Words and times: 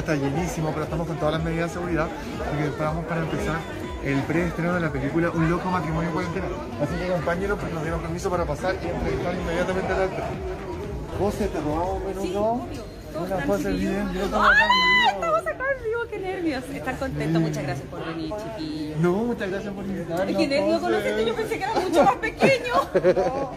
Está 0.00 0.14
llenísimo, 0.14 0.70
pero 0.72 0.84
estamos 0.84 1.06
con 1.06 1.16
todas 1.16 1.34
las 1.34 1.42
medidas 1.42 1.70
de 1.70 1.74
seguridad 1.74 2.08
porque 2.48 2.66
esperamos 2.66 3.04
para 3.06 3.20
empezar 3.22 3.56
el 4.04 4.20
preestreno 4.22 4.74
de 4.74 4.80
la 4.80 4.90
película 4.90 5.30
Un 5.30 5.48
loco 5.48 5.70
matrimonio 5.70 6.10
cuarentena. 6.12 6.46
Así 6.82 6.94
que 6.96 7.12
compañeros, 7.12 7.58
pues 7.60 7.72
nos 7.72 7.82
dieron 7.82 8.00
permiso 8.00 8.30
para 8.30 8.44
pasar 8.44 8.74
y 8.82 8.88
entrevistar 8.88 9.34
inmediatamente 9.34 9.92
al 9.92 10.02
actor. 10.02 10.24
José, 11.18 11.48
te 11.48 11.60
robamos 11.60 12.04
minuto. 12.04 12.66
Yo 13.12 13.24
estamos 13.24 13.60
acá 13.60 13.68
en 13.70 13.78
vivo. 13.78 14.24
Estamos 15.12 15.46
acá 15.46 15.64
en 15.76 15.84
vivo, 15.84 16.00
qué 16.10 16.18
nervios. 16.18 16.64
Estar 16.72 16.98
contento, 16.98 17.40
muchas 17.40 17.62
gracias 17.64 17.88
por 17.88 18.04
venir, 18.06 18.32
chiquillos. 18.42 18.98
No, 18.98 19.12
muchas 19.12 19.50
gracias 19.50 19.74
por 19.74 19.84
invitarnos. 19.84 20.28
Es 20.28 20.36
que 20.36 20.46
nervios 20.48 20.80
conocerte, 20.80 21.24
yo 21.26 21.34
pensé 21.34 21.58
que 21.58 21.64
era 21.64 21.74
mucho 21.74 22.04
más 22.04 22.16
pequeño. 22.16 22.74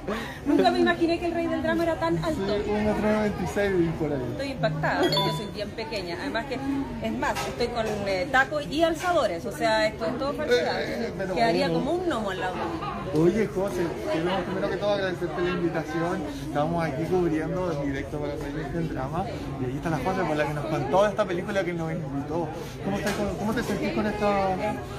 Nunca 0.45 0.72
me 0.72 0.80
imaginé 0.80 1.20
que 1.20 1.26
el 1.28 1.34
rey 1.34 1.48
del 1.48 1.64
drama 1.64 1.84
era 1.84 1.95
tan 2.00 2.18
alto. 2.23 2.41
Sí, 2.64 2.70
un 2.70 2.86
metro 2.86 3.12
noventa 3.12 3.44
y 3.44 3.47
seis 3.47 3.73
por 4.00 4.14
ahí. 4.14 4.22
Estoy 4.31 4.52
impactada, 4.52 5.03
yo 5.03 5.38
soy 5.38 5.47
bien 5.53 5.69
pequeña. 5.72 6.17
Además 6.22 6.45
que, 6.45 6.56
es 6.56 7.12
más, 7.14 7.34
estoy 7.47 7.67
con 7.67 7.86
eh, 8.08 8.28
tacos 8.31 8.66
y 8.67 8.84
alzadores, 8.84 9.45
o 9.45 9.52
sea, 9.52 9.88
esto 9.88 10.06
es 10.06 10.17
todo 10.17 10.34
falsedad. 10.34 10.81
Eh, 10.81 11.14
pero 11.17 11.36
Quedaría 11.36 11.67
bueno. 11.69 11.86
como 11.86 11.92
un 12.00 12.08
gnomo 12.09 12.31
al 12.31 12.40
lado 12.40 12.56
de 12.56 12.62
mí. 12.62 13.05
Oye, 13.17 13.47
José, 13.47 13.81
queremos 14.11 14.41
primero 14.44 14.69
que 14.69 14.75
todo 14.75 14.89
agradecerte 14.94 15.41
la 15.41 15.49
invitación. 15.49 16.21
Estamos 16.47 16.83
aquí 16.83 17.03
cubriendo 17.05 17.72
en 17.72 17.88
directo 17.88 18.19
para 18.19 18.33
Reyes 18.35 18.73
del 18.73 18.89
Drama. 18.89 19.25
Y 19.61 19.66
ahí 19.66 19.75
está 19.77 19.89
la 19.89 19.97
José 19.99 20.22
por 20.27 20.35
la 20.35 20.45
que 20.45 20.53
nos 20.53 20.66
contó 20.66 21.05
esta 21.07 21.23
película 21.25 21.63
que 21.63 21.73
nos 21.73 21.91
invitó. 21.94 22.47
¿Cómo, 22.83 22.97
estás 22.97 23.13
con- 23.13 23.35
cómo 23.38 23.53
te 23.53 23.63
sentís 23.63 23.94
con, 23.94 24.05
esta, 24.05 24.47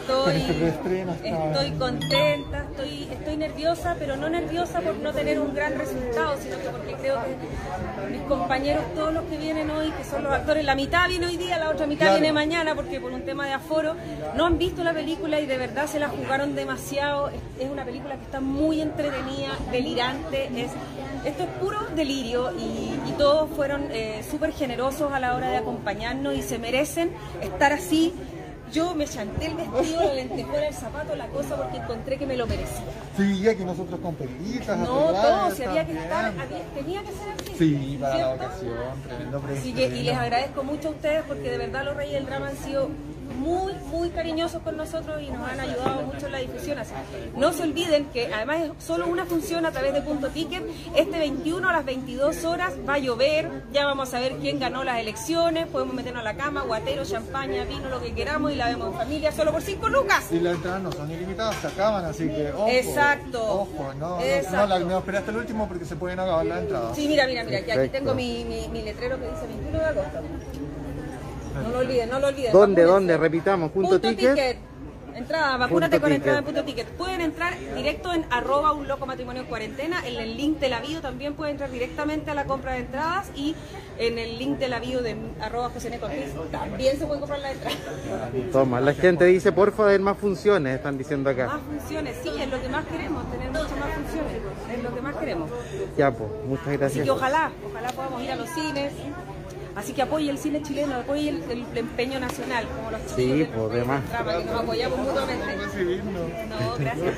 con 0.07 0.31
este 0.31 0.39
Estoy, 0.39 0.55
preestreno? 0.57 1.13
Esta- 1.13 1.47
estoy 1.53 1.71
contenta, 1.73 2.65
estoy, 2.71 3.03
estoy 3.13 3.37
nerviosa, 3.37 3.97
pero 3.99 4.17
no 4.17 4.31
nerviosa 4.31 4.81
por 4.81 4.95
no 4.97 5.13
tener 5.13 5.39
un 5.39 5.55
gran 5.55 5.77
resultado, 5.79 6.37
sino 6.41 6.57
que 6.59 6.69
porque 6.71 6.95
creo 6.95 7.17
que 7.23 8.13
mis 8.13 8.23
compañeros, 8.23 8.83
todos 8.95 9.13
los 9.13 9.25
que 9.25 9.37
vienen 9.37 9.71
hoy, 9.71 9.91
que 9.91 10.05
son 10.05 10.25
los 10.25 10.33
actores, 10.33 10.65
la 10.65 10.75
mitad 10.75 11.07
viene 11.09 11.27
hoy 11.27 11.37
día, 11.37 11.59
la 11.59 11.69
otra 11.69 11.87
mitad 11.87 12.07
Claro. 12.07 12.21
viene 12.21 12.33
mañana, 12.33 12.75
porque 12.75 12.99
por 12.99 13.13
un 13.13 13.23
tema 13.27 13.45
de 13.45 13.53
aforo, 13.53 13.95
no 14.37 14.47
han 14.47 14.57
visto 14.57 14.83
la 14.83 14.95
película 14.95 15.39
y 15.39 15.45
de 15.47 15.59
verdad 15.59 15.87
se 15.87 16.01
la 16.01 16.09
jugaron 16.09 16.55
demasiado. 16.55 17.29
Es 17.59 17.71
una 17.71 17.85
película 17.85 18.06
que 18.15 18.23
está 18.23 18.41
muy 18.41 18.81
entretenida, 18.81 19.51
delirante, 19.73 20.45
es, 20.63 20.71
esto 21.25 21.43
es 21.43 21.49
puro 21.61 21.79
delirio 21.97 22.53
y, 22.57 22.95
y 23.09 23.15
todos 23.19 23.51
fueron 23.51 23.89
eh, 23.91 24.25
súper 24.31 24.53
generosos 24.53 25.13
a 25.13 25.19
la 25.19 25.35
hora 25.35 25.51
de 25.51 25.57
acompañarnos 25.57 26.35
y 26.35 26.43
se 26.43 26.59
merecen 26.59 27.11
estar 27.43 27.73
así. 27.73 28.15
Yo 28.73 28.97
me 28.97 29.07
chanté 29.07 29.47
el 29.47 29.55
vestido, 29.55 30.01
la 30.03 30.13
lentejuela, 30.13 30.67
el 30.67 30.75
zapato, 30.75 31.15
la 31.15 31.29
cosa, 31.29 31.55
porque 31.57 31.77
encontré 31.77 32.19
que 32.19 32.27
me 32.27 32.37
lo 32.37 32.49
merecía. 32.49 32.83
Sí, 33.17 33.49
aquí 33.49 33.65
nosotros 33.65 34.01
con. 34.01 34.17
No, 34.83 34.87
todo, 35.13 35.51
si 35.53 35.63
había 35.63 35.87
que 35.87 35.93
estar, 35.93 36.25
había- 36.27 36.65
tenía 36.75 37.01
que 37.03 37.13
ser 37.13 37.29
así. 37.41 37.55
Sí, 37.57 37.99
para 38.01 38.19
la 38.19 38.31
ocasión, 38.35 38.73
tremendo 39.07 39.43
Así 39.57 39.73
que, 39.73 39.87
y 39.87 40.03
les 40.03 40.17
agradezco 40.17 40.65
mucho 40.65 40.89
a 40.89 40.91
ustedes 40.91 41.23
porque 41.29 41.49
de 41.49 41.59
verdad 41.59 41.85
los 41.85 41.97
Reyes 41.97 42.15
del 42.15 42.27
Drama 42.27 42.49
han 42.49 42.57
sido 42.57 42.89
muy, 43.37 43.73
muy 43.91 44.11
cariñosos 44.11 44.63
con 44.63 44.77
nosotros 44.77 45.21
y 45.23 45.31
nos 45.31 45.49
han 45.49 45.61
ayudado 45.61 46.03
mucho 46.03 46.27
en 46.27 46.33
la 46.33 46.39
difusión. 46.39 46.79
Así 46.79 46.93
no 47.37 47.53
se 47.53 47.63
olviden 47.63 48.07
que 48.07 48.33
además 48.33 48.63
es 48.63 48.85
solo 48.85 49.07
una 49.07 49.25
función 49.25 49.67
a 49.67 49.71
través 49.71 49.93
de 49.93 50.03
Punto 50.03 50.29
Ticket. 50.29 50.63
Este 50.95 51.19
21 51.19 51.69
a 51.69 51.73
las 51.73 51.85
22 51.85 52.45
horas 52.45 52.75
va 52.89 52.95
a 52.95 52.99
llover, 52.99 53.51
ya 53.73 53.87
vamos 53.87 54.13
a 54.15 54.21
ver 54.21 54.37
quién 54.37 54.59
ganó 54.59 54.85
las 54.85 54.99
elecciones, 54.99 55.67
podemos 55.67 55.95
meternos 55.95 56.21
a 56.21 56.25
la 56.25 56.37
cama, 56.37 56.63
guatero, 56.63 57.05
champaña, 57.05 57.65
vino, 57.65 57.89
lo 57.89 58.01
que 58.03 58.15
queramos 58.15 58.53
y 58.53 58.57
la 58.57 58.67
vemos 58.67 58.93
en 58.93 58.99
familia 58.99 59.33
solo 59.33 59.53
por 59.53 59.63
5 59.63 59.89
lucas. 59.89 60.25
Y 60.31 60.41
las 60.41 60.57
entradas 60.57 60.83
no 60.83 60.93
son 60.93 61.11
ilimitadas, 61.11 61.57
se 61.57 61.67
acaban, 61.67 62.05
así 62.05 62.29
que 62.29 62.53
ojo. 62.53 62.69
Exacto. 62.69 63.43
Ojo, 63.43 63.95
no, 63.99 64.17
no, 64.17 64.21
Exacto. 64.21 64.57
no, 64.57 64.67
la, 64.67 64.79
no 64.81 64.99
esperé 64.99 65.19
hasta 65.19 65.31
el 65.31 65.37
último 65.39 65.69
porque 65.69 65.85
se 65.85 65.97
pueden 65.97 66.19
acabar 66.21 66.47
las 66.47 66.59
entradas. 66.61 66.97
Sí, 66.97 67.09
mira, 67.09 67.27
mira, 67.27 67.45
mira, 67.45 67.63
que 67.63 67.73
aquí 67.73 67.89
tengo 67.91 68.15
mi, 68.15 68.45
mi, 68.45 68.69
mi 68.69 68.83
letrero 68.83 69.19
que 69.19 69.27
dice 69.29 69.47
21 69.47 69.79
de 69.79 69.85
agosto. 69.85 70.19
No 71.63 71.71
lo 71.71 71.79
olviden, 71.79 72.11
no 72.11 72.19
lo 72.19 72.27
olviden. 72.29 72.53
¿Dónde, 72.53 72.83
vacúnense. 72.83 72.93
dónde? 73.13 73.17
Repitamos, 73.17 73.71
punto 73.73 74.01
ticket. 74.01 74.59
Entrada, 75.17 75.57
vacúnate 75.57 75.93
Punto 75.97 76.05
con 76.05 76.13
entrada 76.13 76.39
en 76.41 76.45
ticket. 76.45 76.63
punto 76.63 76.71
ticket. 76.71 76.97
Pueden 76.99 77.21
entrar 77.23 77.55
directo 77.75 78.13
en 78.13 78.27
arroba 78.29 78.73
un 78.73 78.87
loco 78.87 79.07
matrimonio 79.07 79.41
en 79.43 79.49
cuarentena. 79.49 80.07
En 80.07 80.21
el 80.21 80.37
link 80.37 80.59
de 80.59 80.69
la 80.69 80.81
bio 80.81 81.01
también 81.01 81.33
pueden 81.33 81.53
entrar 81.53 81.71
directamente 81.71 82.31
a 82.31 82.35
la 82.35 82.45
compra 82.45 82.73
de 82.73 82.81
entradas 82.81 83.31
y 83.35 83.55
en 83.99 84.19
el 84.19 84.39
link 84.39 84.59
de 84.59 84.69
la 84.69 84.79
bio 84.79 85.01
de 85.01 85.17
arroba 85.41 85.71
José 85.71 85.89
Neco 85.89 86.05
Ortiz 86.05 86.35
también 86.53 86.99
se 86.99 87.07
pueden 87.07 87.21
comprar 87.21 87.41
las 87.41 87.53
entradas. 87.53 87.79
Toma, 88.53 88.79
la 88.83 88.93
gente 88.93 89.25
dice, 89.25 89.53
porfa, 89.53 89.87
den 89.87 90.03
más 90.03 90.19
funciones, 90.19 90.77
están 90.77 90.99
diciendo 90.99 91.31
acá. 91.31 91.47
Más 91.47 91.61
funciones, 91.63 92.15
sí, 92.23 92.29
es 92.39 92.51
lo 92.51 92.61
que 92.61 92.69
más 92.69 92.85
queremos, 92.85 93.31
tener 93.31 93.49
muchas 93.49 93.71
más 93.71 93.95
funciones. 93.95 94.33
Es 94.77 94.83
lo 94.83 94.95
que 94.95 95.01
más 95.01 95.17
queremos. 95.17 95.51
Ya, 95.97 96.11
pues, 96.11 96.31
muchas 96.47 96.67
Así 96.67 96.77
gracias. 96.77 97.05
que 97.07 97.11
ojalá, 97.11 97.51
ojalá 97.71 97.89
podamos 97.89 98.23
ir 98.23 98.33
a 98.33 98.37
los 98.37 98.51
cines. 98.51 98.93
Así 99.77 99.93
que 99.93 100.01
apoye 100.03 100.31
el 100.31 100.39
cine 100.39 100.63
chileno, 100.63 100.95
apoye 100.97 101.29
el, 101.29 101.43
el 101.51 101.65
empeño 101.77 102.19
nacional, 102.19 102.65
como 102.75 102.91
los 102.93 103.01
Sí, 103.03 103.17
chiquillos 103.17 103.49
pues, 103.55 103.71
del- 103.73 103.81
de 103.81 103.85
más. 103.85 104.03
del 104.03 104.11
drama, 104.11 104.39
que 104.39 104.45
nos 104.47 104.61
apoyamos 104.63 104.99
mutuamente. 104.99 105.47
No, 106.49 106.77
gracias. 106.79 107.15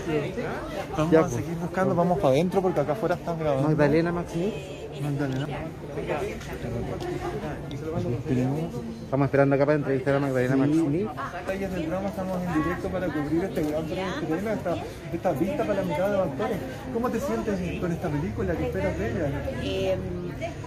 Vamos 0.96 1.12
Ya, 1.12 1.18
a 1.20 1.22
pues. 1.22 1.34
seguir 1.34 1.56
buscando, 1.58 1.94
vamos 1.94 2.18
para 2.18 2.28
adentro 2.34 2.60
porque 2.60 2.80
acá 2.80 2.92
afuera 2.92 3.14
están 3.14 3.38
grabando. 3.38 3.68
Magdalena 3.68 4.10
Maximí. 4.12 4.52
Magdalena. 5.00 5.46
Estamos 9.04 9.26
esperando 9.26 9.54
acá 9.54 9.64
para 9.66 9.76
entrevistar 9.78 10.14
a 10.16 10.18
Magdalena 10.20 10.56
Maximí. 10.56 11.06
Reyes 11.46 11.72
del 11.72 11.86
Drama 11.88 12.08
estamos 12.08 12.38
en 12.42 12.62
directo 12.62 12.88
para 12.88 13.06
cubrir 13.06 13.44
este 13.44 13.62
gran 13.62 13.84
preestreno, 13.84 14.50
esta, 14.50 14.74
esta 15.12 15.32
vista 15.32 15.56
para 15.64 15.74
la 15.74 15.82
mitad 15.82 16.10
de 16.10 16.16
los 16.16 16.26
actores. 16.26 16.56
¿Cómo 16.92 17.10
te 17.10 17.20
sientes 17.20 17.80
con 17.80 17.92
esta 17.92 18.08
película? 18.08 18.54
¿Qué 18.56 18.64
esperas 18.66 18.98
de 18.98 19.10
ella? 19.10 19.30
Eh, 19.62 19.98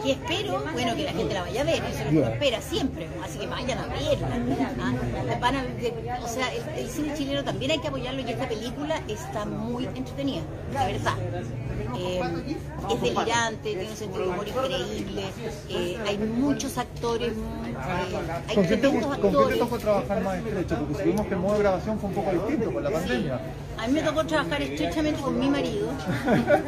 y 0.04 0.12
espero, 0.12 0.64
bueno, 0.74 0.96
que 0.96 1.04
la 1.04 1.12
gente 1.12 1.34
la 1.34 1.42
vaya 1.42 1.62
a 1.62 1.64
ver, 1.64 1.84
eso 1.84 2.04
es 2.08 2.14
lo 2.14 2.28
espera 2.28 2.62
siempre, 2.62 3.08
así 3.24 3.38
que 3.40 3.48
vayan 3.48 3.78
a 3.78 3.88
verla. 3.88 4.28
¿ah? 4.82 4.94
Van 5.40 5.56
a- 5.56 5.64
de- 5.64 5.94
o 6.24 6.28
sea, 6.28 6.48
el, 6.54 6.80
el 6.80 6.90
cine 6.90 7.14
chileno 7.16 7.44
también 7.44 7.72
hay 7.72 7.80
que 7.80 7.88
apoyarlo 7.88 8.22
y 8.22 8.30
esta 8.32 8.48
película 8.48 9.02
está 9.08 9.46
muy 9.46 9.86
entretenida, 9.86 10.42
de 10.72 10.94
verdad. 10.94 11.14
Eh, 11.98 12.22
es 12.90 13.02
delirante, 13.02 13.70
tiene 13.70 13.90
un 13.90 13.96
sentido 13.96 14.24
de 14.26 14.30
humor 14.30 14.48
increíble, 14.48 15.24
eh, 15.70 15.98
hay 16.08 16.18
muchos 16.18 16.78
actores, 16.78 17.32
eh, 17.34 17.36
hay 18.48 18.56
¿Con 18.56 18.66
quién, 18.66 18.82
te, 18.82 18.88
gust- 18.88 19.02
¿Con 19.02 19.12
quién 19.12 19.22
te 19.22 19.28
actores. 19.38 19.60
tocó 19.60 19.80
trabajar 19.80 20.22
más 20.24 20.38
estrecho? 20.38 20.76
Porque 20.80 20.94
supimos 20.96 21.28
que 21.28 21.34
el 21.34 21.40
modo 21.40 21.54
de 21.54 21.60
grabación 21.60 22.00
fue 22.00 22.10
un 22.10 22.16
poco 22.16 22.32
distinto 22.32 22.72
por 22.72 22.82
la 22.84 22.92
pandemia. 22.92 23.40
A 23.82 23.88
mí 23.88 23.94
me 23.94 24.04
tocó 24.04 24.24
trabajar 24.24 24.62
estrechamente 24.62 25.20
con 25.20 25.40
mi 25.40 25.50
marido, 25.50 25.88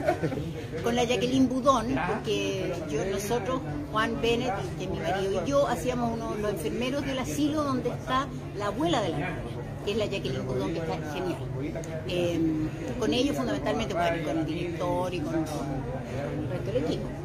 con 0.83 0.95
la 0.95 1.03
Jacqueline 1.03 1.47
Budón, 1.47 1.95
porque 2.07 2.73
yo, 2.89 3.05
nosotros, 3.05 3.61
Juan 3.91 4.19
Bennett, 4.19 4.55
que 4.79 4.87
mi 4.87 4.99
marido, 4.99 5.43
y 5.45 5.47
yo 5.47 5.67
hacíamos 5.67 6.11
uno, 6.11 6.33
los 6.41 6.53
enfermeros 6.53 7.05
del 7.05 7.19
asilo 7.19 7.63
donde 7.63 7.89
está 7.89 8.27
la 8.57 8.65
abuela 8.65 8.99
de 9.03 9.09
la 9.09 9.17
niña, 9.17 9.39
que 9.85 9.91
es 9.91 9.97
la 9.97 10.05
Jacqueline 10.07 10.43
Budón, 10.43 10.73
que 10.73 10.79
está 10.79 10.95
genial. 11.13 11.37
Eh, 12.07 12.41
con 12.99 13.13
ellos 13.13 13.37
fundamentalmente, 13.37 13.93
bueno, 13.93 14.23
con 14.25 14.37
el 14.39 14.45
director 14.47 15.13
y 15.13 15.19
con, 15.19 15.33
con 15.33 15.43
el 15.43 16.49
resto 16.49 16.71
del 16.71 16.83
equipo. 16.83 17.22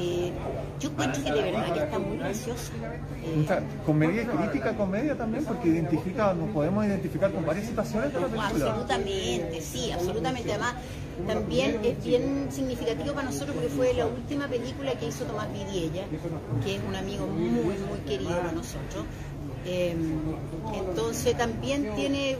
Eh, 0.00 0.32
yo 0.80 0.88
encuentro 0.88 1.22
que 1.22 1.30
de 1.30 1.42
verdad 1.42 1.74
que 1.74 1.80
está 1.80 1.98
muy 1.98 2.16
graciosa. 2.16 2.72
Eh, 3.22 3.60
comedia 3.84 4.26
crítica 4.26 4.74
comedia 4.74 5.14
también, 5.14 5.44
porque 5.44 5.68
identifica, 5.68 6.32
nos 6.32 6.48
podemos 6.50 6.86
identificar 6.86 7.30
con 7.30 7.44
varias 7.44 7.66
situaciones 7.66 8.12
de 8.14 8.20
la 8.20 8.26
película. 8.26 8.66
Absolutamente, 8.66 9.60
sí, 9.60 9.92
absolutamente. 9.92 10.50
Además, 10.52 10.74
también 11.26 11.80
es 11.84 12.02
bien 12.02 12.48
significativo 12.50 13.12
para 13.12 13.28
nosotros 13.28 13.54
porque 13.54 13.68
fue 13.68 13.92
la 13.92 14.06
última 14.06 14.48
película 14.48 14.92
que 14.94 15.08
hizo 15.08 15.24
Tomás 15.24 15.48
Vidiella, 15.52 16.04
que 16.64 16.76
es 16.76 16.82
un 16.88 16.96
amigo 16.96 17.26
muy, 17.26 17.50
muy 17.50 17.98
querido 18.06 18.30
para 18.38 18.52
nosotros. 18.52 19.04
Eh, 19.66 19.94
entonces 20.74 21.36
también 21.36 21.94
tiene, 21.94 22.38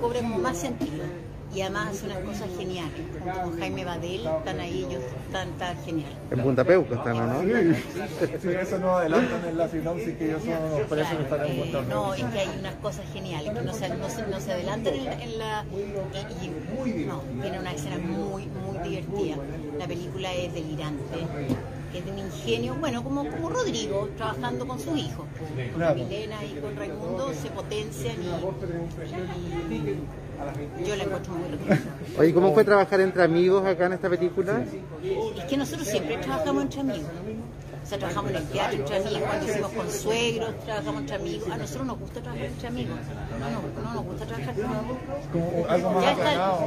cobra 0.00 0.22
más 0.22 0.56
sentido. 0.56 1.04
Y 1.54 1.62
además 1.62 1.88
hace 1.88 2.06
unas 2.06 2.18
cosas 2.18 2.48
geniales. 2.58 2.92
Junto 3.22 3.40
con 3.40 3.58
Jaime 3.58 3.84
Badel, 3.84 4.26
están 4.26 4.60
ahí 4.60 4.84
ellos, 4.88 5.02
están, 5.26 5.48
tan 5.58 5.76
genial. 5.84 6.12
En 6.30 6.40
Punta 6.42 6.62
Peuco 6.62 6.94
están, 6.94 7.16
¿o 7.16 7.26
¿no? 7.26 7.40
Sí, 7.40 7.74
sí, 8.42 8.48
eso 8.48 8.78
nos 8.78 8.90
adelantan 9.00 9.44
en 9.48 9.56
la 9.58 9.68
sinopsis 9.68 10.16
que 10.16 10.24
ellos 10.26 10.42
son 10.44 10.62
unos 10.72 10.86
presos 10.88 11.16
que 11.16 11.22
están 11.22 11.46
en 11.46 11.52
Eh, 11.52 11.60
Punta 11.62 11.82
no, 11.82 11.88
Peuco. 11.88 12.14
es 12.14 12.24
que 12.32 12.38
hay 12.40 12.58
unas 12.60 12.74
cosas 12.76 13.04
geniales 13.14 13.50
que 13.52 13.62
no 13.62 13.72
se, 13.72 13.88
no 13.88 14.08
se, 14.10 14.26
no 14.26 14.40
se 14.40 14.52
adelantan 14.52 14.94
en 14.94 15.04
la... 15.06 15.12
en 15.22 15.38
la- 15.38 15.64
y- 15.72 16.90
y- 16.90 17.04
no, 17.06 17.22
tiene 17.42 17.58
una 17.58 17.72
escena 17.72 17.96
muy 17.98 18.46
película 19.88 20.34
es 20.34 20.52
delirante, 20.52 21.14
es 21.94 22.04
de 22.04 22.12
un 22.12 22.18
ingenio, 22.18 22.74
bueno, 22.78 23.02
como, 23.02 23.24
como 23.28 23.48
Rodrigo, 23.48 24.08
trabajando 24.18 24.66
con 24.66 24.78
sus 24.78 24.98
hijos. 24.98 25.26
Con 25.38 25.68
Claro. 25.76 25.94
Milena 25.94 26.36
y 26.44 26.60
con 26.60 26.76
Raimundo 26.76 27.32
se 27.32 27.48
potencian 27.50 28.16
y, 28.22 29.74
y 29.74 29.98
yo 30.86 30.96
la 30.96 31.04
encuentro 31.04 31.32
muy 31.34 31.48
rica. 31.48 31.78
Oye, 32.18 32.34
¿cómo 32.34 32.54
fue 32.54 32.64
trabajar 32.64 33.00
entre 33.00 33.22
amigos 33.22 33.64
acá 33.66 33.86
en 33.86 33.94
esta 33.94 34.08
película? 34.08 34.62
Es 35.36 35.44
que 35.44 35.56
nosotros 35.56 35.86
siempre 35.86 36.16
trabajamos 36.18 36.62
entre 36.64 36.80
amigos. 36.80 37.10
O 37.88 37.90
sea, 37.90 37.98
trabajamos 38.00 38.30
en 38.32 38.36
el 38.36 38.44
teatro 38.48 38.78
entre 38.80 38.96
amigos, 38.98 39.22
cuando 39.22 39.46
hicimos 39.48 39.72
con 39.72 39.90
suegros, 39.90 40.60
trabajamos 40.66 41.00
entre 41.00 41.16
amigos. 41.16 41.48
A 41.50 41.56
nosotros 41.56 41.86
nos 41.86 41.98
gusta 41.98 42.20
trabajar 42.20 42.44
entre 42.44 42.68
amigos. 42.68 42.98
No, 43.40 43.50
no, 43.50 43.82
no 43.82 43.94
nos 43.94 44.04
gusta 44.04 44.26
trabajar 44.26 44.54
con 44.54 46.02
Ya 46.02 46.12
está. 46.12 46.60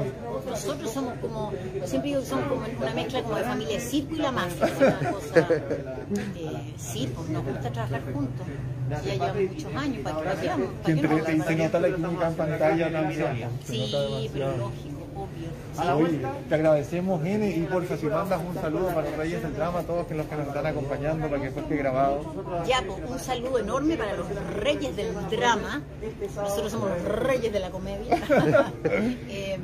Nosotros 0.50 0.92
somos 0.92 1.14
como, 1.22 1.54
siempre 1.86 2.10
digo 2.10 2.22
que 2.22 2.26
somos 2.26 2.48
como 2.48 2.66
una 2.82 2.94
mezcla 2.96 3.22
como 3.22 3.36
de 3.36 3.44
familia 3.44 3.80
circo 3.80 4.16
y 4.16 4.18
la 4.18 4.32
mafia. 4.32 4.66
una 4.66 5.12
cosa, 5.12 5.48
eh, 6.36 6.74
sí, 6.80 7.14
pues 7.16 7.30
nos 7.30 7.46
gusta 7.46 7.70
trabajar 7.72 8.02
juntos. 8.14 8.48
Ya 8.90 9.02
llevamos 9.14 9.44
muchos 9.44 9.76
años, 9.76 10.04
¿para? 10.04 10.16
Que 10.22 10.24
¿Para 10.24 10.42
qué 10.86 10.92
entre 10.92 11.08
nos 11.08 11.30
y 11.30 11.42
se 11.42 11.56
nota 11.56 11.80
la 11.80 11.96
química 11.96 12.28
en 12.30 12.34
pantalla 12.34 12.90
Sí, 13.64 14.30
pero 14.34 14.48
demasiado. 14.50 14.91
Oye, 15.96 16.22
te 16.50 16.56
agradecemos, 16.56 17.26
N, 17.26 17.50
y 17.50 17.62
porfa, 17.64 17.98
si 17.98 18.06
mandas 18.08 18.42
un 18.48 18.56
saludo 18.62 18.88
para 18.88 19.10
los 19.10 19.18
Reyes 19.18 19.42
del 19.42 19.54
Drama, 19.56 19.82
todos 19.84 20.06
que 20.08 20.16
los 20.16 20.26
que 20.28 20.36
nos 20.36 20.48
están 20.48 20.66
acompañando 20.66 21.28
para 21.28 21.42
que 21.42 21.48
esto 21.48 21.60
esté 21.62 21.76
grabado. 21.78 22.22
Ya, 22.68 22.84
pues, 22.86 23.00
un 23.10 23.20
saludo 23.20 23.60
enorme 23.60 23.98
para 23.98 24.16
los 24.16 24.28
reyes 24.56 24.96
del 24.96 25.14
drama. 25.30 25.82
Nosotros 26.36 26.72
somos 26.72 26.90
los 26.90 27.04
reyes 27.04 27.52
de 27.52 27.60
la 27.60 27.70
comedia. 27.70 28.18
Eh, 29.30 29.58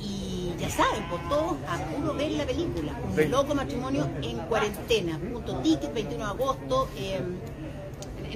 y 0.00 0.54
ya 0.58 0.68
saben, 0.68 1.08
pues 1.08 1.26
todos 1.28 1.56
a 1.68 1.78
puro 1.78 2.14
ver 2.14 2.32
la 2.32 2.44
película. 2.44 2.92
Un 3.16 3.30
loco 3.30 3.54
matrimonio 3.54 4.08
en 4.22 4.38
cuarentena. 4.40 5.18
Punto 5.18 5.56
ticket, 5.60 5.94
21 5.94 6.24
de 6.24 6.30
agosto. 6.30 6.88
eh, 6.98 7.20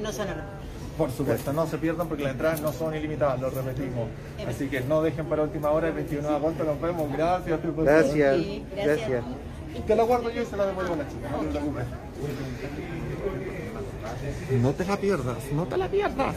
no 0.00 0.12
se 0.12 0.19
van 0.20 0.28
a. 0.30 0.57
Por 0.98 1.10
supuesto, 1.12 1.52
no 1.52 1.66
se 1.68 1.78
pierdan 1.78 2.08
porque 2.08 2.24
las 2.24 2.32
entradas 2.32 2.60
no 2.60 2.72
son 2.72 2.94
ilimitadas, 2.94 3.40
lo 3.40 3.50
repetimos. 3.50 4.08
Así 4.48 4.66
que 4.68 4.80
no 4.80 5.00
dejen 5.00 5.26
para 5.26 5.44
última 5.44 5.70
hora, 5.70 5.88
el 5.88 5.94
21 5.94 6.28
de 6.28 6.34
agosto 6.34 6.64
nos 6.64 6.80
vemos. 6.80 7.10
Gracias, 7.12 7.60
profesor. 7.60 7.84
Gracias, 7.84 8.36
Sí, 8.36 8.64
gracias. 8.74 8.98
gracias. 9.08 9.24
Te 9.86 9.94
la 9.94 10.02
guardo 10.02 10.28
yo 10.30 10.42
y 10.42 10.46
se 10.46 10.56
la 10.56 10.66
devuelvo 10.66 10.94
a 10.94 10.96
la 10.96 11.08
chica, 11.08 11.28
no 11.30 11.38
te 11.38 11.48
preocupes. 11.50 11.84
No 14.60 14.72
te 14.72 14.84
la 14.84 14.96
pierdas, 14.96 15.36
no 15.52 15.66
te 15.66 15.76
la 15.76 15.88
pierdas. 15.88 16.34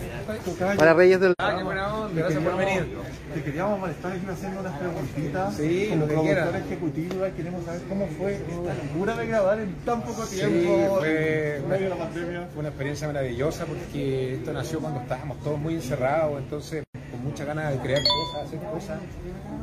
Para 0.77 0.93
Reyes 0.93 1.19
del 1.19 1.33
Ah, 1.39 1.55
qué 1.57 1.63
buena 1.63 1.93
onda, 1.95 2.21
gracias 2.21 2.43
por 2.43 2.57
venir. 2.57 2.87
Te 3.33 3.43
queríamos 3.43 3.79
molestar 3.79 4.11
haciendo 4.31 4.59
unas 4.59 4.77
preguntitas. 4.79 5.55
Sí, 5.55 5.87
como 5.89 6.01
lo 6.01 6.07
que 6.07 6.13
productora 6.13 6.41
quiera. 6.51 6.65
ejecutiva, 6.65 7.29
queremos 7.31 7.65
saber 7.65 7.81
cómo 7.89 8.07
fue 8.17 8.33
esta 8.33 8.73
locura 8.85 9.15
de 9.15 9.27
grabar 9.27 9.59
en 9.59 9.73
tan 9.85 10.01
poco 10.03 10.25
Sí, 10.25 10.35
tiempo. 10.37 10.97
fue 10.99 11.57
en 11.57 11.69
medio 11.69 11.83
de 11.85 11.89
la 11.89 11.95
pandemia. 11.97 12.47
Fue 12.53 12.59
una 12.59 12.69
experiencia 12.69 13.07
maravillosa 13.07 13.65
porque 13.65 14.35
esto 14.35 14.53
nació 14.53 14.79
cuando 14.79 14.99
estábamos 15.01 15.39
todos 15.39 15.59
muy 15.59 15.75
encerrados, 15.75 16.39
entonces 16.39 16.83
con 17.11 17.23
muchas 17.23 17.47
ganas 17.47 17.71
de 17.73 17.79
crear 17.79 18.01
cosas, 18.01 18.47
hacer 18.47 18.59
cosas. 18.71 18.99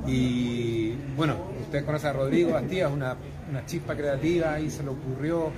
Y 0.06 0.94
bueno, 1.16 1.36
ustedes 1.62 1.84
conocen 1.84 2.10
a 2.10 2.12
Rodrigo 2.14 2.52
Bastías, 2.52 2.90
una, 2.90 3.16
una 3.50 3.66
chispa 3.66 3.94
creativa, 3.94 4.58
y 4.60 4.70
se 4.70 4.82
le 4.82 4.90
ocurrió, 4.90 5.50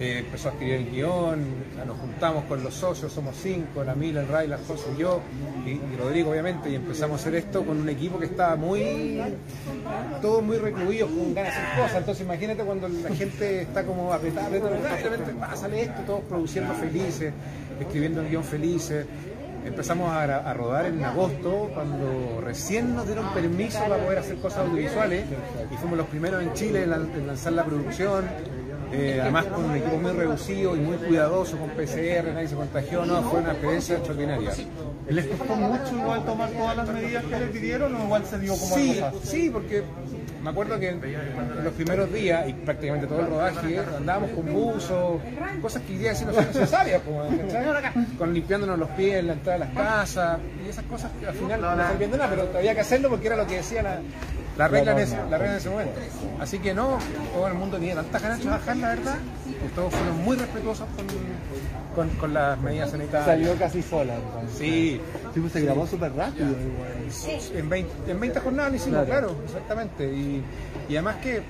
eh, 0.00 0.18
empezó 0.18 0.48
a 0.48 0.52
escribir 0.52 0.74
el 0.76 0.90
guion, 0.90 1.44
nos 1.86 1.98
juntamos 1.98 2.44
con 2.44 2.62
los 2.62 2.72
socios, 2.74 3.12
somos 3.12 3.34
cinco, 3.36 3.82
la 3.82 3.94
Mila, 3.94 4.20
el 4.20 4.28
Ray, 4.28 4.46
la 4.48 4.58
José 4.58 4.84
y 4.96 5.00
yo, 5.00 5.20
y, 5.66 5.70
y 5.70 5.96
Rodrigo 5.98 6.30
obviamente, 6.30 6.70
y 6.70 6.76
empezamos 6.76 7.18
a 7.18 7.20
hacer 7.22 7.34
esto 7.34 7.64
con 7.64 7.80
un 7.80 7.88
equipo 7.88 8.18
que 8.18 8.26
estaba 8.26 8.54
muy, 8.56 9.20
todos 10.22 10.42
muy 10.42 10.56
recluidos, 10.58 11.10
con 11.10 11.34
ganas 11.34 11.54
de 11.54 11.60
hacer 11.60 11.80
cosas. 11.82 11.96
Entonces 11.98 12.24
imagínate 12.24 12.62
cuando 12.62 12.88
la 12.88 13.10
gente 13.14 13.62
está 13.62 13.84
como 13.84 14.12
apretada, 14.12 14.46
apretada, 14.46 14.96
de 14.96 15.08
repente 15.16 15.32
"Ah, 15.42 15.54
esto, 15.76 16.02
todos 16.06 16.20
produciendo 16.28 16.74
felices, 16.74 17.32
escribiendo 17.80 18.20
el 18.20 18.28
guion 18.28 18.44
felices. 18.44 19.06
Empezamos 19.64 20.10
a, 20.12 20.22
a 20.22 20.54
rodar 20.54 20.86
en 20.86 21.04
agosto, 21.04 21.70
cuando 21.74 22.40
recién 22.40 22.94
nos 22.94 23.04
dieron 23.06 23.28
permiso 23.34 23.80
para 23.80 23.96
poder 24.02 24.20
hacer 24.20 24.36
cosas 24.36 24.60
audiovisuales, 24.60 25.24
y 25.72 25.76
fuimos 25.76 25.98
los 25.98 26.06
primeros 26.06 26.42
en 26.42 26.52
Chile 26.54 26.84
en, 26.84 26.90
lan- 26.90 27.10
en 27.14 27.26
lanzar 27.26 27.52
la 27.52 27.64
producción. 27.64 28.24
Eh, 28.92 29.18
además 29.20 29.46
con 29.46 29.64
un 29.64 29.76
equipo 29.76 29.96
muy 29.96 30.12
reducido 30.12 30.76
y 30.76 30.80
muy 30.80 30.96
cuidadoso, 30.96 31.56
con 31.58 31.70
PCR, 31.70 32.32
nadie 32.32 32.48
se 32.48 32.54
contagió, 32.54 33.04
no, 33.04 33.22
fue 33.22 33.40
una 33.40 33.52
experiencia 33.52 33.96
extraordinaria. 33.96 34.50
¿Les 35.08 35.26
costó 35.26 35.56
mucho 35.56 35.96
igual 35.96 36.24
tomar 36.24 36.50
todas 36.50 36.76
las 36.76 36.88
medidas 36.88 37.24
que 37.24 37.38
les 37.38 37.50
pidieron 37.50 37.94
o 37.94 38.04
igual 38.04 38.24
se 38.26 38.38
dio 38.38 38.54
como 38.54 38.74
Sí, 38.74 39.00
algo 39.00 39.20
sí, 39.22 39.50
porque 39.50 39.82
me 40.42 40.50
acuerdo 40.50 40.78
que 40.78 40.90
en 40.90 41.00
en 41.02 41.64
los 41.64 41.72
primeros 41.74 42.12
días 42.12 42.48
y 42.48 42.52
prácticamente 42.52 43.06
todo 43.06 43.20
el 43.20 43.26
rodaje 43.26 43.80
andábamos 43.96 44.30
con 44.30 44.52
buzo, 44.52 45.20
cosas 45.60 45.82
que 45.82 45.92
hoy 45.92 45.98
día 45.98 46.14
sí 46.14 46.24
no 46.24 46.32
son 46.32 46.46
necesarias, 46.46 47.02
como, 47.02 47.24
con 48.18 48.34
limpiándonos 48.34 48.78
los 48.78 48.88
pies 48.90 49.16
en 49.16 49.28
la 49.28 49.32
entrada 49.34 49.58
de 49.58 49.64
las 49.64 49.74
casas 49.74 50.38
y 50.64 50.68
esas 50.68 50.84
cosas 50.84 51.10
que 51.18 51.26
al 51.26 51.34
final 51.34 51.60
no, 51.60 51.88
servían 51.88 52.10
de 52.10 52.18
nada, 52.18 52.30
pero 52.30 52.58
había 52.58 52.74
que 52.74 52.80
hacerlo 52.80 53.08
porque 53.08 53.26
era 53.26 53.36
lo 53.36 53.46
que 53.46 53.56
decía 53.56 53.82
la, 53.82 54.00
la 54.58 54.68
regla, 54.68 54.92
en 54.92 54.98
ese, 54.98 55.16
la 55.16 55.38
regla 55.38 55.52
en 55.52 55.58
ese 55.58 55.70
momento. 55.70 56.00
Así 56.40 56.58
que 56.58 56.74
no, 56.74 56.98
todo 57.32 57.46
el 57.46 57.54
mundo 57.54 57.76
tenía 57.78 57.94
tantas 57.94 58.20
ganas 58.22 58.38
de 58.38 58.44
trabajar, 58.44 58.76
la 58.76 58.88
verdad, 58.88 59.14
que 59.62 59.68
todos 59.74 59.94
fueron 59.94 60.24
muy 60.24 60.36
respetuosos 60.36 60.86
con, 60.96 61.06
con, 62.08 62.16
con 62.16 62.34
las 62.34 62.58
medidas 62.60 62.90
sanitarias. 62.90 63.26
Salió 63.26 63.54
casi 63.56 63.82
sola. 63.82 64.14
entonces. 64.16 64.58
Sí, 64.58 65.00
Sí, 65.32 65.40
pues 65.40 65.52
se 65.52 65.60
grabó 65.60 65.86
súper 65.86 66.12
rápido. 66.14 66.48
igual. 66.50 67.54
en 67.54 67.68
20, 67.68 68.10
en 68.10 68.20
20 68.20 68.40
jornadas 68.40 68.70
lo 68.72 68.76
hicimos, 68.76 69.04
claro, 69.06 69.36
exactamente. 69.44 70.04
Y, 70.12 70.42
y 70.88 70.96
además 70.96 71.16
que 71.16 71.42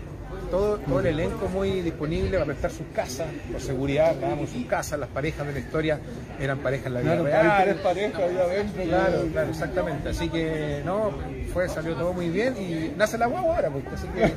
todo, 0.51 0.79
todo 0.79 1.01
el 1.01 1.07
elenco 1.07 1.49
muy 1.49 1.81
disponible 1.83 2.33
para 2.33 2.47
prestar 2.47 2.71
sus 2.71 2.87
casas, 2.95 3.27
por 3.53 3.61
seguridad, 3.61 4.15
dábamos 4.15 4.51
sus 4.51 4.65
casas, 4.67 4.99
las 4.99 5.09
parejas 5.09 5.47
de 5.47 5.53
la 5.53 5.59
historia 5.59 6.01
eran 6.41 6.59
parejas 6.59 6.87
en 6.87 6.95
la 6.95 7.01
vida 7.01 7.11
Claro, 7.17 7.25
real. 7.25 7.77
parejas 7.83 8.21
ahí 8.23 8.37
adentro. 8.39 8.83
Claro, 8.85 9.23
claro, 9.33 9.51
exactamente. 9.51 10.09
Así 10.09 10.29
que 10.29 10.83
no, 10.85 11.13
fue, 11.53 11.69
salió 11.69 11.95
todo 11.95 12.13
muy 12.13 12.29
bien 12.31 12.55
y 12.57 12.93
nace 12.97 13.19
la 13.19 13.27
guagua 13.27 13.57
ahora, 13.57 13.71
pues. 13.71 13.85
Así 13.95 14.07
que 14.09 14.33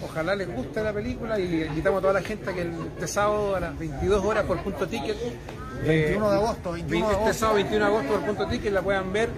ojalá 0.04 0.34
les 0.36 0.54
guste 0.54 0.82
la 0.82 0.92
película 0.92 1.38
y 1.38 1.62
invitamos 1.64 1.98
a 1.98 2.02
toda 2.02 2.12
la 2.14 2.22
gente 2.22 2.50
a 2.50 2.52
que 2.54 2.62
el, 2.62 2.72
este 2.94 3.08
sábado 3.08 3.56
a 3.56 3.60
las 3.60 3.78
22 3.78 4.24
horas 4.24 4.44
por 4.44 4.58
punto 4.62 4.86
ticket. 4.86 5.16
eh, 5.84 6.06
21 6.10 6.30
de 6.30 6.36
agosto, 6.36 6.72
21 6.72 7.06
de 7.06 7.12
este 7.12 7.22
agosto. 7.22 7.38
sábado 7.38 7.54
21 7.56 7.84
de 7.84 7.90
agosto 7.90 8.12
por 8.12 8.20
punto 8.26 8.46
ticket 8.48 8.72
la 8.72 8.82
puedan 8.82 9.12
ver. 9.12 9.28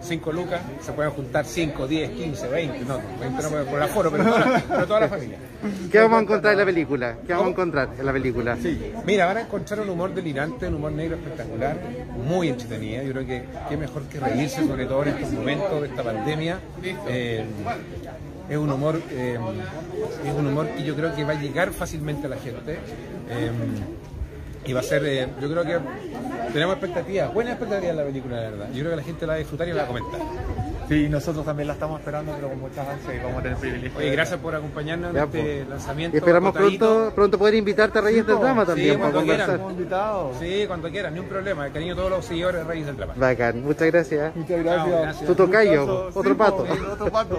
5 0.00 0.32
lucas, 0.32 0.60
se 0.80 0.92
pueden 0.92 1.12
juntar 1.12 1.44
5, 1.44 1.86
10, 1.86 2.10
15, 2.10 2.48
20, 2.48 2.78
no, 2.80 2.98
20 3.20 3.42
no 3.42 3.48
por 3.64 3.78
el 3.78 3.82
aforo, 3.82 4.10
pero 4.10 4.24
toda, 4.24 4.38
la, 4.38 4.64
pero 4.68 4.86
toda 4.86 5.00
la 5.00 5.08
familia. 5.08 5.38
¿Qué 5.90 5.98
vamos 6.00 6.18
a 6.18 6.22
encontrar 6.22 6.52
en 6.54 6.58
la 6.58 6.64
película? 6.64 7.16
¿Qué 7.26 7.32
vamos 7.32 7.46
a 7.46 7.50
encontrar 7.50 7.88
en 7.98 8.06
la 8.06 8.12
película? 8.12 8.58
Mira, 9.06 9.26
van 9.26 9.36
a 9.36 9.40
encontrar 9.42 9.80
un 9.80 9.90
humor 9.90 10.12
delirante, 10.12 10.66
un 10.66 10.74
humor 10.74 10.92
negro 10.92 11.16
espectacular, 11.16 11.78
muy 12.26 12.48
entretenida. 12.48 13.02
Yo 13.02 13.12
creo 13.12 13.26
que 13.26 13.44
qué 13.68 13.76
mejor 13.76 14.02
que 14.04 14.18
reírse, 14.18 14.66
sobre 14.66 14.86
todo 14.86 15.02
en 15.04 15.08
estos 15.10 15.32
momentos 15.32 15.80
de 15.80 15.88
esta 15.88 16.02
pandemia. 16.02 16.58
Eh, 17.06 17.44
es 18.48 18.56
un 18.56 18.70
humor, 18.70 19.00
eh, 19.10 19.38
es 20.26 20.34
un 20.34 20.46
humor 20.46 20.68
que 20.68 20.82
yo 20.82 20.96
creo 20.96 21.14
que 21.14 21.24
va 21.24 21.32
a 21.32 21.40
llegar 21.40 21.70
fácilmente 21.70 22.26
a 22.26 22.30
la 22.30 22.36
gente. 22.36 22.78
Eh, 23.30 23.50
y 24.64 24.72
va 24.72 24.80
a 24.80 24.82
ser, 24.82 25.04
eh, 25.04 25.28
yo 25.40 25.50
creo 25.50 25.64
que 25.64 25.78
tenemos 26.52 26.76
expectativas, 26.76 27.32
buenas 27.34 27.52
expectativas 27.54 27.90
en 27.90 27.96
la 27.96 28.04
película, 28.04 28.36
la 28.36 28.50
verdad. 28.50 28.66
Yo 28.72 28.78
creo 28.80 28.90
que 28.90 28.96
la 28.96 29.02
gente 29.02 29.26
la 29.26 29.32
va 29.32 29.34
a 29.34 29.38
disfrutar 29.38 29.68
y 29.68 29.72
la 29.72 29.76
va 29.78 29.82
a 29.84 29.86
comentar. 29.88 30.20
Sí, 30.88 31.08
nosotros 31.08 31.44
también 31.44 31.68
la 31.68 31.74
estamos 31.74 32.00
esperando, 32.00 32.32
pero 32.34 32.48
con 32.50 32.60
muchas 32.60 32.86
ansias 32.86 33.14
y 33.14 33.18
vamos 33.18 33.38
a 33.38 33.42
tener 33.42 33.52
el 33.54 33.60
privilegio. 33.60 33.98
Oye, 33.98 34.06
de- 34.10 34.12
gracias 34.12 34.40
por 34.40 34.54
acompañarnos 34.54 35.10
en 35.10 35.16
Ya, 35.16 35.22
este 35.24 35.40
pues. 35.42 35.68
lanzamiento. 35.68 36.16
Y 36.16 36.18
esperamos 36.18 36.52
pronto, 36.52 37.12
pronto 37.14 37.38
poder 37.38 37.54
invitarte 37.54 37.98
a 37.98 38.02
Reyes 38.02 38.26
del 38.26 38.38
Drama 38.38 38.66
también 38.66 38.94
Sí, 38.94 39.00
cuando 39.00 39.70
invitados. 39.70 40.36
Sí, 40.38 40.64
cuando 40.66 40.90
quieran, 40.90 41.14
ni 41.14 41.20
un 41.20 41.26
problema. 41.28 41.68
Cariño 41.70 41.94
a 41.94 41.96
todos 41.96 42.10
los 42.10 42.24
seguidores 42.24 42.60
de 42.62 42.64
Reyes 42.66 42.86
del 42.86 42.96
Drama. 42.96 43.14
Bacán, 43.16 43.62
muchas 43.64 43.90
gracias. 43.90 44.36
Muchas 44.36 44.62
gracias. 44.62 44.86
Chao, 44.90 45.02
gracias. 45.02 45.26
Tu 45.26 45.34
tocayo, 45.34 45.86
Gustazo. 45.86 46.18
otro 46.20 46.32
Sí, 46.32 46.38
pato. 46.38 46.66
Otro 46.92 47.10
pato. 47.10 47.38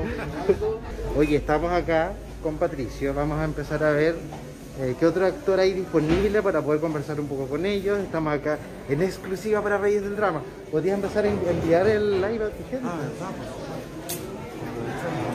Oye, 1.18 1.36
estamos 1.38 1.72
acá 1.72 2.12
con 2.42 2.58
Patricio, 2.58 3.14
vamos 3.14 3.40
a 3.40 3.44
empezar 3.46 3.84
a 3.84 3.92
ver 3.92 4.16
eh, 4.80 4.96
qué 5.00 5.06
otro 5.06 5.26
actor 5.26 5.60
hay 5.60 5.74
disponible 5.74 6.42
para 6.42 6.62
poder 6.62 6.82
conversar 6.82 7.20
un 7.20 7.28
poco 7.28 7.48
con 7.48 7.66
ellos. 7.66 8.00
Estamos 8.00 8.34
acá 8.34 8.58
en 8.90 9.02
exclusiva 9.02 9.62
para 9.62 9.78
Reyes 9.78 10.02
del 10.04 10.16
Drama. 10.16 10.42
¿Podrías 10.72 10.96
empezar 10.96 11.26
a 11.26 11.30
en- 11.30 11.40
enviar 11.48 11.88
el 11.88 12.16
live 12.22 12.46
a 12.46 12.50
tu 12.50 12.64
gente? 12.70 12.88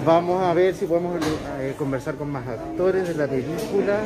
Vamos 0.05 0.43
a 0.43 0.55
ver 0.55 0.75
si 0.75 0.87
podemos 0.87 1.17
eh, 1.61 1.75
conversar 1.79 2.15
con 2.17 2.31
más 2.31 2.47
actores 2.47 3.07
de 3.09 3.15
la 3.15 3.27
película. 3.27 4.01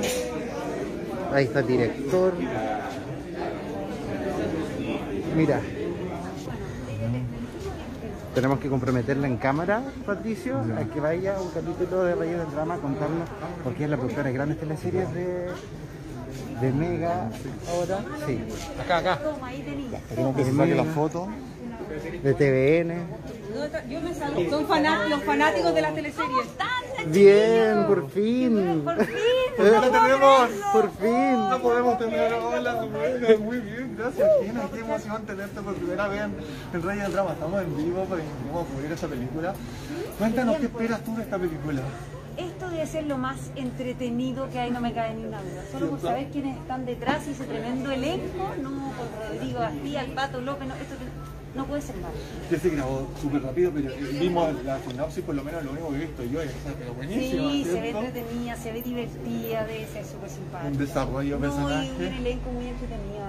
Ahí 1.33 1.45
está 1.45 1.61
el 1.61 1.67
director. 1.67 2.33
Mira. 5.37 5.61
Tenemos 8.35 8.61
que 8.61 8.69
comprometerla 8.69 9.27
en 9.27 9.37
cámara, 9.37 9.83
Patricio, 10.07 10.59
a 10.59 10.85
que 10.85 11.01
vaya 11.01 11.39
un 11.41 11.51
capítulo 11.51 12.05
de 12.05 12.15
Reyes 12.15 12.39
del 12.39 12.51
Drama 12.51 12.75
a 12.75 12.79
contarnos, 12.79 13.29
porque 13.63 13.85
es 13.85 13.91
la 13.91 13.97
productora 13.99 14.25
de 14.29 14.33
grandes 14.33 14.59
teleseries 14.59 15.13
de, 15.13 15.49
de 16.61 16.73
Mega 16.73 17.29
ahora, 17.69 17.99
sí, 18.27 18.41
Acá, 18.83 18.99
acá. 18.99 19.21
Tenemos 20.09 20.35
que 20.37 20.45
sacarle 20.45 20.75
la 20.75 20.85
foto. 20.85 21.29
de 22.23 22.35
TVN. 22.35 22.93
Yo 23.89 24.01
me 24.01 24.15
salgo. 24.15 24.51
Son 24.51 24.67
fanat- 24.67 25.09
los 25.09 25.23
fanáticos 25.25 25.75
de 25.75 25.83
las 25.83 25.95
teleseries. 25.95 26.47
Bien, 27.07 27.85
por 27.87 28.11
fin. 28.11 28.83
Por 28.85 29.05
fin. 29.05 29.15
Ya 29.59 29.65
la 29.65 29.91
tenemos. 29.91 30.49
Por 30.73 30.91
fin. 30.93 31.33
No 31.51 31.59
podemos 31.61 31.99
tener 31.99 32.33
hola, 32.33 32.85
buena, 32.85 33.37
muy 33.39 33.59
bien, 33.59 33.95
gracias 33.99 34.29
Gina, 34.43 34.63
qué 34.73 34.81
emoción 34.81 35.27
tenerte 35.27 35.61
por 35.61 35.75
primera 35.75 36.09
vez 36.09 36.23
en 36.23 36.35
el 36.73 36.83
Rey 36.83 36.99
del 36.99 37.13
Drama, 37.13 37.33
estamos 37.33 37.63
en 37.63 37.77
vivo 37.77 38.05
para 38.07 38.23
vamos 38.47 38.67
a 38.67 38.73
cubrir 38.75 38.93
esta 38.93 39.07
película. 39.09 39.53
Cuéntanos 40.19 40.57
qué 40.57 40.65
esperas 40.67 41.05
tú 41.05 41.15
de 41.17 41.23
esta 41.23 41.39
película. 41.39 41.83
Esto 42.39 42.71
debe 42.71 42.87
ser 42.87 43.05
lo 43.07 43.19
más 43.19 43.37
entretenido 43.55 44.49
que 44.51 44.59
hay, 44.59 44.71
no 44.71 44.81
me 44.81 44.95
cabe 44.95 45.15
ni 45.15 45.27
una 45.27 45.43
duda. 45.43 45.63
Solo 45.71 45.91
por 45.91 46.01
saber 46.01 46.31
quiénes 46.31 46.57
están 46.57 46.87
detrás 46.87 47.27
y 47.29 47.33
ese 47.33 47.45
tremendo 47.45 47.91
elenco, 47.91 48.55
no 48.63 48.71
con 48.71 49.35
Rodrigo 49.37 49.61
García, 49.61 50.01
el 50.01 50.13
Pato 50.13 50.41
López, 50.41 50.67
no, 50.67 50.75
esto 50.77 50.95
no 51.55 51.67
puede 51.67 51.83
ser 51.83 51.97
malo. 51.97 52.15
Ya 52.51 52.59
se 52.59 52.71
grabó 52.71 53.09
súper 53.21 53.43
rápido, 53.43 53.71
pero 53.75 53.91
vimos 54.21 54.65
la 54.65 54.79
sinopsis, 54.81 55.23
por 55.25 55.35
lo 55.35 55.45
menos 55.45 55.65
lo 55.65 55.73
único 55.73 55.91
que 55.91 55.97
he 55.97 56.01
visto 56.01 56.25
yo, 56.25 56.41
pero 56.79 56.95
buenísima, 56.95 57.51
Sí, 57.53 57.65
se 57.65 57.81
ve 57.81 57.91
entretenida, 57.91 58.57
se 58.57 58.73
ve 58.73 58.83
divertida, 58.83 59.65
debe 59.67 59.87
ser 59.87 60.05
súper 60.05 60.29
Un 60.29 60.35
simpática. 60.35 60.79
desarrollo 60.79 61.39
de 61.39 61.49
No, 61.49 61.83
y 61.85 61.91
un 61.91 62.03
elenco 62.15 62.51
muy 62.53 62.67
entretenido. 62.69 63.23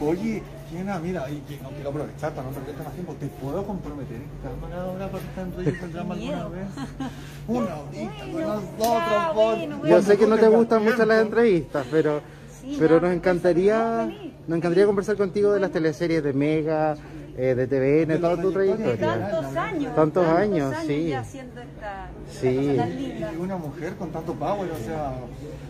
Oye, 0.00 0.42
Gina, 0.68 0.98
mira, 0.98 1.30
y 1.30 1.36
que 1.48 1.58
no 1.62 1.70
quiero 1.70 1.88
aprovechar 1.90 2.32
para 2.34 2.48
no 2.48 2.54
perderte 2.54 2.82
más 2.82 2.92
tiempo, 2.92 3.14
¿te 3.18 3.26
puedo 3.28 3.64
comprometer 3.64 4.16
en 4.16 4.28
cámara 4.42 4.82
ahora 4.82 5.08
para 5.10 5.24
estar 5.24 5.46
en 5.46 5.56
Reyes 5.56 5.80
del 5.80 5.92
Drama 5.92 6.14
alguna 6.14 6.32
miedo. 6.36 6.50
vez? 6.50 6.66
Una 7.48 7.76
horita 7.76 8.24
con 8.32 8.40
nosotros, 8.42 8.78
ya, 8.80 9.32
por- 9.32 9.56
bueno, 9.56 9.86
Yo 9.86 10.02
sé 10.02 10.18
que 10.18 10.26
no 10.26 10.36
te 10.36 10.48
gustan 10.48 10.84
mucho 10.84 11.06
las 11.06 11.22
entrevistas, 11.22 11.86
pero, 11.90 12.20
Sí, 12.60 12.76
pero 12.78 12.96
no, 12.96 13.00
nos 13.02 13.10
no, 13.10 13.16
encantaría, 13.16 14.10
nos 14.48 14.56
encantaría 14.58 14.86
conversar 14.86 15.16
contigo 15.16 15.52
de 15.52 15.60
las 15.60 15.70
teleseries 15.70 16.22
de 16.22 16.32
Mega, 16.32 16.96
eh, 17.38 17.54
de 17.54 17.66
TVN, 17.66 18.18
toda 18.20 18.40
tu 18.40 18.48
De 18.48 18.54
trayectoria. 18.54 18.96
tantos 19.30 19.56
años. 19.56 19.94
Tantos 19.94 20.26
años, 20.26 20.74
sí. 20.86 21.08
ya 21.08 21.20
haciendo 21.20 21.60
esta, 21.60 22.08
esta 22.30 22.40
Sí. 22.40 22.56
cosa 22.56 22.76
tan 22.76 22.96
linda. 22.96 23.32
Y 23.32 23.36
una 23.36 23.56
mujer 23.58 23.94
con 23.96 24.10
tanto 24.10 24.32
power, 24.34 24.70
o 24.70 24.78
sea, 24.84 25.12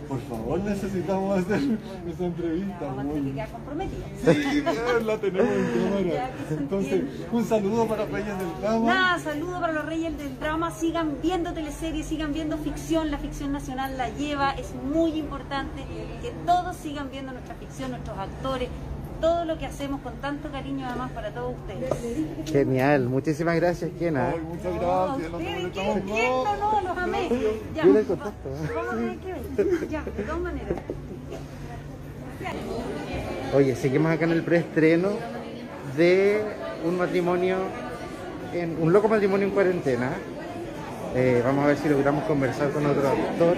por 0.09 0.21
favor 0.23 0.61
necesitamos 0.61 1.39
hacer 1.41 1.61
esa 2.09 2.25
entrevista. 2.25 2.79
Vamos 2.81 2.99
a 3.01 3.03
muy- 3.05 3.33
quedar 3.33 3.49
comprometidos. 3.49 4.05
Sí, 4.25 4.63
la 5.05 5.19
tenemos 5.19 5.51
en 5.53 5.67
cámara. 5.83 6.15
Ya, 6.15 6.31
Entonces, 6.57 7.03
un 7.33 7.45
saludo 7.45 7.87
para 7.89 8.05
Reyes 8.07 8.39
del 8.39 8.61
Drama. 8.61 8.87
Nada, 8.87 9.19
saludo 9.19 9.61
para 9.61 9.73
los 9.73 9.85
reyes 9.87 10.17
del 10.19 10.39
drama. 10.39 10.71
Sigan 10.71 11.17
viendo 11.21 11.53
teleseries, 11.53 12.07
sigan 12.07 12.33
viendo 12.33 12.57
ficción. 12.59 13.11
La 13.11 13.19
ficción 13.19 13.51
nacional 13.51 13.97
la 13.99 14.09
lleva. 14.11 14.53
Es 14.53 14.73
muy 14.75 15.13
importante 15.19 15.83
que 16.23 16.31
todos 16.47 16.77
sigan 16.77 17.11
viendo 17.11 17.33
nuestra 17.33 17.57
ficción, 17.57 17.91
nuestros 17.91 18.17
actores, 18.17 18.69
todo 19.21 19.45
lo 19.45 19.59
que 19.59 19.67
hacemos 19.67 20.01
con 20.01 20.15
tanto 20.17 20.51
cariño 20.51 20.87
además 20.89 21.11
para 21.13 21.31
todos 21.31 21.55
ustedes. 21.57 21.93
Genial, 22.51 23.07
muchísimas 23.09 23.57
gracias. 23.57 23.91
Ay, 24.01 24.41
muchas 24.41 24.75
No, 24.75 25.07
gracias. 25.19 25.31
no 25.33 25.39
te 25.39 25.45
ustedes, 25.45 25.73
¿qué? 25.73 25.81
molestamos 25.83 26.01
¿Quién? 26.05 26.33
más. 26.45 26.59
No, 26.59 26.73
no, 26.73 26.89
los 26.89 26.99
amé. 26.99 27.29
Ya, 27.75 27.85
Yo 27.85 27.93
le 27.93 28.01
va- 28.03 28.07
contacto. 28.09 28.49
Vamos 28.75 28.93
a 28.93 28.97
tener 28.97 29.19
que 29.19 29.33
ver. 29.33 29.89
Ya, 29.89 30.03
de 30.03 30.23
todas 30.23 30.41
maneras. 30.41 30.79
Oye, 33.55 33.75
seguimos 33.77 34.13
acá 34.13 34.25
en 34.25 34.33
el 34.33 34.43
preestreno 34.43 35.09
de 35.97 36.43
un 36.85 36.99
matrimonio, 36.99 37.57
en, 38.53 38.77
un 38.81 38.93
loco 38.93 39.09
matrimonio 39.09 39.47
en 39.47 39.53
cuarentena. 39.55 40.11
Eh, 41.15 41.41
vamos 41.45 41.65
a 41.65 41.69
ver 41.69 41.79
si 41.79 41.89
logramos 41.89 42.25
conversar 42.25 42.71
con 42.71 42.85
otro 42.85 43.09
actor, 43.09 43.57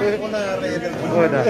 Hola. 1.15 1.45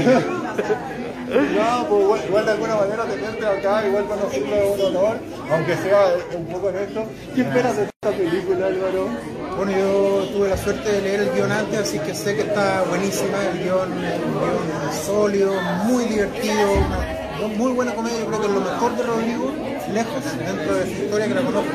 No, 1.33 1.87
pues 1.89 2.03
igual, 2.03 2.21
igual 2.29 2.45
de 2.45 2.51
alguna 2.53 2.77
manera 2.77 3.05
tenerte 3.05 3.47
acá, 3.47 3.87
igual 3.87 4.05
conocerlo 4.05 4.55
es 4.55 4.81
un 4.81 4.97
honor, 4.97 5.17
aunque 5.51 5.77
sea 5.77 6.15
un 6.37 6.47
poco 6.47 6.69
en 6.71 6.77
esto. 6.77 7.05
¿Qué 7.35 7.41
esperas 7.43 7.77
de 7.77 7.85
esta 7.85 8.11
película, 8.11 8.67
Álvaro? 8.67 9.09
Bueno, 9.57 9.73
yo 9.73 10.27
tuve 10.33 10.49
la 10.49 10.57
suerte 10.57 10.93
de 10.93 11.01
leer 11.03 11.21
el 11.21 11.31
guion 11.33 11.53
antes, 11.53 11.81
así 11.81 11.99
que 11.99 12.15
sé 12.15 12.35
que 12.37 12.43
está 12.43 12.85
buenísima. 12.89 13.39
El 13.51 13.63
guion 13.63 13.93
un 13.93 14.01
guion 14.01 15.05
sólido, 15.07 15.53
muy 15.85 16.05
divertido, 16.05 16.73
una 16.73 17.49
muy 17.57 17.73
buena 17.73 17.95
comedia. 17.95 18.19
Yo 18.21 18.27
creo 18.27 18.41
que 18.41 18.47
es 18.47 18.53
lo 18.53 18.61
mejor 18.61 18.97
de 18.97 19.03
Rodrigo, 19.03 19.53
lejos, 19.93 20.25
dentro 20.39 20.75
de 20.75 20.85
su 20.85 21.03
historia 21.03 21.29
que 21.29 21.35
la 21.35 21.43
conozco 21.43 21.71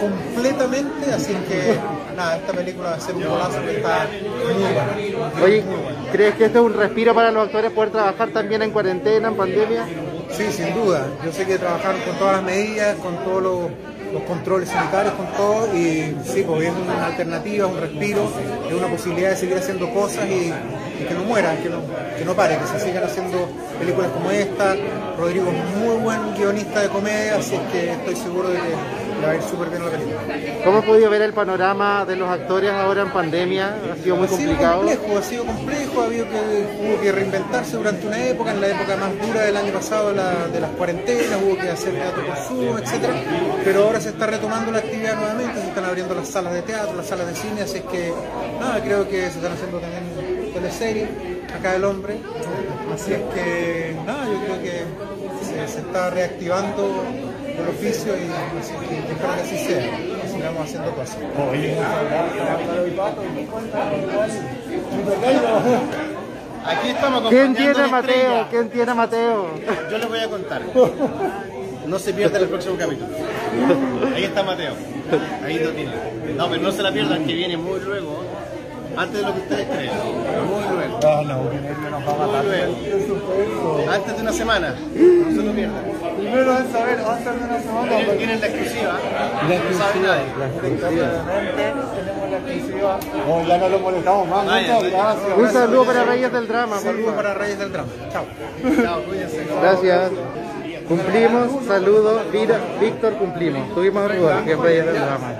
completamente. 0.00 1.12
Así 1.12 1.34
que, 1.34 1.78
nada, 2.16 2.36
esta 2.36 2.52
película 2.52 2.90
va 2.90 2.96
a 2.96 3.00
ser 3.00 3.14
un 3.14 3.24
golazo 3.24 3.62
que 3.62 3.76
está 3.76 4.06
muy 4.44 4.62
buena. 4.62 5.44
Oye, 5.44 5.64
¿crees 6.12 6.34
que 6.34 6.44
esto 6.46 6.58
es 6.60 6.64
un 6.64 6.74
respiro 6.74 7.14
para 7.14 7.30
los 7.30 7.46
actores 7.46 7.70
poder 7.72 7.90
trabajar 7.90 8.30
también 8.30 8.62
en 8.62 8.70
cuarentena, 8.70 9.28
en 9.28 9.36
pandemia? 9.36 9.86
Sí, 10.30 10.50
sin 10.50 10.74
duda. 10.74 11.06
Yo 11.24 11.32
sé 11.32 11.46
que 11.46 11.58
trabajaron 11.58 12.00
con 12.02 12.16
todas 12.18 12.36
las 12.36 12.42
medidas, 12.42 12.96
con 12.96 13.16
todos 13.24 13.42
los, 13.42 13.70
los 14.12 14.22
controles 14.22 14.68
sanitarios, 14.68 15.14
con 15.14 15.26
todo, 15.36 15.76
y 15.76 16.16
sí, 16.24 16.44
pues 16.46 16.68
es 16.68 16.72
una 16.74 17.06
alternativa, 17.06 17.66
un 17.66 17.80
respiro, 17.80 18.30
es 18.68 18.74
una 18.74 18.88
posibilidad 18.88 19.30
de 19.30 19.36
seguir 19.36 19.56
haciendo 19.58 19.90
cosas 19.92 20.26
y, 20.28 20.52
que 21.06 21.14
no 21.14 21.24
mueran, 21.24 21.56
que 21.58 21.68
no, 21.68 21.78
que 22.18 22.24
no 22.24 22.34
pare, 22.34 22.58
que 22.58 22.66
se 22.78 22.84
sigan 22.86 23.04
haciendo 23.04 23.48
películas 23.78 24.10
como 24.12 24.30
esta. 24.30 24.76
Rodrigo 25.18 25.46
es 25.50 25.76
muy 25.78 25.96
buen 26.02 26.34
guionista 26.34 26.80
de 26.80 26.88
comedia, 26.88 27.36
así 27.36 27.54
es 27.54 27.60
que 27.72 27.90
estoy 27.92 28.16
seguro 28.16 28.48
de 28.48 28.56
que 28.56 28.68
le 29.20 29.26
va 29.26 29.32
a 29.32 29.36
ir 29.36 29.42
súper 29.42 29.68
bien 29.68 29.84
la 29.84 29.90
película. 29.90 30.20
¿Cómo 30.64 30.78
has 30.78 30.84
podido 30.84 31.10
ver 31.10 31.22
el 31.22 31.32
panorama 31.32 32.04
de 32.04 32.16
los 32.16 32.28
actores 32.28 32.70
ahora 32.72 33.02
en 33.02 33.10
pandemia? 33.10 33.76
¿Ha 33.92 34.02
sido 34.02 34.16
muy 34.16 34.24
Ha 34.26 34.28
sido 34.30 34.38
complicado? 34.48 34.76
complejo, 34.82 35.18
ha 35.18 35.22
sido 35.22 35.44
complejo, 35.44 36.00
ha 36.00 36.04
habido 36.06 36.24
que, 36.28 36.66
hubo 36.80 37.00
que 37.02 37.12
reinventarse 37.12 37.76
durante 37.76 38.06
una 38.06 38.24
época, 38.24 38.50
en 38.52 38.60
la 38.60 38.68
época 38.68 38.96
más 38.96 39.26
dura 39.26 39.42
del 39.42 39.56
año 39.56 39.72
pasado, 39.72 40.12
la- 40.12 40.48
de 40.48 40.60
las 40.60 40.70
cuarentenas, 40.70 41.38
hubo 41.44 41.56
que 41.56 41.68
hacer 41.68 41.92
teatro 41.92 42.26
por 42.26 42.36
Zoom, 42.36 42.78
etcétera, 42.78 43.14
pero 43.64 43.84
ahora 43.84 44.00
se 44.00 44.08
está 44.08 44.26
retomando 44.26 44.72
la 44.72 44.78
actividad 44.78 45.14
nuevamente, 45.16 45.60
se 45.60 45.68
están 45.68 45.84
abriendo 45.84 46.14
las 46.14 46.26
salas 46.28 46.52
de 46.54 46.62
teatro, 46.62 46.96
las 46.96 47.06
salas 47.06 47.26
de 47.28 47.34
cine, 47.36 47.62
así 47.62 47.76
es 47.78 47.84
que 47.84 48.12
nada, 48.60 48.80
creo 48.82 49.08
que 49.08 49.20
se 49.30 49.38
están 49.38 49.52
haciendo 49.52 49.78
también 49.78 50.02
teleseries, 50.52 51.08
acá 51.56 51.76
el 51.76 51.84
hombre, 51.84 52.18
así 52.92 53.12
es 53.12 53.20
que 53.34 53.96
nada, 54.06 54.24
yo 54.26 54.38
creo 54.44 54.62
que 54.62 54.84
se, 55.44 55.68
se 55.68 55.80
está 55.80 56.10
reactivando 56.10 57.04
el 57.46 57.68
oficio 57.68 58.14
y 58.16 58.58
así 58.60 58.72
que 58.88 58.98
espero 58.98 59.34
que 59.34 59.40
así 59.40 59.58
sea, 59.58 59.98
sigamos 60.32 60.62
haciendo 60.62 60.90
cosas. 60.94 61.18
Oye, 61.50 61.76
Aquí 66.64 66.88
estamos 66.90 67.28
¿Quién 67.28 67.54
tiene 67.54 67.80
a 67.82 67.86
Mateo? 67.88 68.46
¿Quién 68.50 68.70
tiene 68.70 68.90
a 68.92 68.94
Mateo? 68.94 69.50
Yo 69.90 69.98
les 69.98 70.08
voy 70.08 70.18
a 70.20 70.28
contar. 70.28 70.62
No 71.86 71.98
se 71.98 72.14
pierdan 72.14 72.42
el 72.42 72.48
próximo 72.48 72.76
capítulo. 72.76 73.08
Ahí 74.14 74.24
está 74.24 74.42
Mateo. 74.44 74.74
Ahí 75.44 75.58
lo 75.58 75.70
tiene. 75.72 75.92
No, 76.36 76.48
pero 76.48 76.62
no 76.62 76.70
se 76.70 76.82
la 76.82 76.92
pierdan, 76.92 77.24
que 77.24 77.34
viene 77.34 77.56
muy 77.56 77.80
luego. 77.80 78.22
Antes 78.96 79.20
de 79.20 79.26
lo 79.26 79.34
que 79.34 79.40
ustedes 79.40 79.66
creen. 79.68 79.90
Muy 80.48 80.62
luego. 80.62 81.00
No, 81.02 81.22
no, 81.22 81.50
que 81.50 81.56
nervio 81.60 81.90
nos 81.90 82.06
va 82.06 82.12
a 82.12 82.26
matar. 82.26 82.44
Muy 82.44 82.54
bien. 82.56 82.74
Qué 82.84 83.06
suspenso. 83.06 83.84
Antes 83.90 84.16
de 84.16 84.22
una 84.22 84.32
semana. 84.32 84.74
No 84.94 85.30
se 85.30 85.42
lo 85.46 85.52
pierdan. 85.52 85.84
Primero 86.16 86.58
es 86.58 86.72
saber, 86.72 86.98
antes 87.00 87.24
de 87.24 87.44
una 87.44 87.60
semana, 87.60 87.88
Tienen, 87.96 88.18
tienen 88.18 88.40
la 88.40 88.46
exclusiva. 88.46 88.92
No 89.42 89.78
sabe 89.78 90.00
nadie. 90.00 90.26
Obviamente 90.62 91.82
tenemos 91.96 92.30
la 92.30 92.36
exclusiva. 92.38 92.98
No, 93.26 93.46
ya 93.46 93.58
no 93.58 93.68
lo 93.68 93.78
molestamos 93.78 94.28
más. 94.28 94.46
Vaya, 94.46 94.74
Muchas 94.74 94.90
gracias. 94.92 95.38
Un 95.38 95.50
saludo 95.52 95.84
para 95.84 96.04
Reyes 96.04 96.32
del 96.32 96.48
Drama, 96.48 96.78
Saludos 96.78 97.06
favor. 97.06 97.14
para 97.22 97.34
Reyes 97.34 97.58
del 97.58 97.72
Drama. 97.72 97.88
Chao. 98.12 98.24
Chao, 98.82 99.02
cuídense. 99.04 99.46
Gracias. 99.60 100.10
Cumplimos, 100.88 101.64
saludos. 101.66 102.22
Víctor, 102.80 103.12
cumplimos. 103.14 103.74
Tuvimos 103.74 104.02
a 104.04 104.08
Rudolf, 104.14 104.44
que 104.44 104.52
es 104.52 104.58
Reyes 104.58 104.86
del 104.86 104.94
Drama. 104.96 105.32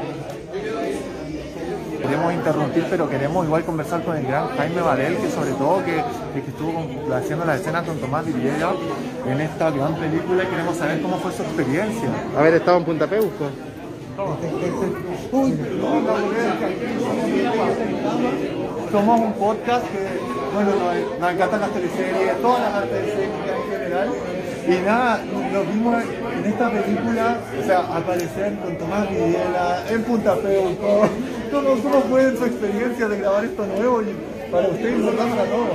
Queremos 2.02 2.32
interrumpir, 2.32 2.84
pero 2.90 3.08
queremos 3.08 3.46
igual 3.46 3.64
conversar 3.64 4.02
con 4.02 4.16
el 4.16 4.26
gran 4.26 4.48
Jaime 4.56 4.82
Varel, 4.82 5.16
que 5.16 5.30
sobre 5.30 5.52
todo 5.52 5.84
que, 5.84 6.02
que 6.34 6.50
estuvo 6.50 6.84
haciendo 7.14 7.44
la 7.44 7.54
escena 7.54 7.82
con 7.84 7.98
Tomás 7.98 8.26
Villegas 8.26 8.74
en 9.26 9.40
esta 9.40 9.70
gran 9.70 9.94
película 9.94 10.42
y 10.42 10.46
queremos 10.46 10.76
saber 10.76 11.00
cómo 11.00 11.16
fue 11.18 11.32
su 11.32 11.42
experiencia. 11.42 12.08
Haber 12.36 12.54
estado 12.54 12.78
en 12.78 12.84
Punta 12.84 13.06
Peuco. 13.06 13.50
Somos 18.92 19.20
un 19.20 19.32
podcast 19.32 19.86
que 19.86 20.32
bueno, 20.52 20.70
nos, 21.18 21.32
encantan 21.32 21.60
las 21.60 21.70
teleseries, 21.70 22.42
todas 22.42 22.60
las 22.60 22.74
artes 22.74 23.14
en 23.14 23.70
general. 23.70 24.08
Y 24.68 24.86
nada, 24.86 25.20
nos 25.52 25.72
vimos 25.72 25.96
en 26.36 26.44
esta 26.44 26.70
película, 26.70 27.38
o 27.58 27.66
sea, 27.66 27.78
aparecer 27.80 28.58
con 28.58 28.76
Tomás 28.76 29.08
Videla 29.08 29.82
en 29.88 30.02
Punta 30.04 30.34
Peuco. 30.36 31.08
¿Cómo, 31.52 31.68
¿Cómo 31.82 32.00
fue 32.10 32.36
su 32.36 32.44
experiencia 32.44 33.08
de 33.08 33.18
grabar 33.18 33.44
esto 33.44 33.66
nuevo 33.66 34.02
y 34.02 34.50
para 34.50 34.68
ustedes 34.68 34.96
importante 34.98 35.38
a 35.40 35.44
todos? 35.44 35.68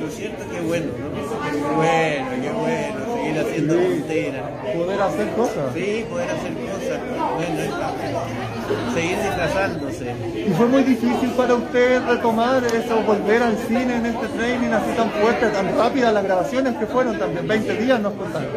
Lo 0.00 0.10
cierto 0.10 0.44
que 0.50 0.60
bueno, 0.60 0.86
¿no? 0.86 1.08
Qué 1.18 1.60
bueno, 1.76 2.42
qué 2.42 2.50
bueno, 2.50 3.14
seguir 3.14 3.38
haciendo 3.40 3.74
tonteras. 3.74 4.42
Poder 4.74 5.02
hacer 5.02 5.28
cosas. 5.32 5.74
Sí, 5.74 6.04
poder 6.08 6.30
hacer 6.30 6.52
cosas. 6.54 7.00
Bueno, 7.36 8.94
seguir 8.94 9.16
disfrazándose. 9.18 10.14
¿Y 10.46 10.50
fue 10.52 10.66
muy 10.66 10.82
difícil 10.84 11.30
para 11.36 11.54
usted 11.54 12.00
retomar 12.08 12.64
eso, 12.64 13.02
volver 13.02 13.42
al 13.42 13.56
cine 13.58 13.96
en 13.96 14.06
este 14.06 14.26
training 14.28 14.68
así 14.70 14.90
tan 14.96 15.10
fuerte, 15.10 15.46
tan 15.48 15.76
rápida, 15.76 16.12
las 16.12 16.24
grabaciones 16.24 16.76
que 16.76 16.86
fueron 16.86 17.18
también? 17.18 17.46
20 17.46 17.76
días 17.76 18.00
nos 18.00 18.14
contaron 18.14 18.48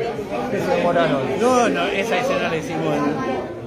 que 0.52 0.60
se 0.60 0.68
demoraron. 0.78 1.22
No, 1.42 1.68
no, 1.70 1.86
esa 1.88 2.18
escena 2.20 2.50
la 2.50 2.56
hicimos 2.58 2.96
en- 2.96 3.61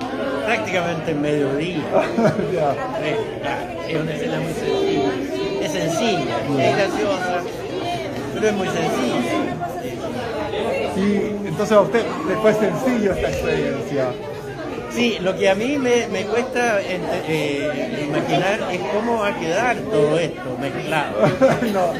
prácticamente 0.45 1.11
en 1.11 1.23
mediodía. 1.23 1.85
Es 3.87 4.01
una 4.01 4.13
escena 4.13 4.41
muy 4.41 4.53
sencilla. 4.55 5.13
Es 5.61 5.73
sencilla, 5.73 6.37
es 6.59 6.77
graciosa, 6.77 7.43
pero 8.33 8.47
es 8.49 8.55
muy 8.55 8.69
sencilla. 8.69 9.55
Y 10.97 11.47
entonces 11.49 11.77
a 11.77 11.81
usted 11.81 12.05
le 12.29 12.37
fue 12.37 12.55
sencillo 12.55 13.13
esta 13.13 13.29
experiencia. 13.29 14.07
Sí, 14.91 15.19
lo 15.21 15.37
que 15.37 15.51
a 15.51 15.55
mí 15.55 15.77
me, 15.77 16.07
me 16.07 16.25
cuesta 16.25 16.81
eh, 16.81 18.07
imaginar 18.09 18.73
es 18.73 18.81
cómo 18.95 19.19
va 19.19 19.29
a 19.29 19.39
quedar 19.39 19.77
todo 19.77 20.19
esto 20.19 20.57
mezclado. 20.61 21.21
no, 21.73 21.93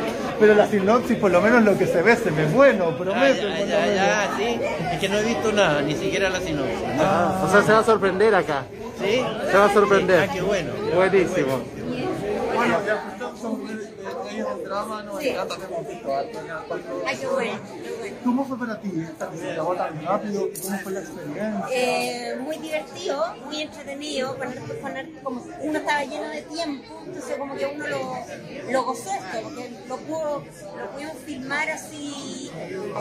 pero 0.45 0.57
la 0.57 0.67
sinopsis, 0.67 1.17
por 1.17 1.31
lo 1.31 1.41
menos 1.41 1.63
lo 1.65 1.79
que 1.79 1.87
se 1.87 2.03
ve, 2.03 2.15
se 2.17 2.31
ve 2.31 2.45
bueno, 2.53 2.89
Ah, 2.91 2.97
promete. 2.99 3.39
ya, 3.41 3.45
lo 3.49 3.67
ya, 3.67 3.81
menos. 3.81 3.97
ya, 3.97 4.35
sí. 4.37 4.61
Es 4.93 4.99
que 5.01 5.09
no 5.09 5.17
he 5.19 5.23
visto 5.25 5.53
nada, 5.53 5.81
ni 5.81 5.95
siquiera 5.95 6.29
la 6.29 6.39
sinopsis. 6.39 6.77
Ah, 7.01 7.43
o 7.47 7.51
sea, 7.51 7.63
se 7.63 7.73
va 7.73 7.79
a 7.79 7.85
sorprender 7.85 8.35
acá. 8.35 8.65
¿Sí? 9.01 9.25
Se 9.51 9.57
va 9.57 9.65
a 9.65 9.73
sorprender. 9.73 10.21
Ah, 10.29 10.31
qué 10.31 10.43
bueno. 10.43 10.73
Buenísimo. 10.95 11.61
Bueno, 12.55 12.79
ya 12.87 13.03
son 13.41 14.65
drama, 14.65 15.05
encanta, 15.21 15.57
te 15.57 15.65
hemos 15.65 15.89
visto 15.89 16.15
harto 16.15 16.39
en 16.41 16.47
el 16.47 16.57
cuatro. 16.69 17.03
Ay, 17.07 17.17
qué 17.17 17.27
bueno, 17.27 17.53
qué 17.65 17.71
bueno. 17.73 17.84
¿Cómo 18.25 18.45
fue 18.47 18.59
para 18.59 18.81
ti 18.81 18.91
esta 19.03 19.31
que 19.31 19.37
se 19.37 19.53
grabó 19.53 19.75
tan 19.77 20.03
rápido? 20.03 20.49
¿Cómo 20.63 20.79
fue 20.79 20.93
la 20.93 21.01
experiencia? 21.01 21.67
Eh, 21.71 22.37
muy 22.41 22.57
divertido, 22.57 23.35
muy 23.45 23.63
entretenido, 23.63 24.37
con 24.39 24.55
como 25.23 25.45
uno 25.61 25.79
estaba 25.79 26.05
lleno 26.05 26.29
de 26.31 26.43
tiempo, 26.43 27.03
entonces 27.07 27.37
como 27.37 27.55
que 27.55 27.67
uno 27.67 27.87
lo, 27.87 28.17
lo 28.71 28.85
gozó 28.85 29.11
esto, 29.13 29.41
porque 29.43 29.71
lo, 29.87 29.97
pudo, 29.99 30.45
lo 30.79 30.91
pudimos 30.93 31.17
filmar 31.27 31.69
así, 31.69 32.51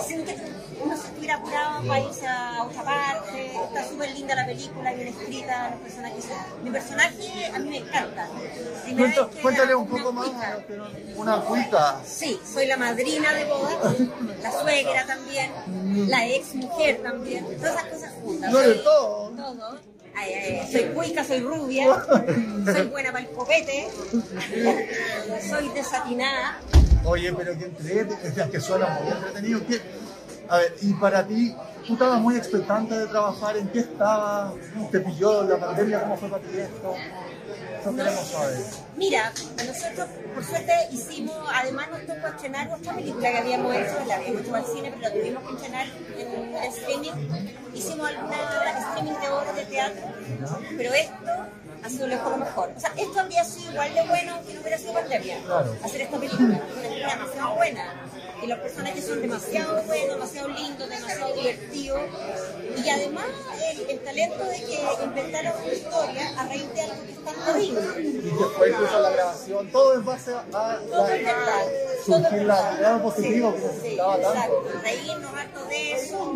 sin 0.05 0.25
que 0.25 0.35
uno 0.83 0.97
se 0.97 1.07
estuviera 1.07 1.35
apurado 1.35 1.87
para 1.87 1.99
irse 2.01 2.27
a 2.27 2.63
otra 2.63 2.83
parte, 2.83 3.55
está 3.55 3.87
súper 3.87 4.11
linda 4.11 4.35
la 4.35 4.45
película, 4.45 4.93
bien 4.93 5.07
escrita, 5.07 5.69
los 5.71 5.79
personajes, 5.79 6.25
mi 6.63 6.69
personaje 6.69 7.51
a 7.53 7.59
mí 7.59 7.69
me 7.69 7.77
encanta. 7.77 8.27
Cuéntale 9.41 9.75
un 9.75 9.87
poco 9.87 10.11
más, 10.11 10.29
una 11.15 11.39
cuica. 11.41 12.01
Sí, 12.05 12.39
soy 12.51 12.67
la 12.67 12.77
madrina 12.77 13.33
de 13.33 13.45
bodas, 13.45 13.95
la 14.41 14.51
suegra 14.51 15.05
también, 15.15 16.09
la 16.09 16.27
ex 16.27 16.55
mujer 16.55 17.01
también, 17.01 17.45
todas 17.57 17.73
esas 17.73 17.85
cosas 17.85 18.13
juntas. 18.21 18.51
No 18.51 18.59
de 18.59 18.73
todo. 18.75 19.29
Todo. 19.29 19.79
Ay, 20.15 20.33
ay, 20.33 20.71
soy 20.71 20.83
cuica, 20.93 21.23
soy 21.23 21.39
rubia, 21.39 21.87
soy 22.65 22.87
buena 22.87 23.11
para 23.11 23.23
el 23.25 23.31
copete, 23.31 23.87
soy 25.49 25.69
desatinada. 25.69 26.59
Oye, 27.03 27.33
pero 27.33 27.57
que 27.57 27.65
entrete, 27.65 28.15
es 28.23 28.49
que 28.49 28.61
suena 28.61 28.99
muy 29.01 29.11
entretenido. 29.11 29.65
¿Qué? 29.67 29.81
A 30.49 30.57
ver, 30.57 30.75
y 30.81 30.93
para 30.93 31.25
ti, 31.25 31.55
tú 31.87 31.93
estabas 31.93 32.21
muy 32.21 32.35
expectante 32.35 32.95
de 32.95 33.07
trabajar, 33.07 33.57
¿en 33.57 33.67
qué 33.69 33.79
estabas? 33.79 34.53
¿Te 34.91 34.99
pilló 34.99 35.43
la 35.43 35.57
pandemia? 35.57 36.01
¿Cómo 36.01 36.17
fue 36.17 36.29
para 36.29 36.43
ti 36.43 36.59
esto? 36.59 36.95
Queremos. 37.83 38.31
Mira, 38.95 39.33
nosotros 39.65 40.07
por 40.33 40.45
suerte 40.45 40.73
hicimos, 40.91 41.35
además 41.53 41.89
nos 41.89 42.05
tocó 42.05 42.27
estrenar 42.27 42.71
otra 42.71 42.93
película 42.93 43.29
que 43.29 43.37
habíamos 43.37 43.75
hecho, 43.75 44.05
la 44.07 44.15
habíamos 44.15 44.41
hecho 44.41 44.55
al 44.55 44.65
cine, 44.65 44.91
pero 44.91 45.01
la 45.01 45.11
tuvimos 45.11 45.43
que 45.43 45.55
estrenar 45.55 45.87
en, 46.17 46.55
en 46.55 46.63
streaming. 46.63 47.11
Hicimos 47.73 48.07
alguna 48.07 48.79
streaming 48.79 49.19
de 49.19 49.29
obras 49.29 49.55
de 49.55 49.65
teatro, 49.65 50.03
pero 50.77 50.93
esto 50.93 51.31
ha 51.83 51.89
sido 51.89 52.07
lejos 52.07 52.31
lo 52.31 52.37
mejor. 52.37 52.71
O 52.75 52.79
sea, 52.79 52.93
esto 52.97 53.19
habría 53.19 53.43
sido 53.43 53.71
igual 53.71 53.93
de 53.93 54.07
bueno 54.07 54.39
que 54.47 54.53
no 54.53 54.61
hubiera 54.61 54.77
sido 54.77 54.93
pandemia. 54.93 55.37
Claro. 55.45 55.75
Hacer 55.83 56.01
esta 56.01 56.17
película, 56.17 56.47
una 56.47 56.81
película 56.81 57.15
demasiado 57.15 57.55
buena. 57.55 57.93
Y 58.41 58.47
los 58.47 58.59
personajes 58.59 59.05
son 59.05 59.21
demasiado 59.21 59.83
buenos, 59.83 60.15
demasiado 60.15 60.47
lindos, 60.49 60.89
demasiado 60.89 61.33
divertidos. 61.33 62.01
Y 62.83 62.89
además 62.89 63.25
el, 63.71 63.89
el 63.89 63.99
talento 63.99 64.43
de 64.45 64.55
que 64.57 65.03
inventaron 65.03 65.53
una 65.63 65.73
historia 65.73 66.39
a 66.39 66.47
raíz 66.47 66.73
de 66.73 66.81
algo 66.81 67.03
que 67.05 67.11
es 67.11 67.23
tan 67.23 67.45
terrible. 67.45 67.81
Y 68.01 68.29
fue 68.57 68.69
incluso 68.69 68.99
la 68.99 69.09
grabación, 69.11 69.71
todo 69.71 69.93
en 69.93 70.05
base 70.05 70.33
a 70.33 70.43
Todo 70.89 71.07
es 71.07 71.23
verdad. 71.23 71.33
la, 71.35 71.63
Todo 71.63 71.69
es 71.93 72.05
surgir 72.05 72.41
la 72.43 72.55
verdad. 72.55 72.77
idea 72.79 73.03
positivo 73.03 73.53
que 73.53 73.59
Sí, 73.59 73.65
necesitaba 73.67 74.15
sí, 74.17 74.21
tanto. 74.23 74.39
exacto. 74.39 74.79
Reírnos 74.83 75.33
harto 75.33 75.65
de 75.65 75.91
eso. 75.93 76.35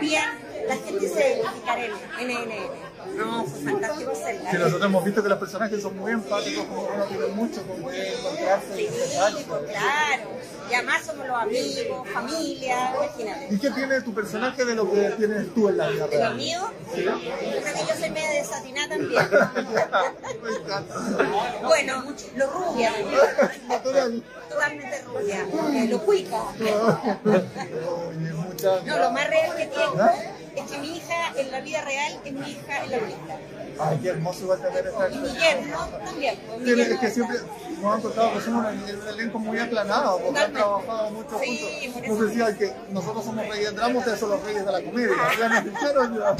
Bien, 0.00 0.24
la 0.68 0.76
gente 0.76 1.08
se 1.08 1.32
identificar 1.38 1.78
en 1.78 1.92
NNN. 2.28 2.87
No, 3.16 3.44
fue 3.44 3.72
fantástico 3.72 4.10
hacerla. 4.12 4.50
Que 4.50 4.58
nosotros 4.58 4.84
hemos 4.84 5.04
visto 5.04 5.22
que 5.22 5.28
los 5.28 5.38
personajes 5.38 5.82
son 5.82 5.96
muy 5.96 6.12
empáticos, 6.12 6.64
como 6.66 6.88
que 6.88 6.96
no 6.96 7.04
tienen 7.04 7.36
mucho 7.36 7.62
con 7.66 7.90
qué 7.90 8.12
encontrarse 8.14 8.82
y 8.82 8.86
Sí, 8.86 9.44
pues, 9.48 9.62
claro. 9.70 10.30
Y 10.70 10.74
además 10.74 11.02
somos 11.06 11.26
los 11.26 11.36
amigos, 11.36 12.08
familia, 12.12 12.92
imagínate. 12.94 13.54
¿Y 13.54 13.58
qué 13.58 13.70
tiene 13.70 14.00
tu 14.02 14.12
personaje 14.14 14.64
de 14.64 14.74
lo 14.74 14.90
que 14.90 15.00
tienes 15.16 15.54
tú 15.54 15.68
en 15.68 15.78
la 15.78 15.88
vida 15.88 16.06
De 16.06 16.16
lo 16.16 16.20
real? 16.22 16.34
mío, 16.36 16.70
yo 16.94 17.02
creo 17.02 17.74
que 17.74 17.86
yo 17.88 17.96
soy 17.98 18.10
media 18.10 18.30
desatinada 18.30 18.88
también. 18.88 19.22
Bueno, 21.62 22.04
lo 22.36 22.50
rubia. 22.50 22.92
Natural. 23.68 24.22
Totalmente 24.48 25.02
rubia. 25.02 25.46
eh, 25.74 25.88
lo 25.88 25.98
cuica. 26.04 26.42
No, 28.86 28.98
lo 28.98 29.10
más 29.12 29.28
real 29.28 29.56
que 29.56 29.66
tengo 29.66 29.94
es 30.58 30.70
que 30.70 30.78
mi 30.78 30.96
hija 30.96 31.32
en 31.36 31.50
la 31.50 31.60
vida 31.60 31.84
real 31.84 32.20
es 32.24 32.32
mi 32.32 32.50
hija 32.50 32.84
en 32.84 32.90
la 32.90 32.98
película. 32.98 33.36
Ay, 33.80 33.98
qué 34.02 34.08
hermoso 34.08 34.42
igual 34.42 34.60
tener 34.60 34.86
esta 34.86 35.08
Y 35.08 35.18
mi 35.18 35.28
experiencia. 35.28 35.56
yerno 35.56 35.86
también. 36.04 36.38
pues, 36.46 36.64
Sí, 36.64 36.80
es 36.80 36.98
que 36.98 37.10
siempre 37.10 37.38
nos 37.80 37.94
han 37.94 38.00
contado 38.00 38.34
que 38.34 38.40
somos 38.40 38.66
un, 38.72 39.08
elenco 39.08 39.38
muy 39.38 39.58
aclanado, 39.58 40.18
porque 40.18 40.40
han 40.40 40.52
trabajado 40.52 41.10
mucho 41.10 41.38
Sí, 41.38 41.90
juntos. 41.92 42.08
Nos 42.08 42.20
decían 42.20 42.56
que 42.56 42.72
nosotros 42.90 43.24
somos 43.24 43.48
reyes 43.48 43.74
drama, 43.74 43.98
ustedes 43.98 44.20
son 44.20 44.30
los 44.30 44.42
reyes 44.42 44.66
de 44.66 44.72
la 44.72 44.82
comedia. 44.82 45.14
Ya 45.38 45.48
nos 45.48 45.64
dijeron 45.64 46.18
ya. 46.18 46.36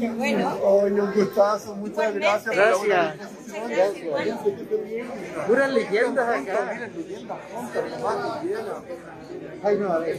Qué 0.00 0.10
bueno. 0.10 0.58
Oye, 0.62 1.00
un 1.00 1.12
gustazo, 1.12 1.76
muchas 1.76 2.14
gracias. 2.14 2.56
Gracias. 2.56 3.14
Puras 5.46 5.70
leyendas 5.70 6.28
acá. 6.28 6.70
Miren, 6.72 6.92
leyendas. 6.96 7.38
Ay, 9.62 9.76
no, 9.78 9.92
a 9.92 9.98
ver. 9.98 10.18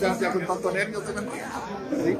Ya, 0.00 0.18
ya 0.18 0.32
con 0.32 0.46
tanto 0.46 0.70
nervio 0.70 1.02
se 1.04 1.12
me 1.12 2.04
Sí. 2.04 2.18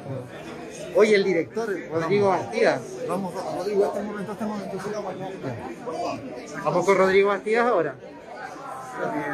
Oye, 0.97 1.17
el 1.17 1.25
director, 1.25 1.69
Rodrigo 1.91 2.29
Bastías. 2.29 2.81
Vamos, 3.09 3.35
Rodrigo, 3.35 3.87
este 3.87 4.03
momento, 4.03 4.33
este 4.33 4.45
momento, 4.45 4.79
sí, 4.85 4.91
vamos. 4.93 5.15
Vamos 6.65 6.85
con 6.85 6.99
Rodrigo 6.99 7.29
Bastías 7.29 7.67
ahora. 7.67 7.97
También. 9.01 9.27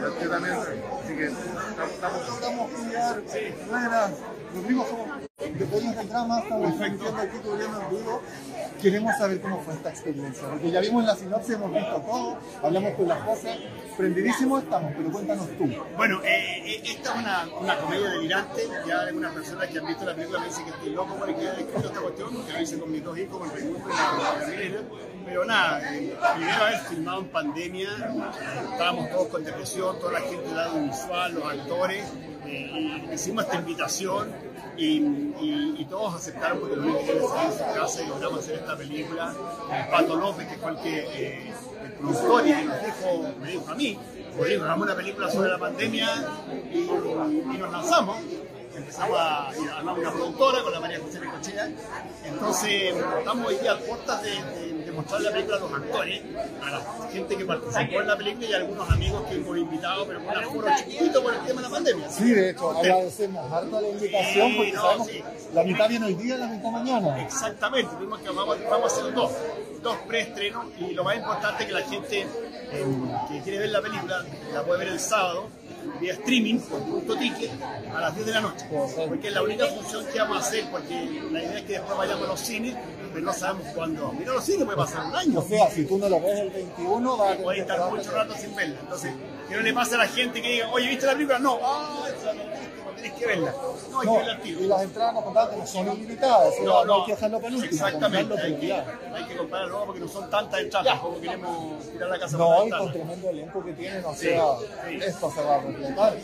Yo. 0.00 0.34
Así 0.34 1.16
que 1.16 1.24
estamos, 1.26 1.92
estamos, 1.92 2.28
estamos 2.28 2.70
cuidar. 2.70 3.22
Buenas. 3.68 4.10
Rodrigo, 4.54 4.86
somos 4.88 5.33
de 5.52 5.66
Polis 5.66 5.96
del 5.96 6.08
Drama, 6.08 6.40
estamos 6.40 6.76
transmitiendo 6.76 7.20
aquí 7.20 7.36
en 7.36 7.96
vivo. 7.96 8.22
Queremos 8.80 9.16
saber 9.16 9.40
cómo 9.40 9.60
fue 9.60 9.74
esta 9.74 9.90
experiencia, 9.90 10.48
porque 10.48 10.70
ya 10.70 10.80
vimos 10.80 11.04
la 11.04 11.14
sinopsis, 11.14 11.54
hemos 11.54 11.72
visto 11.72 11.96
todo, 12.00 12.38
hablamos 12.62 12.94
con 12.94 13.08
las 13.08 13.18
cosas, 13.22 13.56
prendidísimos 13.96 14.62
estamos, 14.62 14.92
pero 14.96 15.10
cuéntanos 15.10 15.48
tú. 15.56 15.70
Bueno, 15.96 16.20
eh, 16.24 16.62
eh, 16.64 16.82
esta 16.84 17.14
es 17.14 17.18
una, 17.18 17.46
una 17.60 17.78
comedia 17.78 18.10
delirante. 18.10 18.62
Ya 18.86 19.00
algunas 19.00 19.32
personas 19.32 19.68
que 19.68 19.78
han 19.78 19.86
visto 19.86 20.04
la 20.04 20.14
película 20.14 20.40
me 20.40 20.46
dicen 20.46 20.64
que 20.64 20.70
estoy 20.70 20.90
loco 20.90 21.14
por 21.14 21.28
el 21.28 21.34
que 21.36 21.40
haya 21.42 21.60
escrito 21.60 21.88
esta 21.88 22.00
cuestión, 22.00 22.34
porque 22.34 22.52
lo 22.52 22.60
hice 22.60 22.78
con 22.78 22.92
mis 22.92 23.04
dos 23.04 23.18
hijos, 23.18 23.38
con 23.38 23.50
Raimundo 23.50 23.88
y 23.88 24.40
la, 24.40 24.46
Milena. 24.46 24.80
Pero 25.24 25.44
nada, 25.46 25.94
eh, 25.94 26.16
primera 26.34 26.64
vez 26.64 26.80
filmado 26.88 27.20
en 27.20 27.28
pandemia, 27.28 27.88
estábamos 28.72 29.10
todos 29.10 29.28
con 29.28 29.44
depresión, 29.44 29.98
toda 29.98 30.12
la 30.12 30.20
gente 30.20 30.48
del 30.48 30.58
audiovisual, 30.58 31.34
los 31.34 31.44
actores. 31.44 32.04
eh, 32.46 33.10
hicimos 33.14 33.44
esta 33.44 33.56
invitación 33.56 34.53
y, 34.76 35.86
todos 35.88 36.14
aceptaron 36.14 36.58
porque 36.58 36.76
lo 36.76 36.82
único 36.82 36.98
que 37.00 37.06
salir 37.06 37.20
de 37.20 37.58
su 37.58 37.74
casa 37.74 38.02
y 38.02 38.08
logramos 38.08 38.38
hacer 38.40 38.54
esta 38.56 38.76
película. 38.76 39.34
Pato 39.90 40.16
López, 40.16 40.48
que 40.48 40.56
fue 40.56 40.70
el 40.70 40.76
que 40.78 40.98
eh, 40.98 41.52
el 41.84 41.92
productor 41.92 42.46
y 42.46 42.52
que 42.52 42.64
nos 42.64 42.84
dijo, 42.84 43.34
me 43.40 43.50
dijo 43.50 43.70
a 43.70 43.74
mí, 43.74 43.98
Rodrigo, 44.36 44.64
hagamos 44.64 44.86
una 44.86 44.96
película 44.96 45.30
sobre 45.30 45.50
la 45.50 45.58
pandemia 45.58 46.08
y 46.72 47.58
nos 47.58 47.70
lanzamos. 47.70 48.16
Empezamos 48.76 49.16
a, 49.18 49.50
y 49.56 49.68
armamos 49.68 50.00
una 50.00 50.12
productora 50.12 50.62
con 50.62 50.72
la 50.72 50.80
María 50.80 50.98
José 51.00 51.20
Necochea. 51.20 51.70
Entonces, 52.24 52.94
estamos 53.18 53.46
hoy 53.46 53.56
día 53.56 53.72
a 53.72 53.78
puertas 53.78 54.22
de, 54.22 54.30
de- 54.30 54.74
de 54.84 54.92
mostrar 54.92 55.20
la 55.22 55.32
película 55.32 55.56
a 55.56 55.60
los 55.60 55.72
actores, 55.72 56.22
a 56.62 56.70
la 56.70 57.08
gente 57.10 57.36
que 57.36 57.44
participó 57.44 58.00
en 58.02 58.06
la 58.06 58.16
película 58.16 58.46
y 58.46 58.52
a 58.52 58.56
algunos 58.58 58.90
amigos 58.90 59.22
que 59.28 59.34
hemos 59.36 59.56
invitado, 59.58 60.06
pero 60.06 60.20
con 60.24 60.28
un 60.28 60.36
aforo 60.44 60.68
chiquitito 60.78 61.22
por 61.22 61.34
el 61.34 61.40
tema 61.40 61.62
de 61.62 61.68
la 61.68 61.74
pandemia. 61.74 62.10
Sí, 62.10 62.30
de 62.30 62.50
hecho, 62.50 62.70
agradecemos 62.70 63.52
harto 63.52 63.80
la 63.80 63.88
invitación 63.88 64.48
Sí, 64.50 64.54
porque 64.56 64.72
no, 64.72 64.82
sabemos 64.82 65.06
sí. 65.08 65.22
la 65.54 65.64
mitad 65.64 65.88
viene 65.88 66.06
hoy 66.06 66.14
día 66.14 66.34
y 66.34 66.38
la 66.38 66.46
mitad 66.48 66.70
mañana. 66.70 67.22
Exactamente, 67.22 67.94
tuvimos 67.96 68.20
que 68.20 68.28
vamos, 68.30 68.58
vamos 68.70 68.92
a 68.92 68.96
hacer 69.00 69.14
dos, 69.14 69.32
dos 69.82 69.96
preestrenos 70.06 70.64
y 70.78 70.92
lo 70.92 71.02
más 71.04 71.16
importante 71.16 71.62
es 71.62 71.68
que 71.68 71.74
la 71.74 71.82
gente 71.82 72.20
eh, 72.72 72.86
que 73.30 73.40
quiere 73.42 73.58
ver 73.60 73.70
la 73.70 73.80
película 73.82 74.24
la 74.52 74.62
puede 74.64 74.78
ver 74.80 74.88
el 74.88 75.00
sábado 75.00 75.48
vía 76.00 76.12
streaming 76.14 76.58
por 76.60 76.80
punto 76.82 77.16
ticket 77.16 77.50
a 77.94 78.00
las 78.00 78.14
10 78.14 78.26
de 78.26 78.32
la 78.32 78.40
noche, 78.40 78.66
porque 79.08 79.28
es 79.28 79.34
la 79.34 79.42
única 79.42 79.66
función 79.66 80.04
que 80.06 80.18
vamos 80.18 80.36
a 80.38 80.40
hacer, 80.40 80.64
porque 80.70 81.22
la 81.30 81.42
idea 81.42 81.58
es 81.58 81.64
que 81.64 81.72
después 81.74 81.98
vayamos 81.98 82.24
a 82.24 82.28
los 82.28 82.40
cines, 82.40 82.76
pero 83.12 83.26
no 83.26 83.32
sabemos 83.32 83.66
cuándo. 83.74 84.12
Mira, 84.12 84.32
los 84.32 84.44
cines 84.44 84.64
puede 84.64 84.76
pasar 84.76 85.06
un 85.06 85.14
año. 85.14 85.38
O 85.38 85.42
sea, 85.42 85.70
si 85.70 85.84
tú 85.84 85.98
no 85.98 86.08
lo 86.08 86.20
ves 86.20 86.40
el 86.40 86.50
21, 86.50 87.16
va 87.16 87.24
a 87.24 87.28
tener 87.30 87.44
Puede 87.44 87.56
que 87.56 87.62
estar 87.62 87.90
mucho 87.90 88.10
rato 88.10 88.34
sin 88.34 88.54
verla. 88.54 88.76
Entonces, 88.80 89.12
que 89.48 89.56
no 89.56 89.62
le 89.62 89.72
pase 89.72 89.94
a 89.94 89.98
la 89.98 90.08
gente 90.08 90.42
que 90.42 90.48
diga, 90.52 90.70
oye, 90.72 90.88
¿viste 90.88 91.06
la 91.06 91.12
película? 91.12 91.38
No, 91.38 91.58
ah, 91.62 92.06
esa 92.08 92.32
no 92.32 92.53
tenés 92.94 93.12
que 93.14 93.26
verla. 93.26 93.54
No, 93.90 94.00
hay 94.00 94.08
que 94.08 94.16
verla 94.16 94.40
y 94.44 94.66
las 94.66 94.82
entradas 94.82 95.14
no 95.14 95.24
contadas 95.24 95.56
no 95.56 95.66
son 95.66 95.92
ilimitadas, 95.92 96.54
No, 96.62 96.84
no, 96.84 96.94
hay 96.94 97.04
que 97.04 97.12
dejarlo 97.12 97.36
para 97.38 97.48
el 97.48 97.54
último, 97.56 97.72
exactamente. 97.86 98.34
Hay 98.42 98.54
que, 98.56 98.72
hay 98.72 99.24
que 99.24 99.36
comprarlo 99.36 99.68
luego 99.68 99.86
porque 99.86 100.00
no 100.00 100.08
son 100.08 100.30
tantas 100.30 100.60
entradas. 100.60 100.86
Tampoco 100.94 101.20
queremos 101.20 101.90
tirar 101.92 102.08
la 102.10 102.18
casa 102.18 102.36
No, 102.38 102.66
y 102.66 102.70
con 102.70 102.92
tremendo 102.92 103.28
elenco 103.28 103.64
que 103.64 103.72
tienen, 103.72 104.04
o 104.04 104.14
Sí, 104.14 104.26
sea, 104.26 104.42
sí. 104.88 104.98
esto 105.02 105.30
se 105.30 105.42
va 105.42 105.56
a 105.56 105.62
completar. 105.62 106.16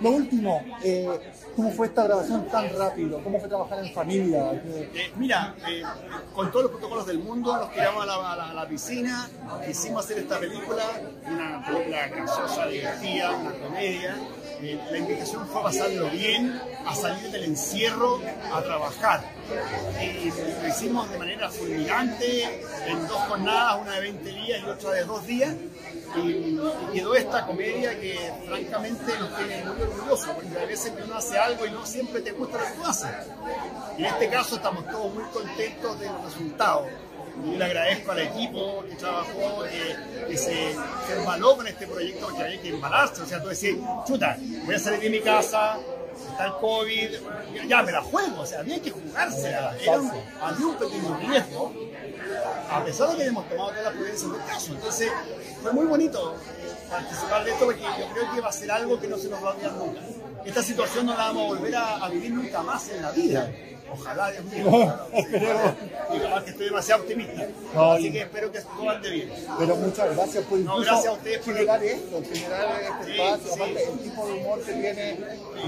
Lo 0.00 0.10
último, 0.10 0.62
eh, 0.84 1.08
¿cómo 1.56 1.72
fue 1.72 1.86
esta 1.88 2.04
grabación 2.04 2.46
tan 2.48 2.70
rápido? 2.78 3.20
¿Cómo 3.24 3.40
fue 3.40 3.48
trabajar 3.48 3.80
en 3.84 3.92
familia? 3.92 4.50
¿Qué- 4.62 4.90
Eh, 4.94 5.12
mira, 5.16 5.56
eh, 5.68 5.82
con 6.34 6.50
todos 6.52 6.64
los 6.64 6.72
protocolos 6.72 7.06
del 7.06 7.18
mundo 7.18 7.56
nos 7.56 7.72
tiramos 7.72 8.04
a 8.04 8.06
la, 8.06 8.32
a 8.32 8.36
la- 8.36 8.50
a 8.50 8.54
la 8.54 8.68
piscina, 8.68 9.28
quisimos 9.66 10.04
hacer 10.04 10.18
esta 10.18 10.38
película, 10.38 10.84
una 11.26 11.64
película 11.66 12.06
graciosa, 12.08 12.66
divertida, 12.66 13.32
una 13.32 13.52
comedia. 13.54 14.16
Eh, 14.60 14.80
la 14.90 14.98
invitación 14.98 15.46
fue 15.46 15.60
a 15.60 15.64
pasarlo 15.64 16.10
bien, 16.10 16.60
a 16.84 16.94
salir 16.94 17.30
del 17.30 17.44
encierro, 17.44 18.20
a 18.52 18.62
trabajar. 18.62 19.22
Y 20.02 20.30
lo 20.30 20.68
hicimos 20.68 21.08
de 21.10 21.18
manera 21.18 21.48
fulminante, 21.48 22.62
en 22.86 23.06
dos 23.06 23.18
jornadas, 23.28 23.78
una 23.80 23.92
de 23.94 24.00
20 24.00 24.30
días 24.30 24.60
y 24.64 24.68
otra 24.68 24.90
de 24.92 25.04
dos 25.04 25.26
días. 25.26 25.54
Y, 26.16 26.20
y 26.20 26.60
quedó 26.92 27.14
esta 27.14 27.46
comedia 27.46 27.98
que 28.00 28.32
francamente 28.46 29.12
nos 29.18 29.36
tiene 29.36 29.64
muy 29.64 29.82
orgullosos, 29.82 30.28
porque 30.34 30.58
a 30.58 30.66
veces 30.66 30.92
uno 31.04 31.14
hace 31.14 31.38
algo 31.38 31.66
y 31.66 31.70
no 31.70 31.86
siempre 31.86 32.20
te 32.20 32.32
gusta 32.32 32.58
lo 32.58 32.64
que 32.64 32.72
tú 32.72 32.84
haces. 32.84 33.10
En 33.96 34.04
este 34.04 34.28
caso 34.28 34.56
estamos 34.56 34.86
todos 34.86 35.14
muy 35.14 35.24
contentos 35.24 36.00
del 36.00 36.12
resultado. 36.24 36.86
Y 37.44 37.56
le 37.56 37.64
agradezco 37.64 38.12
al 38.12 38.18
equipo 38.20 38.84
que 38.88 38.94
trabajó, 38.96 39.62
que, 39.64 40.26
que 40.28 40.36
se, 40.36 40.74
se 41.06 41.16
embaló 41.18 41.56
con 41.56 41.66
este 41.66 41.86
proyecto, 41.86 42.26
porque 42.26 42.42
había 42.42 42.60
que 42.60 42.68
embalarse. 42.70 43.22
O 43.22 43.26
sea, 43.26 43.42
tú 43.42 43.48
decís, 43.48 43.76
chuta, 44.06 44.36
voy 44.64 44.74
a 44.74 44.78
salir 44.78 45.00
de 45.00 45.10
mi 45.10 45.20
casa, 45.20 45.78
está 46.30 46.46
el 46.46 46.52
COVID, 46.54 47.08
ya 47.68 47.82
me 47.82 47.92
la 47.92 48.02
juego. 48.02 48.40
O 48.42 48.46
sea, 48.46 48.60
había 48.60 48.80
que 48.80 48.90
jugársela. 48.90 49.76
Era 49.80 50.00
un, 50.00 50.10
había 50.40 50.66
un 50.66 50.76
pequeño 50.76 51.16
riesgo, 51.18 51.72
a 52.70 52.84
pesar 52.84 53.10
de 53.10 53.16
que 53.16 53.24
hemos 53.24 53.48
tomado 53.48 53.68
todas 53.70 53.84
las 53.84 53.94
prudencias 53.94 54.32
del 54.32 54.44
caso. 54.44 54.72
Entonces, 54.72 55.12
fue 55.62 55.72
muy 55.72 55.86
bonito 55.86 56.34
eh, 56.34 56.72
participar 56.90 57.44
de 57.44 57.50
esto 57.52 57.64
porque 57.64 57.82
yo 57.82 58.12
creo 58.14 58.34
que 58.34 58.40
va 58.40 58.48
a 58.48 58.52
ser 58.52 58.70
algo 58.70 59.00
que 59.00 59.08
no 59.08 59.16
se 59.16 59.28
nos 59.28 59.42
va 59.42 59.50
a 59.50 59.52
olvidar 59.52 59.72
nunca. 59.72 60.00
Esta 60.44 60.62
situación 60.62 61.06
no 61.06 61.12
la 61.12 61.24
vamos 61.24 61.44
a 61.44 61.48
volver 61.58 61.76
a, 61.76 61.96
a 62.04 62.08
vivir 62.08 62.32
nunca 62.32 62.62
más 62.62 62.88
en 62.90 63.02
la 63.02 63.10
vida. 63.10 63.50
Ojalá, 63.92 64.30
Dios 64.30 64.44
mío. 64.44 64.94
Y 66.14 66.18
capaz 66.20 66.44
que 66.44 66.50
estoy 66.50 66.66
demasiado 66.66 67.02
optimista. 67.02 67.46
No, 67.74 67.92
Así 67.92 68.12
que 68.12 68.20
espero 68.22 68.52
que 68.52 68.60
todo 68.60 68.90
ande 68.90 69.10
bien. 69.10 69.32
Pero 69.58 69.76
muchas 69.76 70.16
gracias 70.16 70.44
por 70.44 70.58
No, 70.58 70.72
incluso 70.72 70.90
gracias 70.90 71.06
a 71.06 71.12
ustedes 71.16 71.38
por- 71.38 71.54
generar 71.54 71.84
esto, 71.84 72.22
generar 72.32 72.80
este 72.82 73.04
Sí, 73.04 73.20
espacio. 73.20 73.38
sí. 73.44 73.52
Aparte, 73.60 73.84
el 73.84 73.98
tipo 73.98 74.26
de 74.26 74.32
humor 74.32 74.60
que 74.62 74.72
tiene 74.72 75.18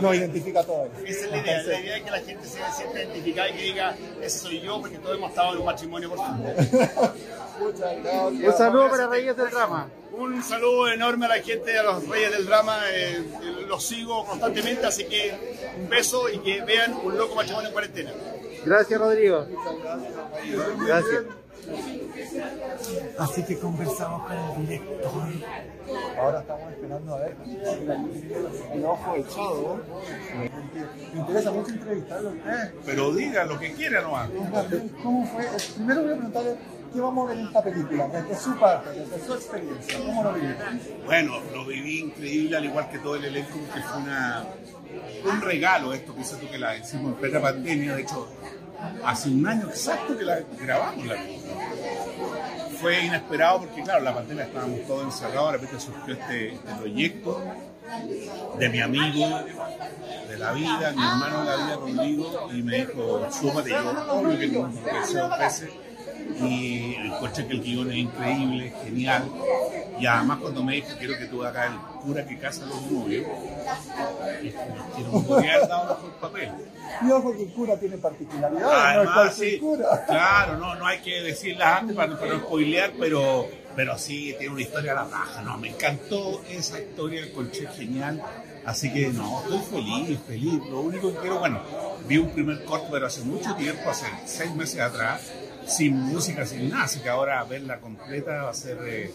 nos 0.01 0.15
identifica 0.15 0.61
a 0.61 0.65
todos. 0.65 0.89
Esa 1.07 1.25
es 1.25 1.31
la 1.31 1.37
idea. 1.39 1.63
La 1.63 1.81
idea 1.81 1.97
es 1.97 2.03
que 2.05 2.11
la 2.11 2.21
gente 2.21 2.47
se 2.47 2.59
sienta 2.77 2.99
identificada 3.03 3.49
y 3.49 3.53
que 3.55 3.63
diga, 3.63 3.97
ese 4.23 4.39
soy 4.39 4.61
yo, 4.61 4.81
porque 4.81 4.99
todos 4.99 5.17
hemos 5.17 5.31
estado 5.31 5.53
en 5.53 5.59
un 5.61 5.67
matrimonio 5.67 6.11
por 6.11 6.19
supuesto. 6.19 6.79
Muchas 7.61 8.03
gracias. 8.03 8.53
Un 8.53 8.59
saludo 8.59 8.91
para 8.91 9.07
Reyes 9.07 9.37
del 9.37 9.51
Drama. 9.51 9.89
Un 10.13 10.43
saludo 10.43 10.89
enorme 10.89 11.27
a 11.27 11.29
la 11.29 11.43
gente, 11.43 11.79
a 11.79 11.83
los 11.83 12.07
reyes 12.09 12.33
del 12.33 12.47
drama. 12.47 12.79
eh, 12.93 13.17
eh, 13.17 13.67
los 13.69 13.85
sigo 13.85 14.25
constantemente, 14.27 14.87
así 14.87 15.05
que 15.05 15.33
un 15.79 15.89
beso 15.89 16.29
y 16.29 16.39
que 16.39 16.63
vean 16.63 16.95
un 17.05 17.17
loco 17.17 17.35
matrimonio 17.37 17.69
en 17.69 17.73
cuarentena. 17.73 18.11
Gracias, 18.65 19.01
Rodrigo. 19.01 19.47
Gracias. 20.87 21.23
Así 23.19 23.45
que 23.45 23.59
conversamos 23.59 24.27
con 24.27 24.37
el 24.37 24.67
director. 24.67 25.23
Ahora 26.19 26.41
estamos 26.41 26.73
esperando 26.73 27.15
a 27.15 27.19
ver 27.21 27.37
el 28.73 28.85
ojo 28.85 29.15
echado. 29.17 29.81
Me 31.15 31.21
interesa 31.21 31.51
mucho 31.53 31.71
entrevistarlo 31.73 32.31
a 32.31 32.33
usted. 32.33 32.75
Pero 32.85 33.15
diga 33.15 33.45
lo 33.45 33.59
que 33.59 33.73
quiera 33.75 34.03
nomás. 34.03 34.29
¿Cómo 35.03 35.27
fue? 35.27 35.47
Primero 35.77 36.03
voy 36.03 36.11
a 36.11 36.15
preguntarle 36.15 36.57
qué 36.93 37.01
vamos 37.01 37.27
a 37.27 37.33
ver 37.33 37.39
en 37.41 37.47
esta 37.47 37.63
película, 37.63 38.09
desde 38.09 38.37
su 38.37 38.59
parte, 38.59 38.91
desde 38.91 39.27
su 39.27 39.35
experiencia. 39.35 39.99
¿Cómo 39.99 40.23
lo 40.23 40.33
vivió? 40.33 40.57
Bueno, 41.05 41.41
lo 41.53 41.65
viví 41.65 42.01
increíble, 42.01 42.57
al 42.57 42.65
igual 42.65 42.89
que 42.91 42.99
todo 42.99 43.17
el 43.17 43.25
elenco, 43.25 43.59
que 43.73 43.81
fue 43.81 44.01
una, 44.01 44.45
un 45.25 45.41
regalo 45.41 45.93
esto 45.93 46.15
que 46.15 46.23
tú 46.23 46.51
que 46.51 46.59
la 46.59 46.77
hicimos 46.77 47.13
en 47.13 47.19
plena 47.21 47.41
pandemia. 47.41 47.95
De 47.95 48.03
hecho, 48.03 48.29
hace 49.05 49.29
un 49.29 49.47
año 49.47 49.69
exacto 49.69 50.17
que 50.17 50.25
la 50.25 50.41
grabamos 50.59 51.07
la 51.07 51.15
película. 51.15 51.55
Fue 52.81 53.05
inesperado 53.05 53.61
porque, 53.61 53.83
claro, 53.83 54.03
la 54.03 54.15
pandemia 54.15 54.45
estábamos 54.45 54.81
todos 54.87 55.05
encerrados, 55.05 55.53
de 55.53 55.59
repente 55.59 55.81
surgió 55.81 56.15
este, 56.15 56.55
este 56.55 56.75
proyecto 56.75 57.43
de 58.59 58.69
mi 58.69 58.81
amigo 58.81 59.41
de 60.29 60.39
la 60.39 60.53
vida, 60.53 60.93
mi 60.93 61.03
hermano 61.03 61.41
de 61.41 61.47
la 61.47 61.57
vida 61.57 61.77
conmigo, 61.77 62.49
y 62.53 62.63
me 62.63 62.77
dijo, 62.77 63.27
súmate, 63.31 63.71
yo, 63.71 63.91
obvio 64.13 64.39
que 64.39 64.49
no, 64.49 64.61
dos 64.63 65.39
veces, 65.39 65.71
y 66.43 66.95
encontré 66.97 67.47
que 67.47 67.53
el 67.55 67.63
guion 67.63 67.91
es 67.91 67.97
increíble, 67.99 68.73
genial, 68.85 69.25
y 69.99 70.07
además 70.07 70.39
cuando 70.41 70.65
me 70.65 70.77
dijo, 70.77 70.89
quiero 70.99 71.19
que 71.19 71.27
tú 71.27 71.45
hagas 71.45 71.71
el 71.71 71.79
cura 72.01 72.27
que 72.27 72.39
casa 72.39 72.65
a 72.65 72.69
los 72.69 72.83
novios, 72.91 73.27
que 74.41 75.03
no 75.03 75.13
me 75.13 75.21
podía 75.27 75.55
haber 75.55 75.69
dado 75.69 75.95
mejor 75.97 76.13
papel. 76.21 76.51
Y 77.07 77.11
ojo 77.11 77.33
que 77.37 77.43
el 77.43 77.53
cura 77.53 77.79
tiene 77.79 77.99
particularidades, 77.99 78.63
no 78.63 78.73
es 78.73 78.79
Además, 78.85 79.15
cualquier 79.15 79.51
sí, 79.51 79.59
cura. 79.59 80.05
claro, 80.07 80.57
no, 80.57 80.75
no 80.77 80.87
hay 80.87 81.01
que 81.01 81.23
decirlas 81.23 81.81
antes 81.81 81.97
para, 81.97 82.19
para 82.19 82.33
no 82.35 82.41
spoilear, 82.41 82.93
pero, 82.99 83.47
pero 83.77 83.99
sí, 83.99 84.35
tiene 84.39 84.55
una 84.55 84.63
historia 84.63 84.93
a 84.93 84.95
la 84.97 85.05
raja, 85.05 85.43
no, 85.43 85.59
me 85.59 85.69
encantó 85.69 86.43
esa 86.49 86.81
historia, 86.81 87.25
encontré 87.25 87.67
genial, 87.69 88.23
así 88.65 88.93
que 88.93 89.09
no, 89.09 89.43
estoy 89.43 89.61
feliz, 89.71 90.19
feliz, 90.27 90.61
lo 90.71 90.81
único 90.81 91.13
que 91.13 91.19
quiero, 91.21 91.39
bueno, 91.41 91.61
vi 92.07 92.17
un 92.17 92.31
primer 92.31 92.65
corto, 92.65 92.89
pero 92.91 93.07
hace 93.07 93.23
mucho 93.23 93.55
tiempo, 93.55 93.91
hace 93.91 94.07
seis 94.25 94.55
meses 94.55 94.81
atrás, 94.81 95.31
sin 95.77 95.97
música, 95.97 96.45
sin 96.47 96.69
nada, 96.71 96.85
así 96.85 97.01
que 97.01 97.09
ahora 97.09 97.43
verla 97.45 97.79
completa 97.81 98.43
va 98.43 98.51
a 98.51 98.55
ser 98.55 98.79
eh, 98.87 99.11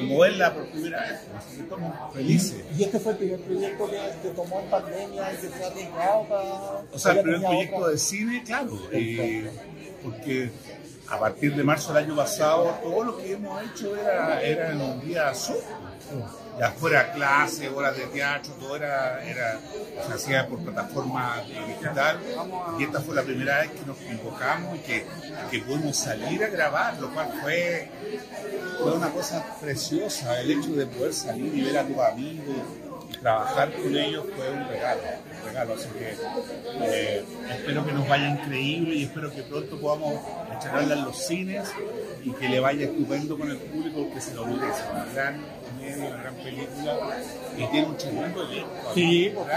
como 0.00 0.18
verla 0.20 0.54
por 0.54 0.66
primera 0.68 1.00
vez, 1.00 1.20
así 1.36 1.56
que 1.56 1.62
estamos 1.62 2.14
felices. 2.14 2.64
Y 2.78 2.82
este 2.84 2.98
fue 3.00 3.12
el 3.12 3.18
primer 3.18 3.40
proyecto 3.40 3.90
que, 3.90 3.96
que 4.22 4.34
tomó 4.34 4.60
en 4.60 4.66
pandemia 4.70 5.32
y 5.32 5.36
que 5.36 5.64
ha 5.64 5.66
arriesgado 5.68 6.24
para... 6.28 6.44
O 6.92 6.98
sea, 6.98 7.12
el 7.12 7.20
primer 7.22 7.40
proyecto 7.42 7.76
otra- 7.76 7.88
de 7.90 7.98
cine, 7.98 8.42
claro, 8.44 8.78
eh, 8.92 9.50
porque 10.02 10.50
a 11.10 11.18
partir 11.18 11.54
de 11.56 11.64
marzo 11.64 11.92
del 11.92 12.04
año 12.04 12.16
pasado 12.16 12.78
todo 12.82 13.04
lo 13.04 13.16
que 13.16 13.32
hemos 13.32 13.62
hecho 13.64 13.96
era, 13.96 14.40
era 14.40 14.70
en 14.70 14.80
un 14.80 15.00
día 15.00 15.34
Zoom. 15.34 15.58
Ya 16.58 16.72
fuera 16.72 17.12
clase, 17.12 17.68
horas 17.68 17.96
de 17.96 18.04
teatro, 18.06 18.52
todo 18.60 18.76
era, 18.76 19.24
era 19.24 19.58
se 20.18 20.44
por 20.44 20.58
plataforma 20.58 21.36
digital. 21.46 22.18
Y 22.78 22.84
esta 22.84 23.00
fue 23.00 23.14
la 23.14 23.22
primera 23.22 23.60
vez 23.60 23.70
que 23.70 23.86
nos 23.86 23.96
convocamos 23.96 24.76
y 24.76 24.80
que, 24.80 25.06
que 25.50 25.58
pudimos 25.60 25.96
salir 25.96 26.44
a 26.44 26.48
grabar, 26.48 27.00
lo 27.00 27.12
cual 27.14 27.32
fue, 27.40 27.88
fue 28.82 28.92
una 28.92 29.10
cosa 29.10 29.44
preciosa. 29.60 30.40
El 30.40 30.50
hecho 30.50 30.72
de 30.72 30.86
poder 30.86 31.14
salir 31.14 31.54
y 31.54 31.62
ver 31.62 31.78
a 31.78 31.86
tus 31.86 31.98
amigos 31.98 32.56
y 33.08 33.16
trabajar 33.16 33.72
con 33.72 33.96
ellos 33.96 34.26
fue 34.36 34.50
un 34.50 34.68
regalo, 34.68 35.00
regalo. 35.40 35.74
Así 35.74 35.88
que 35.88 36.14
eh, 36.82 37.24
espero 37.50 37.86
que 37.86 37.92
nos 37.92 38.08
vaya 38.08 38.28
increíble 38.28 38.94
y 38.96 39.02
espero 39.04 39.30
que 39.30 39.42
pronto 39.42 39.78
podamos 39.78 40.20
estrenarla 40.52 40.94
en 40.94 41.04
los 41.04 41.16
cines 41.16 41.68
y 42.24 42.30
que 42.32 42.48
le 42.48 42.60
vaya 42.60 42.86
estupendo 42.86 43.38
con 43.38 43.50
el 43.50 43.58
público 43.58 44.10
que 44.12 44.20
se 44.20 44.34
lo 44.34 44.46
merece. 44.46 44.82
Gran 45.14 45.40
comedia, 45.80 46.08
una 46.08 46.22
gran 46.22 46.34
película 46.36 46.98
y 47.56 47.66
tiene 47.66 47.86
un 47.88 47.96
tremendo 47.96 48.42
elenco. 48.42 48.70
Sí, 48.94 49.32
porque 49.34 49.54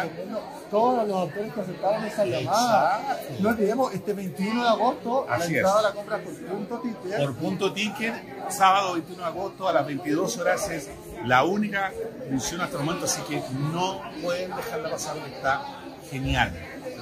todos 0.69 1.07
los 1.07 1.27
actores 1.29 1.53
que 1.53 1.61
aceptaron 1.61 2.05
esa 2.05 2.25
llamada. 2.25 2.99
Exacto. 3.01 3.33
No 3.39 3.49
olvidemos, 3.49 3.93
este 3.93 4.13
21 4.13 4.63
de 4.63 4.69
agosto, 4.69 5.25
Así 5.29 5.39
la 5.39 5.45
es. 5.45 5.51
entrada 5.51 5.81
la 5.81 5.91
compras 5.91 6.21
por 6.21 6.33
punto 6.45 6.79
ticket. 6.79 7.17
Por 7.19 7.35
punto 7.35 7.73
ticket, 7.73 8.13
sábado 8.49 8.93
21 8.93 9.21
de 9.21 9.27
agosto 9.27 9.67
a 9.67 9.73
las 9.73 9.85
22 9.85 10.37
horas 10.37 10.69
es 10.69 10.89
la 11.25 11.43
única 11.43 11.91
función 12.29 12.61
hasta 12.61 12.77
el 12.77 12.83
momento, 12.83 13.05
así 13.05 13.21
que 13.21 13.41
no 13.71 14.01
pueden 14.21 14.55
dejarla 14.55 14.89
pasar, 14.89 15.17
está 15.27 15.61
genial. 16.09 16.51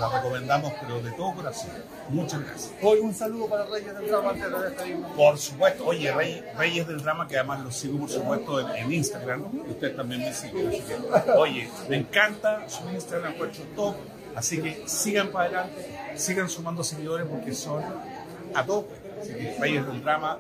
La 0.02 0.10
recomendamos, 0.10 0.74
pero 0.82 1.02
de 1.02 1.12
todo 1.12 1.34
corazón. 1.36 1.70
Muchas 2.10 2.42
gracias. 2.44 2.74
Hoy 2.82 3.00
un 3.00 3.14
saludo 3.14 3.48
para 3.48 3.66
Reyes 3.66 3.94
del 3.96 4.08
Drama 4.08 4.30
antes 4.32 4.52
de 4.52 4.60
despedirnos. 4.70 5.12
Por 5.12 5.38
supuesto, 5.38 5.86
oye, 5.86 6.12
Rey- 6.12 6.44
Reyes 6.58 6.88
del 6.88 7.02
Drama, 7.04 7.28
que 7.28 7.38
además 7.38 7.62
los 7.62 7.76
sigo, 7.76 8.00
por 8.00 8.10
supuesto, 8.10 8.60
en, 8.60 8.76
en 8.76 8.92
Instagram, 8.92 9.46
y 9.68 9.72
ustedes 9.72 9.96
también 9.96 10.22
me 10.22 10.32
que, 10.32 11.32
oye, 11.38 11.70
me 11.88 11.98
encanta 11.98 12.68
su 12.68 12.90
Instagram, 12.90 13.34
encuentro 13.34 13.64
top, 13.76 13.96
así 14.36 14.62
que 14.62 14.84
sigan 14.88 15.30
para 15.30 15.46
adelante, 15.46 15.86
sigan 16.16 16.50
sumando 16.50 16.84
seguidores 16.84 17.28
porque 17.28 17.54
son 17.54 17.84
a 18.54 18.66
tope. 18.66 18.96
Así 19.22 19.34
que 19.34 19.56
Reyes 19.60 19.86
del 19.88 20.02
Drama, 20.04 20.38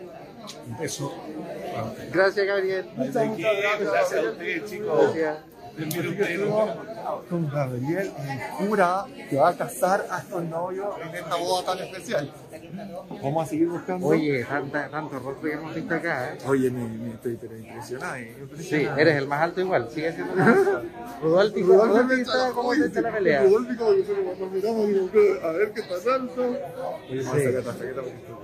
un 0.67 0.77
beso. 0.77 1.13
Gracias, 2.11 2.45
Gabriel. 2.45 2.89
Muchas, 2.95 3.25
muchas 3.27 3.55
gracias. 3.61 3.91
Gracias 3.91 4.25
a 4.25 4.29
ustedes, 4.31 4.69
chicos. 4.69 4.99
Gracias. 5.15 5.37
Que 5.75 5.83
estuvimos 5.83 6.69
con 7.29 7.49
Gabriel, 7.49 8.11
el 8.27 8.67
cura 8.67 9.05
que 9.29 9.35
va 9.37 9.49
a 9.49 9.55
casar 9.57 10.05
a 10.09 10.19
estos 10.19 10.43
novios 10.43 10.87
en 11.01 11.15
esta 11.15 11.35
boda 11.37 11.65
tan 11.65 11.79
especial. 11.85 12.31
Vamos 13.23 13.45
a 13.45 13.49
seguir 13.49 13.69
buscando. 13.69 14.05
Oye, 14.07 14.43
tanta, 14.45 14.89
tanto 14.89 15.19
rostro 15.19 15.41
que 15.41 15.53
hemos 15.53 15.73
visto 15.73 15.95
acá, 15.95 16.33
¿eh? 16.33 16.37
Oye, 16.45 16.69
me, 16.71 16.87
me 16.87 17.11
estoy 17.13 17.37
pero 17.39 17.57
impresionado. 17.57 18.15
eh, 18.15 18.33
Sí, 18.35 18.41
impresionado. 18.41 18.99
eres 18.99 19.15
el 19.17 19.27
más 19.27 19.41
alto 19.41 19.61
igual, 19.61 19.89
sigue 19.93 20.11
siendo 20.13 20.33
el 20.33 20.39
más 20.39 20.47
alto. 20.57 20.81
Rudolfi, 21.21 21.61
Rudolfi 21.63 22.15
la- 22.25 22.75
se 22.75 22.85
echa 22.87 23.01
la 23.01 23.11
pelea. 23.11 23.43
Rudolfi 23.43 23.75
como 23.75 23.91
que 23.91 24.03
cuando 24.03 24.47
miramos 24.47 24.87
digo, 24.87 25.11
"¿Qué? 25.11 25.39
a 25.43 25.47
ver 25.51 25.71
qué 25.73 25.81
está 25.81 25.95
tanto. 26.03 26.41
Oye, 26.41 27.23
vamos 27.23 27.35
a 27.35 27.43
sacar 27.43 27.59
esta 27.59 27.71
chaqueta 27.77 28.01
porque 28.01 28.17
estoy 28.17 28.35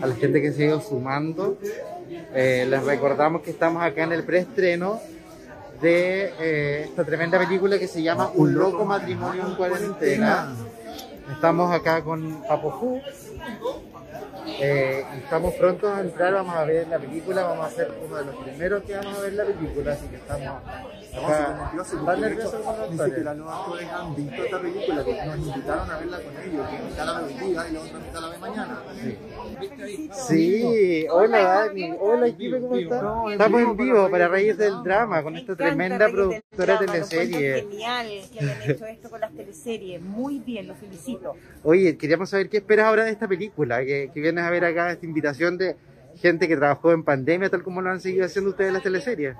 A 0.00 0.06
la 0.06 0.14
gente 0.14 0.40
que 0.40 0.52
se 0.52 0.62
ha 0.62 0.66
ido 0.66 0.80
sumando, 0.80 1.58
eh, 2.34 2.66
les 2.68 2.84
recordamos 2.84 3.42
que 3.42 3.50
estamos 3.50 3.82
acá 3.82 4.04
en 4.04 4.12
el 4.12 4.24
preestreno 4.24 5.00
de 5.80 6.32
eh, 6.38 6.82
esta 6.84 7.04
tremenda 7.04 7.38
película 7.38 7.78
que 7.78 7.88
se 7.88 8.02
llama 8.02 8.30
Un 8.34 8.54
loco 8.54 8.84
matrimonio 8.84 9.46
en 9.46 9.54
cuarentena. 9.54 10.54
Estamos 11.32 11.72
acá 11.72 12.02
con 12.02 12.42
Papo 12.42 12.70
Fu. 12.78 13.00
Eh, 14.46 15.04
estamos 15.16 15.54
prontos 15.54 15.90
a 15.90 16.00
entrar, 16.00 16.32
vamos 16.34 16.54
a 16.54 16.64
ver 16.64 16.88
la 16.88 16.98
película, 16.98 17.42
vamos 17.42 17.66
a 17.66 17.70
ser 17.70 17.92
uno 18.04 18.16
de 18.16 18.24
los 18.24 18.36
primeros 18.36 18.82
que 18.82 18.96
vamos 18.96 19.18
a 19.18 19.20
ver 19.22 19.32
la 19.34 19.44
película, 19.44 19.92
así 19.92 20.06
que 20.08 20.16
estamos 20.16 20.62
Estamos 21.10 21.88
súper 21.88 22.08
acá. 22.08 22.20
nerviosos 22.20 22.60
porque 22.62 22.80
de 22.80 22.86
hecho, 22.86 22.88
los 22.88 22.90
ni 22.90 23.04
siquiera 23.04 23.34
los 23.34 23.52
actores 23.52 23.88
han 23.90 24.14
visto 24.14 24.44
esta 24.44 24.60
película, 24.60 25.04
que 25.04 25.26
nos 25.26 25.36
invitaron 25.38 25.90
a 25.90 25.98
verla 25.98 26.18
con 26.20 26.36
ellos, 26.36 26.68
que 26.70 26.82
mitad 26.82 27.06
la 27.06 27.20
ve 27.20 27.24
hoy 27.24 27.34
día 27.34 27.68
y 27.68 27.72
la 27.72 27.80
otra 27.80 27.98
mitad 27.98 28.20
la 28.20 28.28
ve 28.28 28.38
mañana. 28.38 28.82
Sí, 30.12 31.06
hola 31.10 31.38
Dani, 31.38 31.92
hola 31.98 32.26
Jipe, 32.28 32.60
¿cómo 32.60 32.76
estás? 32.76 33.02
Estamos 33.32 33.60
en 33.60 33.76
vivo 33.76 34.10
para 34.10 34.28
Reyes 34.28 34.58
del 34.58 34.82
Drama 34.84 35.22
con 35.22 35.36
esta 35.36 35.56
tremenda 35.56 36.08
productora 36.08 36.76
de 36.78 36.86
teleserie. 36.86 37.54
Genial 37.62 38.06
que 38.32 38.38
hayan 38.40 38.70
hecho 38.70 38.86
esto 38.86 39.10
con 39.10 39.20
las 39.20 39.32
teleseries. 39.32 40.00
Muy 40.00 40.38
bien, 40.38 40.68
lo 40.68 40.74
felicito. 40.74 41.34
Oye, 41.64 41.96
queríamos 41.96 42.30
saber 42.30 42.48
qué 42.48 42.58
esperas 42.58 42.86
ahora 42.86 43.04
de 43.04 43.10
esta 43.10 43.26
película, 43.26 43.84
que, 43.84 44.09
que 44.12 44.20
vienes 44.20 44.44
a 44.44 44.50
ver 44.50 44.64
acá 44.64 44.92
esta 44.92 45.06
invitación 45.06 45.58
de 45.58 45.76
gente 46.16 46.48
que 46.48 46.56
trabajó 46.56 46.92
en 46.92 47.04
pandemia, 47.04 47.48
tal 47.48 47.62
como 47.62 47.80
lo 47.80 47.90
han 47.90 48.00
seguido 48.00 48.24
haciendo 48.24 48.50
ustedes 48.50 48.68
en 48.68 48.74
las 48.74 48.82
teleseries. 48.82 49.36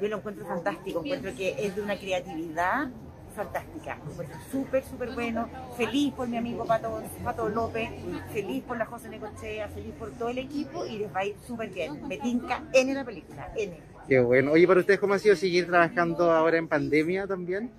Yo 0.00 0.08
lo 0.08 0.16
encuentro 0.18 0.46
fantástico, 0.46 1.02
encuentro 1.04 1.34
que 1.36 1.54
es 1.58 1.76
de 1.76 1.82
una 1.82 1.96
creatividad 1.96 2.90
fantástica. 3.34 3.98
Lo 4.04 4.12
encuentro 4.12 4.38
súper, 4.50 4.84
súper 4.84 5.10
bueno. 5.12 5.48
Feliz 5.76 6.12
por 6.12 6.28
mi 6.28 6.36
amigo 6.36 6.64
Pato, 6.64 7.02
Pato 7.24 7.48
López, 7.48 7.88
feliz 8.32 8.62
por 8.64 8.76
la 8.76 8.86
José 8.86 9.08
Necochea, 9.08 9.68
feliz 9.68 9.94
por 9.98 10.10
todo 10.12 10.28
el 10.28 10.38
equipo 10.38 10.84
y 10.86 10.98
les 10.98 11.14
va 11.14 11.20
a 11.20 11.24
ir 11.26 11.36
súper 11.46 11.70
bien. 11.70 12.06
Me 12.06 12.18
tinca 12.18 12.62
N 12.72 12.94
la 12.94 13.04
película, 13.04 13.52
N. 13.56 13.76
Qué 14.08 14.20
bueno. 14.20 14.52
Oye, 14.52 14.66
para 14.66 14.80
ustedes, 14.80 15.00
¿cómo 15.00 15.14
ha 15.14 15.18
sido 15.18 15.36
seguir 15.36 15.66
trabajando 15.66 16.30
ahora 16.30 16.58
en 16.58 16.68
pandemia 16.68 17.26
también? 17.26 17.70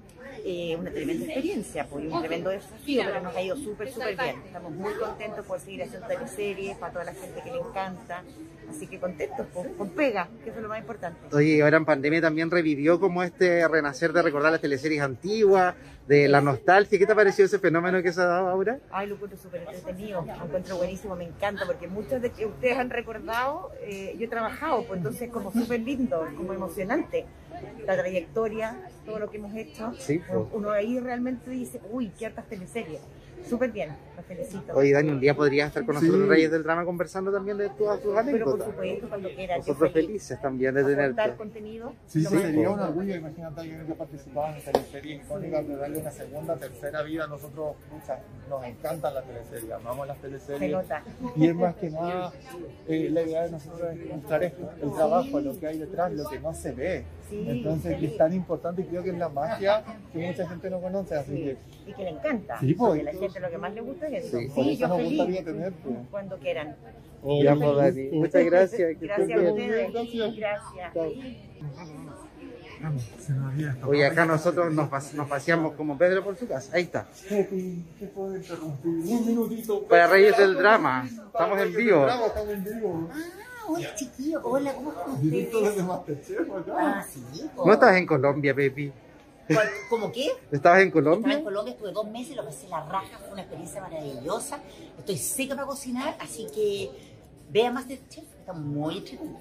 Eh, 0.45 0.75
una 0.77 0.91
tremenda 0.91 1.25
experiencia, 1.25 1.87
pues, 1.87 2.05
un 2.05 2.19
tremendo 2.19 2.49
desafío, 2.49 3.03
pero 3.05 3.21
nos 3.21 3.35
ha 3.35 3.41
ido 3.41 3.55
súper, 3.55 3.91
súper 3.91 4.17
bien. 4.17 4.35
Estamos 4.45 4.71
muy 4.73 4.93
contentos 4.95 5.45
por 5.45 5.59
seguir 5.59 5.83
haciendo 5.83 6.07
teleseries 6.07 6.77
para 6.77 6.93
toda 6.93 7.05
la 7.05 7.13
gente 7.13 7.41
que 7.41 7.51
le 7.51 7.59
encanta. 7.59 8.23
Así 8.69 8.87
que 8.87 8.99
contentos, 8.99 9.45
pues, 9.53 9.67
con 9.77 9.89
pega, 9.89 10.27
que 10.43 10.49
eso 10.49 10.59
es 10.59 10.63
lo 10.63 10.69
más 10.69 10.79
importante. 10.79 11.19
Oye, 11.35 11.61
ahora 11.61 11.77
en 11.77 11.85
pandemia 11.85 12.21
también 12.21 12.51
revivió 12.51 12.99
como 12.99 13.23
este 13.23 13.67
renacer 13.67 14.11
de 14.11 14.21
recordar 14.21 14.51
las 14.51 14.61
teleseries 14.61 15.01
antiguas, 15.01 15.75
de 16.07 16.27
la 16.27 16.41
nostalgia. 16.41 16.99
¿Qué 16.99 17.05
te 17.05 17.13
ha 17.13 17.15
parecido 17.15 17.45
ese 17.45 17.59
fenómeno 17.59 18.01
que 18.03 18.11
se 18.11 18.21
ha 18.21 18.25
dado 18.25 18.49
ahora? 18.49 18.79
Ay, 18.91 19.07
lo 19.07 19.15
encuentro 19.15 19.39
súper 19.39 19.61
entretenido, 19.61 20.25
lo 20.25 20.45
encuentro 20.45 20.77
buenísimo, 20.77 21.15
me 21.15 21.23
encanta, 21.25 21.65
porque 21.65 21.87
muchos 21.87 22.21
de 22.21 22.29
que 22.31 22.45
ustedes 22.45 22.77
han 22.77 22.89
recordado, 22.89 23.71
eh, 23.81 24.15
yo 24.17 24.25
he 24.25 24.29
trabajado, 24.29 24.85
pues 24.85 24.97
entonces 24.97 25.23
es 25.23 25.29
como 25.31 25.51
súper 25.51 25.79
lindo, 25.79 26.27
como 26.35 26.53
emocionante. 26.53 27.25
La 27.85 27.95
trayectoria, 27.95 28.81
todo 29.05 29.19
lo 29.19 29.29
que 29.29 29.37
hemos 29.37 29.55
hecho, 29.55 29.93
Sí, 29.97 30.19
pues. 30.27 30.39
uno 30.51 30.71
ahí 30.71 30.99
realmente 30.99 31.49
dice, 31.51 31.79
uy, 31.91 32.11
qué 32.17 32.25
hartas 32.25 32.45
teleseries. 32.47 32.99
Súper 33.47 33.71
bien, 33.71 33.89
los 34.15 34.25
felicito. 34.25 34.73
Oye, 34.73 34.93
Dani, 34.93 35.09
un 35.11 35.19
día 35.19 35.35
podrías 35.35 35.67
estar 35.67 35.85
con 35.85 35.95
nosotros 35.95 36.17
Sí. 36.17 36.23
en 36.23 36.29
Reyes 36.29 36.51
del 36.51 36.63
Drama 36.63 36.85
conversando 36.85 37.31
también 37.31 37.57
de 37.57 37.69
todas 37.69 38.01
tus 38.01 38.13
Pero 38.13 38.13
por 38.13 38.19
anécdotas. 38.19 38.67
supuesto, 38.67 39.09
cuando 39.09 39.29
quieran, 39.29 39.59
yo 39.61 39.67
Nosotros 39.67 39.91
felices 39.93 40.41
también 40.41 40.73
de 40.75 40.83
tenerte. 40.83 41.35
contenido. 41.35 41.93
Sí, 42.07 42.23
sí, 42.23 42.37
sería 42.37 42.69
un 42.69 42.79
orgullo, 42.79 43.15
imagínate 43.15 43.59
a 43.59 43.63
alguien 43.63 43.85
que 43.85 43.93
participaba 43.93 44.55
en 44.57 44.63
teleseries 44.63 45.23
icónicas 45.25 45.67
de 45.67 45.75
darle 45.75 45.97
una 45.99 46.11
segunda, 46.11 46.55
tercera 46.57 47.01
vida. 47.03 47.27
Nosotros, 47.27 47.75
pucha, 47.91 48.19
nos 48.49 48.63
encantan 48.65 49.13
las 49.13 49.25
teleseries, 49.25 49.71
amamos 49.71 50.07
las 50.07 50.17
Se 50.17 50.23
teleseries. 50.23 50.71
nota. 50.71 51.03
Y 51.35 51.47
es 51.47 51.55
más 51.55 51.75
que 51.75 51.89
nada, 51.89 52.33
eh, 52.87 53.09
la 53.11 53.21
idea 53.23 53.43
de 53.43 53.51
nosotros 53.51 53.89
es 53.93 54.09
mostrar 54.15 54.43
esto, 54.43 54.69
el 54.81 54.93
trabajo, 54.93 55.39
lo 55.39 55.59
que 55.59 55.67
hay 55.67 55.77
detrás, 55.79 56.11
lo 56.13 56.29
que 56.29 56.39
no 56.39 56.53
se 56.53 56.71
ve. 56.71 57.03
Sí, 57.33 57.49
Entonces, 57.49 57.97
que 57.99 58.05
es 58.05 58.17
tan 58.17 58.31
importante 58.33 58.81
y 58.83 58.85
creo 58.85 59.01
que 59.03 59.09
es 59.09 59.17
la 59.17 59.29
magia 59.29 59.83
que 60.11 60.19
mucha 60.27 60.47
gente 60.47 60.69
no 60.69 60.79
conoce. 60.81 61.15
Así 61.15 61.31
que, 61.33 61.57
Y 61.87 61.93
que 61.93 62.03
le 62.03 62.09
encanta. 62.11 62.59
Sí, 62.59 62.73
pues. 62.75 62.89
Porque 62.89 63.01
a 63.01 63.13
la 63.13 63.19
gente 63.19 63.39
lo 63.39 63.49
que 63.49 63.57
más 63.57 63.73
le 63.73 63.81
gusta 63.81 64.07
es 64.07 64.25
eso. 64.25 64.37
Sí. 64.37 64.47
Sí, 64.47 64.51
por 64.53 64.65
eso 64.65 64.79
yo 64.79 64.87
nos 64.87 64.97
feliz. 64.97 65.09
gustaría 65.17 65.43
tenerte. 65.43 65.89
Cuando 66.11 66.37
quieran. 66.37 66.75
Ya, 67.41 67.55
pues, 67.55 67.75
Dani. 67.77 68.09
Muchas 68.11 68.45
gracias. 68.45 68.99
Gracias 68.99 69.39
a 69.39 69.51
ustedes. 69.51 69.93
Gracias. 69.93 70.35
Gracias. 70.35 70.93
vamos, 72.81 73.01
se 73.19 73.31
nos 73.31 73.53
olvida 73.53 73.71
esta 73.71 73.87
Oye, 73.87 74.05
acá 74.05 74.25
nosotros 74.25 74.73
nos, 74.73 74.89
pas- 74.89 75.13
nos 75.13 75.27
paseamos 75.29 75.73
como 75.75 75.97
Pedro 75.97 76.23
por 76.23 76.35
su 76.35 76.47
casa. 76.47 76.75
Ahí 76.75 76.83
está. 76.83 77.07
Un 77.31 79.25
minutito. 79.25 79.83
Para 79.87 80.07
Reyes 80.07 80.37
del 80.37 80.55
Drama. 80.55 81.07
Estamos 81.09 81.61
en 81.61 81.75
vivo. 81.75 82.07
Estamos 82.07 82.49
en 82.49 82.63
vivo. 82.63 83.09
Hola 83.67 83.95
chiquillo, 83.95 84.41
hola, 84.43 84.73
¿cómo 84.73 84.91
están 84.91 85.21
Directo 85.21 85.57
ustedes? 85.57 85.75
desde 85.75 85.87
Masterchef 85.87 86.51
acá. 86.51 86.73
Ah, 86.77 87.05
sí. 87.09 87.49
po. 87.55 87.65
¿No 87.65 87.73
estabas 87.73 87.95
en 87.97 88.05
Colombia, 88.05 88.53
Pepi? 88.53 88.91
¿Cuál- 89.47 89.69
¿Cómo 89.89 90.11
qué? 90.11 90.27
¿Estabas 90.27 90.45
en 90.51 90.55
Estaba 90.55 90.81
en 90.81 90.91
Colombia? 90.91 91.43
Colombia, 91.43 91.73
estuve 91.73 91.91
dos 91.91 92.09
meses, 92.09 92.35
lo 92.35 92.45
pasé 92.45 92.67
la 92.67 92.85
raja, 92.85 93.17
fue 93.19 93.33
una 93.33 93.41
experiencia 93.41 93.81
maravillosa. 93.81 94.59
Estoy 94.99 95.17
seca 95.17 95.55
para 95.55 95.67
cocinar, 95.67 96.15
así 96.19 96.47
que 96.53 96.89
vea 97.51 97.71
Masterchef, 97.71 98.23
está 98.39 98.53
muy 98.53 98.97
entretenido. 98.97 99.37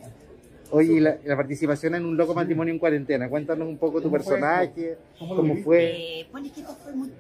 Oye, 0.71 0.95
y 0.95 1.01
la, 1.01 1.19
la 1.25 1.37
participación 1.37 1.95
en 1.97 2.07
Un 2.07 2.17
Loco 2.17 2.33
Matrimonio 2.35 2.73
en 2.73 2.79
Cuarentena. 2.79 3.29
Cuéntanos 3.29 3.69
un 3.69 3.77
poco 3.77 4.01
tu 4.01 4.05
¿Cómo 4.11 4.17
fue 4.23 4.35
personaje, 4.39 4.97
¿Cómo 5.19 5.57
fue. 5.63 6.21
Eh, 6.21 6.29
bueno, 6.33 6.47
es 6.47 6.53
que 6.55 6.61
esto 6.63 6.75
fue 6.83 6.93
muy... 6.93 7.13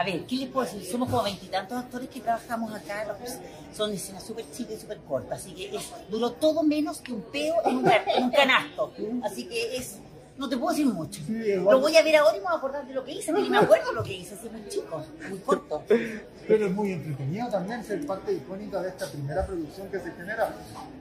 A 0.00 0.02
ver, 0.02 0.24
¿qué 0.24 0.36
les 0.36 0.48
puedo 0.48 0.66
decir? 0.66 0.82
Somos 0.90 1.10
como 1.10 1.24
veintitantos 1.24 1.76
actores 1.76 2.08
que 2.08 2.20
trabajamos 2.20 2.72
acá, 2.72 3.18
son 3.76 3.92
escenas 3.92 4.22
súper 4.22 4.46
chicas 4.50 4.76
y 4.78 4.80
súper 4.80 4.96
cortas, 5.00 5.40
así 5.40 5.52
que 5.52 5.76
es, 5.76 5.92
duró 6.08 6.32
todo 6.32 6.62
menos 6.62 7.02
que 7.02 7.12
un 7.12 7.20
peo 7.20 7.56
en 7.66 7.76
un, 7.76 7.86
en 7.86 8.24
un 8.24 8.30
canasto. 8.30 8.94
Así 9.22 9.46
que 9.46 9.76
es... 9.76 9.98
No 10.38 10.48
te 10.48 10.56
puedo 10.56 10.70
decir 10.70 10.86
mucho. 10.86 11.20
Sí. 11.26 11.52
Lo 11.56 11.80
voy 11.80 11.94
a 11.98 12.02
ver 12.02 12.16
ahora 12.16 12.34
y 12.34 12.40
me 12.40 12.46
voy 12.46 12.54
a 12.54 12.56
acordar 12.56 12.86
de 12.86 12.94
lo 12.94 13.04
que 13.04 13.12
hice, 13.12 13.30
porque 13.30 13.42
ni 13.42 13.50
me 13.50 13.58
acuerdo 13.58 13.92
lo 13.92 14.02
que 14.02 14.14
hice, 14.14 14.36
así 14.36 14.48
muy 14.48 14.66
chico, 14.70 15.04
muy 15.28 15.38
corto. 15.40 15.82
Pero 15.86 16.64
es 16.64 16.72
muy 16.72 16.92
entretenido 16.92 17.48
también 17.48 17.84
ser 17.84 18.06
parte 18.06 18.32
icónica 18.32 18.80
de 18.80 18.88
esta 18.88 19.06
primera 19.06 19.44
producción 19.44 19.88
que 19.90 20.00
se 20.00 20.12
genera. 20.12 20.54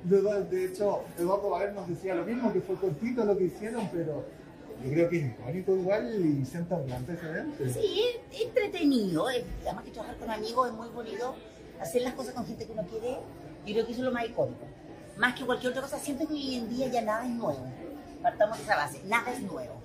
De, 0.04 0.22
de 0.44 0.66
hecho, 0.66 1.06
Eduardo 1.18 1.52
Valer 1.52 1.72
nos 1.72 1.88
decía 1.88 2.16
lo 2.16 2.26
mismo, 2.26 2.52
que 2.52 2.60
fue 2.60 2.76
cortito 2.76 3.24
lo 3.24 3.38
que 3.38 3.46
hicieron, 3.46 3.90
pero 3.94 4.26
yo 4.84 4.92
creo 4.92 5.10
que 5.10 5.18
es 5.20 5.26
icónico 5.26 5.76
igual 5.76 6.26
y 6.26 6.46
sienta 6.46 6.76
un 6.76 6.88
gran 6.88 6.98
antecedente. 7.00 7.74
Sí, 7.74 8.04
es 8.32 8.42
entretenido. 8.42 9.30
es- 9.30 9.44
además 9.64 9.84
que 9.86 9.92
trabajar 9.92 10.16
con 10.18 10.30
amigos 10.32 10.68
es 10.70 10.74
muy 10.74 10.88
bonito. 10.90 11.36
Hacer 11.82 12.02
las 12.02 12.14
cosas 12.14 12.34
con 12.34 12.46
gente 12.46 12.66
que 12.66 12.72
uno 12.74 12.84
quiere, 12.88 13.18
yo 13.66 13.74
creo 13.74 13.86
que 13.86 13.92
eso 13.92 14.02
es 14.02 14.06
lo 14.06 14.12
más 14.12 14.26
icónico. 14.26 14.66
Más 15.18 15.34
que 15.36 15.46
cualquier 15.46 15.72
otra 15.72 15.82
cosa, 15.82 15.98
siento 16.00 16.28
que 16.28 16.34
hoy 16.34 16.56
en 16.56 16.70
día 16.70 16.88
ya 16.88 17.02
nada 17.02 17.24
es 17.26 17.32
nuevo. 17.32 17.66
Partamos 18.22 18.58
de 18.58 18.64
esa 18.64 18.76
base, 18.76 19.02
nada 19.06 19.32
es 19.32 19.40
nuevo. 19.42 19.76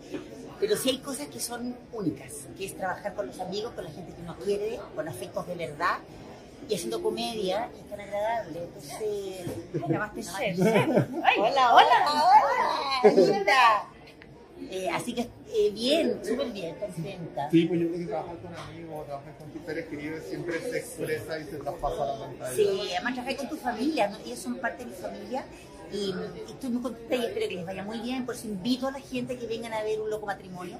Pero 0.61 0.77
sí 0.77 0.91
hay 0.91 0.99
cosas 0.99 1.29
que 1.29 1.41
son 1.41 1.77
únicas, 1.93 2.33
que 2.57 2.67
es 2.67 2.77
trabajar 2.77 3.15
con 3.15 3.27
los 3.27 3.39
amigos, 3.41 3.73
con 3.75 3.85
la 3.85 3.91
gente 3.91 4.13
que 4.13 4.23
uno 4.23 4.37
quiere, 4.45 4.79
con 4.95 5.09
afectos 5.09 5.47
de 5.47 5.55
verdad, 5.57 5.99
y 6.69 6.75
haciendo 6.75 7.03
comedia, 7.03 7.69
que 7.73 7.81
es 7.81 7.89
tan 7.91 8.01
agradable. 8.01 8.63
Entonces, 8.65 9.47
ay, 9.89 9.99
Masterchef. 9.99 10.59
Ay, 11.25 11.39
hola, 11.39 11.75
hola, 11.75 12.25
hola, 13.05 13.13
linda. 13.15 13.89
Eh, 14.71 14.89
así 14.91 15.13
que 15.15 15.23
eh, 15.23 15.71
bien, 15.73 16.21
súper 16.25 16.51
bien, 16.51 16.75
contenta. 16.77 17.51
Sí, 17.51 17.67
pues 17.67 17.81
yo 17.81 17.89
creo 17.89 17.99
que 18.01 18.07
trabajar 18.07 18.37
con 18.39 18.55
amigos, 18.55 19.07
trabajar 19.07 19.35
con 19.39 19.51
tus 19.51 19.63
seres 19.65 19.87
queridos 19.87 20.25
siempre 20.25 20.61
se 20.61 20.79
expresa 20.79 21.39
y 21.39 21.45
se 21.45 21.57
traspasa 21.59 22.05
la 22.07 22.19
pantalla. 22.19 22.55
Sí, 22.55 22.69
además 22.97 23.15
trabajar 23.15 23.37
con 23.37 23.49
tu 23.49 23.57
familia, 23.57 24.09
¿no? 24.09 24.19
ellos 24.25 24.39
son 24.39 24.57
parte 24.57 24.85
de 24.85 24.91
mi 24.91 24.97
familia 24.97 25.45
Y, 25.93 25.97
y 26.49 26.53
estoy 26.53 26.71
muy 26.71 26.83
contenta 26.83 27.15
y 27.15 27.27
espero 27.27 27.49
que 27.49 27.55
les 27.57 27.67
vaya 27.67 27.85
muy 27.85 27.99
bien. 28.01 28.25
Por 28.27 28.35
eso 28.35 28.47
invito 28.49 28.89
a 28.89 28.91
la 28.93 29.01
gente 29.01 29.37
que 29.39 29.47
vengan 29.47 29.73
a 29.75 29.83
ver 29.83 30.01
un 30.01 30.11
loco 30.11 30.27
matrimonio. 30.27 30.79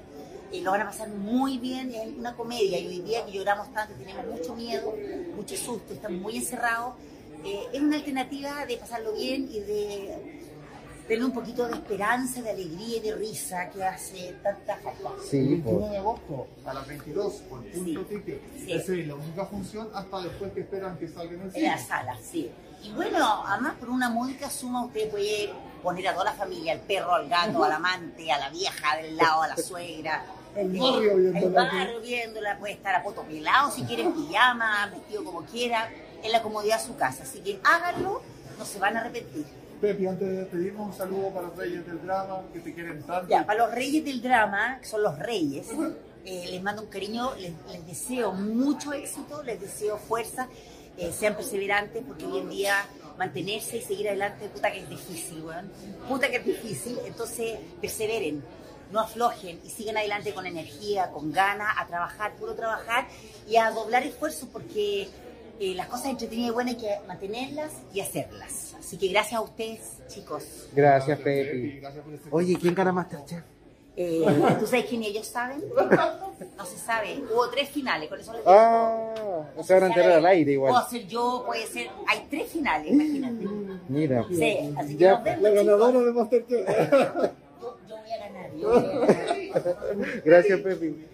Eh, 0.51 0.61
lo 0.61 0.71
van 0.71 0.81
a 0.81 0.85
pasar 0.85 1.09
muy 1.09 1.57
bien, 1.57 1.93
es 1.93 2.07
una 2.17 2.35
comedia 2.35 2.79
y 2.79 2.87
hoy 2.87 2.99
día 3.01 3.25
que 3.25 3.31
lloramos 3.31 3.71
tanto, 3.73 3.93
tenemos 3.95 4.25
mucho 4.25 4.55
miedo, 4.55 4.93
mucho 5.35 5.55
susto, 5.57 5.93
estamos 5.93 6.21
muy 6.21 6.37
encerrados, 6.37 6.95
eh, 7.43 7.61
es 7.73 7.81
una 7.81 7.95
alternativa 7.97 8.65
de 8.65 8.77
pasarlo 8.77 9.13
bien 9.13 9.49
y 9.51 9.59
de 9.59 10.15
tener 11.07 11.23
un 11.23 11.31
poquito 11.31 11.67
de 11.67 11.73
esperanza, 11.73 12.41
de 12.41 12.51
alegría 12.51 12.97
y 12.97 12.99
de 12.99 13.15
risa 13.15 13.69
que 13.69 13.83
hace 13.83 14.35
tanta 14.41 14.77
falta. 14.77 15.09
Sí, 15.29 15.37
El 15.37 15.61
pues. 15.61 15.75
21 15.75 15.87
de 15.89 15.97
agosto 15.97 16.47
a 16.65 16.73
las 16.73 16.87
22 16.87 17.33
por 17.49 17.63
punto. 17.65 18.05
Sí. 18.09 18.71
Esa 18.71 18.93
es 18.93 19.07
la 19.07 19.15
única 19.15 19.45
función 19.45 19.89
hasta 19.93 20.21
después 20.21 20.51
que 20.53 20.61
esperan 20.61 20.97
que 20.97 21.07
salga 21.07 21.33
en 21.33 21.41
el 21.41 21.55
En 21.55 21.63
la 21.63 21.77
sala, 21.77 22.17
sí. 22.21 22.51
Y 22.83 22.91
bueno, 22.91 23.43
además 23.45 23.75
por 23.79 23.89
una 23.89 24.09
módica 24.09 24.49
suma 24.49 24.85
usted 24.85 25.09
puede 25.09 25.51
poner 25.81 26.07
a 26.07 26.13
toda 26.13 26.25
la 26.25 26.33
familia, 26.33 26.73
al 26.73 26.81
perro, 26.81 27.13
al 27.13 27.29
gato, 27.29 27.63
al 27.63 27.71
amante, 27.71 28.31
a 28.31 28.37
la 28.37 28.49
vieja 28.49 28.97
del 28.97 29.15
lado, 29.15 29.43
a 29.43 29.47
la 29.49 29.57
suegra. 29.57 30.25
El 30.55 30.69
barrio 30.69 31.17
viéndola. 31.17 31.41
El 31.41 31.51
barrio 31.51 32.01
viéndola, 32.01 32.57
puede 32.57 32.73
estar 32.73 32.95
a 32.95 33.03
poto 33.03 33.23
pelado, 33.23 33.71
si 33.71 33.83
quiere 33.83 34.03
en 34.03 34.13
pijama, 34.13 34.87
vestido 34.87 35.25
como 35.25 35.41
quiera, 35.41 35.89
en 36.23 36.31
la 36.31 36.41
comodidad 36.41 36.79
de 36.79 36.85
su 36.85 36.95
casa. 36.95 37.23
Así 37.23 37.39
que 37.39 37.59
háganlo, 37.61 38.21
no 38.57 38.65
se 38.65 38.79
van 38.79 38.95
a 38.95 39.01
arrepentir. 39.01 39.45
Pepi, 39.81 40.07
antes 40.07 40.27
de 40.27 40.37
despedirnos, 40.37 40.87
un 40.87 40.93
saludo 40.93 41.29
para 41.29 41.47
los 41.47 41.57
reyes 41.57 41.85
del 41.85 42.01
drama 42.01 42.41
que 42.53 42.59
te 42.59 42.73
quieren 42.73 43.03
tanto. 43.03 43.27
Ya, 43.29 43.45
para 43.45 43.65
los 43.65 43.75
reyes 43.75 44.05
del 44.05 44.21
drama, 44.21 44.79
que 44.79 44.87
son 44.87 45.03
los 45.03 45.19
reyes, 45.19 45.67
eh, 46.25 46.47
les 46.49 46.61
mando 46.63 46.81
un 46.83 46.87
cariño, 46.87 47.33
les, 47.35 47.53
les 47.71 47.85
deseo 47.85 48.31
mucho 48.31 48.93
éxito, 48.93 49.43
les 49.43 49.59
deseo 49.59 49.97
fuerza, 49.97 50.47
eh, 50.97 51.11
sean 51.11 51.35
perseverantes, 51.35 52.03
porque 52.07 52.25
hoy 52.25 52.39
en 52.39 52.49
día 52.49 52.73
mantenerse 53.17 53.77
y 53.77 53.81
seguir 53.81 54.07
adelante, 54.07 54.49
puta 54.49 54.71
que 54.71 54.79
es 54.79 54.89
difícil, 54.89 55.41
weón. 55.43 55.71
Puta 56.07 56.29
que 56.29 56.37
es 56.37 56.45
difícil, 56.45 56.97
entonces 57.05 57.59
perseveren, 57.81 58.43
no 58.91 58.99
aflojen 58.99 59.59
y 59.63 59.69
sigan 59.69 59.97
adelante 59.97 60.33
con 60.33 60.45
energía, 60.45 61.11
con 61.11 61.31
ganas, 61.31 61.75
a 61.77 61.87
trabajar, 61.87 62.35
puro 62.35 62.55
trabajar 62.55 63.07
y 63.47 63.57
a 63.57 63.71
doblar 63.71 64.03
esfuerzos, 64.03 64.47
porque 64.51 65.09
eh, 65.59 65.73
las 65.75 65.87
cosas 65.87 66.07
entretenidas 66.07 66.49
y 66.51 66.53
buenas 66.53 66.75
hay 66.75 66.81
que 66.81 67.07
mantenerlas 67.07 67.71
y 67.93 68.01
hacerlas. 68.01 68.75
Así 68.79 68.97
que 68.97 69.07
gracias 69.07 69.33
a 69.39 69.41
ustedes, 69.41 69.79
chicos. 70.07 70.67
Gracias, 70.73 71.19
Pepi. 71.19 71.81
Oye, 72.31 72.57
¿quién 72.59 72.75
gana 72.75 72.91
Masterchef? 72.91 73.41
Eh, 73.97 74.25
¿Tú 74.59 74.67
sabes 74.67 74.85
quién 74.87 75.03
ellos 75.03 75.25
saben? 75.25 75.63
No 76.57 76.65
se 76.65 76.77
sabe. 76.77 77.23
Hubo 77.33 77.49
tres 77.49 77.69
finales, 77.69 78.09
con 78.09 78.19
eso 78.19 78.33
les 78.33 78.41
digo. 78.41 78.51
Ah, 78.53 79.45
se 79.63 79.73
van 79.73 79.83
a 79.83 79.87
enterar 79.87 80.11
al 80.11 80.25
aire 80.25 80.57
Puedo 80.57 80.69
igual. 80.71 80.83
ser 80.89 81.07
yo, 81.07 81.43
puede 81.45 81.65
ser. 81.65 81.87
Hay 82.07 82.27
tres 82.29 82.51
finales, 82.51 82.91
imagínate. 82.91 83.45
Mira. 83.87 84.25
Sí, 84.29 84.73
así 84.77 84.97
que 84.97 85.03
Ya, 85.03 85.13
nos 85.15 85.23
vemos, 85.23 85.41
La 85.41 85.49
chicos. 85.49 85.65
ganadora 85.65 85.99
de 86.01 86.11
Masterchef. 86.11 86.67
Yo, 87.61 87.77
yo 87.87 87.95
voy 87.95 88.11
a 88.11 88.17
ganar. 88.19 88.51
Yo 88.57 88.67
voy 88.69 89.49
a 89.53 89.59
ganar. 89.59 90.21
Gracias, 90.25 90.59
Pepi. 90.59 91.05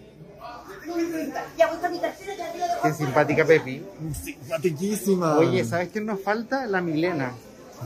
Ya 1.57 1.67
voy 1.67 1.77
con 1.77 1.91
mi 1.91 1.99
cartera, 1.99 2.35
ya 2.35 2.53
digo 2.53 2.65
Qué 2.83 2.93
simpática, 2.93 3.45
Pepi. 3.45 3.85
Simpatiquísima. 4.23 5.37
Oye, 5.37 5.63
¿sabes 5.65 5.89
quién 5.89 6.05
nos 6.05 6.21
falta? 6.21 6.65
La 6.67 6.81
Milena. 6.81 7.31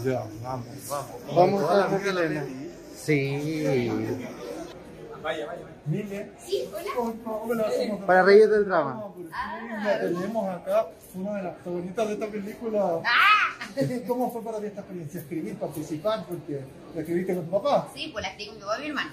Ya, 0.04 0.26
vamos, 0.44 0.66
vamos. 0.90 1.36
Vamos 1.36 1.70
a 1.72 1.76
la 1.76 1.88
Milena. 1.88 2.42
Pepi. 2.42 2.72
Sí. 2.96 3.92
Mile. 5.88 6.32
Sí, 6.44 6.68
hola. 6.74 7.14
¿Cómo- 7.26 7.54
la 7.54 7.64
hacemos? 7.68 8.02
Para 8.06 8.24
Reyes 8.24 8.50
del 8.50 8.66
Drama. 8.66 9.04
La 9.84 10.00
tenemos 10.00 10.50
acá, 10.56 10.88
una 11.16 11.36
de 11.38 11.44
las 11.44 11.58
favoritas 11.64 12.08
de 12.08 12.14
esta 12.14 12.28
película. 12.28 13.02
¿Cómo 14.08 14.32
fue 14.32 14.42
para 14.44 14.60
ti 14.60 14.66
esta 14.68 14.82
experiencia? 14.82 15.20
Escribir, 15.22 15.56
participar, 15.58 16.26
porque 16.28 16.62
la 16.94 17.02
escribiste 17.02 17.36
con 17.36 17.46
tu 17.46 17.52
papá. 17.52 17.88
Sí, 17.94 18.10
pues 18.12 18.24
la 18.24 18.30
estoy 18.32 18.48
con 18.48 18.56
mi 18.56 18.62
papá 18.62 18.78
y 18.78 18.82
mi 18.82 18.88
hermano. 18.90 19.10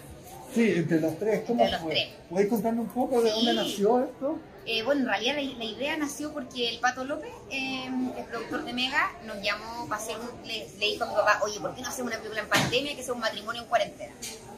Sí, 0.54 0.72
entre 0.76 1.00
los 1.00 1.18
tres, 1.18 1.44
¿cómo 1.46 1.62
Entre 1.62 1.72
los 1.72 1.82
fue? 1.82 1.92
tres. 1.92 2.08
¿Podéis 2.28 2.48
contarme 2.50 2.80
un 2.80 2.88
poco 2.88 3.22
de 3.22 3.30
dónde 3.30 3.54
nació 3.54 4.04
esto? 4.04 4.38
Eh, 4.64 4.82
bueno, 4.84 5.00
en 5.00 5.06
realidad 5.08 5.34
la, 5.36 5.42
la 5.42 5.64
idea 5.64 5.96
nació 5.96 6.32
porque 6.32 6.68
el 6.68 6.78
Pato 6.78 7.04
López, 7.04 7.30
eh, 7.50 7.86
el 8.16 8.24
productor 8.26 8.64
de 8.64 8.72
Mega, 8.72 9.10
nos 9.24 9.42
llamó 9.42 9.88
para 9.88 10.00
hacer 10.00 10.16
un, 10.18 10.46
le, 10.46 10.68
le 10.78 10.86
dijo 10.86 11.04
a 11.04 11.08
mi 11.08 11.14
papá, 11.14 11.40
oye, 11.42 11.58
¿por 11.58 11.74
qué 11.74 11.82
no 11.82 11.88
hacemos 11.88 12.12
una 12.12 12.18
película 12.20 12.42
en 12.42 12.48
pandemia 12.48 12.94
que 12.94 13.02
sea 13.02 13.14
un 13.14 13.20
matrimonio 13.20 13.62
en 13.62 13.68
cuarentena? 13.68 14.12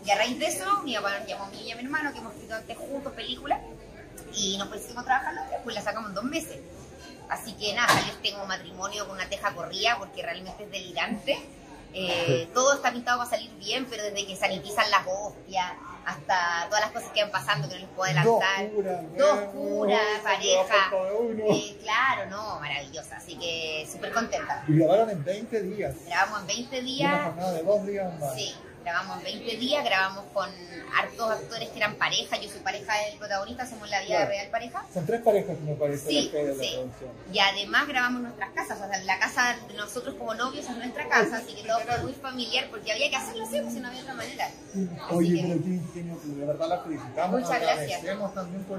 Y 0.04 0.10
a 0.10 0.16
raíz 0.16 0.38
de 0.38 0.46
eso, 0.46 0.82
mi 0.82 0.94
papá 0.94 1.18
nos 1.18 1.26
llamó 1.28 1.44
a 1.44 1.48
mí 1.48 1.62
y 1.64 1.70
a 1.70 1.76
mi 1.76 1.82
hermano, 1.84 2.12
que 2.12 2.18
hemos 2.18 2.34
escrito 2.34 2.54
antes 2.54 2.76
juntos 2.76 3.12
películas, 3.14 3.60
y 4.34 4.58
nos 4.58 4.68
pusimos 4.68 5.06
a 5.08 5.60
pues 5.62 5.74
la 5.74 5.80
sacamos 5.82 6.10
en 6.10 6.14
dos 6.16 6.24
meses. 6.24 6.58
Así 7.30 7.52
que 7.54 7.72
nada, 7.72 7.88
salió 7.88 8.12
este 8.12 8.32
como 8.32 8.46
matrimonio 8.46 9.06
con 9.06 9.16
una 9.16 9.28
teja 9.28 9.54
corrida, 9.54 9.96
porque 9.98 10.22
realmente 10.22 10.64
es 10.64 10.70
delirante. 10.70 11.38
Eh, 11.94 12.48
todo 12.54 12.74
está 12.74 12.92
pintado 12.92 13.18
para 13.18 13.30
salir 13.30 13.50
bien, 13.58 13.86
pero 13.88 14.02
desde 14.02 14.26
que 14.26 14.36
sanitizan 14.36 14.90
las 14.90 15.06
hostias 15.06 15.72
hasta 16.04 16.66
todas 16.68 16.80
las 16.82 16.90
cosas 16.90 17.10
que 17.12 17.22
van 17.22 17.30
pasando 17.30 17.68
que 17.68 17.74
no 17.76 17.80
les 17.80 17.88
puedo 17.90 18.04
adelantar. 18.04 18.70
Dos 19.16 19.38
curas, 19.52 20.20
pareja. 20.22 20.90
Eh, 21.50 21.78
claro, 21.82 22.30
no, 22.30 22.60
maravillosa. 22.60 23.16
Así 23.16 23.36
que 23.36 23.86
súper 23.90 24.12
contenta. 24.12 24.64
Y 24.68 24.78
grabaron 24.78 25.10
en 25.10 25.24
20 25.24 25.62
días. 25.62 25.94
Grabamos 26.06 26.40
en 26.42 26.46
20 26.48 26.76
Una 26.78 26.84
días. 26.86 27.24
jornada 27.24 27.52
de 27.52 27.62
dos 27.62 27.86
días 27.86 28.20
más. 28.20 28.34
Sí, 28.34 28.54
grabamos 28.84 29.16
en 29.18 29.24
20 29.24 29.56
días, 29.56 29.84
grabamos 29.84 30.24
con 30.34 30.48
hartos 30.96 31.30
actores 31.30 31.68
que 31.70 31.78
eran 31.78 31.94
pareja. 31.96 32.36
Yo 32.36 32.48
soy 32.50 32.60
pareja 32.60 32.92
del 33.08 33.18
protagonista, 33.18 33.66
somos 33.66 33.88
la 33.90 34.00
vida 34.00 34.16
Claro. 34.16 34.30
real 34.30 34.48
pareja. 34.50 34.84
Son 34.92 35.06
tres 35.06 35.22
parejas, 35.22 35.58
me 35.60 35.74
parece, 35.74 36.06
Sí, 36.08 36.28
que 36.30 36.42
la 36.44 36.54
sí. 36.54 36.70
producción. 36.74 37.10
Y 37.32 37.38
además 37.38 37.88
grabamos 37.88 38.22
nuestras 38.22 38.50
casas, 38.52 38.78
o 38.80 38.88
sea, 38.88 39.02
la 39.02 39.18
casa 39.18 39.56
de 39.66 39.74
nosotros 39.74 40.14
como 40.16 40.34
novios 40.34 40.66
es 40.68 40.76
nuestra 40.76 41.08
casa, 41.08 41.38
así 41.38 41.54
que 41.54 41.62
todo 41.66 41.80
fue 41.80 41.98
muy 42.02 42.12
familiar 42.12 42.66
porque 42.70 42.92
había 42.92 43.08
que 43.10 43.16
hacerlo 43.16 43.44
así, 43.44 43.60
si 43.70 43.80
no 43.80 43.88
había 43.88 44.02
otra 44.02 44.14
manera. 44.14 44.48
Oye, 45.10 45.34
que- 45.36 45.48
pero 45.48 45.62
qué 45.64 45.70
ingenio, 45.70 46.18
de 46.22 46.44
verdad 46.46 46.68
la 46.68 46.78
felicitamos. 46.82 47.40
Muchas 47.40 47.60
gracias. 47.60 47.80
agradecemos 47.98 48.34
también 48.34 48.64
por, 48.64 48.78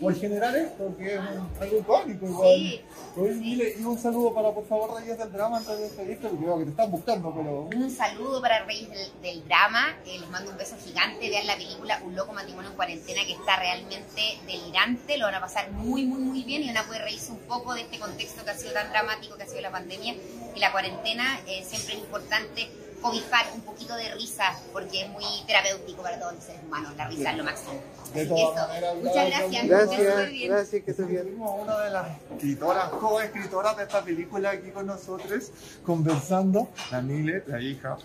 por 0.00 0.14
generar 0.14 0.54
esto, 0.56 0.94
que 0.96 1.14
es 1.14 1.20
un- 1.20 1.50
algo 1.60 1.78
icónico 1.78 2.26
igual. 2.26 2.54
Sí, 2.54 2.80
Oye, 3.18 3.32
Mile, 3.32 3.74
y 3.78 3.82
un 3.82 3.98
saludo 3.98 4.34
para, 4.34 4.52
por 4.52 4.66
favor, 4.66 5.00
Reyes 5.00 5.16
del 5.16 5.32
Drama 5.32 5.56
antes 5.56 5.96
de 5.96 6.16
porque 6.16 6.44
veo 6.44 6.58
que 6.58 6.64
te 6.64 6.70
están 6.70 6.90
buscando, 6.90 7.32
pero... 7.34 7.62
Un 7.74 7.90
saludo 7.90 8.42
para 8.42 8.64
Reyes 8.66 8.90
del, 8.90 9.22
del 9.22 9.44
Drama, 9.48 9.96
eh, 10.04 10.18
les 10.18 10.28
mando 10.28 10.50
un 10.50 10.58
beso 10.58 10.76
gigante, 10.84 11.30
vean 11.30 11.46
la 11.46 11.56
película 11.56 11.98
Un 12.04 12.14
Loco 12.14 12.34
Matrimonio 12.34 12.70
en 12.70 12.76
Cuarentena 12.76 13.24
que 13.24 13.32
está 13.32 13.56
realmente 13.58 14.38
delirante, 14.46 15.16
lo 15.16 15.24
van 15.26 15.36
a 15.36 15.40
pasar 15.40 15.70
muy 15.72 16.04
muy 16.04 16.20
muy 16.20 16.42
bien 16.42 16.62
y 16.62 16.66
van 16.66 16.76
a 16.76 16.82
poder 16.86 17.02
reírse 17.02 17.32
un 17.32 17.38
poco 17.38 17.74
de 17.74 17.82
este 17.82 17.98
contexto 17.98 18.44
que 18.44 18.50
ha 18.50 18.54
sido 18.58 18.74
tan 18.74 18.90
dramático 18.90 19.36
que 19.36 19.44
ha 19.44 19.48
sido 19.48 19.62
la 19.62 19.70
pandemia 19.70 20.14
y 20.54 20.60
la 20.60 20.72
cuarentena, 20.72 21.40
eh, 21.46 21.64
siempre 21.64 21.94
es 21.94 22.00
importante 22.00 22.68
cobijar 23.00 23.46
un 23.54 23.60
poquito 23.62 23.94
de 23.96 24.14
risa 24.14 24.58
porque 24.72 25.02
es 25.02 25.10
muy 25.10 25.24
terapéutico 25.46 26.02
para 26.02 26.18
todos 26.18 26.34
los 26.34 26.44
seres 26.44 26.62
humanos, 26.66 26.96
la 26.96 27.08
risa 27.08 27.30
es 27.30 27.36
lo 27.38 27.44
máximo. 27.44 27.80
De 28.14 28.20
Así 28.22 28.28
que 28.28 28.42
eso, 28.42 28.96
muchas 29.02 29.26
gracias, 29.28 29.66
gracias, 29.66 30.30
bien. 30.30 30.50
gracias, 30.50 30.82
que 30.84 30.90
estés 30.90 31.08
bien. 31.08 31.36
Una 31.38 31.78
de 31.80 31.90
las 31.90 32.06
escritoras, 32.32 32.88
coescritoras 32.90 33.76
de 33.76 33.82
esta 33.82 34.02
película 34.02 34.50
aquí 34.50 34.70
con 34.70 34.86
nosotros, 34.86 35.50
conversando, 35.84 36.68
la 36.90 37.02
Mile, 37.02 37.42
la 37.46 37.60
hija, 37.60 37.96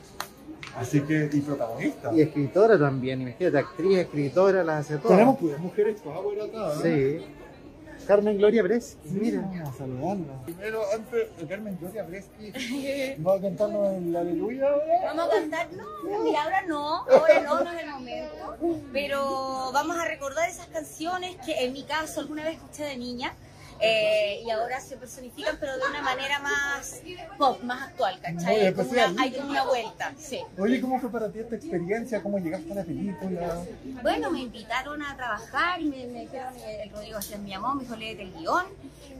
así 0.77 1.01
que, 1.01 1.29
y 1.31 1.41
protagonista. 1.41 2.13
Y 2.13 2.21
escritora 2.21 2.77
también, 2.77 3.21
imagínate, 3.21 3.57
actriz, 3.57 3.99
escritora, 3.99 4.63
las 4.63 4.85
hace 4.85 4.97
todas. 4.97 5.17
Tenemos 5.17 5.59
mujeres 5.59 6.01
power 6.01 6.41
acá, 6.41 6.75
¿no? 6.75 6.81
Sí. 6.81 7.25
Carmen 8.11 8.37
Gloria 8.37 8.61
Breschi, 8.61 8.97
mira. 9.05 9.39
Vamos 9.39 9.69
a 9.69 9.77
saludarla. 9.77 10.43
Primero, 10.43 10.81
antes 10.93 11.37
de 11.37 11.47
Carmen 11.47 11.77
Gloria 11.79 12.03
Breschi, 12.03 13.15
va 13.25 13.35
a 13.35 13.39
cantarnos 13.39 13.87
el 13.95 14.13
Aleluya 14.13 14.67
ahora. 14.67 14.85
Vamos 15.05 15.25
a 15.25 15.29
cantar, 15.29 15.67
no, 15.71 16.19
mira, 16.21 16.43
ahora 16.43 16.61
no, 16.63 17.05
ahora 17.05 17.39
no, 17.39 17.63
no 17.63 17.71
es 17.71 17.83
el 17.83 17.89
momento, 17.89 18.57
pero 18.91 19.71
vamos 19.71 19.97
a 19.97 20.03
recordar 20.03 20.49
esas 20.49 20.67
canciones 20.67 21.37
que 21.45 21.63
en 21.63 21.71
mi 21.71 21.83
caso 21.83 22.19
alguna 22.19 22.43
vez 22.43 22.55
escuché 22.55 22.83
de 22.83 22.97
niña 22.97 23.33
eh, 23.81 24.41
y 24.45 24.49
ahora 24.49 24.79
se 24.79 24.97
personifican, 24.97 25.57
pero 25.59 25.77
de 25.77 25.83
una 25.89 26.01
manera 26.01 26.39
más 26.39 27.01
pop, 27.37 27.61
más 27.63 27.89
actual, 27.89 28.19
¿cachai? 28.21 28.67
Hay 28.67 28.73
como 28.73 28.91
una, 28.91 29.15
hay 29.21 29.31
como 29.31 29.49
una 29.49 29.63
vuelta, 29.65 30.13
sí. 30.17 30.39
Oye, 30.57 30.79
¿cómo 30.79 30.99
fue 30.99 31.11
para 31.11 31.31
ti 31.31 31.39
esta 31.39 31.55
experiencia? 31.55 32.21
¿Cómo 32.21 32.37
llegaste 32.39 32.71
a 32.71 32.75
la 32.75 32.83
película? 32.83 33.65
Bueno, 34.01 34.31
me 34.31 34.41
invitaron 34.41 35.01
a 35.01 35.15
trabajar 35.15 35.81
y 35.81 35.85
me, 35.85 36.05
me 36.07 36.21
dijeron, 36.21 36.53
eh, 36.57 36.83
el 36.83 36.89
Rodrigo 36.91 37.13
García 37.15 37.37
me 37.37 37.49
llamó, 37.49 37.75
me 37.75 37.83
dijo, 37.83 37.95
léete 37.95 38.23
el 38.23 38.33
guion 38.33 38.65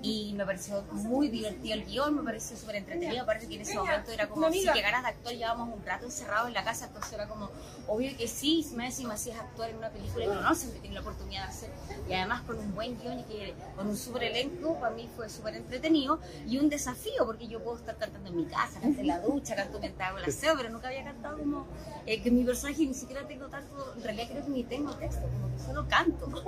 y 0.03 0.33
me 0.33 0.45
pareció 0.45 0.83
muy 0.91 1.27
divertido 1.29 1.75
el 1.75 1.85
guion, 1.85 2.15
me 2.15 2.23
pareció 2.23 2.57
súper 2.57 2.77
entretenido, 2.77 3.23
aparte 3.23 3.47
que 3.47 3.55
en 3.55 3.61
ese 3.61 3.75
momento 3.75 4.11
era 4.11 4.27
como, 4.27 4.51
si 4.51 4.67
que 4.71 4.81
ganas 4.81 5.03
de 5.03 5.09
actuar, 5.09 5.35
llevábamos 5.35 5.75
un 5.75 5.85
rato 5.85 6.05
encerrados 6.05 6.47
en 6.47 6.53
la 6.53 6.63
casa, 6.63 6.87
entonces 6.87 7.13
era 7.13 7.27
como, 7.27 7.49
obvio 7.87 8.15
que 8.17 8.27
sí, 8.27 8.63
si 8.67 8.75
me 8.75 8.89
decís, 8.89 9.07
si 9.17 9.29
es 9.29 9.37
actuar 9.37 9.69
en 9.69 9.77
una 9.77 9.89
película 9.89 10.25
que 10.25 10.41
no 10.41 10.55
siempre 10.55 10.79
tiene 10.79 10.95
la 10.95 11.01
oportunidad 11.01 11.43
de 11.43 11.49
hacer, 11.49 11.69
y 12.09 12.13
además 12.13 12.41
con 12.41 12.57
un 12.57 12.73
buen 12.73 12.99
guion 12.99 13.19
y 13.19 13.23
que 13.23 13.53
con 13.75 13.87
un 13.87 13.97
súper 13.97 14.23
elenco, 14.23 14.50
para 14.79 14.95
mí 14.95 15.09
fue 15.15 15.29
súper 15.29 15.55
entretenido 15.55 16.19
y 16.47 16.57
un 16.57 16.69
desafío, 16.69 17.25
porque 17.25 17.47
yo 17.47 17.63
puedo 17.63 17.77
estar 17.77 17.97
cantando 17.97 18.29
en 18.29 18.37
mi 18.37 18.45
casa, 18.45 18.79
en 18.83 19.07
la 19.07 19.19
ducha, 19.19 19.55
canto 19.55 19.79
mientras 19.79 20.09
hago 20.09 20.17
el 20.19 20.25
aseo, 20.25 20.55
pero 20.57 20.69
nunca 20.69 20.87
había 20.87 21.03
cantado 21.03 21.37
como 21.37 21.67
eh, 22.05 22.21
que 22.21 22.31
mi 22.31 22.43
personaje 22.43 22.85
ni 22.85 22.93
siquiera 22.93 23.27
tengo 23.27 23.47
tanto, 23.47 23.93
en 23.95 24.03
realidad 24.03 24.27
creo 24.31 24.45
que 24.45 24.51
ni 24.51 24.63
tengo 24.63 24.93
texto, 24.95 25.21
como 25.21 25.55
que 25.55 25.63
solo 25.63 25.87
canto. 25.87 26.29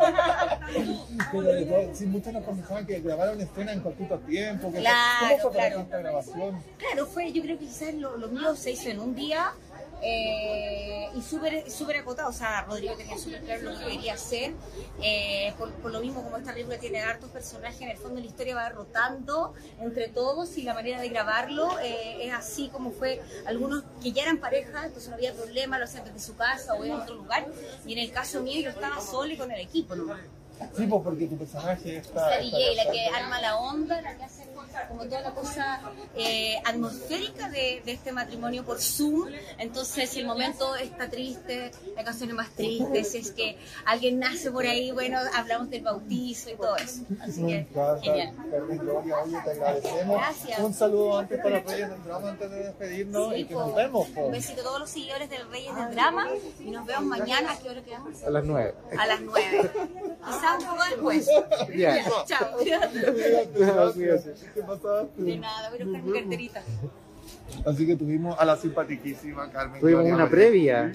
Pero 1.32 1.44
de 1.44 1.66
todo, 1.66 1.96
sí, 1.96 2.06
muchos 2.06 2.34
nos 2.34 2.44
comentaban 2.44 2.86
que 2.86 3.00
grabaron 3.00 3.40
escenas 3.40 3.76
en 3.76 3.82
cortito 3.82 4.18
tiempo. 4.20 4.72
Que 4.72 4.80
Claro, 4.80 5.28
¿Cómo 5.42 5.42
fue 5.42 5.52
claro. 5.52 5.80
esta 5.82 5.98
grabación? 6.00 6.64
Claro, 6.78 7.06
fue, 7.06 7.32
yo 7.32 7.42
creo 7.44 7.58
que 7.60 7.66
quizás 7.66 7.94
lo, 7.96 8.18
lo 8.18 8.28
mío 8.30 8.56
se 8.56 8.72
hizo 8.72 8.90
en 8.90 9.00
un 9.00 9.16
día 9.16 9.54
eh, 10.04 11.10
y 11.16 11.22
súper 11.22 11.70
súper 11.72 11.98
acotado. 11.98 12.30
O 12.30 12.34
sea, 12.34 12.62
Rodrigo 12.64 12.96
tenía 12.96 13.18
súper 13.18 13.42
claro 13.42 13.64
lo 13.64 13.80
que 13.80 13.86
quería 13.86 14.14
hacer. 14.14 14.54
eh, 15.02 15.54
por, 15.58 15.72
por 15.74 15.92
lo 15.92 16.00
mismo, 16.00 16.24
como 16.24 16.38
esta 16.38 16.54
película 16.54 16.78
tiene 16.78 17.02
hartos 17.02 17.30
personajes, 17.30 17.82
en 17.82 17.90
el 17.90 17.98
fondo 17.98 18.20
la 18.20 18.26
historia 18.26 18.56
va 18.56 18.70
rotando 18.70 19.54
entre 19.80 20.08
todos 20.10 20.58
y 20.58 20.64
la 20.64 20.74
manera 20.74 21.00
de 21.02 21.10
grabarlo 21.10 21.80
eh, 21.80 22.26
es 22.28 22.34
así 22.34 22.70
como 22.70 22.92
fue. 22.92 23.22
Algunos 23.46 23.84
que 24.02 24.12
ya 24.12 24.24
eran 24.24 24.38
pareja, 24.38 24.86
entonces 24.86 25.10
no 25.10 25.16
había 25.16 25.34
problema, 25.34 25.78
lo 25.80 25.86
hacían 25.86 26.04
desde 26.06 26.20
su 26.20 26.36
casa 26.36 26.74
o 26.74 26.84
en 26.84 26.92
otro 26.94 27.16
lugar. 27.16 27.48
Y 27.86 27.94
en 27.94 28.00
el 28.00 28.12
caso 28.12 28.42
mío, 28.42 28.62
yo 28.62 28.70
estaba 28.70 29.00
sola 29.02 29.34
y 29.34 29.38
con 29.38 29.52
el 29.52 29.60
equipo, 29.62 29.96
¿no? 29.96 30.43
Sí, 30.78 30.88
pues 30.88 31.02
porque 31.04 31.28
tu 31.28 31.38
personaje 31.38 31.98
Es 31.98 32.08
está. 32.08 32.30
la 32.30 32.40
está- 32.40 32.58
DJ, 32.58 32.76
la 32.76 32.92
que 32.92 33.06
arma 33.08 33.42
la 33.42 33.58
onda, 33.58 34.02
la 34.02 34.16
que 34.16 34.24
hace 34.24 34.44
como 34.90 35.04
toda 35.06 35.22
la 35.22 35.32
cosa 35.36 35.82
eh, 36.16 36.56
atmosférica 36.66 37.48
de, 37.50 37.82
de 37.86 37.92
este 37.92 38.12
matrimonio 38.12 38.64
por 38.66 38.82
Zoom. 38.82 39.28
Entonces, 39.60 40.10
si 40.10 40.22
el 40.22 40.26
momento 40.26 40.76
está 40.76 41.10
triste, 41.10 41.72
la 41.96 42.04
canción 42.04 42.30
es 42.30 42.36
más 42.36 42.50
triste. 42.52 43.04
Si 43.04 43.20
es 43.20 43.32
que 43.32 43.58
alguien 43.86 44.18
nace 44.20 44.50
por 44.52 44.66
ahí, 44.66 44.92
bueno, 44.92 45.20
hablamos 45.36 45.70
del 45.70 45.84
bautizo 45.84 46.50
y 46.50 46.56
todo 46.56 46.76
eso. 46.78 47.02
Así 47.22 47.46
que, 47.46 47.68
genial. 48.02 48.34
Carmen 48.52 48.78
Gloria, 48.80 49.16
oye, 49.20 49.38
te 49.44 49.52
agradecemos. 49.52 50.18
Gracias. 50.18 50.60
Un 50.60 50.74
saludo 50.74 51.20
antes 51.20 51.40
para 51.42 51.60
Reyes 51.60 51.90
del 51.90 52.04
Drama, 52.04 52.30
antes 52.30 52.50
de 52.52 52.64
despedirnos 52.64 53.34
Sí, 53.34 53.40
y 53.42 53.46
que 53.46 53.54
po. 53.54 53.60
nos 53.62 53.76
vemos. 53.76 54.08
po. 54.10 54.22
Un 54.26 54.32
besito 54.32 54.62
a 54.62 54.64
todos 54.64 54.80
los 54.80 54.90
seguidores 54.90 55.30
del 55.30 55.48
Reyes 55.52 55.76
del 55.76 55.92
Drama 55.92 56.28
y 56.60 56.72
nos 56.72 56.86
vemos 56.88 57.04
mañana. 57.06 57.52
¿A 57.52 57.60
qué 57.60 57.70
hora 57.70 57.82
quedamos? 57.84 58.24
A 58.24 58.30
las 58.32 58.44
9. 58.44 58.74
A 58.98 59.06
las 59.08 59.22
9. 59.22 59.72
Quizás 60.44 60.62
un 60.62 60.70
poco 60.70 60.84
después. 60.90 61.30
Ya. 61.78 62.04
Chao. 62.26 62.58
¿Qué? 62.60 62.78
De 65.18 65.38
nada, 65.38 65.70
voy 65.70 65.82
a 65.82 65.86
buscar 65.86 66.04
mi 66.04 66.12
carterita. 66.14 66.62
Así 67.66 67.88
que 67.88 67.96
tuvimos 67.96 68.38
a 68.38 68.46
la 68.46 68.58
simpaticísima 68.58 69.50
Carmen 69.52 69.80
Tuvimos 69.80 70.06
una 70.06 70.30
previa. 70.30 70.92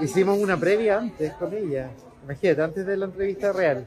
Hicimos 0.00 0.38
una 0.38 0.56
previa 0.56 0.98
antes 0.98 1.32
con 1.34 1.52
ella. 1.52 1.90
Imagínate, 2.24 2.62
antes 2.62 2.86
de 2.86 2.96
la 2.96 3.04
entrevista 3.06 3.52
real. 3.52 3.86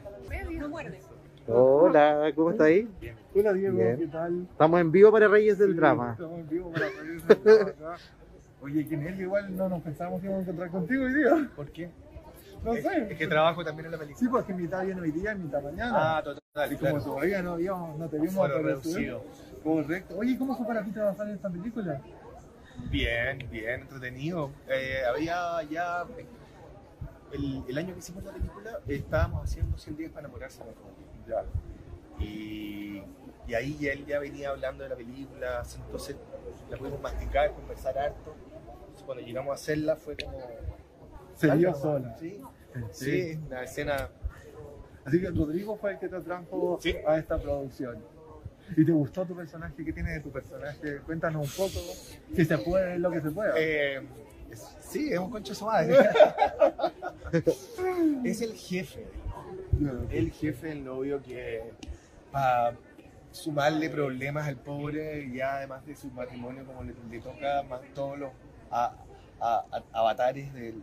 Hola, 1.48 2.32
¿cómo 2.34 2.52
está 2.52 2.64
ahí? 2.64 2.88
Hola 3.34 3.52
Diego, 3.52 3.76
Bien. 3.76 3.98
¿qué 3.98 4.06
tal? 4.06 4.46
Estamos 4.50 4.80
en 4.80 4.92
vivo 4.92 5.10
para 5.10 5.28
Reyes 5.28 5.58
del 5.58 5.74
Drama. 5.76 6.12
Estamos 6.12 6.38
en 6.38 6.48
vivo 6.48 6.70
para 6.70 6.88
Reyes 6.88 7.26
del 7.26 7.42
Drama 7.42 7.70
acá. 7.70 7.96
Oye, 8.62 8.86
que 8.86 8.96
Nelly, 8.96 9.22
igual 9.22 9.54
no 9.54 9.68
nos 9.68 9.82
pensábamos 9.82 10.20
que 10.20 10.26
íbamos 10.26 10.46
a 10.46 10.50
encontrar 10.50 10.70
contigo 10.70 11.04
hoy 11.04 11.12
día. 11.12 11.50
¿Por 11.54 11.70
qué? 11.70 11.90
No 12.64 12.74
sé. 12.74 13.12
Es 13.12 13.18
que 13.18 13.26
trabajo 13.26 13.64
también 13.64 13.86
en 13.86 13.92
la 13.92 13.98
película. 13.98 14.18
Sí, 14.18 14.28
porque 14.28 14.54
mitad 14.54 14.84
viene 14.84 15.00
hoy 15.00 15.10
día 15.10 15.32
y 15.32 15.38
mitad 15.38 15.62
mañana. 15.62 16.18
Ah, 16.18 16.22
total, 16.22 16.72
Y 16.72 16.76
como 16.76 17.02
todavía 17.02 17.42
no 17.42 17.52
habíamos, 17.52 17.98
no 17.98 18.08
te 18.08 18.18
vimos 18.18 18.48
reducido. 18.48 19.24
Correcto. 19.62 20.16
Oye, 20.18 20.38
¿cómo 20.38 20.56
fue 20.56 20.66
para 20.66 20.82
ti 20.82 20.90
trabajar 20.90 21.28
en 21.28 21.34
esta 21.34 21.50
película? 21.50 22.00
Bien, 22.90 23.38
bien, 23.50 23.82
entretenido. 23.82 24.50
Eh, 24.68 25.02
había 25.08 25.62
ya. 25.70 26.04
El, 27.32 27.64
el 27.68 27.78
año 27.78 27.92
que 27.94 27.98
hicimos 27.98 28.22
la 28.22 28.32
película 28.32 28.78
estábamos 28.86 29.42
haciendo 29.44 29.76
100 29.76 29.96
días 29.96 30.10
para 30.12 30.26
enamorarse. 30.26 30.60
¿no? 30.60 32.22
Y, 32.24 33.02
y 33.46 33.54
ahí 33.54 33.76
ya 33.80 33.92
él 33.92 34.06
ya 34.06 34.18
venía 34.20 34.50
hablando 34.50 34.84
de 34.84 34.90
la 34.90 34.96
película, 34.96 35.62
entonces 35.84 36.16
la 36.70 36.76
pudimos 36.76 37.00
masticar, 37.00 37.52
conversar 37.52 37.98
harto. 37.98 38.34
Entonces, 38.78 39.02
cuando 39.04 39.24
llegamos 39.24 39.50
a 39.50 39.54
hacerla 39.54 39.96
fue 39.96 40.16
como. 40.16 40.38
Se 41.34 41.50
dio 41.56 41.74
sola. 41.74 42.16
Sí, 42.18 42.40
Sí. 42.92 43.32
sí, 43.32 43.38
una 43.46 43.62
escena. 43.62 44.08
Así 45.04 45.20
que 45.20 45.30
Rodrigo 45.30 45.76
fue 45.76 45.92
el 45.92 45.98
que 45.98 46.08
te 46.08 46.16
atrajo 46.16 46.78
a 47.06 47.18
esta 47.18 47.38
producción. 47.38 47.98
¿Y 48.76 48.84
te 48.84 48.92
gustó 48.92 49.26
tu 49.26 49.36
personaje? 49.36 49.84
¿Qué 49.84 49.92
tiene 49.92 50.12
de 50.12 50.20
tu 50.20 50.30
personaje? 50.30 50.98
Cuéntanos 51.04 51.46
un 51.46 51.52
poco. 51.66 51.78
Si 52.34 52.44
se 52.44 52.56
puede, 52.58 52.98
lo 52.98 53.10
que 53.10 53.20
se 53.20 53.30
pueda. 53.30 53.52
Eh, 53.58 54.00
sí, 54.80 55.12
es 55.12 55.18
un 55.18 55.30
concho 55.30 55.54
su 55.54 55.66
madre. 55.66 55.94
es 58.24 58.40
el 58.40 58.54
jefe. 58.54 59.06
El 60.10 60.30
jefe 60.32 60.68
del 60.68 60.84
novio 60.84 61.22
que 61.22 61.62
para 62.32 62.74
sumarle 63.32 63.90
problemas 63.90 64.46
al 64.46 64.56
pobre 64.56 65.24
y 65.24 65.36
ya 65.36 65.56
además 65.56 65.84
de 65.84 65.96
su 65.96 66.08
matrimonio 66.12 66.64
como 66.64 66.84
le, 66.84 66.94
le 67.10 67.20
toca 67.20 67.62
más 67.68 67.80
todos 67.94 68.18
los 68.18 68.30
a- 68.70 68.94
a- 69.40 69.64
a- 69.72 69.82
avatares 69.92 70.52
del- 70.54 70.82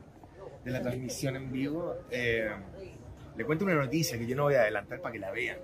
de 0.63 0.71
la 0.71 0.81
transmisión 0.81 1.35
en 1.35 1.51
vivo, 1.51 1.95
eh, 2.11 2.51
le 3.35 3.45
cuento 3.45 3.65
una 3.65 3.75
noticia 3.75 4.17
que 4.17 4.27
yo 4.27 4.35
no 4.35 4.43
voy 4.43 4.55
a 4.55 4.61
adelantar 4.61 5.01
para 5.01 5.11
que 5.13 5.19
la 5.19 5.31
vean. 5.31 5.57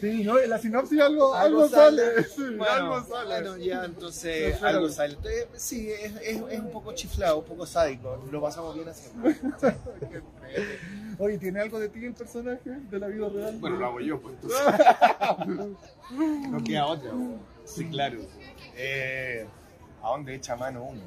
Sí, 0.00 0.24
¿no? 0.24 0.40
En 0.40 0.50
la 0.50 0.58
sinopsis 0.58 1.00
algo, 1.00 1.32
Algo 1.34 1.62
algo 1.62 1.68
sale. 1.68 2.02
sale. 2.14 2.24
Sí, 2.24 2.42
Bueno, 2.56 2.72
algo 2.96 3.02
sale. 3.04 3.26
bueno, 3.26 3.56
ya 3.58 3.84
entonces 3.84 4.60
algo 4.60 4.88
sale. 4.88 5.14
Entonces, 5.14 5.46
sí, 5.54 5.88
es, 5.92 6.16
es- 6.16 6.42
es 6.50 6.58
un 6.58 6.70
poco 6.72 6.92
chiflado, 6.94 7.38
un 7.38 7.44
poco 7.44 7.64
sádico. 7.64 8.24
Lo 8.30 8.42
pasamos 8.42 8.74
bien 8.74 8.88
haciendo. 8.88 9.28
Oye, 11.20 11.38
¿tiene 11.38 11.60
algo 11.60 11.78
de 11.78 11.88
ti 11.88 12.04
el 12.04 12.14
personaje 12.14 12.70
de 12.70 12.98
la 12.98 13.06
vida 13.06 13.28
real? 13.28 13.56
Bueno, 13.60 13.76
lo 13.76 13.86
hago 13.86 14.00
yo, 14.00 14.20
pues 14.20 14.34
No 16.50 16.62
queda 16.64 16.86
otra. 16.86 17.12
Sí, 17.64 17.84
claro. 17.88 18.18
Eh, 18.76 19.46
¿A 20.02 20.08
dónde 20.10 20.34
echa 20.34 20.56
mano 20.56 20.82
uno? 20.84 21.02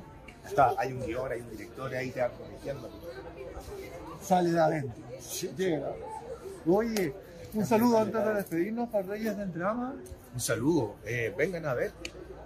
Está, 0.45 0.73
hay 0.77 0.91
un 0.93 1.01
guion, 1.05 1.31
hay 1.31 1.41
un 1.41 1.49
director, 1.51 1.93
ahí 1.93 2.11
te 2.11 2.21
va 2.21 2.29
corrigiendo. 2.29 2.89
Sale 4.21 4.51
de 4.51 4.59
adentro. 4.59 5.01
Llega. 5.57 5.91
Oye, 6.65 7.13
un 7.53 7.65
saludo 7.65 7.99
antes 7.99 8.23
de 8.25 8.33
despedirnos 8.35 8.89
para 8.89 9.03
Reyes 9.07 9.37
del 9.37 9.53
Drama. 9.53 9.95
Un 10.33 10.39
saludo. 10.39 10.95
eh, 11.05 11.33
vengan 11.37 11.65
a 11.65 11.73
ver 11.73 11.91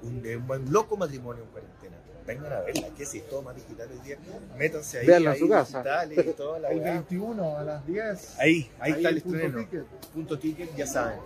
un, 0.01 0.21
eh, 0.25 0.37
un 0.37 0.47
buen 0.47 0.71
loco 0.71 0.97
matrimonio 0.97 1.43
en 1.43 1.49
cuarentena. 1.49 1.95
Vengan 2.25 2.53
a 2.53 2.61
verla, 2.61 2.87
que 2.97 3.05
si 3.05 3.19
es 3.19 3.29
todo 3.29 3.43
más 3.43 3.55
digital 3.55 3.87
hoy 3.91 3.99
día. 4.03 4.17
Métanse 4.57 4.99
ahí. 4.99 5.07
Véanla 5.07 5.33
en 5.33 5.39
su 5.39 5.47
casa. 5.49 5.77
digitales 5.79 6.25
y 6.27 6.31
toda 6.33 6.59
la 6.59 6.69
El 6.71 6.79
weá. 6.79 6.91
21 6.93 7.57
a 7.57 7.63
las 7.63 7.85
10. 7.85 8.39
Ahí, 8.39 8.71
ahí, 8.79 8.91
está 8.93 9.09
el 9.09 9.21
punto 9.21 9.37
estreno. 9.37 9.59
ticket. 9.59 9.85
Punto 10.13 10.39
ticket, 10.39 10.75
ya 10.75 10.87
saben. 10.87 11.19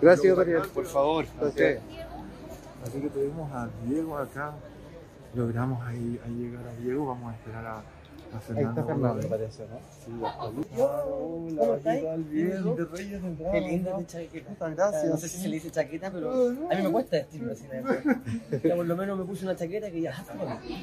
Gracias, 0.00 0.36
Daniel. 0.36 0.62
Por 0.72 0.86
favor. 0.86 1.24
Ok. 1.40 1.60
Así 2.86 3.00
que 3.00 3.08
tuvimos 3.10 3.50
a 3.52 3.68
Diego 3.86 4.16
acá. 4.16 4.54
Logramos 5.34 5.84
ahí, 5.86 6.20
ahí 6.24 6.34
llegar 6.34 6.66
a 6.66 6.74
Diego. 6.80 7.06
Vamos 7.06 7.32
a 7.32 7.36
esperar 7.36 7.66
a, 7.66 7.82
a 8.34 8.40
Fernando. 8.40 8.70
está 8.70 8.84
Fernando, 8.84 9.14
Volver. 9.14 9.28
parece, 9.28 9.62
¿no? 9.66 9.78
Sí, 10.04 10.12
está. 10.70 11.04
Hola, 11.04 11.78
¿qué 11.82 12.02
tal? 12.02 12.24
Bien, 12.24 12.76
de 12.76 12.84
Reyes 12.84 13.22
del. 13.22 13.36
Qué 13.52 13.60
lindo 13.60 13.90
¿no? 13.90 14.00
este 14.00 14.24
chaqueta. 14.24 14.50
Muchas 14.50 14.76
gracias. 14.76 15.04
No 15.06 15.16
sé 15.16 15.28
si 15.28 15.38
se 15.38 15.48
le 15.48 15.54
dice 15.54 15.70
chaqueta, 15.70 16.10
pero 16.10 16.30
a 16.70 16.74
mí 16.74 16.82
me 16.82 16.90
cuesta 16.90 17.16
vestirme 17.16 17.52
así. 17.52 17.64
Ya 18.64 18.74
por 18.74 18.86
lo 18.86 18.96
menos 18.96 19.18
me 19.18 19.24
puse 19.24 19.44
una 19.44 19.56
chaqueta 19.56 19.90
que 19.90 20.00
ya. 20.00 20.24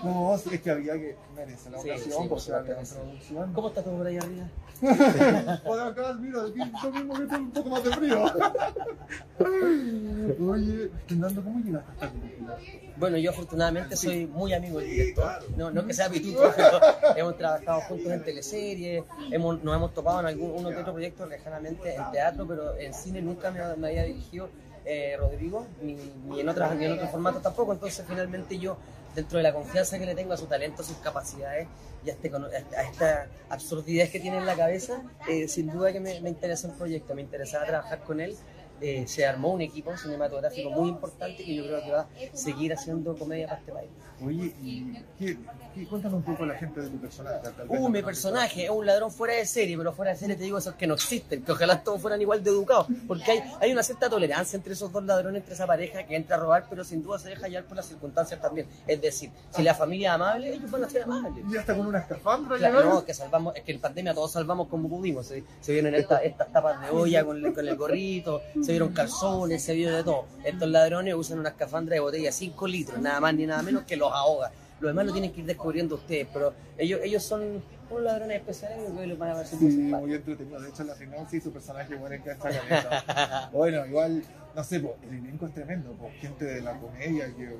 No, 0.04 0.38
sí, 0.38 0.50
es 0.54 0.62
que 0.62 0.72
había 0.72 0.94
que 0.94 1.16
merece 1.36 1.70
la 1.70 1.80
ocasión 1.80 2.24
sí, 2.24 2.30
por 2.30 2.40
ser 2.40 2.56
la 2.56 2.64
producción. 2.64 3.54
¿Cómo 3.54 3.68
está 3.70 3.84
todo 3.84 3.98
por 3.98 4.08
ahí 4.08 4.18
arriba? 4.18 4.48
Por 5.64 5.80
acá, 5.80 6.18
mira, 6.20 6.42
aquí 6.42 6.60
yo 6.84 6.92
mismo 6.92 7.14
que 7.14 7.26
tengo 7.28 7.44
un 7.44 7.52
poco 7.52 7.70
más 7.70 7.84
de 7.84 7.92
frío. 7.92 8.26
Oye, 10.50 10.90
Fernando, 11.08 11.44
¿cómo 11.44 11.60
llegaste 11.60 11.92
a 11.92 11.94
esta 11.94 12.10
película? 12.10 12.58
Bueno, 12.98 13.18
yo 13.18 13.30
afortunadamente 13.30 13.96
soy 13.96 14.26
muy 14.26 14.54
amigo 14.54 14.80
del 14.80 14.90
director. 14.90 15.40
No, 15.56 15.70
no 15.70 15.86
que 15.86 15.94
sea 15.94 16.10
pituto, 16.10 16.52
pero 16.56 16.80
hemos 17.16 17.38
trabajado 17.42 17.82
juntos 17.82 18.12
en 18.12 18.24
teleseries, 18.24 19.04
hemos, 19.32 19.64
nos 19.64 19.76
hemos 19.76 19.94
topado 19.94 20.22
en 20.22 20.28
algún 20.28 20.52
uno 20.52 20.70
que 20.70 20.78
otro 20.78 20.94
proyecto 20.94 21.26
lejanamente 21.26 21.96
en 21.96 22.12
teatro, 22.12 22.48
pero 22.48 22.78
en 22.78 22.94
cine 22.94 23.22
nunca 23.22 23.52
me, 23.52 23.60
me 23.76 23.88
había 23.88 24.04
dirigido 24.04 24.50
eh, 24.86 25.16
Rodrigo, 25.18 25.68
ni, 25.82 25.96
ni 26.26 26.40
en 26.40 26.50
otras, 26.50 26.76
ni 26.76 26.86
en 26.86 26.94
otros 26.94 27.12
formatos 27.12 27.42
tampoco. 27.42 27.74
Entonces, 27.74 28.04
finalmente 28.08 28.58
yo, 28.58 28.78
dentro 29.16 29.38
de 29.38 29.44
la 29.44 29.54
confianza 29.54 30.00
que 30.00 30.06
le 30.06 30.16
tengo 30.16 30.34
a 30.34 30.38
su 30.38 30.48
talento, 30.48 30.82
a 30.82 30.86
sus 30.86 30.98
capacidades 30.98 31.68
y 32.04 32.10
a, 32.10 32.14
este 32.14 32.32
a 32.36 32.82
esta 32.84 33.28
absurdidad 33.50 34.10
que 34.10 34.20
tiene 34.20 34.38
en 34.38 34.46
la 34.46 34.56
cabeza, 34.56 35.04
eh, 35.30 35.48
sin 35.48 35.72
duda 35.72 35.94
que 35.94 36.00
me, 36.00 36.20
me 36.22 36.30
interesa 36.30 36.68
el 36.68 36.74
proyecto, 36.74 37.14
me 37.14 37.22
interesaba 37.22 37.66
trabajar 37.66 38.00
con 38.04 38.22
él 38.22 38.36
eh, 38.82 39.06
se 39.06 39.28
armó 39.28 39.54
un 39.54 39.62
equipo 39.62 39.96
cinematográfico 39.96 40.72
muy 40.72 40.90
importante 40.90 41.44
que 41.44 41.54
yo 41.54 41.66
creo 41.66 41.84
que 41.84 41.92
va 41.92 42.00
a 42.02 42.08
seguir 42.36 42.74
haciendo 42.74 43.16
comedia 43.16 43.46
para 43.46 43.60
este 43.60 43.72
país. 43.72 43.90
Oye, 44.26 45.06
¿qué, 45.20 45.38
qué- 45.74 45.86
cuéntanos 45.88 46.18
un 46.18 46.24
poco 46.24 46.44
a 46.44 46.48
la 46.48 46.56
gente 46.56 46.82
de 46.82 46.90
tu 46.90 46.98
personaje. 46.98 47.40
Uh, 47.68 47.90
mi 47.90 48.02
personaje 48.02 48.64
es 48.66 48.70
un 48.70 48.86
ladrón 48.86 49.12
fuera 49.12 49.34
de 49.36 49.46
serie, 49.46 49.78
pero 49.78 49.94
fuera 49.94 50.12
de 50.12 50.18
serie 50.18 50.36
te 50.36 50.44
digo 50.44 50.58
esos 50.58 50.76
que 50.76 50.88
no 50.88 50.94
existen, 50.96 51.44
que 51.44 51.52
ojalá 51.52 51.84
todos 51.84 52.02
fueran 52.02 52.22
igual 52.22 52.44
de 52.44 52.50
educados, 52.50 52.88
porque 53.08 53.32
hay, 53.32 53.44
hay 53.60 53.72
una 53.72 53.84
cierta 53.84 54.10
tolerancia 54.10 54.58
entre 54.58 54.74
esos 54.74 54.92
dos 54.92 55.04
ladrones, 55.04 55.40
entre 55.42 55.54
esa 55.56 55.66
pareja 55.68 56.04
que 56.06 56.16
entra 56.16 56.36
a 56.36 56.40
robar, 56.40 56.66
pero 56.70 56.84
sin 56.84 57.02
duda 57.04 57.20
se 57.20 57.30
deja 57.30 57.44
hallar 57.46 57.64
por 57.66 57.78
las 57.78 57.86
circunstancias 57.86 58.40
también. 58.42 58.68
Es 58.88 59.02
decir, 59.02 59.32
si 59.50 59.64
la 59.64 59.74
familia 59.74 60.10
es 60.10 60.16
amable, 60.16 60.54
ellos 60.54 60.70
van 60.72 60.84
a 60.84 60.90
ser 60.90 61.04
amables. 61.04 61.44
Y 61.52 61.58
hasta 61.58 61.76
con 61.76 61.88
una 61.88 62.00
escafandra 62.00 62.58
Claro, 62.58 62.84
no, 62.84 63.06
que 63.06 63.14
salvamos, 63.14 63.56
es 63.56 63.64
que 63.64 63.72
en 63.72 63.80
pandemia 63.82 64.14
todos 64.14 64.32
salvamos 64.32 64.68
como 64.68 64.90
pudimos. 64.90 65.26
Se, 65.28 65.44
se 65.62 65.72
vieron 65.74 65.94
esta- 65.96 66.18
estas 66.24 66.52
tapas 66.52 66.82
de 66.82 66.90
olla 66.90 67.24
con 67.26 67.38
el, 67.44 67.54
con 67.54 67.68
el 67.68 67.76
gorrito, 67.76 68.42
se 68.62 68.72
vieron 68.72 68.94
calzones, 68.94 69.64
se 69.64 69.74
vio 69.74 69.94
de 69.96 70.04
todo. 70.04 70.26
Estos 70.44 70.70
ladrones 70.70 71.14
usan 71.16 71.40
una 71.40 71.50
escafandra 71.50 71.94
de 71.96 72.00
botella 72.00 72.32
5 72.32 72.68
litros, 72.68 73.00
nada 73.00 73.20
más 73.20 73.34
ni 73.34 73.46
nada 73.46 73.62
menos 73.62 73.84
que 73.84 73.96
los 73.96 74.12
ahoga. 74.12 74.52
Lo 74.82 74.88
demás 74.88 75.06
lo 75.06 75.12
tienen 75.14 75.32
que 75.32 75.42
ir 75.42 75.46
descubriendo 75.46 75.96
ustedes, 75.96 76.28
pero 76.34 76.54
ellos, 76.78 77.00
ellos 77.04 77.24
son 77.24 77.62
unos 77.90 78.04
ladrones 78.04 78.38
especiales 78.38 78.80
y 78.80 79.06
los 79.06 79.18
van 79.18 79.30
a 79.32 79.36
ver 79.36 79.46
Sí, 79.46 79.56
muy 79.56 80.14
entretenido. 80.14 80.60
De 80.60 80.70
hecho, 80.70 80.82
en 80.82 80.88
la 80.88 80.96
sinopsis 80.96 81.44
su 81.44 81.52
personaje 81.54 81.96
muere 81.96 82.16
en 82.16 82.30
esta 82.30 82.50
cabeza. 82.50 83.50
bueno, 83.54 83.86
igual, 83.86 84.24
no 84.56 84.64
sé, 84.64 84.80
pues, 84.80 84.94
el 85.04 85.20
elenco 85.20 85.46
es 85.46 85.54
tremendo. 85.54 85.92
Pues, 86.00 86.14
gente 86.16 86.46
de 86.46 86.62
la 86.62 86.78
comedia 86.80 87.28
que 87.28 87.58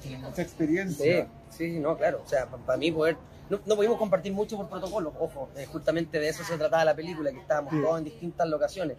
tiene 0.00 0.18
mucha 0.18 0.34
Sí, 0.36 0.40
experiencia. 0.42 1.28
sí, 1.50 1.78
no, 1.78 1.96
claro. 1.96 2.22
O 2.24 2.28
sea, 2.28 2.46
para 2.46 2.78
mí 2.78 2.90
poder... 2.90 3.16
No, 3.50 3.58
no 3.64 3.76
pudimos 3.76 3.96
compartir 3.98 4.32
mucho 4.32 4.56
por 4.56 4.68
protocolo, 4.68 5.12
ojo, 5.18 5.48
eh, 5.56 5.64
justamente 5.66 6.20
de 6.20 6.28
eso 6.28 6.44
se 6.44 6.56
trataba 6.58 6.84
la 6.84 6.94
película, 6.94 7.30
que 7.32 7.38
estábamos 7.38 7.72
Sí. 7.72 7.80
todos 7.82 7.98
en 7.98 8.04
distintas 8.04 8.46
locaciones, 8.48 8.96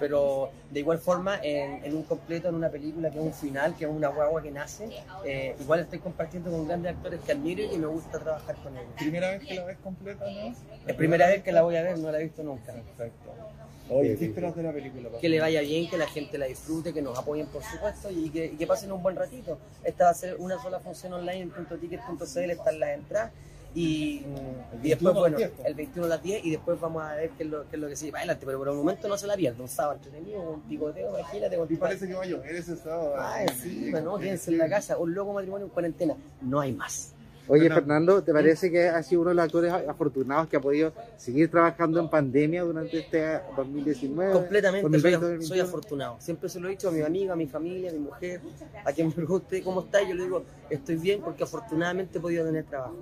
pero 0.00 0.50
de 0.70 0.80
igual 0.80 0.98
forma 0.98 1.38
en, 1.42 1.84
en 1.84 1.94
un 1.96 2.02
completo, 2.02 2.48
en 2.48 2.56
una 2.56 2.68
película 2.68 3.10
que 3.10 3.18
es 3.18 3.24
un 3.24 3.32
final, 3.32 3.74
que 3.76 3.84
es 3.84 3.90
una 3.90 4.08
guagua 4.08 4.42
que 4.42 4.50
nace, 4.50 4.88
eh, 5.24 5.54
igual 5.60 5.80
estoy 5.80 6.00
compartiendo 6.00 6.50
con 6.50 6.66
grandes 6.66 6.96
actores 6.96 7.20
que 7.20 7.32
admiro 7.32 7.62
y 7.62 7.78
me 7.78 7.86
gusta 7.86 8.18
trabajar 8.18 8.56
con 8.56 8.76
ellos. 8.76 8.90
Primera 8.98 9.30
vez 9.30 9.44
que 9.46 9.54
la 9.54 9.64
ves 9.64 9.78
completa, 9.78 10.24
¿no? 10.24 10.54
Es 10.86 10.94
primera 10.96 11.28
vez 11.28 11.42
que 11.42 11.52
la 11.52 11.62
voy 11.62 11.76
a 11.76 11.82
ver, 11.82 11.98
no 11.98 12.10
la 12.10 12.18
he 12.20 12.24
visto 12.24 12.42
nunca. 12.42 12.72
Perfecto. 12.72 13.30
Oye, 13.90 14.16
¿qué 14.16 14.26
esperas 14.26 14.54
de 14.56 14.62
la 14.62 14.72
película? 14.72 15.08
papá? 15.08 15.20
Que 15.20 15.28
le 15.28 15.38
vaya 15.40 15.60
bien, 15.60 15.88
que 15.90 15.98
la 15.98 16.06
gente 16.06 16.38
la 16.38 16.46
disfrute, 16.46 16.92
que 16.94 17.02
nos 17.02 17.18
apoyen 17.18 17.46
por 17.48 17.62
supuesto 17.62 18.10
y 18.10 18.30
que, 18.30 18.46
y 18.46 18.56
que 18.56 18.66
pasen 18.66 18.90
un 18.90 19.02
buen 19.02 19.16
ratito. 19.16 19.58
Esta 19.84 20.04
va 20.04 20.10
a 20.10 20.14
ser 20.14 20.36
una 20.38 20.60
sola 20.62 20.80
función 20.80 21.12
online 21.12 21.40
en 21.42 21.50
puntoticket.cl, 21.50 22.50
están 22.50 22.80
las 22.80 22.90
entradas. 22.90 23.32
Y, 23.74 23.82
y 23.82 24.24
21 24.24 24.82
después, 24.82 25.14
bueno, 25.14 25.38
las 25.38 25.50
10, 25.56 25.66
el 25.66 25.74
21 25.74 26.06
a 26.06 26.08
las 26.08 26.22
10 26.22 26.44
y 26.44 26.50
después 26.50 26.80
vamos 26.80 27.02
a 27.02 27.14
ver 27.14 27.30
qué 27.30 27.44
es 27.44 27.48
lo, 27.48 27.68
qué 27.68 27.76
es 27.76 27.82
lo 27.82 27.88
que 27.88 27.96
sigue 27.96 28.12
para 28.12 28.22
adelante. 28.22 28.46
Pero 28.46 28.58
por 28.58 28.68
el 28.68 28.74
momento 28.74 29.08
no 29.08 29.16
se 29.16 29.26
la 29.26 29.36
pierda. 29.36 29.62
Un 29.62 29.68
sábado 29.68 29.94
entretenido, 29.96 30.40
un 30.40 30.60
picoteo, 30.62 31.18
imagínate. 31.18 31.56
Con 31.56 31.72
Y 31.72 31.76
parece 31.76 32.06
que 32.06 32.14
va 32.14 32.22
a 32.22 32.26
llover 32.26 32.54
ese 32.54 32.76
sábado. 32.76 33.14
Ay, 33.18 33.46
sí, 33.60 33.92
no, 33.92 34.18
quédense 34.18 34.50
en 34.50 34.58
la 34.58 34.68
casa. 34.68 34.98
Un 34.98 35.14
loco 35.14 35.32
matrimonio 35.32 35.66
en 35.66 35.72
cuarentena. 35.72 36.16
No 36.40 36.60
hay 36.60 36.72
más. 36.72 37.14
Oye, 37.48 37.68
Fernando, 37.68 38.22
¿te 38.22 38.32
parece 38.32 38.70
que 38.70 38.88
has 38.88 39.06
sido 39.06 39.22
uno 39.22 39.30
de 39.30 39.36
los 39.36 39.44
actores 39.44 39.72
afortunados 39.72 40.48
que 40.48 40.56
ha 40.56 40.60
podido 40.60 40.92
seguir 41.16 41.50
trabajando 41.50 41.98
en 41.98 42.08
pandemia 42.08 42.62
durante 42.62 43.00
este 43.00 43.40
2019? 43.56 44.32
Completamente, 44.32 44.82
2020, 44.82 45.00
soy, 45.00 45.12
2021? 45.12 45.48
soy 45.48 45.60
afortunado. 45.60 46.16
Siempre 46.20 46.48
se 46.48 46.60
lo 46.60 46.68
he 46.68 46.70
dicho 46.70 46.88
a 46.88 46.92
mi 46.92 47.00
amiga, 47.00 47.32
a 47.32 47.36
mi 47.36 47.46
familia, 47.46 47.90
a 47.90 47.92
mi 47.92 47.98
mujer, 47.98 48.40
a 48.84 48.92
quien 48.92 49.08
me 49.08 49.14
pregunte 49.14 49.62
cómo 49.62 49.80
está. 49.80 50.00
Yo 50.02 50.14
le 50.14 50.22
digo, 50.22 50.44
estoy 50.70 50.96
bien 50.96 51.20
porque 51.20 51.42
afortunadamente 51.42 52.18
he 52.18 52.20
podido 52.20 52.44
tener 52.44 52.64
trabajo. 52.64 52.96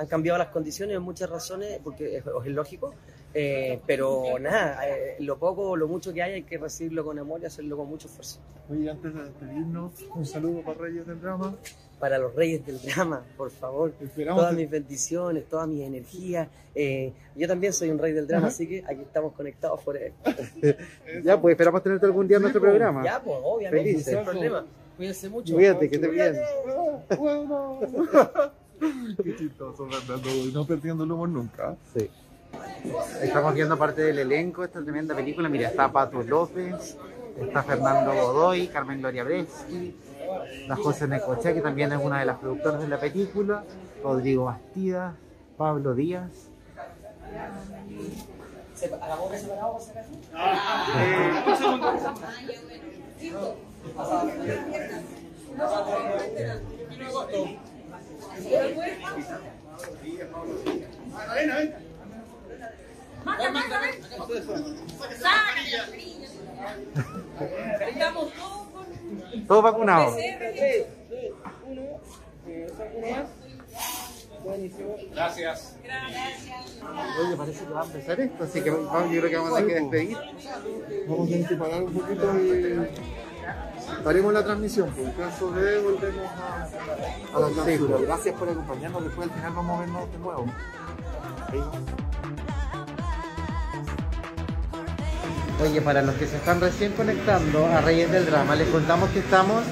Han 0.00 0.06
cambiado 0.06 0.38
las 0.38 0.48
condiciones 0.48 0.96
en 0.96 1.02
muchas 1.02 1.28
razones, 1.28 1.78
porque 1.84 2.16
es, 2.16 2.24
es 2.24 2.52
lógico, 2.52 2.94
eh, 3.34 3.80
pero 3.86 4.38
nada, 4.40 4.88
eh, 4.88 5.16
lo 5.20 5.38
poco 5.38 5.70
o 5.70 5.76
lo 5.76 5.86
mucho 5.88 6.12
que 6.14 6.22
hay 6.22 6.32
hay 6.32 6.42
que 6.44 6.56
recibirlo 6.56 7.04
con 7.04 7.18
amor 7.18 7.40
y 7.42 7.44
hacerlo 7.44 7.76
con 7.76 7.86
mucho 7.88 8.08
esfuerzo. 8.08 8.40
Oye, 8.70 8.88
antes 8.88 9.12
de 9.14 9.24
despedirnos, 9.24 9.92
un 10.14 10.24
saludo 10.24 10.62
para 10.62 10.78
Reyes 10.78 11.06
del 11.06 11.20
Drama. 11.20 11.54
Para 11.98 12.16
los 12.16 12.34
reyes 12.34 12.64
del 12.64 12.80
drama, 12.80 13.22
por 13.36 13.50
favor, 13.50 13.92
Esperamos 14.00 14.40
todas 14.40 14.54
que- 14.56 14.62
mis 14.62 14.70
bendiciones, 14.70 15.46
todas 15.50 15.68
mis 15.68 15.82
energías. 15.82 16.48
Eh, 16.74 17.12
yo 17.36 17.46
también 17.46 17.74
soy 17.74 17.90
un 17.90 17.98
rey 17.98 18.12
del 18.14 18.26
drama, 18.26 18.46
Ajá. 18.46 18.54
así 18.54 18.66
que 18.66 18.82
aquí 18.86 19.02
estamos 19.02 19.34
conectados 19.34 19.82
por 19.82 19.98
él. 19.98 20.14
ya, 21.22 21.38
pues 21.38 21.52
esperamos 21.52 21.82
tenerte 21.82 22.06
algún 22.06 22.26
día 22.26 22.38
en 22.38 22.42
nuestro 22.44 22.62
programa. 22.62 23.04
Ya, 23.04 23.20
pues, 23.22 23.36
obviamente, 23.42 23.90
Felices. 23.90 24.14
sin 24.16 24.24
problema. 24.24 24.64
Cuídense 24.96 25.28
mucho. 25.28 25.52
Cuídate, 25.54 25.90
que 25.90 25.96
estés 25.96 26.10
bien. 26.10 26.36
Qué 29.22 29.36
chistoso, 29.36 29.86
Fernando. 29.86 30.28
No 30.52 30.66
perdiendo 30.66 31.04
el 31.04 31.12
humor 31.12 31.28
nunca. 31.28 31.76
Sí. 31.94 32.10
Estamos 33.22 33.54
viendo 33.54 33.78
parte 33.78 34.02
del 34.02 34.18
elenco 34.18 34.62
de 34.62 34.68
esta 34.68 34.82
tremenda 34.82 35.14
película. 35.14 35.48
Mira, 35.48 35.68
está 35.68 35.92
Pato 35.92 36.22
López, 36.22 36.96
está 37.38 37.62
Fernando 37.62 38.12
Godoy, 38.12 38.68
Carmen 38.68 39.00
Gloria 39.00 39.22
Breschi, 39.22 39.94
la 40.66 40.76
José 40.76 41.06
Necochea, 41.06 41.54
que 41.54 41.60
también 41.60 41.92
es 41.92 42.00
una 42.02 42.20
de 42.20 42.26
las 42.26 42.38
productoras 42.38 42.80
de 42.80 42.88
la 42.88 42.98
película, 42.98 43.64
Rodrigo 44.02 44.46
Bastidas, 44.46 45.14
Pablo 45.56 45.94
Díaz. 45.94 46.30
¿Hagamos 49.02 49.38
separado 49.38 49.72
por 49.72 49.82
si 49.82 49.90
acaso? 49.90 50.08
Eh, 50.98 51.44
un 51.46 51.56
segundo. 51.56 51.92
Estamos 67.88 68.32
todos 68.34 68.66
con 68.68 69.46
Todos 69.46 69.62
vacunados. 69.62 70.14
Gracias. 75.12 75.76
Oye, 77.20 77.36
parece 77.36 77.64
que 77.64 77.72
va 77.72 77.82
a 77.82 77.84
empezar 77.84 78.20
esto, 78.20 78.44
así 78.44 78.62
que 78.62 78.70
vamos, 78.70 79.12
yo 79.12 79.20
creo 79.20 79.30
que 79.30 79.36
vamos 79.36 79.52
a 79.52 79.56
tener 79.56 79.66
que 79.68 79.80
despedir. 79.80 80.18
Vamos 81.08 81.26
a 81.26 81.30
tener 81.30 81.48
que 81.48 81.56
parar 81.56 81.82
un 81.82 81.92
poquito 81.92 82.40
y 82.40 83.19
haremos 84.08 84.32
la 84.32 84.44
transmisión. 84.44 84.88
Por 84.90 85.06
el 85.06 85.14
caso 85.16 85.50
de 85.52 85.78
volvemos 85.80 86.30
a, 86.32 87.36
a 87.36 87.40
la 87.40 87.48
Sí, 87.48 87.54
cápsula. 87.54 87.96
pues. 87.96 88.06
Gracias 88.06 88.34
por 88.36 88.48
acompañarnos. 88.48 89.04
Después 89.04 89.28
al 89.28 89.34
final 89.34 89.52
vamos 89.54 89.76
a 89.76 89.80
vernos 89.80 90.12
de 90.12 90.18
nuevo. 90.18 90.46
Oye, 95.62 95.80
para 95.82 96.00
los 96.02 96.14
que 96.14 96.26
se 96.26 96.36
están 96.36 96.60
recién 96.60 96.92
conectando 96.92 97.66
a 97.66 97.80
Reyes 97.82 98.10
del 98.10 98.24
Drama, 98.26 98.54
les 98.56 98.68
contamos 98.68 99.10
que 99.10 99.18
estamos 99.18 99.62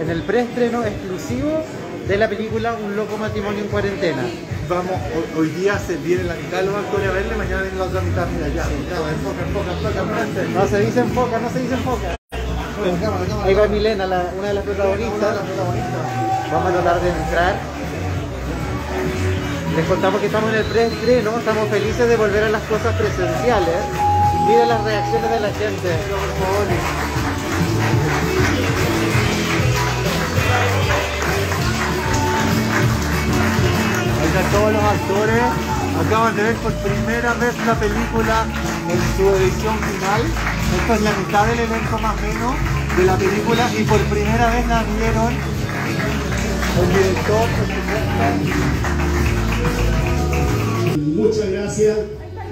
en 0.00 0.10
el 0.10 0.22
preestreno 0.22 0.84
exclusivo 0.84 1.62
de 2.08 2.16
la 2.16 2.28
película 2.28 2.74
Un 2.84 2.96
loco 2.96 3.16
matrimonio 3.16 3.62
en 3.62 3.68
cuarentena. 3.68 4.22
Vamos, 4.68 4.90
hoy, 5.14 5.40
hoy 5.42 5.48
día 5.50 5.78
se 5.78 5.96
viene 5.96 6.24
la 6.24 6.34
mitad 6.34 6.58
de 6.58 6.64
los 6.66 6.74
actores 6.74 7.08
a 7.08 7.12
verle, 7.12 7.36
mañana 7.36 7.62
viene 7.62 7.78
la 7.78 7.84
otra 7.84 8.00
mitad. 8.00 8.26
Mira, 8.28 8.48
ya, 8.48 8.62
enfoca, 8.64 9.42
enfoca, 9.42 9.72
enfoca, 9.72 10.22
enfoca. 10.22 10.60
No 10.60 10.66
se 10.66 10.80
dice 10.80 11.00
enfoca, 11.00 11.38
no 11.38 11.50
se 11.50 11.58
dice 11.60 11.74
enfoca. 11.74 12.16
Ahí 13.44 13.54
va 13.54 13.66
Milena, 13.68 14.04
una 14.04 14.48
de 14.48 14.54
las 14.54 14.64
protagonistas. 14.64 15.36
Vamos 16.52 16.70
a 16.70 16.72
tratar 16.72 17.00
de 17.00 17.08
entrar. 17.08 17.54
Les 19.74 19.86
contamos 19.86 20.20
que 20.20 20.26
estamos 20.26 20.50
en 20.50 20.58
el 20.58 20.64
preestreno, 20.64 21.38
estamos 21.38 21.68
felices 21.68 22.08
de 22.08 22.16
volver 22.16 22.44
a 22.44 22.50
las 22.50 22.62
cosas 22.62 22.94
presenciales. 22.96 23.76
Miren 24.46 24.68
las 24.68 24.84
reacciones 24.84 25.30
de 25.30 25.40
la 25.40 25.48
gente. 25.48 25.90
Ahí 34.20 34.26
están 34.26 34.52
todos 34.52 34.72
los 34.72 34.82
actores. 34.82 35.42
Acaban 36.06 36.36
de 36.36 36.42
ver 36.42 36.54
por 36.56 36.72
primera 36.74 37.32
vez 37.34 37.54
la 37.66 37.74
película 37.74 38.44
en 38.90 39.16
su 39.16 39.28
edición 39.34 39.78
final. 39.78 40.55
Esta 40.74 40.94
es 40.94 41.02
la 41.02 41.12
mitad 41.16 41.46
del 41.46 41.60
elenco 41.60 41.98
más 41.98 42.20
menos 42.20 42.54
de 42.96 43.04
la 43.04 43.16
película 43.16 43.70
y 43.78 43.84
por 43.84 44.00
primera 44.06 44.50
vez 44.50 44.66
la 44.66 44.82
vieron 44.84 45.32
el 46.82 46.88
director. 46.88 47.48
Muchas 50.98 51.50
gracias, 51.50 51.98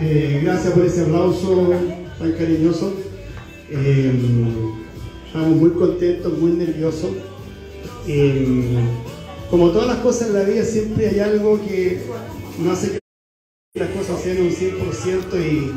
eh, 0.00 0.40
gracias 0.44 0.72
por 0.72 0.84
ese 0.84 1.02
aplauso 1.02 1.72
tan 2.18 2.32
cariñoso. 2.32 2.94
Eh, 3.70 4.12
estamos 5.26 5.56
muy 5.56 5.70
contentos, 5.70 6.38
muy 6.38 6.52
nerviosos. 6.52 7.10
Eh, 8.06 8.78
como 9.50 9.70
todas 9.70 9.88
las 9.88 9.98
cosas 9.98 10.28
en 10.28 10.34
la 10.34 10.42
vida, 10.42 10.64
siempre 10.64 11.08
hay 11.08 11.20
algo 11.20 11.60
que 11.64 12.00
no 12.58 12.72
hace 12.72 12.98
que 13.72 13.80
las 13.80 13.90
cosas 13.90 14.20
sean 14.20 14.40
un 14.40 14.50
100% 14.50 15.36
y 15.40 15.72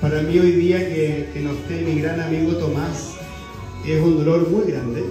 para 0.00 0.22
mí 0.22 0.38
hoy 0.38 0.52
día 0.52 0.78
que, 0.78 1.28
que 1.32 1.40
no 1.40 1.52
esté 1.52 1.82
mi 1.82 2.00
gran 2.00 2.20
amigo 2.20 2.52
Tomás 2.56 3.14
es 3.86 4.00
un 4.00 4.18
dolor 4.18 4.48
muy 4.48 4.70
grande. 4.70 5.02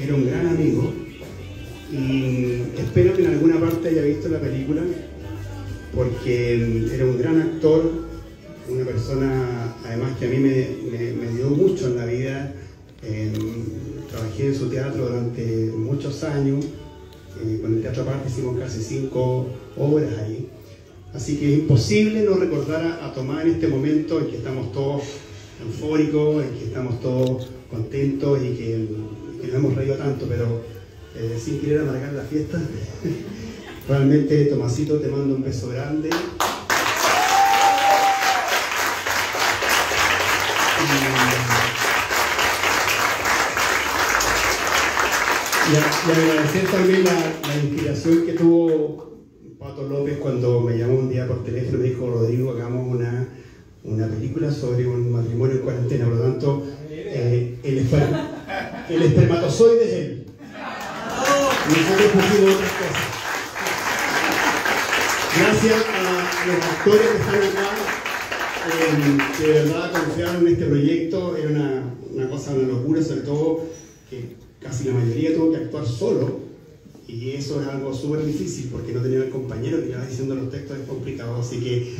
Era 0.00 0.14
un 0.14 0.26
gran 0.26 0.46
amigo 0.46 0.92
y 1.90 2.62
espero 2.78 3.14
que 3.14 3.24
en 3.24 3.32
alguna 3.32 3.60
parte 3.60 3.88
haya 3.88 4.02
visto 4.02 4.28
la 4.28 4.40
película 4.40 4.82
porque 5.94 6.86
era 6.94 7.04
un 7.04 7.18
gran 7.18 7.40
actor 7.40 8.12
una 8.68 8.84
persona 8.84 9.74
además 9.84 10.16
que 10.18 10.26
a 10.26 10.28
mí 10.28 10.36
me, 10.38 10.68
me, 11.20 11.32
dio 11.36 11.50
mucho 11.50 11.88
en 11.88 11.96
la 11.96 12.06
vida. 12.06 12.54
Trabajé 14.10 14.46
en 14.46 14.54
su 14.54 14.68
teatro 14.68 15.08
durante 15.08 15.72
muchos 15.76 16.22
años. 16.24 16.64
Eh, 17.44 17.58
con 17.62 17.74
el 17.74 17.82
Teatro 17.82 18.02
Aparte 18.02 18.28
hicimos 18.28 18.58
casi 18.58 18.82
cinco 18.82 19.48
obras 19.76 20.10
ahí. 20.18 20.48
Así 21.14 21.36
que 21.36 21.52
es 21.52 21.58
imposible 21.60 22.22
no 22.22 22.36
recordar 22.36 23.00
a, 23.02 23.12
Tomás 23.12 23.44
en 23.44 23.52
este 23.52 23.68
momento 23.68 24.18
en 24.18 24.28
que 24.28 24.38
estamos 24.38 24.72
todos 24.72 25.02
eufóricos, 25.62 26.42
en 26.42 26.50
que 26.58 26.64
estamos 26.64 27.00
todos 27.00 27.50
contentos 27.70 28.40
y 28.42 28.54
que, 28.54 28.88
que 29.40 29.46
nos 29.48 29.56
hemos 29.56 29.74
reído 29.74 29.96
tanto, 29.96 30.24
pero 30.26 30.62
eh, 31.14 31.38
sin 31.42 31.60
querer 31.60 31.82
amargar 31.82 32.14
la 32.14 32.22
fiesta. 32.22 32.58
Realmente, 33.88 34.46
Tomasito, 34.46 34.98
te 35.00 35.08
mando 35.08 35.34
un 35.34 35.42
beso 35.42 35.68
grande. 35.68 36.08
Y, 45.70 46.10
agradecer 46.10 46.70
también 46.70 47.04
la 47.04 47.56
inspiración 47.62 48.26
que 48.26 48.32
tuvo 48.32 49.11
Pato 49.62 49.84
López 49.84 50.18
cuando 50.18 50.60
me 50.60 50.76
llamó 50.76 50.94
un 50.98 51.08
día 51.08 51.26
por 51.28 51.44
teléfono 51.44 51.78
me 51.78 51.84
dijo, 51.84 52.10
Rodrigo, 52.10 52.50
hagamos 52.50 52.96
una, 52.96 53.28
una 53.84 54.08
película 54.08 54.50
sobre 54.50 54.86
un 54.86 55.12
matrimonio 55.12 55.56
en 55.56 55.62
cuarentena. 55.62 56.06
Por 56.06 56.14
lo 56.16 56.22
tanto, 56.22 56.66
eh, 56.90 57.58
el, 57.62 57.88
esper- 57.88 58.26
el 58.90 59.02
espermatozoide 59.02 59.84
es 59.84 59.92
él. 59.92 60.26
Nosotros 61.68 62.10
pusimos 62.12 62.54
otras 62.56 62.72
cosas. 62.72 63.02
Gracias 65.38 65.84
a 65.94 66.46
los 66.46 66.56
actores 66.64 67.06
que 67.08 67.16
están 67.18 67.36
acá, 67.36 67.70
eh, 68.68 69.18
que 69.38 69.46
de 69.46 69.52
verdad 69.62 69.92
confiaron 69.92 70.36
en 70.46 70.52
este 70.54 70.64
proyecto. 70.66 71.36
Era 71.36 71.48
una, 71.50 71.84
una 72.12 72.28
cosa, 72.28 72.50
una 72.52 72.66
locura, 72.68 73.00
sobre 73.02 73.20
todo 73.20 73.64
que 74.10 74.36
casi 74.60 74.84
la 74.88 74.94
mayoría 74.94 75.34
tuvo 75.34 75.52
que 75.52 75.58
actuar 75.58 75.86
solo. 75.86 76.51
Y 77.08 77.30
eso 77.32 77.60
es 77.60 77.68
algo 77.68 77.92
súper 77.94 78.24
difícil 78.24 78.68
porque 78.72 78.92
no 78.92 79.00
tenía 79.02 79.18
el 79.18 79.30
compañero 79.30 79.80
que 79.82 79.88
iba 79.90 80.04
diciendo 80.06 80.34
los 80.34 80.50
textos, 80.50 80.78
es 80.78 80.86
complicado. 80.88 81.36
Así 81.40 81.58
que 81.60 81.94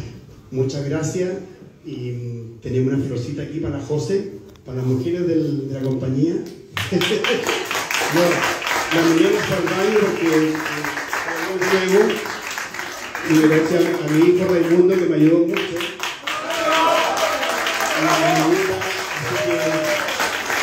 muchas 0.50 0.84
gracias. 0.88 1.30
Y 1.84 2.12
mm, 2.12 2.60
tenemos 2.62 2.94
una 2.94 3.04
florcita 3.04 3.42
aquí 3.42 3.58
para 3.60 3.80
José, 3.80 4.32
para 4.64 4.78
las 4.78 4.86
mujeres 4.86 5.26
del- 5.26 5.68
de 5.68 5.74
la 5.74 5.80
compañía. 5.82 6.34
no, 6.92 8.20
la 8.92 9.02
fue 9.02 9.56
al 9.56 9.64
baño 9.64 9.98
porque 10.00 10.52
eh, 11.74 12.16
y 13.30 13.38
gracias 13.48 13.82
a 13.84 14.08
mi 14.10 14.18
hijo 14.36 14.44
Raimundo 14.52 14.94
que 14.94 15.06
me 15.06 15.16
ayudó 15.16 15.38
mucho. 15.46 15.62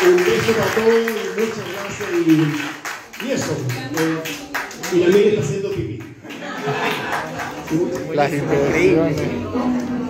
Un 0.02 0.18
beso 0.18 0.52
para 0.54 0.76
todos 0.76 1.04
muchas 1.36 1.66
gracias 1.74 2.10
y, 2.28 2.89
y 3.26 3.32
eso. 3.32 3.52
eh, 4.00 4.24
y 4.94 5.00
la 5.00 5.08
Miri 5.08 5.30
está 5.30 5.42
haciendo 5.42 5.70
pipí. 5.72 6.00
Las 8.14 8.34
impresiones. 8.34 9.18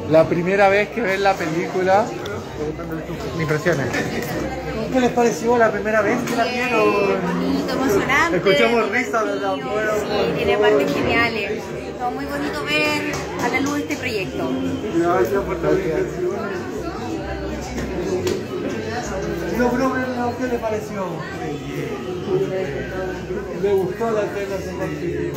La 0.10 0.28
primera 0.28 0.70
vez 0.70 0.90
que 0.90 1.02
ven 1.02 1.22
la 1.24 1.34
película, 1.36 2.06
impresiones. 3.40 3.88
¿Qué 4.92 5.00
les 5.00 5.12
pareció 5.12 5.58
la 5.58 5.72
primera 5.72 6.02
vez 6.02 6.18
que 6.24 6.36
la 6.36 6.46
vieron? 6.46 7.22
bonito, 7.22 7.74
emocionante. 7.74 8.38
Escuchamos 8.38 8.90
risas 8.90 9.24
Sí, 9.24 9.40
afuera. 9.46 9.94
Sí, 10.00 10.34
tiene 10.38 10.58
partes 10.58 10.94
geniales. 10.94 11.62
Fue 12.00 12.12
muy 12.12 12.26
bonito 12.26 12.64
ver 12.64 13.12
a 13.44 13.48
la 13.50 13.60
luz 13.60 13.80
este 13.80 13.98
proyecto. 13.98 14.50
Gracias 14.98 15.44
por 15.44 15.60
la 15.62 15.72
invitación. 15.72 16.30
¿Qué 20.40 20.48
le 20.48 20.58
pareció? 20.58 21.06
¿Le 23.62 23.74
gustó 23.74 24.12
la 24.12 24.22
tela 24.22 24.56
de 24.56 25.32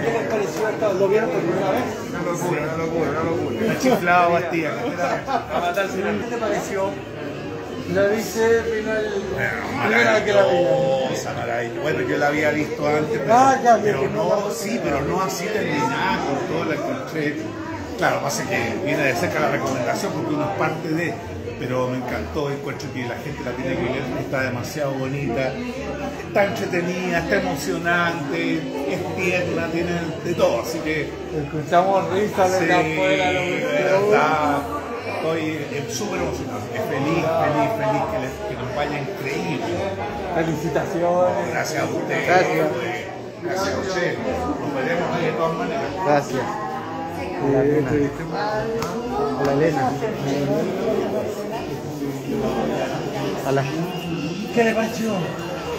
¿Qué 0.00 0.12
les 0.12 0.28
pareció 0.28 0.68
esto? 0.68 0.92
¿Lo 0.94 1.08
vieron 1.08 1.30
por 1.30 1.40
primera 1.40 1.70
vez? 1.72 1.84
Una 2.08 2.22
locura, 2.22 2.62
una 2.62 2.76
locura, 2.76 3.10
una 3.10 3.22
locura. 3.22 3.78
Chiflado, 3.78 4.32
Bastía. 4.32 4.70
A 5.28 5.60
matarse. 5.60 5.96
¿Qué 5.96 6.26
te 6.30 6.36
pareció? 6.38 6.90
La 7.94 8.08
dice 8.08 8.62
final. 8.62 9.04
Vez 9.88 10.22
que 10.24 10.32
la. 10.32 10.44
Bueno, 11.82 12.00
yo 12.08 12.16
la 12.18 12.26
había 12.28 12.50
visto 12.50 12.86
antes, 12.86 13.18
pero, 13.18 13.34
Ah, 13.34 13.58
ya, 13.62 13.78
pero 13.82 14.08
no 14.08 14.50
sí, 14.50 14.80
pero 14.82 15.00
no 15.02 15.20
así 15.22 15.46
terminada 15.46 16.18
con 16.26 16.38
todo 16.48 16.64
la 16.66 16.74
encontré. 16.74 17.36
Claro, 17.98 18.20
pasa 18.22 18.44
que 18.48 18.74
viene 18.84 19.02
de 19.02 19.14
cerca 19.14 19.40
la 19.40 19.50
recomendación 19.50 20.12
porque 20.12 20.34
uno 20.34 20.50
es 20.50 20.58
parte 20.58 20.88
de, 20.88 21.14
pero 21.58 21.88
me 21.88 21.98
encantó, 21.98 22.50
encuentro 22.50 22.88
que 22.94 23.02
la 23.02 23.16
gente 23.16 23.42
la 23.44 23.50
tiene 23.52 23.76
que 23.76 23.82
ver, 23.92 24.02
está 24.20 24.42
demasiado 24.42 24.92
bonita, 24.92 25.52
está 26.26 26.44
entretenida, 26.46 27.18
está 27.18 27.36
emocionante, 27.42 28.54
es 28.88 29.16
tierna, 29.16 29.66
tiene 29.70 29.92
de 30.24 30.34
todo, 30.34 30.62
así 30.62 30.78
que 30.78 31.10
Escuchamos 31.44 32.10
risas 32.10 32.52
desde 32.52 32.66
Sí, 32.66 32.72
afuera. 32.72 33.32
lo 33.32 33.40
de 33.40 33.46
que- 33.46 34.89
estoy 35.20 35.40
eh, 35.40 35.86
súper 35.90 36.20
emocionado, 36.20 36.60
feliz, 36.60 37.24
feliz, 37.44 37.70
feliz, 37.76 38.02
que, 38.10 38.18
les- 38.24 38.40
que 38.48 38.54
nos 38.56 38.74
vaya 38.76 38.98
increíble. 39.00 39.66
Felicitaciones. 40.34 41.50
Gracias 41.52 41.82
a 41.82 41.84
usted. 41.86 42.26
Gracias. 42.26 42.68
Gracias 43.42 43.74
a 43.74 43.78
usted. 43.80 44.18
Nos 44.18 44.74
veremos 44.74 45.16
ahí 45.16 45.24
de 45.26 45.32
todas 45.32 45.54
maneras. 45.56 45.84
Gracias. 46.06 46.42
Hola, 47.42 47.62
Elena. 47.62 47.90
Hola, 49.40 49.52
Elena. 49.52 49.92
Hola. 53.48 53.64
¿Qué 54.54 54.64
le 54.64 54.72
pareció? 54.74 55.10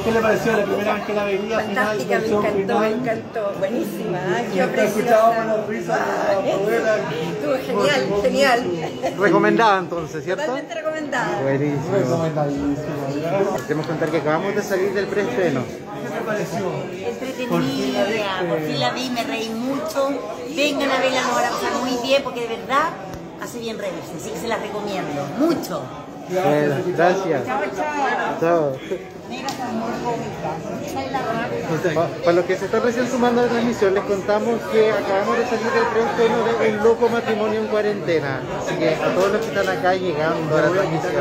¿Qué 0.04 0.12
le 0.12 0.20
pareció 0.20 0.58
la 0.58 0.64
primera 0.64 0.94
vez 0.96 1.06
que 1.06 1.14
la 1.14 1.24
veía? 1.26 1.60
Fantástica, 1.60 2.20
me 2.20 2.28
encantó, 2.28 2.80
me 2.80 2.90
encantó, 2.90 3.54
buenísima, 3.60 4.18
¿eh? 4.18 4.50
Y 4.52 4.56
qué 4.56 4.64
preciosa. 4.68 5.46
las 5.46 5.68
risas 5.68 6.00
de 6.00 6.48
la 6.48 6.54
abuela. 6.54 6.98
Estuvo 7.32 7.54
genial, 7.66 8.22
genial. 8.24 9.18
Recomendada 9.20 9.80
entonces, 9.80 10.24
¿cierto? 10.24 10.44
Totalmente 10.44 10.74
recomendada. 10.76 11.42
Buenísimo. 11.42 11.98
Recomendadísimo. 11.98 13.58
Queremos 13.68 13.88
contar 13.88 14.10
que 14.10 14.18
acabamos 14.18 14.56
de 14.56 14.64
salir 14.64 14.94
del 14.94 15.06
preestreno. 15.06 15.62
¿Qué 15.64 16.10
te 16.10 16.22
pareció? 16.26 16.66
Entretenida, 17.08 18.06
por 18.50 18.60
fin 18.60 18.80
la 18.80 18.90
vi, 18.92 19.10
me 19.12 19.24
reí 19.24 19.50
mucho. 19.50 20.10
Vengan 20.56 20.92
a 20.92 21.00
verla, 21.00 21.22
nos 21.22 21.36
van 21.36 21.46
a 21.46 21.50
pasar 21.50 21.74
muy 21.80 22.08
bien 22.08 22.24
porque 22.24 22.42
de 22.42 22.58
verdad 22.58 22.90
hace 23.42 23.60
bien 23.60 23.78
reírse, 23.78 24.14
así 24.18 24.32
que 24.32 24.40
se 24.40 24.48
la 24.48 24.58
recomiendo. 24.58 25.28
Mucho. 25.38 25.84
Bueno, 26.32 26.76
gracias. 26.96 27.46
Chao, 27.46 27.62
chao. 27.76 28.40
Chao. 28.40 28.78
Pa- 31.96 32.08
Para 32.24 32.34
los 32.34 32.46
que 32.46 32.58
se 32.58 32.66
están 32.66 32.84
recién 32.84 33.08
sumando 33.10 33.42
a 33.42 33.46
la 33.46 33.50
transmisión, 33.50 33.94
les 33.94 34.04
contamos 34.04 34.60
que 34.72 34.92
acabamos 34.92 35.38
de 35.38 35.46
salir 35.46 35.72
del 35.72 35.86
preestreno 35.94 36.44
de 36.46 36.70
Un 36.78 36.84
Loco 36.84 37.10
Matrimonio 37.10 37.60
en 37.62 37.68
Cuarentena. 37.68 38.42
Así 38.66 38.76
que 38.76 38.90
a 38.96 39.14
todos 39.16 39.32
los 39.32 39.42
que 39.42 39.48
están 39.48 39.78
acá 39.78 39.96
llegando 39.96 40.58
a 40.58 40.62
la 40.62 40.70
transmisión. 40.70 41.14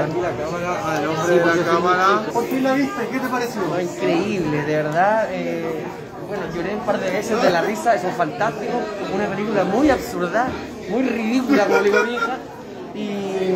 Al 0.85 1.09
hombre 1.09 1.39
de 1.39 1.45
la 1.57 1.65
cámara. 1.65 2.23
Por 2.33 2.45
fin 2.47 2.63
la 2.65 2.73
viste, 2.75 3.09
¿qué 3.11 3.19
te 3.21 3.29
pareció? 3.29 3.61
No, 3.63 3.81
increíble, 3.81 4.63
de 4.63 4.77
verdad. 4.77 5.29
eh, 5.31 5.85
bueno, 6.29 6.45
lloré 6.55 6.75
un 6.75 6.81
par 6.81 7.01
de 7.01 7.11
veces 7.11 7.43
de 7.43 7.51
la 7.51 7.61
risa, 7.63 7.95
eso 7.95 8.09
es 8.09 8.15
fantástico. 8.17 8.73
Una 9.15 9.27
película 9.27 9.65
muy 9.65 9.91
absurda, 9.91 10.47
muy 10.89 11.03
ridícula, 11.03 11.65
como 11.67 11.79
le 11.81 11.85
digo 11.85 11.99
a 11.99 12.03
mi 12.05 12.15
hija. 12.15 12.39
Y, 12.95 13.55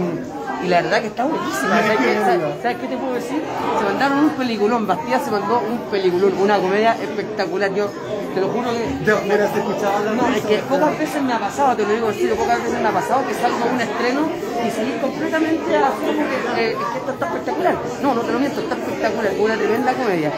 y 0.63 0.69
la 0.69 0.83
verdad 0.83 1.01
que 1.01 1.07
está 1.09 1.25
buenísima. 1.25 1.69
¿Sabes 1.81 1.99
qué, 1.99 2.15
¿Sabes- 2.21 2.63
sabes 2.63 2.77
qué 2.79 2.87
te 2.89 2.97
puedo 2.97 3.15
decir? 3.15 3.43
Se 3.79 3.85
mandaron 3.85 4.19
un 4.19 4.31
peliculón, 4.31 4.87
Bastía 4.87 5.19
se 5.19 5.31
mandó 5.31 5.61
un 5.61 5.79
peliculón, 5.91 6.33
una 6.41 6.59
comedia 6.59 6.93
espectacular. 7.03 7.73
Yo 7.75 7.91
te 8.35 8.41
lo 8.41 8.49
juro 8.49 8.71
que. 8.73 9.13
Mira, 9.25 9.49
se 9.53 9.59
escuchaba 9.59 10.01
la 10.01 10.11
No, 10.13 10.29
es 10.29 10.43
que 10.45 10.59
pocas 10.59 10.99
veces 10.99 11.23
me 11.23 11.33
ha 11.33 11.39
pasado, 11.39 11.77
te 11.77 11.83
lo 11.85 11.89
digo 11.91 12.09
en 12.09 12.15
serio, 12.15 12.37
pocas 12.37 12.63
veces 12.63 12.81
me 12.81 12.89
ha 12.89 12.93
pasado 12.93 13.27
que 13.27 13.35
salgo 13.35 13.65
a 13.65 13.73
un 13.75 13.81
estreno 13.81 14.21
y 14.67 14.71
salir 14.71 15.01
completamente 15.01 15.77
así 15.77 16.01
como 16.07 16.23
que, 16.29 16.63
eh, 16.65 16.71
es 16.73 16.77
que 16.93 16.99
esto 16.99 17.13
está 17.13 17.27
espectacular. 17.27 17.75
No, 18.03 18.15
no 18.15 18.21
te 18.23 18.33
lo 18.33 18.39
miento, 18.39 18.61
está 18.61 18.75
espectacular, 18.77 19.33
una 19.39 19.55
tremenda 19.57 19.93
comedia, 19.93 20.33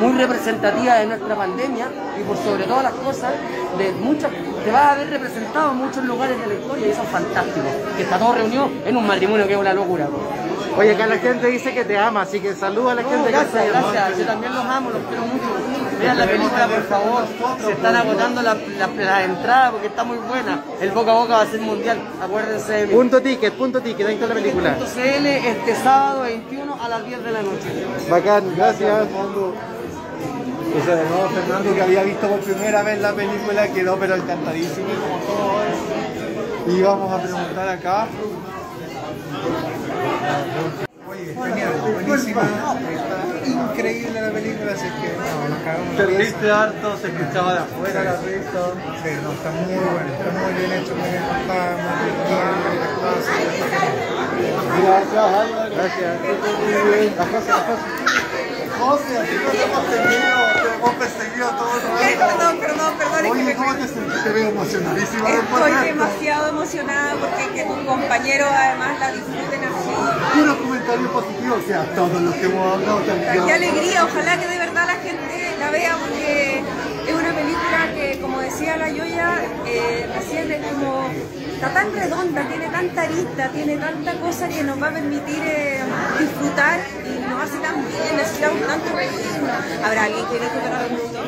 muy 0.00 0.12
representativa 0.12 0.94
de 0.96 1.06
nuestra 1.06 1.34
pandemia 1.36 1.86
y 2.18 2.22
por 2.24 2.36
sobre 2.38 2.64
todas 2.64 2.84
las 2.84 2.92
cosas, 2.94 3.32
de 3.78 3.92
muchas, 3.92 4.30
te 4.64 4.70
vas 4.72 4.92
a 4.92 4.94
ver 4.96 5.10
representado 5.10 5.70
en 5.72 5.76
muchos 5.78 6.04
lugares 6.04 6.40
de 6.40 6.46
la 6.46 6.54
historia 6.54 6.86
y 6.86 6.90
eso 6.90 7.02
es 7.02 7.08
fantástico, 7.10 7.66
que 7.96 8.02
está 8.02 8.18
todo 8.18 8.32
reunido 8.34 8.68
en 8.84 8.96
un 8.96 9.06
matrimonio 9.06 9.46
que 9.46 9.55
es 9.56 9.60
una 9.60 9.74
locura. 9.74 10.08
Oye, 10.78 10.90
acá 10.94 11.06
la 11.06 11.16
gente 11.18 11.46
dice 11.46 11.72
que 11.72 11.84
te 11.86 11.96
ama, 11.96 12.22
así 12.22 12.38
que 12.38 12.54
saluda 12.54 12.92
a 12.92 12.94
la 12.96 13.02
No, 13.02 13.08
gente 13.08 13.24
que 13.26 13.32
gracias, 13.32 13.54
ahí. 13.62 13.68
gracias, 13.70 14.18
yo 14.18 14.26
también 14.26 14.54
los 14.54 14.64
amo, 14.64 14.90
los 14.90 15.02
quiero 15.08 15.22
mucho. 15.24 15.44
Vean 15.98 16.18
la 16.18 16.26
película, 16.26 16.68
por 16.68 16.82
favor. 16.84 17.24
Se 17.64 17.72
están 17.72 17.96
agotando 17.96 18.42
las 18.42 18.56
las- 18.78 18.94
las 18.94 19.24
entradas 19.24 19.70
porque 19.72 19.86
está 19.86 20.04
muy 20.04 20.18
buena. 20.18 20.62
El 20.78 20.90
boca 20.90 21.12
a 21.12 21.14
boca 21.14 21.36
va 21.38 21.42
a 21.42 21.46
ser 21.46 21.60
mundial. 21.62 21.98
Acuérdense 22.22 22.72
de 22.72 22.86
mí. 22.88 22.92
Punto 22.94 23.22
ticket, 23.22 23.54
punto 23.54 23.80
ticket, 23.80 24.06
ahí 24.06 24.14
está 24.16 24.26
la 24.26 24.34
película. 24.34 24.76
CL 24.94 25.26
este 25.48 25.74
sábado 25.76 26.22
21 26.24 26.76
a 26.82 26.88
las 26.90 27.06
10 27.06 27.24
de 27.24 27.32
la 27.32 27.40
noche. 27.42 27.86
Bacán, 28.10 28.44
gracias. 28.54 29.06
O 30.78 30.84
sea, 30.84 30.94
de 30.94 31.04
nuevo 31.08 31.28
Fernando 31.30 31.74
que 31.74 31.82
había 31.82 32.02
visto 32.02 32.28
por 32.28 32.40
primera 32.40 32.82
vez 32.82 33.00
la 33.00 33.14
película 33.14 33.66
quedó 33.68 33.96
pero 33.96 34.14
encantadísimo 34.16 34.88
como 34.88 35.18
todo. 35.24 36.76
Y 36.76 36.82
vamos 36.82 37.12
a 37.18 37.22
preguntar 37.22 37.68
acá. 37.70 38.06
Oye, 41.08 41.34
genial, 41.34 41.72
buenísima, 41.92 42.42
está 42.42 43.16
increíble 43.46 44.20
la 44.20 44.30
película, 44.32 44.72
así 44.72 44.88
que 45.00 45.08
no, 45.16 45.48
nos 45.48 45.58
cagamos. 45.62 45.96
Te 45.96 46.06
reíste 46.06 46.50
harto, 46.50 46.96
se 46.98 47.06
escuchaba 47.08 47.52
de 47.52 47.58
afuera 47.60 48.04
la 48.04 48.16
risa. 48.16 48.72
Sí, 49.02 49.10
no, 49.22 49.32
está 49.32 49.50
muy 49.50 49.74
bueno, 49.74 50.08
está 50.12 50.30
muy 50.40 50.52
bien 50.58 50.72
hecho, 50.72 50.94
muy 50.96 51.08
bien 51.10 51.22
contado, 51.22 51.78
muy 51.78 51.94
bien 52.04 52.16
genial. 52.26 52.54
Gracias. 54.82 55.26
Gracias. 55.76 56.14
A 57.18 57.22
José, 58.78 59.18
así 59.18 59.34
nos 59.42 59.54
hemos 59.54 59.84
tenido, 59.86 60.55
te 60.86 60.92
hemos 60.92 60.94
perseguido 60.94 61.48
todo 61.50 61.76
el 61.76 61.82
rato. 61.82 62.60
Perdón, 62.60 62.94
perdón, 62.98 63.26
Oye, 63.30 63.54
¿cómo 63.54 63.74
te 63.74 63.88
sentiste? 63.88 64.22
Te 64.22 64.32
veo 64.32 64.48
emocionadísima 64.50 65.28
Estoy 65.30 65.70
de 65.72 65.76
esto. 65.76 65.84
demasiado 65.84 66.48
emocionada 66.48 67.14
porque 67.14 67.54
que 67.54 67.64
tus 67.64 67.78
compañeros 67.78 68.48
además 68.52 69.00
la 69.00 69.12
disfruten 69.12 69.64
así. 69.64 70.38
Puros 70.38 70.56
comentarios 70.56 71.10
positivos, 71.10 71.58
o 71.64 71.66
sea, 71.66 71.84
todos 71.94 72.20
los 72.22 72.34
que 72.34 72.46
hemos 72.46 72.72
hablado 72.74 72.98
también. 73.00 73.46
Qué 73.46 73.52
alegría, 73.52 74.04
ojalá 74.04 74.38
que 74.38 74.46
de 74.48 74.58
verdad 74.58 74.86
la 74.86 74.94
gente 74.96 75.56
la 75.58 75.70
vea 75.70 75.96
porque 75.96 76.62
es 77.06 77.14
una 77.14 77.32
película 77.32 77.94
que, 77.94 78.18
como 78.20 78.40
decía 78.40 78.76
la 78.76 78.88
Yoya, 78.90 79.38
eh, 79.66 80.10
recién 80.14 80.50
es 80.52 80.66
como, 80.66 81.08
está 81.54 81.72
tan 81.72 81.92
redonda, 81.92 82.46
tiene 82.48 82.68
tanta 82.68 83.02
arista, 83.02 83.48
tiene 83.48 83.76
tanta 83.76 84.12
cosa 84.20 84.48
que 84.48 84.62
nos 84.62 84.80
va 84.82 84.88
a 84.88 84.92
permitir 84.92 85.42
eh, 85.42 85.80
disfrutar 86.18 86.80
nos 87.36 87.50
hace 87.50 87.58
tan 87.58 87.74
bien, 87.86 88.16
necesitamos 88.16 88.66
tanto 88.66 88.96
reír. 88.96 89.10
¿Habrá 89.84 90.04
alguien 90.04 90.26
que 90.26 90.38
dijo 90.38 90.52
que 90.62 90.70
no 90.70 90.82
le 90.82 90.88
gustó? 90.88 91.20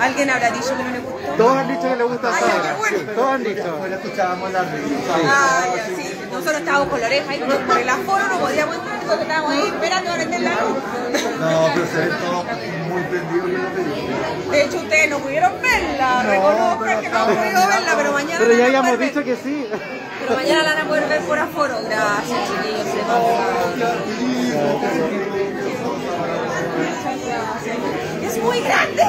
¿Alguien 0.00 0.30
habrá 0.30 0.50
dicho 0.50 0.76
que 0.76 0.82
no 0.84 0.90
le 0.90 0.98
gustó? 0.98 1.32
Todos 1.36 1.56
han 1.56 1.68
dicho 1.68 1.82
que 1.82 1.96
le 1.96 2.04
gusta 2.04 2.28
ahora. 2.28 2.76
bueno. 2.78 2.98
Sí, 2.98 3.06
todos 3.14 3.30
han 3.30 3.44
dicho. 3.44 3.62
Después 3.62 3.92
escuchábamos 3.92 4.52
la 4.52 4.62
risa. 4.62 5.14
Ah, 5.26 5.64
ya, 5.76 5.86
sí. 5.86 6.20
Nosotros 6.30 6.58
estábamos 6.58 6.88
con 6.88 7.00
la 7.00 7.06
oreja 7.06 7.24
pero 7.28 7.58
por 7.66 7.78
el 7.78 7.88
aforo 7.88 8.28
no 8.28 8.38
podíamos 8.40 8.76
entrar, 8.76 9.00
entonces 9.00 9.22
estábamos 9.22 9.52
ahí 9.52 9.62
esperando 9.66 10.10
a 10.10 10.14
prender 10.14 10.40
la 10.40 10.50
luz. 10.50 10.78
No, 11.40 11.70
pero 11.74 11.86
se 11.86 11.96
ven 11.96 12.10
todos 12.18 12.44
muy 12.88 13.02
prendidos 13.04 13.46
en 13.46 13.62
la 13.62 13.70
película. 13.70 14.50
De 14.50 14.64
hecho, 14.64 14.76
ustedes 14.76 15.10
no 15.10 15.18
pudieron 15.18 15.52
verla, 15.62 16.22
No, 16.22 16.30
reconozcan 16.30 17.00
que 17.00 17.08
no 17.08 17.18
han 17.18 17.26
podido 17.26 17.66
verla, 17.68 17.92
pero 17.96 18.12
mañana 18.12 18.38
Pero 18.38 18.52
la 18.52 18.58
ya 18.58 18.64
habíamos 18.66 18.98
dicho 18.98 19.24
que 19.24 19.36
sí. 19.36 19.66
Pero 20.20 20.36
mañana 20.36 20.62
la 20.62 20.74
van 20.74 20.84
a 20.84 20.88
poder 20.88 21.08
ver 21.08 21.20
por 21.22 21.38
aforo. 21.38 21.76
Gracias, 21.84 22.38
chiquillos. 22.48 22.84
Es 28.22 28.42
muy 28.42 28.60
grande. 28.60 29.02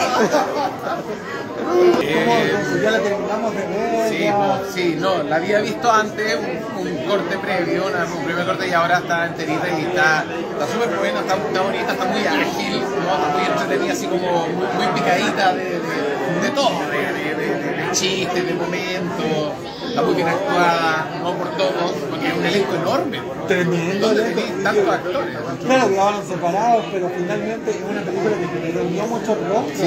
¿Cómo? 1.65 2.81
Ya 2.83 2.91
la 2.91 2.99
terminamos 2.99 3.53
de 3.55 3.65
ver. 3.67 4.09
Sí, 4.09 4.29
pues, 4.35 4.73
sí, 4.73 4.97
no, 4.99 5.23
la 5.23 5.37
había 5.37 5.59
visto 5.61 5.91
antes, 5.91 6.37
un, 6.77 6.87
un 6.87 7.05
corte 7.07 7.37
previo, 7.37 7.87
una- 7.87 8.05
un 8.05 8.23
primer 8.25 8.45
corte 8.45 8.67
y 8.67 8.71
ahora 8.73 8.99
está 8.99 9.25
enterita 9.27 9.67
y 9.69 9.81
está 9.85 10.25
está 10.51 10.67
súper 10.67 10.97
buena, 10.97 11.19
está, 11.21 11.35
está 11.35 11.61
bonita, 11.61 11.91
está 11.91 12.05
muy 12.05 12.25
ágil, 12.25 12.79
¿no? 12.81 13.15
está 13.15 13.27
muy 13.37 13.45
entretenida, 13.45 13.93
así 13.93 14.05
como 14.07 14.47
muy, 14.47 14.65
muy 14.75 14.87
picadita 14.93 15.53
de, 15.53 15.63
de, 15.63 16.41
de 16.41 16.49
todo, 16.53 16.79
de, 16.91 16.97
de, 16.97 17.35
de- 17.35 17.55
de- 17.55 17.85
de 17.87 17.91
chistes, 17.91 18.45
de 18.47 18.53
momentos, 18.53 19.53
está 19.95 20.01
muy 20.05 20.15
bien 20.15 20.27
actuada, 20.27 21.07
no 21.23 21.33
por 21.35 21.49
todos, 21.57 21.91
porque 22.09 22.27
es 22.27 22.33
un 22.37 22.45
elenco 22.45 22.75
enorme, 22.75 23.17
¿no? 23.19 23.43
Tremendo 23.45 24.07
¿Dónde 24.07 24.21
elenco. 24.23 24.41
tenés 24.41 24.63
tantos 24.63 24.89
actores? 24.89 25.37
Claro, 25.65 25.87
quedaron 25.89 26.27
separados, 26.27 26.85
pero 26.91 27.09
finalmente 27.15 27.71
es 27.71 27.77
una 27.89 28.01
película 28.01 28.35
que 28.35 28.71
reunió 28.73 29.03
muchos 29.07 29.37
rostros 29.47 29.79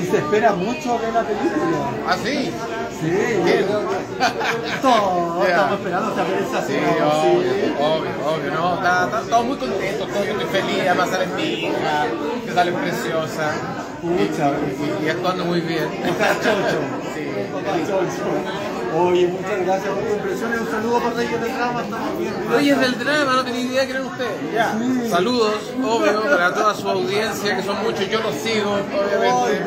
y 0.00 0.06
se 0.06 0.16
espera 0.18 0.52
mucho 0.52 0.98
de 0.98 1.12
la 1.12 1.22
película. 1.22 1.78
¿Ah, 2.08 2.16
sí? 2.22 2.52
Sí, 3.00 3.10
todos 4.82 5.48
estamos 5.48 5.78
esperando 5.78 6.14
saber 6.14 6.44
esa 6.46 6.66
Sí, 6.66 6.74
obvio, 6.76 7.40
sí. 7.40 7.72
obvio, 7.80 8.10
obvio, 8.30 8.50
no, 8.54 8.74
está, 8.74 9.04
está 9.04 9.20
todos 9.30 9.44
muy 9.46 9.56
contentos, 9.56 10.08
todos 10.08 10.26
yo 10.26 10.32
estoy 10.32 10.46
feliz, 10.60 10.80
además 10.86 11.08
sale 11.10 11.26
mi 11.28 11.42
hija, 11.42 12.06
que 12.46 12.52
sale 12.52 12.72
preciosa, 12.72 13.52
Pucha, 14.00 14.52
y, 15.02 15.04
y 15.04 15.08
actuando 15.10 15.44
muy 15.44 15.60
bien. 15.60 15.84
Está 16.04 16.34
chocho. 16.36 16.80
Está 17.20 17.72
chocho. 17.86 18.69
Oye, 18.96 19.26
muchas 19.28 19.60
gracias 19.64 19.88
por 19.94 20.02
tus 20.04 20.12
impresiones. 20.16 20.60
Un 20.60 20.70
saludo 20.70 20.98
para 21.00 21.14
Reyes 21.16 21.40
del 21.40 21.54
Drama. 21.54 21.82
Estamos 21.82 22.18
bien. 22.18 22.34
Oye, 22.56 22.70
es 22.72 22.80
del 22.80 22.98
drama, 22.98 23.32
no 23.36 23.44
tenía 23.44 23.60
idea 23.60 23.86
que 23.86 23.92
eran 23.92 24.06
ustedes. 24.06 24.52
Ya. 24.52 24.74
Saludos, 25.10 25.54
obvio, 25.82 26.22
para 26.22 26.54
toda 26.54 26.74
su 26.74 26.88
audiencia, 26.90 27.56
que 27.56 27.62
son 27.62 27.82
muchos, 27.82 28.08
yo 28.08 28.20
los 28.20 28.34
sigo, 28.34 28.72
obviamente. 28.72 29.62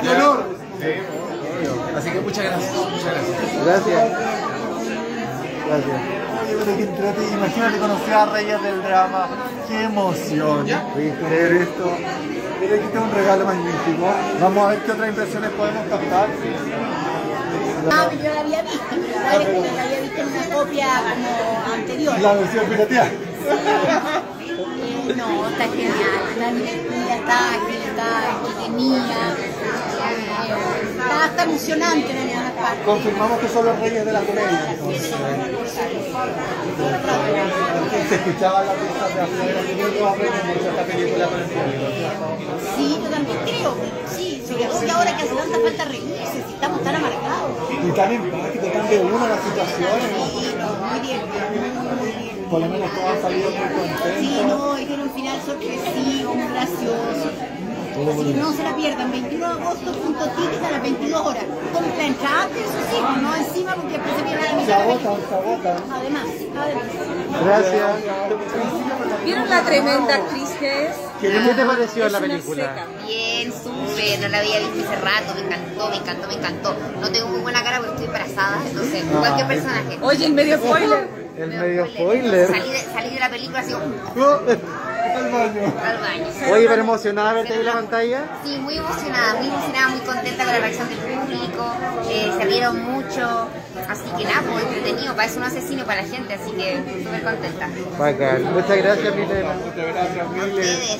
¡Qué 0.00 0.06
Ya. 0.06 0.12
honor! 0.16 0.44
Sí, 0.78 0.86
obvio. 0.86 1.98
Así 1.98 2.10
que 2.10 2.20
muchas 2.20 2.44
gracias, 2.44 2.72
muchas 2.74 3.04
gracias. 3.04 3.64
Gracias. 3.64 4.10
Gracias. 5.66 6.00
Oye, 6.44 6.56
pero 6.64 6.76
qué 6.76 6.82
entrete- 6.84 7.32
Imagínate 7.32 7.78
conocer 7.78 8.14
a 8.14 8.26
Reyes 8.26 8.62
del 8.62 8.82
Drama. 8.82 9.28
¡Qué 9.66 9.82
emoción! 9.84 10.66
Ver 10.66 11.52
esto. 11.52 11.92
Mira, 12.60 12.76
aquí 12.76 12.84
está 12.84 13.00
un 13.00 13.10
regalo 13.12 13.44
magnífico. 13.46 14.06
Vamos 14.40 14.64
a 14.64 14.70
ver 14.70 14.78
qué 14.80 14.92
otras 14.92 15.08
impresiones 15.08 15.50
podemos 15.50 15.86
captar. 15.88 16.28
Ah, 17.90 18.06
pero 18.10 18.22
yo 18.22 18.34
la 18.34 18.40
había 18.40 18.62
visto, 18.62 18.96
la 19.24 19.82
había 19.82 20.00
visto 20.00 20.20
en 20.20 20.28
una 20.28 20.54
copia 20.54 20.86
como 21.10 21.74
anterior. 21.74 22.20
La 22.20 22.34
versión 22.34 22.66
pirateada. 22.66 23.08
Eh, 23.08 24.33
no, 25.12 25.48
está 25.48 25.64
genial, 25.64 25.92
está 26.32 26.52
divertida, 26.52 27.14
está 27.16 27.50
ágil, 27.50 27.80
está 27.84 28.08
entretenida, 28.40 29.36
eh, 29.38 29.52
está 30.90 31.24
hasta 31.24 31.42
emocionante 31.42 32.10
en 32.10 32.16
algunas 32.16 32.52
partes. 32.52 32.84
Confirmamos 32.86 33.38
que 33.40 33.48
son 33.48 33.66
los 33.66 33.78
reyes 33.80 34.04
de 34.04 34.12
la 34.12 34.20
comedia. 34.20 34.76
Se 38.08 38.14
escuchaban 38.16 38.66
las 38.66 38.76
risas 38.78 39.14
de 39.14 39.20
afuera. 39.20 39.60
Que 39.94 40.00
va 40.00 40.08
a 40.08 40.12
aprender 40.12 40.44
mucho 40.44 40.68
esta 40.70 40.84
película 40.84 41.26
con 41.26 41.40
el 41.40 41.46
público. 41.46 41.84
Sí, 42.76 43.00
yo 43.02 43.10
también 43.10 43.38
creo, 43.44 43.76
sí, 44.16 44.44
sobre 44.46 44.64
todo 44.64 44.80
que 44.80 44.90
ahora 44.90 45.16
que 45.16 45.22
hace 45.22 45.34
tanta 45.34 45.58
falta 45.58 45.84
reírse, 45.84 46.44
si 46.46 46.54
estamos 46.54 46.82
tan 46.82 46.94
amargados. 46.96 47.50
Y 47.70 47.90
tan 47.92 48.12
empático, 48.12 48.66
tan 48.66 48.88
de 48.88 48.98
uno 49.00 49.28
las 49.28 49.40
situaciones. 49.42 50.04
Sí, 50.32 50.54
no, 50.58 50.68
muy 50.86 51.00
divertido, 51.00 51.50
muy 51.50 52.06
divertido. 52.06 52.23
Por 52.50 52.60
lo 52.60 52.68
menos 52.68 52.90
todos 52.92 53.10
han 53.10 53.22
salido 53.22 53.50
muy 53.50 54.20
Sí, 54.20 54.40
no, 54.46 54.78
y 54.78 54.84
tiene 54.84 55.02
un 55.02 55.10
final 55.10 55.40
sorpresivo, 55.44 56.34
muy 56.34 56.48
gracioso. 56.48 57.30
Así 57.94 58.24
que 58.24 58.34
no 58.40 58.52
se 58.52 58.62
la 58.64 58.74
pierdan, 58.74 59.10
21 59.12 59.46
de 59.54 59.62
agosto, 59.62 59.92
punto 59.92 60.24
ticket 60.30 60.64
a 60.64 60.70
las 60.72 60.82
22 60.82 61.20
horas. 61.26 61.44
Compra 61.72 62.04
entrada 62.06 62.42
antes, 62.42 62.62
eso 62.62 62.72
sí, 62.90 62.96
no 63.22 63.34
encima 63.36 63.74
porque 63.76 63.92
después 63.92 64.16
se 64.16 64.22
pierde 64.24 64.42
la 64.42 64.48
Se 64.50 64.56
mitad. 64.56 64.80
agotan, 64.82 65.16
se 65.28 65.34
agotan. 65.34 65.76
Además, 65.92 66.24
además. 66.58 66.84
Gracias. 67.44 67.90
¿Vieron 69.24 69.48
la 69.48 69.62
tremenda 69.62 70.14
actriz 70.14 70.48
que 70.58 70.86
es? 70.86 70.96
¿Qué 71.20 71.30
te 71.30 71.64
pareció 71.64 72.06
Es 72.06 72.12
la 72.12 72.20
película? 72.20 72.62
seca. 72.64 72.86
Bien, 73.06 73.52
súper, 73.52 74.20
no 74.20 74.28
la 74.28 74.38
había 74.38 74.58
visto 74.58 74.88
hace 74.88 74.96
rato, 75.00 75.34
me 75.34 75.40
encantó, 75.42 75.88
me 75.88 75.96
encantó, 75.96 76.26
me 76.28 76.34
encantó. 76.34 76.76
No 77.00 77.10
tengo 77.10 77.28
muy 77.28 77.40
buena 77.40 77.62
cara 77.62 77.76
porque 77.78 77.90
estoy 77.92 78.06
embarazada, 78.06 78.58
entonces, 78.68 79.04
cualquier 79.04 79.46
personaje. 79.46 79.98
Oye, 80.02 80.26
el 80.26 80.32
medio 80.34 80.58
spoiler. 80.58 81.23
El 81.36 81.48
medio 81.50 81.86
spoiler. 81.86 82.46
Salí 82.46 82.70
de, 82.70 82.78
salí 82.78 83.10
de 83.14 83.20
la 83.20 83.28
película 83.30 83.58
así 83.60 83.72
como 83.72 83.84
Al 85.14 85.30
baño. 85.30 85.72
al 85.84 85.98
baño. 85.98 86.52
Oye, 86.52 86.66
pero 86.68 86.82
emocionada 86.82 87.32
verte 87.34 87.52
ahí 87.52 87.60
en 87.60 87.66
la 87.66 87.72
pantalla. 87.74 88.24
Sí, 88.44 88.58
muy 88.58 88.76
emocionada, 88.76 89.34
muy 89.34 89.46
emocionada, 89.48 89.88
muy 89.88 90.00
contenta 90.00 90.44
con 90.44 90.52
la 90.52 90.58
reacción 90.58 90.88
del 90.88 90.98
público, 90.98 91.74
eh, 92.10 92.32
se 92.36 92.44
rieron 92.46 92.82
mucho, 92.82 93.48
así 93.88 94.04
que 94.18 94.24
nada, 94.24 94.42
pues 94.50 94.64
entretenido, 94.64 95.14
parece 95.14 95.38
un 95.38 95.44
asesino 95.44 95.84
para 95.84 96.02
la 96.02 96.08
gente, 96.08 96.34
así 96.34 96.50
que 96.50 96.82
súper 97.04 97.22
contenta. 97.22 97.68
Bacán. 97.96 98.42
Muchas 98.54 98.76
gracias, 98.76 99.14
Milena. 99.14 99.52
Muchas 99.52 99.86
gracias, 99.86 100.30
Mile. 100.30 100.60
Ustedes. 100.60 100.98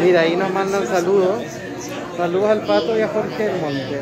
Mira, 0.00 0.20
ahí 0.20 0.36
nos 0.36 0.52
mandan 0.52 0.86
saludos. 0.86 1.42
Saludos 2.16 2.50
al 2.50 2.60
Pato 2.62 2.98
y 2.98 3.02
a 3.02 3.08
Jorge 3.08 3.50
Monte. 3.60 4.00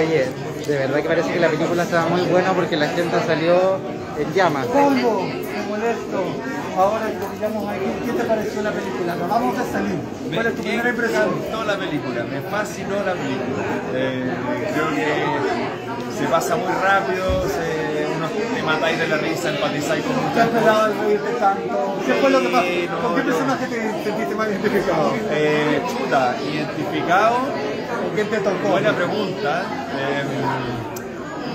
Oye, 0.00 0.26
de 0.66 0.78
verdad 0.78 1.02
que 1.02 1.08
parece 1.08 1.32
que 1.32 1.40
la 1.40 1.48
película 1.48 1.82
estaba 1.82 2.08
muy 2.08 2.22
buena 2.22 2.52
porque 2.52 2.76
la 2.76 2.88
gente 2.88 3.16
salió 3.26 3.78
en 4.18 4.32
llamas. 4.34 4.66
Calvo, 4.66 5.22
me 5.22 5.62
molesto. 5.68 6.24
Ahora 6.76 7.06
que 7.08 7.16
terminamos 7.16 7.68
aquí, 7.68 7.84
¿qué 8.06 8.12
te 8.12 8.24
pareció 8.24 8.62
la 8.62 8.70
película? 8.72 9.14
Nos 9.16 9.28
vamos 9.28 9.58
a 9.58 9.64
salir. 9.72 9.96
¿Cuál 10.32 10.46
es 10.46 10.54
tu 10.54 10.62
primera 10.62 10.82
Me 10.84 10.90
impresión? 10.90 11.30
gustó 11.36 11.64
la 11.64 11.76
película, 11.76 12.24
me 12.24 12.40
fascinó 12.42 12.94
la 13.04 13.12
película. 13.12 13.62
Eh, 13.92 14.32
creo 14.72 14.88
que 14.94 16.16
se 16.18 16.24
pasa 16.26 16.56
muy 16.56 16.72
rápido, 16.72 17.44
se- 17.48 18.04
algunos 18.04 18.30
te 18.54 18.62
matáis 18.62 18.98
de 18.98 19.08
la 19.08 19.16
risa, 19.18 19.50
empatizáis 19.50 20.04
con 20.04 20.14
¿Qué 20.14 20.20
muchas 20.22 20.46
esperaba 20.46 20.78
cosas. 20.86 20.96
de 21.00 21.04
reírte 21.06 21.30
tanto? 21.40 21.96
¿Qué 22.06 22.12
fue 22.14 22.30
lo 22.30 22.40
que 22.40 22.48
pasó? 22.48 22.66
No, 22.90 23.02
¿Con 23.02 23.14
qué 23.16 23.20
yo- 23.20 23.26
personaje 23.28 23.66
te 23.66 24.04
sentiste 24.04 24.34
más 24.34 24.48
identificado? 24.48 25.12
Eh, 25.30 25.82
chuta, 25.88 26.36
identificado. 26.52 27.36
Buena 28.24 28.92
pregunta. 28.94 29.64
Eh, 29.96 30.89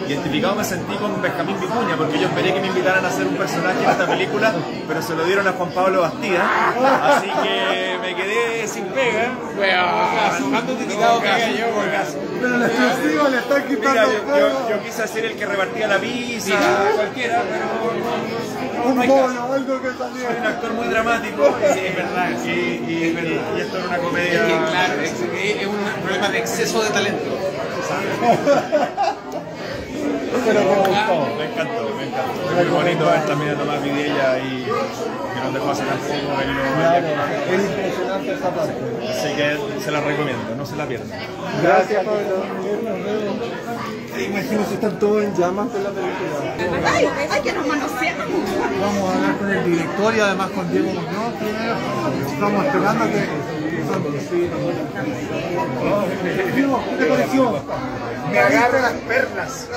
identificado 0.07 0.55
me 0.55 0.63
sentí 0.63 0.95
con 0.95 1.21
Benjamín 1.21 1.59
Vicuña, 1.59 1.95
porque 1.97 2.19
yo 2.19 2.27
esperé 2.27 2.53
que 2.53 2.59
me 2.61 2.67
invitaran 2.67 3.03
a 3.05 3.07
hacer 3.07 3.25
un 3.27 3.35
personaje 3.35 3.83
en 3.83 3.89
esta 3.89 4.05
película, 4.07 4.53
pero 4.87 5.01
se 5.01 5.15
lo 5.15 5.23
dieron 5.25 5.47
a 5.47 5.51
Juan 5.53 5.69
Pablo 5.71 6.01
Bastida. 6.01 6.45
Así 7.03 7.27
que 7.43 7.97
me 8.01 8.15
quedé 8.15 8.67
sin 8.67 8.85
pega. 8.87 9.31
¿Cuándo 10.49 10.73
te 10.73 10.83
he 10.83 10.87
quitado 10.87 11.19
pega 11.21 11.49
yo, 11.49 11.67
por 11.71 11.87
acaso? 11.87 12.17
Pero 12.41 12.57
la 12.57 12.65
exclusiva 12.67 13.29
le 13.29 13.37
está 13.37 13.63
quitando 13.65 13.89
Mira, 13.89 14.05
yo, 14.05 14.23
pega. 14.25 14.39
yo- 14.39 14.69
yo 14.69 14.83
quise 14.83 15.03
hacer 15.03 15.25
el 15.25 15.35
que 15.35 15.45
repartía 15.45 15.87
la 15.87 15.97
pizza. 15.97 16.55
cualquiera, 16.95 17.41
pero 17.49 17.65
Un 18.89 18.97
mono, 19.07 19.53
algo 19.53 19.81
que 19.81 19.87
salió. 19.97 20.27
Soy 20.27 20.35
un 20.39 20.45
actor 20.45 20.73
muy 20.73 20.87
dramático. 20.87 21.55
Sí, 21.73 21.79
es 21.79 21.95
verdad. 21.95 22.29
Y, 22.45 22.49
y- 22.49 23.39
y 23.57 23.61
esto 23.61 23.77
era 23.77 23.87
una 23.87 23.97
comedia. 23.97 24.41
Es 24.41 24.47
que, 24.47 24.57
claro, 24.71 25.01
es, 25.01 25.11
es 25.61 25.67
un 25.67 26.01
problema 26.03 26.29
de 26.29 26.37
exceso 26.39 26.83
de 26.83 26.89
talento. 26.91 27.37
Pero 30.45 30.59
me 30.61 30.75
gustó. 30.75 31.35
Me 31.37 31.45
encantó, 31.45 31.89
me 31.95 32.03
encantó. 32.07 32.59
Es 32.59 32.67
muy 32.67 32.77
bonito 32.77 33.05
ver 33.05 33.25
también 33.25 33.51
a 33.51 33.55
Tomás 33.55 33.83
Vidella 33.83 34.39
y 34.39 34.65
que 34.65 35.39
nos 35.43 35.53
dejó 35.53 35.71
hace 35.71 35.83
tan 35.83 35.97
poco 35.97 36.37
verlo. 36.37 36.61
Claro, 36.75 37.07
es 37.51 37.61
impresionante 37.65 38.33
esa 38.33 38.49
parte. 38.49 38.73
Así 39.09 39.35
que 39.35 39.81
se 39.81 39.91
la 39.91 40.01
recomiendo, 40.01 40.55
no 40.55 40.65
se 40.65 40.75
la 40.75 40.85
pierdan. 40.85 41.09
Gracias, 41.61 42.03
Pablo. 42.03 42.45
Imagino 44.17 44.65
si 44.65 44.73
están 44.75 44.97
todos 44.97 45.23
en 45.23 45.35
llamas 45.35 45.73
de 45.73 45.83
la 45.83 45.89
película. 45.89 46.91
Ay, 46.93 47.09
ay, 47.31 47.41
que 47.41 47.53
nos 47.53 47.67
manoseamos. 47.67 48.25
Vamos 48.79 49.09
a 49.09 49.15
hablar 49.15 49.37
con 49.37 49.51
el 49.51 49.65
director 49.65 50.15
y 50.15 50.19
además 50.19 50.49
con 50.51 50.71
Diego 50.71 50.87
Muñoz. 50.87 51.33
Estamos 52.31 52.65
esperando 52.65 53.05
que. 53.05 53.64
¿Qué 56.97 57.05
pareció? 57.05 57.63
Me 58.31 58.39
agarra 58.39 58.81
las 58.81 58.93
perlas. 58.93 59.67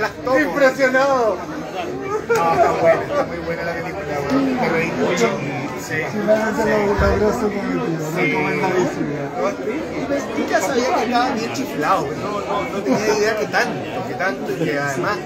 Las. 0.00 0.12
Impresionado. 0.40 1.36
No, 1.98 2.16
está 2.18 2.72
buena, 2.80 3.02
está 3.02 3.24
muy 3.24 3.38
buena 3.38 3.62
la 3.64 3.72
película, 3.72 4.20
weón. 4.30 4.60
Me 4.60 4.68
reí 4.68 4.92
mucho. 4.92 5.28
Sí. 5.80 5.96
Sí. 8.14 8.26
Yo 10.36 10.48
ya 10.48 10.60
sabía 10.60 10.94
que 10.94 11.04
estaba 11.04 11.30
bien 11.30 11.52
chiflado, 11.52 12.06
pero 12.08 12.20
no, 12.20 12.40
no, 12.40 12.62
no 12.70 12.82
tenía 12.82 13.18
idea 13.18 13.38
que 13.38 13.46
tanto, 13.46 14.08
que 14.08 14.14
tanto, 14.14 14.52
y 14.52 14.64
que 14.64 14.78
además 14.78 15.18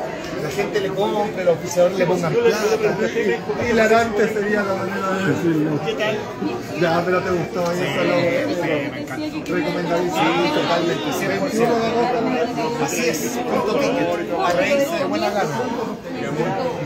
la 0.43 0.51
gente 0.51 0.81
le 0.81 0.89
compre, 0.89 1.45
los 1.45 1.55
oficiadores 1.57 1.99
le 1.99 2.07
pongan 2.07 2.33
plata. 2.33 2.97
Hilarante 3.71 4.29
sería 4.33 4.63
la 4.63 4.75
manera 4.75 5.11
de 5.13 5.33
decirlo. 5.33 5.81
¿Qué 5.85 5.93
tal? 5.95 6.19
Ya, 6.81 7.03
pero 7.05 7.21
te 7.23 7.31
gustó 7.31 7.63
y 7.75 7.81
eso 7.83 8.05
lo 8.05 8.17
me 8.93 9.01
encantó. 9.01 9.55
recomendadísimo. 9.55 10.17
Sí, 10.17 10.51
totalmente, 10.55 11.09
100%. 11.61 12.85
Así 12.85 13.09
es, 13.09 13.19
punto 13.39 13.75
ticket, 13.79 14.09
a 14.39 14.51
reírse 14.53 14.97
de 14.97 15.05
buena 15.05 15.31
gana. 15.31 15.57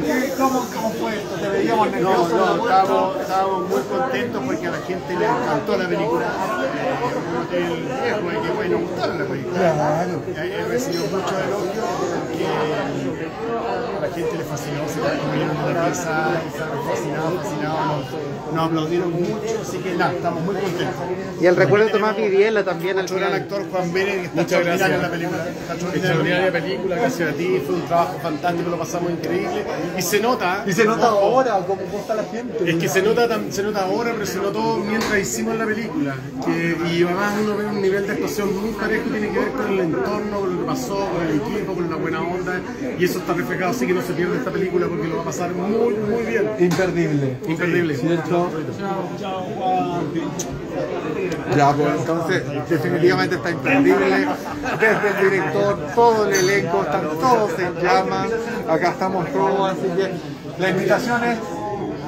¿Y 0.00 0.30
¿Cómo, 0.36 0.66
¿Cómo 0.74 0.90
fue 0.92 1.14
esto? 1.16 1.34
¿Te 1.40 1.48
veíamos 1.48 1.86
No, 1.86 1.92
nervioso? 1.92 2.36
no, 2.56 2.62
estábamos, 2.62 3.20
estábamos 3.20 3.68
muy 3.68 3.80
contentos 3.82 4.42
porque 4.44 4.66
a 4.66 4.70
la 4.70 4.78
gente 4.78 5.16
le 5.16 5.24
encantó 5.26 5.76
la 5.76 5.88
película. 5.88 6.26
Eh, 6.26 7.24
un 7.30 7.36
hotel 7.42 7.88
viejo 8.02 8.30
y 8.30 8.46
que 8.46 8.52
bueno 8.52 8.78
gustar 8.78 9.08
la 9.10 9.24
película. 9.24 9.58
Claro. 9.58 10.22
He 10.36 10.64
recibido 10.64 11.04
mucho 11.06 11.34
elogio 11.38 11.82
porque 12.10 12.46
a 13.58 14.00
la 14.00 14.08
gente 14.14 14.36
le 14.36 14.44
fascinó, 14.44 14.88
se 14.88 15.00
la 15.00 15.18
comieron 15.18 15.56
en 15.56 15.74
la 15.74 15.84
pieza, 15.84 16.30
fascinado, 16.88 17.30
fascinado, 17.40 18.02
nos, 18.54 18.66
aplaudieron 18.66 19.12
mucho, 19.12 19.60
así 19.62 19.78
que 19.78 19.94
nada, 19.94 20.12
estamos 20.12 20.42
muy 20.44 20.54
contentos. 20.54 20.96
Y 21.40 21.46
el 21.46 21.56
recuerdo 21.56 21.86
de 21.86 21.92
Tomás 21.92 22.16
Vidiela 22.16 22.64
también 22.64 22.98
al 22.98 23.08
final. 23.08 23.32
actor 23.32 23.64
Juan 23.70 23.92
Vélez, 23.92 24.14
que 24.14 24.24
está 24.24 24.42
Muchas 24.42 24.60
extraordinario 24.60 24.94
en 24.94 25.00
gracias. 25.00 25.02
la 25.02 25.10
película. 25.10 25.48
Está 25.48 25.96
Extraordinaria 25.96 26.52
película, 26.52 26.96
gracias 26.96 27.30
a 27.30 27.32
ti, 27.32 27.62
fue 27.66 27.74
un 27.74 27.82
trabajo 27.82 28.18
fantástico, 28.22 28.70
lo 28.70 28.78
pasamos 28.78 29.10
increíble. 29.10 29.64
Y 29.98 30.02
se 30.02 30.20
nota. 30.20 30.64
Y 30.66 30.72
se 30.72 30.84
nota 30.84 31.08
ahora 31.08 31.52
cómo 31.66 31.80
cómo 31.80 31.98
está 31.98 32.14
la 32.14 32.24
gente. 32.24 32.70
Es 32.70 32.76
que 32.76 32.88
se 32.88 33.02
nota, 33.02 33.28
se 33.50 33.62
nota 33.62 33.84
ahora, 33.84 34.12
pero 34.12 34.26
se 34.26 34.38
notó 34.38 34.76
mientras 34.86 35.18
hicimos 35.18 35.56
la 35.56 35.66
película. 35.66 36.14
Que, 36.44 36.76
y 36.92 37.02
además 37.02 37.32
uno 37.42 37.56
ve 37.56 37.66
un 37.66 37.82
nivel 37.82 38.06
de 38.06 38.12
actuación 38.12 38.60
muy 38.60 38.72
parejo, 38.72 39.10
tiene 39.10 39.28
que 39.30 39.38
ver 39.38 39.50
con 39.52 39.72
el 39.72 39.80
entorno, 39.80 40.40
con 40.40 40.54
lo 40.54 40.60
que 40.60 40.66
pasó, 40.66 41.08
con 41.10 41.26
el 41.26 41.36
equipo, 41.36 41.74
con 41.74 41.90
la 41.90 41.96
buena 41.96 42.20
onda. 42.20 42.60
Y 42.98 43.04
eso 43.04 43.18
está 43.18 43.34
reflejado, 43.34 43.70
así 43.70 43.86
que 43.86 43.94
no 43.94 44.02
se 44.02 44.12
pierde 44.12 44.36
esta 44.36 44.50
película 44.50 44.86
porque 44.86 45.08
lo 45.08 45.16
va 45.16 45.22
a 45.22 45.26
pasar 45.26 45.52
muy, 45.52 45.94
muy 45.94 46.22
bien. 46.24 46.50
Imperdible. 46.58 47.36
Imperdible. 47.48 47.96
Ya, 51.56 51.72
pues 51.72 51.88
entonces 51.98 52.68
definitivamente 52.68 53.34
está 53.36 53.50
imperdible. 53.50 54.28
Desde 54.80 55.08
el 55.08 55.30
director, 55.30 55.78
todo 55.94 56.28
el 56.28 56.34
elenco, 56.34 56.82
están 56.82 57.08
todos 57.20 57.58
en 57.58 57.74
llamas. 57.82 58.30
Acá 58.68 58.90
estamos 58.90 59.28
todos, 59.32 59.70
así 59.72 59.88
que 59.96 60.12
la 60.58 60.70
invitación 60.70 61.24
es 61.24 61.38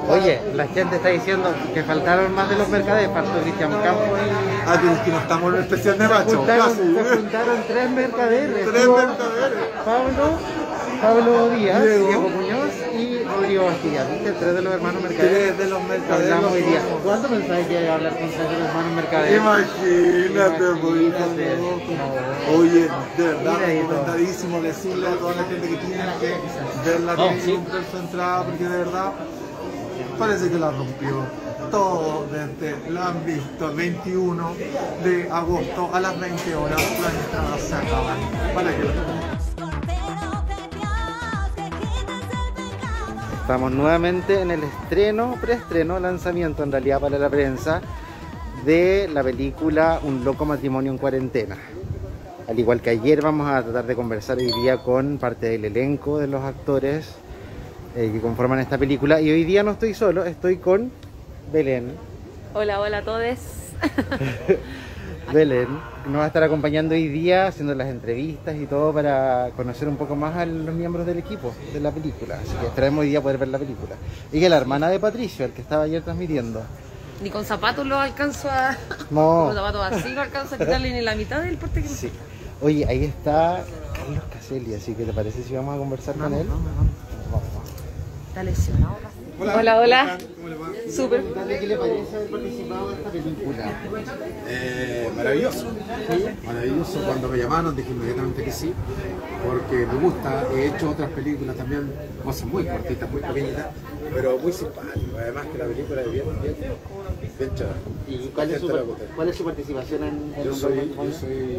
Oye, 0.09 0.41
la 0.53 0.67
gente 0.67 0.97
está 0.97 1.09
diciendo 1.09 1.53
que 1.73 1.81
faltaron 1.83 2.33
más 2.35 2.49
de 2.49 2.57
los 2.57 2.67
mercaderes, 2.67 3.09
faltó 3.13 3.41
Cristian 3.41 3.71
Campos 3.71 4.19
y... 4.19 4.67
Ah, 4.67 5.01
que 5.03 5.11
no 5.11 5.19
estamos 5.19 5.49
en 5.53 5.57
el 5.59 5.63
especial 5.63 5.97
de 5.97 6.07
Se 6.07 6.13
macho. 6.13 6.37
juntaron, 6.37 6.67
casi. 6.67 6.93
se 6.93 7.15
juntaron 7.15 7.57
tres 7.67 7.89
mercaderes. 7.89 8.69
Tres 8.69 8.87
mercaderes. 8.87 9.59
Pablo, 9.85 10.37
Pablo 11.01 11.49
Díaz, 11.51 11.83
Diego. 11.83 12.07
Diego, 12.07 12.29
Rodrigo 13.53 13.65
Bastilla. 13.65 14.03
¿Viste? 14.05 14.31
Tres 14.31 14.55
de 14.55 14.61
los 14.61 14.73
hermanos 14.73 15.03
mercaderes. 15.03 15.37
Tres 15.37 15.57
de 15.57 15.65
los 15.67 15.83
mercaderes. 15.83 16.31
Hablamos 16.31 16.53
hoy 16.53 16.61
día. 16.63 16.81
¿Cuándo 17.03 17.27
pensabas 17.27 17.67
que 17.67 17.89
hablar 17.89 18.19
con 18.19 18.29
tres 18.29 18.49
de 18.49 18.59
los 18.59 18.67
hermanos 18.67 18.93
mercaderes? 18.93 19.37
Imagínate, 19.37 20.63
pues, 20.81 21.01
Imagínate. 21.01 21.57
Oye, 22.55 22.89
de 23.17 23.23
verdad, 23.23 23.57
recomendadísimo 23.65 24.61
decirle 24.61 25.07
a 25.07 25.15
toda 25.15 25.35
la 25.35 25.43
gente 25.43 25.67
que 25.67 25.75
tiene 25.77 26.03
que 26.19 26.89
ver 26.89 26.99
la 27.01 27.15
película, 27.15 27.55
comprar 27.55 27.83
su 27.91 27.97
entrada, 27.97 28.45
porque 28.45 28.63
de 28.63 28.77
verdad 28.77 29.13
parece 30.17 30.49
que 30.49 30.59
la 30.59 30.71
rompió. 30.71 31.43
Todo 31.71 32.27
desde, 32.31 32.91
la 32.91 33.07
han 33.07 33.25
visto, 33.25 33.73
21 33.73 34.53
de 35.03 35.29
agosto 35.31 35.89
a 35.91 35.99
las 35.99 36.19
20 36.19 36.55
horas, 36.55 36.81
las 37.01 37.13
entradas 37.13 37.61
se 37.61 37.75
acaban. 37.75 38.17
Para 38.53 38.75
que 38.75 38.83
Estamos 43.43 43.73
nuevamente 43.73 44.39
en 44.39 44.51
el 44.51 44.63
estreno, 44.63 45.37
preestreno, 45.41 45.99
lanzamiento 45.99 46.63
en 46.63 46.71
realidad 46.71 47.01
para 47.01 47.19
la 47.19 47.29
prensa 47.29 47.81
de 48.65 49.09
la 49.13 49.21
película 49.21 49.99
Un 50.01 50.23
loco 50.23 50.45
matrimonio 50.45 50.93
en 50.93 50.97
cuarentena. 50.97 51.57
Al 52.47 52.57
igual 52.57 52.79
que 52.79 52.91
ayer 52.91 53.21
vamos 53.21 53.49
a 53.49 53.61
tratar 53.61 53.85
de 53.85 53.95
conversar 53.97 54.37
hoy 54.37 54.49
día 54.61 54.77
con 54.77 55.17
parte 55.17 55.47
del 55.49 55.65
elenco 55.65 56.19
de 56.19 56.27
los 56.27 56.41
actores 56.41 57.15
eh, 57.97 58.11
que 58.13 58.21
conforman 58.21 58.59
esta 58.59 58.77
película 58.77 59.19
y 59.19 59.29
hoy 59.29 59.43
día 59.43 59.61
no 59.61 59.71
estoy 59.71 59.93
solo, 59.93 60.23
estoy 60.23 60.55
con 60.55 60.89
Belén. 61.51 61.91
Hola, 62.53 62.79
hola 62.79 62.99
a 62.99 63.01
todos. 63.01 63.39
Belén 65.31 65.67
nos 66.05 66.19
va 66.19 66.25
a 66.25 66.27
estar 66.27 66.43
acompañando 66.43 66.95
hoy 66.95 67.07
día 67.07 67.47
haciendo 67.47 67.73
las 67.73 67.87
entrevistas 67.87 68.55
y 68.55 68.65
todo 68.65 68.93
para 68.93 69.51
conocer 69.55 69.87
un 69.87 69.95
poco 69.95 70.15
más 70.15 70.35
a 70.35 70.45
los 70.45 70.75
miembros 70.75 71.05
del 71.05 71.19
equipo 71.19 71.53
de 71.71 71.79
la 71.79 71.91
película. 71.91 72.35
Así 72.35 72.53
que 72.59 72.67
esperemos 72.67 73.01
hoy 73.01 73.09
día 73.09 73.21
poder 73.21 73.37
ver 73.37 73.47
la 73.47 73.59
película. 73.59 73.95
Y 74.31 74.39
que 74.39 74.49
la 74.49 74.57
hermana 74.57 74.89
de 74.89 74.99
Patricio, 74.99 75.45
el 75.45 75.51
que 75.51 75.61
estaba 75.61 75.83
ayer 75.83 76.03
transmitiendo. 76.03 76.61
Ni 77.21 77.29
con 77.29 77.45
zapatos 77.45 77.85
lo 77.85 77.97
alcanzo 77.97 78.49
a. 78.49 78.75
No. 79.09 79.45
Con 79.47 79.55
zapatos 79.55 79.81
así 79.81 80.09
lo 80.09 80.21
alcanzo 80.21 80.55
a 80.55 80.57
quitarle 80.57 80.91
ni 80.91 81.01
la 81.01 81.15
mitad 81.15 81.41
del 81.41 81.57
porte 81.57 81.81
que 81.81 81.87
Sí. 81.87 82.11
Oye, 82.61 82.85
ahí 82.85 83.05
está 83.05 83.63
Carlos 83.93 84.23
Caselli, 84.31 84.73
así 84.73 84.93
que 84.93 85.05
¿te 85.05 85.13
parece 85.13 85.43
si 85.43 85.53
vamos 85.53 85.75
a 85.75 85.77
conversar 85.77 86.15
con 86.15 86.33
él? 86.33 86.47
Vamos. 86.47 86.63
Está 88.29 88.43
lesionado. 88.43 89.12
Hola. 89.39 89.57
hola. 89.57 89.79
hola. 89.79 90.17
¿Cómo 90.35 90.49
le 90.49 90.55
va? 90.55 90.67
Súper. 90.91 91.23
¿Qué 91.23 91.67
le 91.67 91.77
parece 91.77 92.15
haber 92.15 92.29
participado 92.29 92.91
en 92.91 92.97
esta 92.97 93.09
película? 93.09 93.71
Eh, 94.47 95.11
maravilloso, 95.15 95.65
maravilloso. 96.45 96.99
Cuando 97.05 97.29
me 97.29 97.37
llamaron 97.37 97.75
dije 97.75 97.91
inmediatamente 97.91 98.43
que 98.43 98.51
sí, 98.51 98.73
porque 99.45 99.85
me 99.87 99.95
gusta. 99.95 100.45
He 100.53 100.67
hecho 100.67 100.91
otras 100.91 101.09
películas 101.11 101.55
también, 101.55 101.91
cosas 102.23 102.47
muy 102.47 102.65
cortitas, 102.65 103.09
muy 103.09 103.21
pequeñitas, 103.21 103.67
pero 104.13 104.37
muy 104.37 104.51
simpáticas. 104.51 104.97
Además 105.17 105.45
que 105.47 105.57
la 105.57 105.65
película 105.65 106.01
es 106.01 106.11
bien, 106.11 106.25
bien, 106.41 106.55
bien. 106.59 106.71
¿Y 108.07 108.27
cuál 108.27 108.51
es, 108.51 108.61
su, 108.61 108.69
cuál 109.15 109.29
es 109.29 109.35
su 109.35 109.43
participación 109.43 110.03
en, 110.03 110.33
en 110.37 110.43
Yo 110.43 110.53
soy, 110.53 110.91
yo 110.95 111.11
soy 111.11 111.57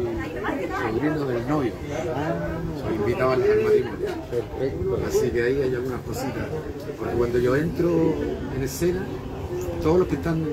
sobrino 0.91 1.25
del 1.25 1.47
novio, 1.47 1.71
soy 2.81 2.95
invitado 2.95 3.31
al 3.31 3.41
al 3.43 3.63
matrimonio. 3.63 4.99
Así 5.07 5.29
que 5.31 5.41
ahí 5.43 5.61
hay 5.61 5.75
algunas 5.75 6.01
cositas. 6.01 6.47
Porque 6.97 7.13
cuando 7.15 7.39
yo 7.39 7.55
entro 7.55 8.13
en 8.55 8.63
escena, 8.63 9.05
todos 9.81 9.99
los 9.99 10.07
que 10.07 10.15
están 10.15 10.43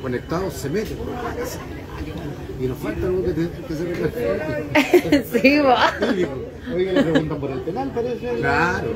conectados 0.00 0.54
se 0.54 0.68
meten 0.68 0.96
por 0.98 1.08
la 1.08 1.34
casa. 1.34 1.58
Y 2.60 2.66
nos 2.66 2.78
falta 2.78 3.06
algo 3.06 3.24
que, 3.24 3.32
te, 3.32 3.48
que 3.66 3.74
se 3.74 3.84
me 3.84 5.40
Sí, 5.40 5.58
va. 5.58 5.92
Oiga, 6.70 6.92
le 6.92 7.02
preguntan 7.02 7.40
por 7.40 7.50
el 7.50 7.60
penal, 7.60 7.90
parece. 7.92 8.34
Claro, 8.38 8.88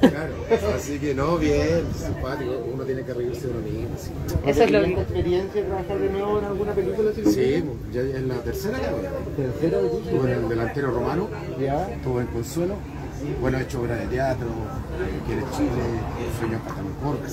claro. 0.00 0.34
Así 0.74 0.98
que 0.98 1.14
no, 1.14 1.38
bien, 1.38 1.84
simpático. 1.94 2.50
Uno 2.72 2.84
tiene 2.84 3.04
que 3.04 3.14
reírse 3.14 3.46
de 3.46 3.52
uno 3.52 3.60
mismo. 3.60 3.88
Eso 4.44 4.62
es 4.64 4.70
lo 4.70 4.82
que 4.82 4.92
experiencia 4.92 5.64
trabajar 5.64 5.98
de 5.98 6.08
nuevo 6.10 6.38
en 6.38 6.44
alguna 6.44 6.72
película? 6.72 7.10
Sí, 7.14 7.64
ya 7.92 8.00
es 8.00 8.22
la 8.22 8.34
tercera 8.36 8.78
ya. 8.78 8.90
Tercera 9.36 9.78
de 9.78 9.86
Estuve 9.86 10.32
en 10.32 10.38
el 10.38 10.48
delantero 10.48 10.90
romano, 10.90 11.28
estuve 11.58 12.22
en 12.22 12.26
Consuelo. 12.28 12.74
Bueno, 13.40 13.58
he 13.58 13.62
hecho 13.62 13.80
obras 13.80 14.00
de 14.00 14.06
teatro, 14.06 14.48
Quiere 15.26 15.42
Chile, 15.56 15.70
Sueños 16.40 16.60
Catamporca, 16.66 17.28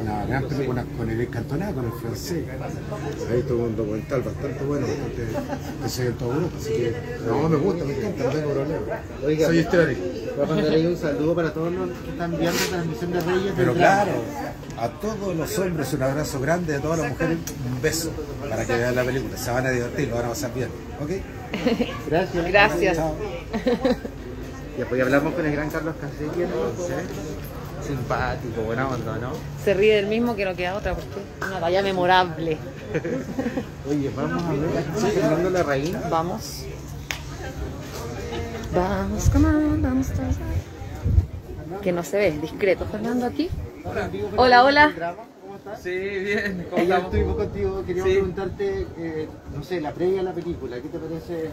una 0.00 0.26
gran 0.26 0.44
película 0.48 0.84
con 0.96 1.10
el 1.10 1.28
Cantona, 1.30 1.72
con 1.72 1.84
el 1.86 1.92
francés. 1.92 2.44
Ahí 3.30 3.42
tuvo 3.42 3.64
un 3.64 3.76
documental 3.76 4.22
bastante 4.22 4.64
bueno, 4.64 4.86
bastante 4.86 5.26
que 5.82 5.88
se 5.88 6.04
ve 6.04 6.14
en 6.18 6.26
Europa, 6.26 6.56
así 6.58 6.68
que 6.70 6.94
no, 7.26 7.48
me 7.48 7.56
gusta, 7.56 7.84
me 7.84 7.96
encanta, 7.96 8.24
no 8.24 8.30
tengo 8.30 8.50
problema. 8.50 8.82
Oiga, 9.24 9.46
Soy 9.46 9.58
histórico. 9.58 10.00
Voy 10.36 10.44
a 10.44 10.48
mandar 10.48 10.72
ahí 10.72 10.86
un 10.86 10.96
saludo 10.96 11.34
para 11.34 11.54
todos 11.54 11.72
los 11.72 11.90
que 11.90 12.10
están 12.10 12.30
viendo 12.30 12.60
la 12.60 12.68
transmisión 12.68 13.12
de 13.12 13.20
Reyes. 13.20 13.52
Pero 13.56 13.74
claro, 13.74 14.12
a 14.78 14.88
todos 14.88 15.36
los 15.36 15.58
hombres 15.58 15.92
un 15.92 16.02
abrazo 16.02 16.40
grande, 16.40 16.76
a 16.76 16.80
todas 16.80 16.98
las 16.98 17.10
mujeres 17.10 17.38
un 17.72 17.82
beso 17.82 18.10
para 18.48 18.64
que 18.64 18.72
vean 18.76 18.94
la 18.94 19.04
película. 19.04 19.36
Se 19.36 19.50
van 19.50 19.66
a 19.66 19.70
divertir, 19.70 20.08
lo 20.08 20.16
van 20.16 20.24
a 20.26 20.28
pasar 20.30 20.52
bien. 20.54 20.68
¿Ok? 21.00 21.10
Gracias. 22.08 22.46
Gracias. 22.46 22.96
Chao. 22.96 23.14
Ya 24.78 24.86
pues 24.86 25.00
hablamos 25.00 25.34
con 25.34 25.46
el 25.46 25.52
gran 25.52 25.70
Carlos 25.70 25.94
entonces. 26.02 27.04
Simpático, 27.86 28.62
buena 28.62 28.88
onda, 28.88 29.18
¿no? 29.18 29.32
Se 29.62 29.74
ríe 29.74 29.96
del 29.96 30.06
mismo 30.06 30.34
que 30.34 30.44
no 30.44 30.54
queda 30.54 30.76
otra, 30.76 30.94
porque 30.94 31.20
es 31.40 31.46
una 31.46 31.60
talla 31.60 31.82
memorable. 31.82 32.56
Oye, 33.90 34.10
vamos 34.16 34.42
a 34.42 34.52
ver 34.52 34.78
aquí 34.78 35.00
Fernando 35.14 35.50
Larraín. 35.50 35.96
Vamos. 36.10 36.64
Vamos, 38.74 39.30
come 39.30 39.48
on, 39.48 39.82
vamos. 39.82 40.06
Que 41.82 41.92
no 41.92 42.02
se 42.02 42.16
ve, 42.16 42.30
discreto. 42.38 42.86
Fernando 42.86 43.26
aquí. 43.26 43.50
Hola, 44.36 44.64
hola. 44.64 45.14
Sí, 45.80 45.90
bien. 45.90 46.66
¿Cómo 46.70 46.82
Ayer 46.82 46.98
estuvimos 46.98 47.36
contigo, 47.36 47.84
queríamos 47.84 48.12
preguntarte, 48.12 48.86
eh, 48.98 49.28
no 49.54 49.62
sé, 49.62 49.80
la 49.80 49.92
previa 49.92 50.20
a 50.20 50.24
la 50.24 50.32
película, 50.32 50.80
¿qué 50.80 50.88
te 50.88 50.98
parece 50.98 51.50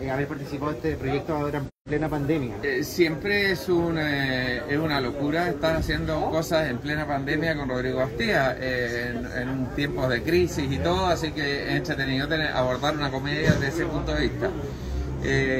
eh, 0.00 0.10
haber 0.10 0.28
participado 0.28 0.72
en 0.72 0.76
este 0.76 0.96
proyecto 0.96 1.34
ahora 1.34 1.62
plena 1.92 2.08
pandemia? 2.08 2.54
Eh, 2.62 2.84
siempre 2.84 3.50
es, 3.50 3.68
un, 3.68 3.98
eh, 3.98 4.62
es 4.66 4.78
una 4.78 4.98
locura 4.98 5.50
estar 5.50 5.76
haciendo 5.76 6.30
cosas 6.30 6.70
en 6.70 6.78
plena 6.78 7.06
pandemia 7.06 7.54
con 7.54 7.68
Rodrigo 7.68 7.98
Bastía, 7.98 8.56
eh, 8.58 9.10
en, 9.10 9.42
en 9.42 9.48
un 9.50 9.66
de 10.08 10.22
crisis 10.22 10.72
y 10.72 10.78
todo, 10.78 11.04
así 11.04 11.32
que 11.32 11.64
es 11.68 11.76
entretenido 11.76 12.26
abordar 12.54 12.96
una 12.96 13.10
comedia 13.10 13.52
desde 13.52 13.68
ese 13.68 13.84
punto 13.84 14.14
de 14.14 14.22
vista. 14.22 14.50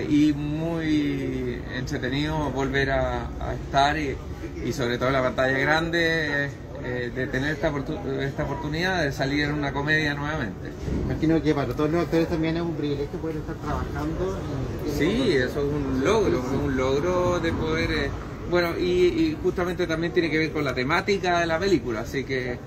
Y 0.08 0.32
muy 0.32 1.62
entretenido 1.76 2.50
volver 2.50 2.92
a, 2.92 3.26
a 3.38 3.52
estar 3.52 3.98
y, 3.98 4.16
y 4.64 4.72
sobre 4.72 4.96
todo 4.96 5.08
en 5.08 5.12
la 5.12 5.22
pantalla 5.22 5.58
grande, 5.58 6.48
eh, 6.84 7.10
de 7.14 7.26
tener 7.28 7.52
esta, 7.52 7.72
esta 8.20 8.44
oportunidad 8.44 9.02
de 9.02 9.12
salir 9.12 9.44
en 9.44 9.54
una 9.54 9.72
comedia 9.72 10.14
nuevamente. 10.14 10.70
Imagino 11.04 11.40
que 11.42 11.54
para 11.54 11.72
todos 11.74 11.90
los 11.90 12.02
actores 12.04 12.28
también 12.28 12.56
es 12.56 12.62
un 12.62 12.74
privilegio 12.74 13.18
poder 13.20 13.36
estar 13.36 13.54
trabajando. 13.56 14.38
en- 14.86 14.92
Sí, 14.98 15.32
eso 15.36 15.60
es 15.60 15.72
un 15.74 16.04
logro, 16.04 16.38
es 16.38 16.44
un 16.64 16.76
logro 16.76 17.40
de 17.40 17.52
poder... 17.52 17.90
eh, 17.92 18.10
bueno, 18.50 18.76
y, 18.78 18.82
y 18.82 19.38
justamente 19.42 19.86
también 19.86 20.12
tiene 20.12 20.28
que 20.30 20.36
ver 20.38 20.52
con 20.52 20.64
la 20.64 20.74
temática 20.74 21.40
de 21.40 21.46
la 21.46 21.58
película, 21.58 22.00
así 22.00 22.24
que 22.24 22.58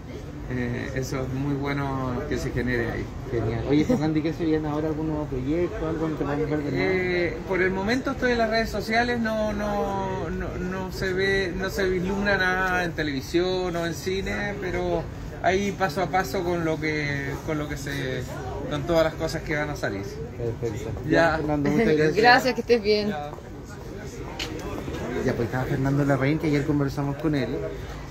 eh, 0.52 0.92
eso 0.96 1.24
es 1.24 1.30
muy 1.34 1.56
bueno 1.56 2.22
que 2.30 2.38
se 2.38 2.52
genere 2.52 2.92
ahí. 2.92 3.06
Genial. 3.32 3.66
Oye, 3.68 3.84
Fernando, 3.84 4.20
¿y 4.20 4.22
qué 4.22 4.34
se 4.34 4.46
viene 4.46 4.68
ahora? 4.68 4.90
¿Algún 4.90 5.08
nuevo 5.08 5.26
proyecto? 5.26 5.88
¿Algo 5.88 6.08
no 6.08 6.16
te 6.16 6.24
podemos 6.24 6.50
ver 6.50 6.64
de 6.64 6.72
nada? 6.72 6.84
Eh, 6.84 7.38
por 7.48 7.62
el 7.62 7.72
momento 7.72 8.12
estoy 8.12 8.34
en 8.34 8.38
las 8.38 8.50
redes 8.50 8.70
sociales, 8.70 9.20
no, 9.20 9.54
no, 9.54 10.30
no, 10.30 10.58
no 10.58 10.92
se 10.92 11.14
ve, 11.14 11.52
no 11.56 11.70
se 11.70 11.90
vislumbra 11.90 12.38
nada 12.38 12.84
en 12.84 12.92
televisión 12.92 13.76
o 13.76 13.86
en 13.86 13.96
cine, 13.96 14.54
pero 14.62 15.04
ahí 15.42 15.72
paso 15.72 16.02
a 16.02 16.08
paso 16.08 16.44
con 16.44 16.64
lo 16.64 16.80
que, 16.80 17.32
con 17.48 17.58
lo 17.58 17.68
que 17.68 17.78
se, 17.78 18.22
con 18.70 18.84
todas 18.84 19.04
las 19.06 19.14
cosas 19.16 19.42
que 19.42 19.56
van 19.56 19.72
a 19.72 19.76
salir. 19.76 20.04
Perfecto. 20.62 20.92
Ya. 21.10 21.38
Fernando, 21.38 21.72
muchas 21.72 21.88
gracias. 21.98 22.16
Gracias, 22.16 22.54
que 22.54 22.62
estés 22.62 22.82
bien. 22.84 23.10
Ya 25.26 25.34
pues 25.34 25.48
estaba 25.48 25.64
Fernando 25.64 26.06
Larraín, 26.06 26.38
que 26.38 26.48
ayer 26.48 26.66
conversamos 26.66 27.16
con 27.18 27.34
él. 27.34 27.50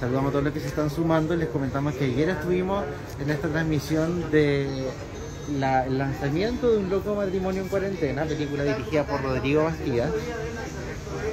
Saludamos 0.01 0.29
a 0.29 0.33
todos 0.33 0.45
los 0.45 0.53
que 0.53 0.61
se 0.61 0.67
están 0.69 0.91
sumando. 0.91 1.35
Les 1.37 1.49
comentamos 1.49 1.95
que 1.95 2.05
ayer 2.05 2.29
estuvimos 2.31 2.85
en 3.21 3.31
esta 3.31 3.49
transmisión 3.49 4.31
de 4.31 4.87
la- 5.59 5.87
el 5.87 5.99
lanzamiento 5.99 6.71
de 6.71 6.79
Un 6.79 6.91
Loco 6.91 7.15
Matrimonio 7.15 7.63
en 7.63 7.69
Cuarentena, 7.69 8.25
película 8.25 8.65
dirigida 8.65 9.05
por 9.07 9.23
Rodrigo 9.23 9.65
Bastidas. 9.65 10.11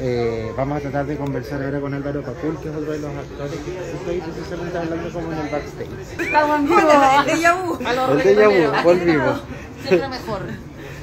Eh, 0.03 0.51
vamos 0.57 0.77
a 0.77 0.81
tratar 0.81 1.05
de 1.05 1.15
conversar 1.17 1.61
ahora 1.63 1.79
con 1.79 1.93
Álvaro 1.93 2.21
Pacul, 2.23 2.57
que 2.59 2.69
es 2.69 2.75
otro 2.75 2.91
de 2.91 2.99
los 2.99 3.11
actores 3.15 3.53
que 3.53 3.91
estoy 3.97 4.19
precisamente 4.31 4.77
hablando 4.77 5.09
como 5.11 5.31
en 5.31 5.37
el 5.39 5.49
backstage. 5.49 6.21
Estamos 6.25 6.59
en 6.59 6.65
vivo. 6.65 6.79
El 6.79 8.21
déjà 8.21 8.47
vu. 8.47 8.83
Volvimos. 8.83 9.41
Siempre 9.87 10.09
mejor. 10.09 10.41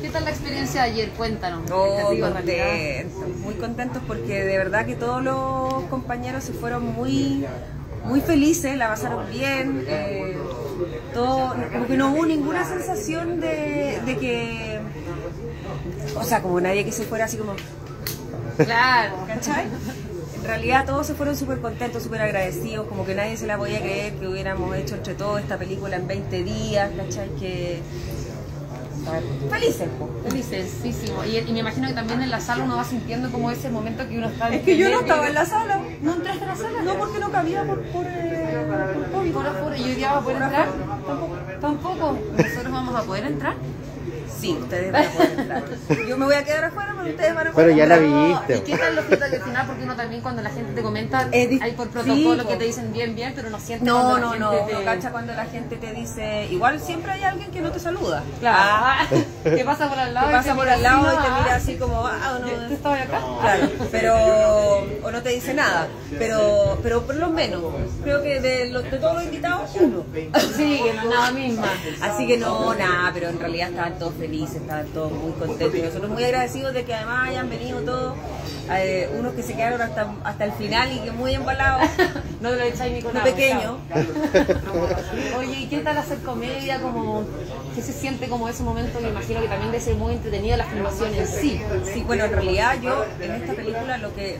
¿Qué 0.08 0.12
tal 0.14 0.24
la 0.24 0.30
experiencia 0.30 0.84
de 0.84 0.90
ayer? 0.90 1.10
Cuéntanos. 1.10 1.70
Oh, 1.70 2.08
realidad. 2.08 2.32
contentos, 2.32 3.28
muy 3.40 3.54
contentos 3.56 4.02
porque 4.06 4.42
de 4.42 4.56
verdad 4.56 4.86
que 4.86 4.94
todos 4.94 5.22
los 5.22 5.84
compañeros 5.90 6.44
se 6.44 6.54
fueron 6.54 6.94
muy, 6.94 7.44
muy 8.04 8.22
felices, 8.22 8.78
la 8.78 8.88
pasaron 8.88 9.30
bien, 9.30 9.84
eh, 9.86 10.34
todo, 11.12 11.54
como 11.70 11.86
que 11.86 11.98
no 11.98 12.10
hubo 12.10 12.24
ninguna 12.24 12.66
sensación 12.66 13.38
de, 13.38 14.00
de 14.06 14.16
que, 14.16 14.80
o 16.16 16.22
sea, 16.24 16.40
como 16.40 16.58
nadie 16.58 16.86
que 16.86 16.92
se 16.92 17.04
fuera 17.04 17.26
así 17.26 17.36
como, 17.36 17.52
Claro. 18.56 19.14
¿cachai? 19.26 19.66
En 20.36 20.44
realidad 20.44 20.86
todos 20.86 21.06
se 21.06 21.12
fueron 21.12 21.36
súper 21.36 21.60
contentos, 21.60 22.02
súper 22.02 22.22
agradecidos, 22.22 22.86
como 22.86 23.04
que 23.04 23.14
nadie 23.14 23.36
se 23.36 23.46
la 23.46 23.58
podía 23.58 23.80
creer 23.82 24.14
que 24.14 24.26
hubiéramos 24.26 24.74
hecho 24.74 24.94
entre 24.94 25.12
todos 25.12 25.38
esta 25.38 25.58
película 25.58 25.96
en 25.96 26.06
20 26.06 26.42
días, 26.44 26.90
¿cachai? 26.96 27.28
Que... 27.38 27.82
Felices, 29.50 29.88
po. 29.98 30.08
Felicísimo. 30.28 31.24
Y, 31.24 31.38
y 31.38 31.52
me 31.52 31.60
imagino 31.60 31.88
que 31.88 31.94
también 31.94 32.22
en 32.22 32.30
la 32.30 32.40
sala 32.40 32.64
uno 32.64 32.76
va 32.76 32.84
sintiendo 32.84 33.30
como 33.30 33.50
ese 33.50 33.70
momento 33.70 34.08
que 34.08 34.18
uno 34.18 34.28
está. 34.28 34.48
Es 34.48 34.62
que 34.62 34.76
yo 34.76 34.90
no 34.90 35.00
estaba 35.00 35.28
en 35.28 35.34
la 35.34 35.44
sala. 35.44 35.80
¿No 36.02 36.14
entraste 36.14 36.44
a 36.44 36.46
la 36.48 36.56
sala? 36.56 36.82
No, 36.82 36.94
porque 36.94 37.18
no 37.18 37.30
cabía 37.30 37.64
por, 37.64 37.80
por, 37.82 38.04
eh, 38.06 38.66
por. 39.12 39.32
Por 39.32 39.46
aforo. 39.46 39.76
¿Y 39.76 39.82
hoy 39.82 39.94
día 39.94 40.12
vas 40.12 40.20
a 40.20 40.24
poder 40.24 40.42
entrar? 40.42 40.68
Tampoco. 41.60 42.18
¿Nosotros 42.36 42.72
vamos 42.72 42.94
a 42.94 43.02
poder 43.02 43.24
entrar? 43.24 43.54
Sí, 44.40 44.56
ustedes 44.60 44.92
van 44.92 45.04
a 45.06 45.10
poder 45.10 45.38
entrar. 45.40 45.64
Yo 46.08 46.16
me 46.16 46.24
voy 46.26 46.34
a 46.34 46.44
quedar 46.44 46.64
afuera, 46.64 46.94
pero 46.96 47.10
ustedes 47.10 47.34
van 47.34 47.46
a 47.48 47.50
Pero 47.52 47.54
poder 47.54 47.76
ya 47.76 47.86
la 47.86 47.98
viste. 47.98 48.56
¿Y 48.56 48.60
qué 48.60 48.78
tal 48.78 48.96
los 48.96 49.04
feedback 49.06 49.30
del 49.30 49.42
final? 49.42 49.66
Porque 49.66 49.82
uno 49.82 49.96
también 49.96 50.20
cuando 50.22 50.42
la 50.42 50.50
gente 50.50 50.72
te 50.74 50.82
comenta, 50.82 51.28
hay 51.32 51.72
por 51.76 51.88
protocolo 51.88 52.42
sí, 52.42 52.48
que 52.48 52.56
te 52.56 52.64
dicen 52.64 52.92
bien, 52.92 53.14
bien, 53.14 53.32
pero 53.34 53.50
no 53.50 53.58
sientes 53.58 53.86
No, 53.86 54.00
cuando 54.02 54.18
no, 54.18 54.32
la 54.34 54.38
no, 54.38 54.50
gente 54.52 54.72
no 54.74 54.78
te... 54.80 54.84
cacha 54.84 55.10
cuando 55.10 55.34
la 55.34 55.44
gente 55.46 55.76
te 55.76 55.92
dice, 55.92 56.46
igual 56.50 56.78
siempre 56.80 57.12
hay 57.12 57.24
alguien 57.24 57.50
que 57.50 57.60
no 57.60 57.70
te 57.72 57.80
saluda. 57.80 58.22
Claro. 58.40 58.58
Ah. 58.60 59.06
que 59.44 59.64
pasa 59.64 59.88
por 59.88 59.98
al 59.98 60.14
lado 60.14 60.26
Que 60.28 60.32
y 60.32 60.36
pasa 60.36 60.50
te 60.50 60.54
por 60.54 60.64
mira 60.64 60.74
al 60.74 60.82
lado 60.82 61.06
así, 61.08 61.16
y 61.18 61.22
te 61.22 61.40
mira 61.42 61.54
así 61.56 61.74
como, 61.76 62.06
ah, 62.06 62.36
o 62.36 62.38
no. 62.38 62.68
¿Te 62.68 62.74
estaba 62.74 62.94
acá? 62.96 63.20
Claro, 63.40 63.68
pero, 63.90 64.16
o 65.02 65.10
no 65.10 65.22
te 65.22 65.30
dice 65.30 65.54
nada, 65.54 65.88
pero, 66.18 66.78
pero 66.82 67.02
por 67.02 67.16
lo 67.16 67.30
menos, 67.30 67.62
creo 68.02 68.22
que 68.22 68.40
de, 68.40 68.70
los- 68.70 68.84
de 68.84 68.98
todos 68.98 69.14
los 69.14 69.24
invitados, 69.24 69.70
uno. 69.80 70.04
Sí, 70.56 70.80
que 70.84 70.92
no 70.94 71.02
es 71.02 71.08
nada 71.08 71.30
misma. 71.32 71.66
Así 72.02 72.26
que 72.26 72.36
no, 72.36 72.74
nada, 72.74 73.10
pero 73.12 73.28
en 73.28 73.38
realidad 73.40 73.70
estaban 73.70 73.98
todos 73.98 74.14
felices, 74.14 74.27
estaban 74.36 74.86
todos 74.88 75.12
muy 75.12 75.32
contentos. 75.32 75.78
Y 75.78 75.82
nosotros 75.82 76.10
muy 76.10 76.24
agradecidos 76.24 76.74
de 76.74 76.84
que 76.84 76.94
además 76.94 77.28
hayan 77.28 77.48
venido 77.48 77.80
todos, 77.80 78.14
eh, 78.70 79.08
unos 79.18 79.34
que 79.34 79.42
se 79.42 79.54
quedaron 79.54 79.80
hasta, 79.80 80.14
hasta 80.24 80.44
el 80.44 80.52
final 80.52 80.92
y 80.92 81.00
que 81.00 81.10
muy 81.10 81.34
embalados. 81.34 81.88
No 82.40 82.52
lo 82.52 82.60
echáis 82.62 82.92
ni 82.92 83.02
con 83.02 83.16
agua, 83.16 83.24
pequeño. 83.24 83.78
Oye, 85.38 85.58
¿y 85.58 85.66
qué 85.66 85.78
tal 85.78 85.98
hacer 85.98 86.18
comedia? 86.18 86.80
Como, 86.80 87.24
¿Qué 87.74 87.82
se 87.82 87.92
siente 87.92 88.28
como 88.28 88.48
ese 88.48 88.62
momento? 88.62 89.00
Me 89.00 89.08
imagino 89.08 89.40
que 89.40 89.48
también 89.48 89.72
debe 89.72 89.82
ser 89.82 89.96
muy 89.96 90.12
entretenido 90.12 90.56
la 90.56 90.66
filmación 90.66 91.12
en 91.16 91.26
sí. 91.26 91.60
Sí, 91.92 92.04
bueno, 92.06 92.26
en 92.26 92.30
realidad 92.30 92.76
yo 92.80 93.04
en 93.20 93.32
esta 93.32 93.54
película 93.54 93.98
lo 93.98 94.14
que 94.14 94.38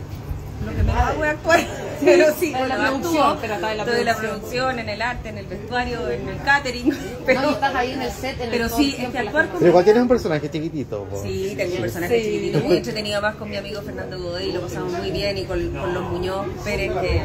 lo 0.65 0.71
que 0.77 0.83
menos 0.83 0.97
hago 1.03 1.25
es 1.25 1.31
actuar, 1.31 1.61
pero 2.05 2.27
sí, 2.39 2.47
en 2.47 2.53
la 2.53 2.59
bueno, 2.77 2.77
producción, 2.99 3.23
actúo, 3.23 3.39
pero 3.41 3.55
está 3.55 3.71
en 3.73 3.79
la 3.79 3.85
la 4.05 4.17
producción. 4.17 4.79
en 4.79 4.89
el 4.89 5.03
arte, 5.03 5.29
en 5.29 5.39
el 5.39 5.47
vestuario, 5.47 6.11
en 6.11 6.29
el 6.29 6.43
catering, 6.43 6.99
pero, 7.27 7.41
No, 7.43 7.51
estás 7.51 7.75
ahí 7.75 7.93
en 7.93 8.03
el 8.03 8.11
set, 8.13 8.37
en 8.37 8.43
el 8.43 8.51
pero 8.51 8.69
sí, 8.69 8.97
es 8.99 9.07
que 9.09 9.13
la 9.13 9.21
actuar 9.21 9.49
con 9.49 9.59
Pero 9.59 9.69
igual 9.71 9.85
tienes 9.85 10.03
un 10.03 10.09
personaje 10.09 10.51
chiquitito. 10.51 11.05
po. 11.05 11.23
Sí, 11.23 11.55
tengo 11.57 11.75
un 11.77 11.81
personaje 11.83 12.19
Sí. 12.19 12.25
chiquitito, 12.25 12.61
muy 12.61 12.77
entretenido, 12.77 13.21
más 13.23 13.35
con 13.37 13.51
mi 13.51 13.57
amigo 13.57 13.83
Fernando 13.83 14.19
Godoy, 14.21 14.53
lo 14.53 14.61
pasamos 14.63 14.93
muy 14.93 15.11
bien, 15.11 15.39
y 15.39 15.45
con, 15.45 15.71
con 15.73 15.95
los 15.95 16.03
Muñoz 16.05 16.47
Pérez, 16.65 16.93
que 17.01 17.23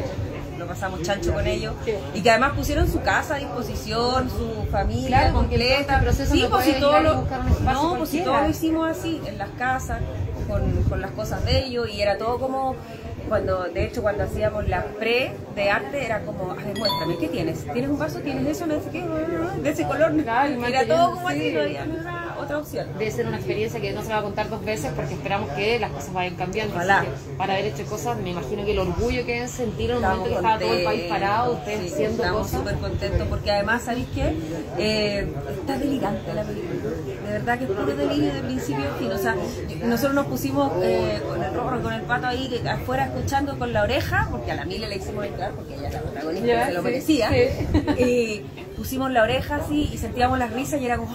lo 0.58 0.66
pasamos 0.68 1.02
chancho 1.02 1.32
con 1.34 1.46
ellos, 1.46 1.74
y 2.14 2.20
que 2.22 2.30
además 2.30 2.52
pusieron 2.56 2.90
su 2.90 3.00
casa 3.02 3.34
a 3.34 3.38
disposición, 3.38 4.30
su 4.30 4.70
familia 4.70 5.18
Claro, 5.18 5.34
completa. 5.34 5.74
este 5.96 6.02
proceso 6.04 6.32
sí, 6.34 6.42
no 6.42 6.50
pues 6.50 6.64
si 6.64 6.72
todo 6.74 7.00
lo, 7.00 7.14
no, 7.64 7.94
pues 7.98 8.08
si 8.10 8.20
todo 8.22 8.40
lo 8.40 8.48
hicimos 8.48 8.88
así, 8.88 9.20
en 9.26 9.36
las 9.38 9.50
casas, 9.58 10.00
con, 10.48 10.62
con 10.84 11.00
las 11.00 11.10
cosas 11.12 11.44
de 11.44 11.64
ellos, 11.66 11.88
y 11.90 12.00
era 12.02 12.16
todo 12.18 12.38
como 12.38 12.76
cuando, 13.28 13.64
de 13.64 13.84
hecho, 13.84 14.02
cuando 14.02 14.24
hacíamos 14.24 14.68
la 14.68 14.84
pre 14.84 15.32
de 15.54 15.70
arte, 15.70 16.04
era 16.04 16.20
como, 16.20 16.52
a 16.52 16.54
ver, 16.56 16.78
muéstrame, 16.78 17.16
¿qué 17.18 17.28
tienes? 17.28 17.64
¿Tienes 17.72 17.90
un 17.90 17.98
vaso? 17.98 18.20
¿Tienes 18.20 18.46
eso? 18.46 18.66
No 18.66 18.80
sé 18.80 18.90
qué, 18.90 19.04
de 19.62 19.70
ese 19.70 19.84
color. 19.86 20.12
Era 20.66 20.86
todo 20.86 21.14
como 21.14 21.28
así, 21.28 21.52
no 21.52 21.60
había 21.60 21.86
otra 22.44 22.58
opción. 22.58 22.86
Debe 22.98 23.10
ser 23.10 23.26
una 23.26 23.36
experiencia 23.36 23.80
que 23.80 23.92
no 23.92 24.02
se 24.02 24.08
va 24.10 24.18
a 24.18 24.22
contar 24.22 24.48
dos 24.48 24.64
veces 24.64 24.92
porque 24.94 25.14
esperamos 25.14 25.50
que 25.50 25.78
las 25.78 25.90
cosas 25.90 26.12
vayan 26.12 26.36
cambiando. 26.36 26.74
Ojalá. 26.74 27.04
Para 27.36 27.54
haber 27.54 27.66
hecho 27.66 27.84
cosas, 27.86 28.16
me 28.18 28.30
imagino 28.30 28.64
que 28.64 28.72
el 28.72 28.78
orgullo 28.78 29.24
que 29.26 29.32
deben 29.34 29.48
sentir 29.48 29.90
en 29.90 29.96
un 29.98 30.02
Estamos 30.04 30.18
momento 30.18 30.40
que 30.40 30.46
estaba 30.46 30.58
todo 30.60 30.78
el 30.78 30.84
país 30.84 31.02
parado, 31.08 31.52
ustedes 31.54 31.80
sí, 31.88 31.92
haciendo 31.94 32.22
Estamos 32.22 32.42
cosas. 32.46 32.60
súper 32.60 32.74
contentos 32.78 33.28
porque 33.28 33.50
además, 33.50 33.82
¿sabéis 33.82 34.06
qué? 34.14 34.34
Eh, 34.78 35.26
está 35.60 35.78
delirante 35.78 36.34
la 36.34 36.42
película. 36.42 36.90
De 37.26 37.32
verdad 37.32 37.58
que 37.58 37.64
es 37.64 37.70
puro 37.70 37.96
delirio 37.96 38.34
de 38.34 38.40
principio 38.42 38.84
a 38.90 38.94
fin. 38.98 39.10
O 39.12 39.18
sea, 39.18 39.36
nosotros 39.84 40.14
nos 40.14 40.26
pusimos 40.26 40.72
eh, 40.82 41.20
con 41.28 41.42
el 41.42 41.54
rorro, 41.54 41.82
con 41.82 41.92
el 41.92 42.02
pato 42.02 42.26
ahí 42.26 42.62
afuera 42.68 43.06
escuchando 43.06 43.58
con 43.58 43.72
la 43.72 43.82
oreja, 43.82 44.28
porque 44.30 44.52
a 44.52 44.54
la 44.56 44.64
Mile 44.64 44.88
le 44.88 44.96
hicimos 44.96 45.24
entrar 45.26 45.52
porque 45.52 45.74
ella 45.74 45.88
es 45.88 45.94
la 45.94 46.00
protagonista 46.02 46.46
Ya, 46.46 46.66
se 46.66 46.72
lo 46.72 46.80
sí, 46.80 46.84
merecía. 46.84 47.30
sí. 47.30 48.02
Y 48.02 48.40
pusimos 48.76 49.10
la 49.10 49.22
oreja 49.22 49.56
así 49.56 49.90
y 49.92 49.98
sentíamos 49.98 50.38
las 50.38 50.52
risas 50.52 50.80
y 50.80 50.86
era 50.86 50.96
como. 50.98 51.14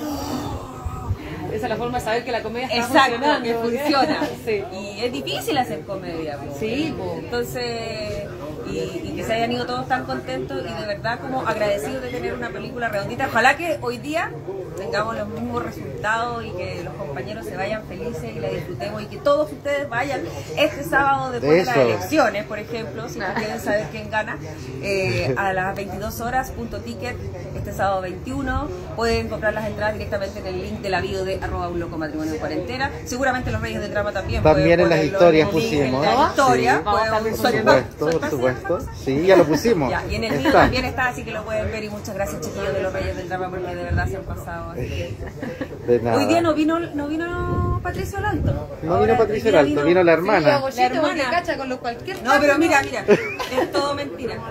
Esa 1.53 1.65
es 1.65 1.69
la 1.69 1.75
forma 1.77 1.97
de 1.99 2.03
saber 2.05 2.23
que 2.23 2.31
la 2.31 2.41
comedia 2.43 2.67
está 2.67 2.77
Exacto, 2.79 3.11
funcionando. 3.15 3.43
que 3.43 3.53
funciona. 3.55 4.19
Sí. 4.45 4.63
Y 4.73 4.99
es 5.01 5.11
difícil 5.11 5.57
hacer 5.57 5.81
comedia. 5.81 6.37
Sí, 6.59 6.93
po. 6.97 7.15
Entonces, 7.19 8.25
y, 8.71 9.01
y 9.09 9.13
que 9.15 9.23
se 9.23 9.33
hayan 9.33 9.51
ido 9.51 9.65
todos 9.65 9.87
tan 9.87 10.05
contentos 10.05 10.57
y 10.59 10.81
de 10.81 10.87
verdad 10.87 11.19
como 11.19 11.47
agradecidos 11.47 12.01
de 12.01 12.09
tener 12.09 12.33
una 12.33 12.49
película 12.49 12.89
redondita. 12.89 13.27
Ojalá 13.27 13.57
que 13.57 13.77
hoy 13.81 13.97
día 13.97 14.31
tengamos 14.77 15.15
los 15.17 15.27
mismos 15.27 15.63
resultados 15.63 16.45
y 16.45 16.51
que 16.51 16.81
los 16.83 16.93
compañeros 16.93 17.45
se 17.45 17.55
vayan 17.57 17.83
felices 17.85 18.31
y 18.35 18.39
la 18.39 18.47
disfrutemos 18.49 19.01
y 19.01 19.05
que 19.07 19.17
todos 19.17 19.51
ustedes 19.51 19.89
vayan 19.89 20.21
este 20.57 20.83
sábado 20.83 21.31
después 21.31 21.59
de, 21.59 21.65
las 21.65 21.77
elecciones, 21.77 22.45
por 22.45 22.59
ejemplo, 22.59 23.09
si 23.09 23.19
no 23.19 23.25
quieren 23.35 23.59
saber 23.59 23.87
quién 23.91 24.09
gana, 24.09 24.37
eh, 24.81 25.33
a 25.37 25.51
las 25.53 25.75
22 25.75 26.21
horas, 26.21 26.51
punto 26.51 26.79
ticket, 26.79 27.15
este 27.55 27.73
sábado 27.73 28.01
21. 28.01 28.67
Pueden 28.95 29.27
comprar 29.27 29.53
las 29.53 29.67
entradas 29.67 29.93
directamente 29.93 30.39
en 30.39 30.47
el 30.47 30.61
link 30.61 30.79
de 30.79 30.89
la 30.89 31.01
bio 31.01 31.25
de 31.25 31.39
arroba 31.41 31.67
un 31.67 31.79
loco 31.79 31.97
matrimonio 31.97 32.33
en 32.33 32.39
cuarentena. 32.39 32.91
Seguramente 33.05 33.51
los 33.51 33.61
reyes 33.61 33.81
del 33.81 33.91
drama 33.91 34.11
también. 34.11 34.41
También 34.43 34.79
pueden 34.79 34.81
en 34.81 34.89
las 34.89 35.05
historias 35.05 35.49
pusimos. 35.49 36.05
En 36.05 36.15
la 36.15 36.27
historia. 36.29 36.77
Sí, 36.77 36.89
pueden- 36.89 37.35
por 37.35 37.51
supuesto, 37.51 38.19
por 38.19 38.29
supuesto. 38.29 38.58
Sí, 39.03 39.25
ya 39.25 39.35
lo 39.35 39.45
pusimos. 39.45 39.89
Ya, 39.91 40.03
y 40.09 40.15
en 40.15 40.23
el 40.25 40.39
mío 40.39 40.51
también 40.51 40.85
está, 40.85 41.07
así 41.07 41.23
que 41.23 41.31
lo 41.31 41.43
pueden 41.43 41.71
ver. 41.71 41.83
Y 41.83 41.89
muchas 41.89 42.13
gracias, 42.15 42.41
chiquillos 42.41 42.73
de 42.73 42.81
los 42.83 42.93
Reyes 42.93 43.15
del 43.17 43.27
Drama, 43.29 43.49
porque 43.49 43.75
de 43.75 43.83
verdad 43.83 44.07
se 44.07 44.17
han 44.17 44.23
pasado. 44.23 44.71
así 44.71 44.87
que- 44.87 45.15
De 45.87 45.99
nada. 46.01 46.17
Hoy 46.17 46.25
día 46.25 46.41
no 46.41 46.53
vino, 46.53 46.79
no 46.79 47.07
vino 47.07 47.79
Patricio 47.81 48.19
Alto. 48.23 48.67
No 48.83 49.01
vino 49.01 49.17
Patricia 49.17 49.59
Alto, 49.59 49.83
vino 49.85 50.03
la 50.03 50.13
hermana. 50.13 50.61
la 50.75 50.85
hermana. 50.85 51.29
cacha 51.31 51.57
con 51.57 51.67
lo 51.69 51.79
cualquier 51.79 52.21
No, 52.23 52.31
pero 52.39 52.57
mira, 52.59 52.81
mira, 52.83 53.03
es 53.07 53.71
todo 53.71 53.93
mentira. 53.95 54.35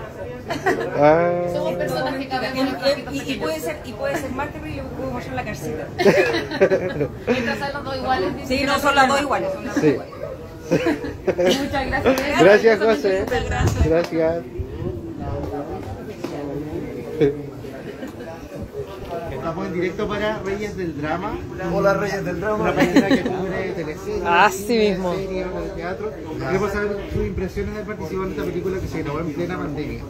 Ah. 0.97 1.29
Somos 1.53 1.75
personas 1.75 2.15
que 2.15 2.27
cabemos 2.27 2.73
en 2.83 3.13
Y, 3.13 3.19
y- 3.19 3.33
y 3.33 3.35
puede 3.37 3.59
ser, 3.59 3.77
y 3.85 3.93
puede 3.93 4.17
ser 4.17 4.31
más 4.31 4.49
terrible 4.51 4.81
porque 4.81 4.95
puedo 4.97 5.11
mostrar 5.11 5.35
la 5.35 5.43
carcita. 5.43 5.85
Mientras 7.27 7.57
sean 7.59 7.73
los 7.73 7.83
dos 7.83 7.95
iguales. 7.97 8.29
Sí, 8.47 8.63
no 8.65 8.79
son 8.79 8.95
las 8.95 9.07
dos 9.07 9.21
iguales, 9.21 9.53
son 9.53 9.65
las 9.65 9.75
dos 9.75 9.83
Sí. 9.83 9.89
iguales. 9.91 10.13
Muchas 10.69 11.87
gracias. 11.87 12.39
Gracias, 12.39 12.79
José. 12.79 13.25
Gracias. 13.85 14.43
Estamos 19.49 19.67
en 19.67 19.73
directo 19.73 20.07
para 20.07 20.37
Reyes 20.43 20.77
del 20.77 21.01
Drama. 21.01 21.35
Hola, 21.73 21.95
Reyes 21.95 22.23
del 22.23 22.39
Drama. 22.39 22.55
Una 22.65 22.75
página 22.75 23.07
que 23.07 23.21
cubre 23.23 23.71
teleseries, 23.75 24.23
Así 24.23 24.63
cine, 24.63 24.89
mismo. 24.91 25.13
teatro. 25.75 26.11
Queremos 26.37 26.71
saber 26.71 27.09
sus 27.11 27.25
impresiones 27.25 27.75
de 27.75 27.81
participar 27.83 28.25
en 28.25 28.31
esta 28.31 28.43
película 28.43 28.79
que 28.79 28.87
se 28.87 29.01
grabó 29.01 29.19
en 29.21 29.33
plena 29.33 29.57
pandemia. 29.57 30.03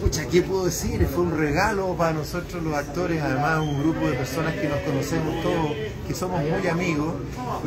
Pucha, 0.00 0.26
¿qué 0.26 0.42
puedo 0.42 0.64
decir? 0.64 1.06
Fue 1.06 1.22
un 1.22 1.38
regalo 1.38 1.94
para 1.94 2.12
nosotros 2.12 2.60
los 2.60 2.74
actores, 2.74 3.22
además 3.22 3.60
un 3.60 3.80
grupo 3.80 4.00
de 4.08 4.14
personas 4.14 4.54
que 4.54 4.68
nos 4.68 4.78
conocemos 4.80 5.40
todos, 5.40 5.70
que 6.08 6.14
somos 6.14 6.40
muy 6.42 6.66
amigos, 6.66 7.14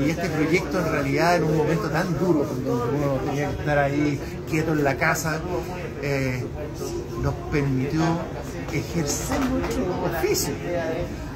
y 0.06 0.10
este 0.10 0.28
proyecto 0.28 0.80
en 0.80 0.92
realidad 0.92 1.38
en 1.38 1.44
un 1.46 1.56
momento 1.56 1.90
tan 1.90 2.20
duro, 2.20 2.44
donde 2.44 2.70
uno 2.70 3.20
tenía 3.26 3.52
que 3.52 3.60
estar 3.60 3.78
ahí 3.78 4.20
quieto 4.50 4.74
en 4.74 4.84
la 4.84 4.98
casa, 4.98 5.40
eh, 6.02 6.44
nos 7.22 7.34
permitió 7.52 8.02
ejercer 8.74 9.40
nuestro 9.50 9.86
oficio 10.06 10.54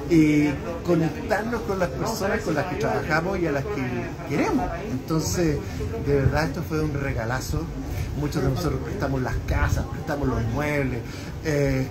y 0.10 0.50
conectarnos 0.86 1.62
con 1.62 1.80
las 1.80 1.90
personas 1.90 2.42
con 2.42 2.54
las 2.54 2.66
que 2.66 2.76
trabajamos 2.76 3.40
y 3.40 3.48
a 3.48 3.52
las 3.52 3.64
que 3.64 3.84
queremos. 4.30 4.70
Entonces, 4.90 5.58
de 6.06 6.16
verdad 6.16 6.46
esto 6.46 6.64
fue 6.68 6.82
un 6.82 6.94
regalazo. 6.94 7.62
Muchos 8.20 8.44
de 8.44 8.50
nosotros 8.50 8.82
prestamos 8.84 9.22
las 9.22 9.36
casas, 9.48 9.86
prestamos 9.86 10.28
los 10.28 10.44
muebles, 10.54 11.00
eh, 11.46 11.88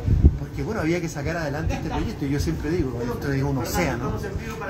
porque 0.50 0.64
bueno, 0.64 0.80
había 0.80 1.00
que 1.00 1.08
sacar 1.08 1.36
adelante 1.36 1.74
este 1.74 1.88
proyecto. 1.88 2.24
Y 2.26 2.30
yo 2.30 2.40
siempre 2.40 2.70
digo, 2.70 3.00
esto 3.00 3.32
es 3.32 3.42
un 3.42 3.58
océano, 3.58 4.14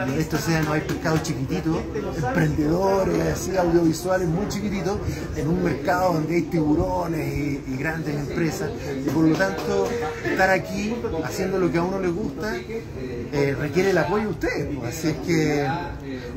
y 0.06 0.12
en 0.12 0.20
este 0.20 0.36
océano 0.36 0.72
hay 0.72 0.82
pescados 0.82 1.22
chiquititos, 1.22 1.78
emprendedores, 2.16 3.32
así, 3.32 3.56
audiovisuales 3.56 4.28
muy 4.28 4.46
chiquititos, 4.48 4.98
en 5.36 5.48
un 5.48 5.64
mercado 5.64 6.14
donde 6.14 6.36
hay 6.36 6.42
tiburones 6.42 7.60
y, 7.66 7.76
grandes 7.80 8.14
empresas. 8.14 8.70
Y 9.06 9.08
por 9.08 9.24
lo 9.24 9.34
tanto, 9.34 9.88
estar 10.22 10.50
aquí 10.50 10.94
haciendo 11.24 11.58
lo 11.58 11.72
que 11.72 11.78
a 11.78 11.82
uno 11.82 11.98
le 11.98 12.08
gusta 12.08 12.54
eh, 12.58 13.56
requiere 13.58 13.90
el 13.90 13.98
apoyo 13.98 14.24
de 14.24 14.30
ustedes. 14.30 14.76
pues. 14.76 14.98
Así 14.98 15.08
es 15.08 15.16
que 15.26 15.66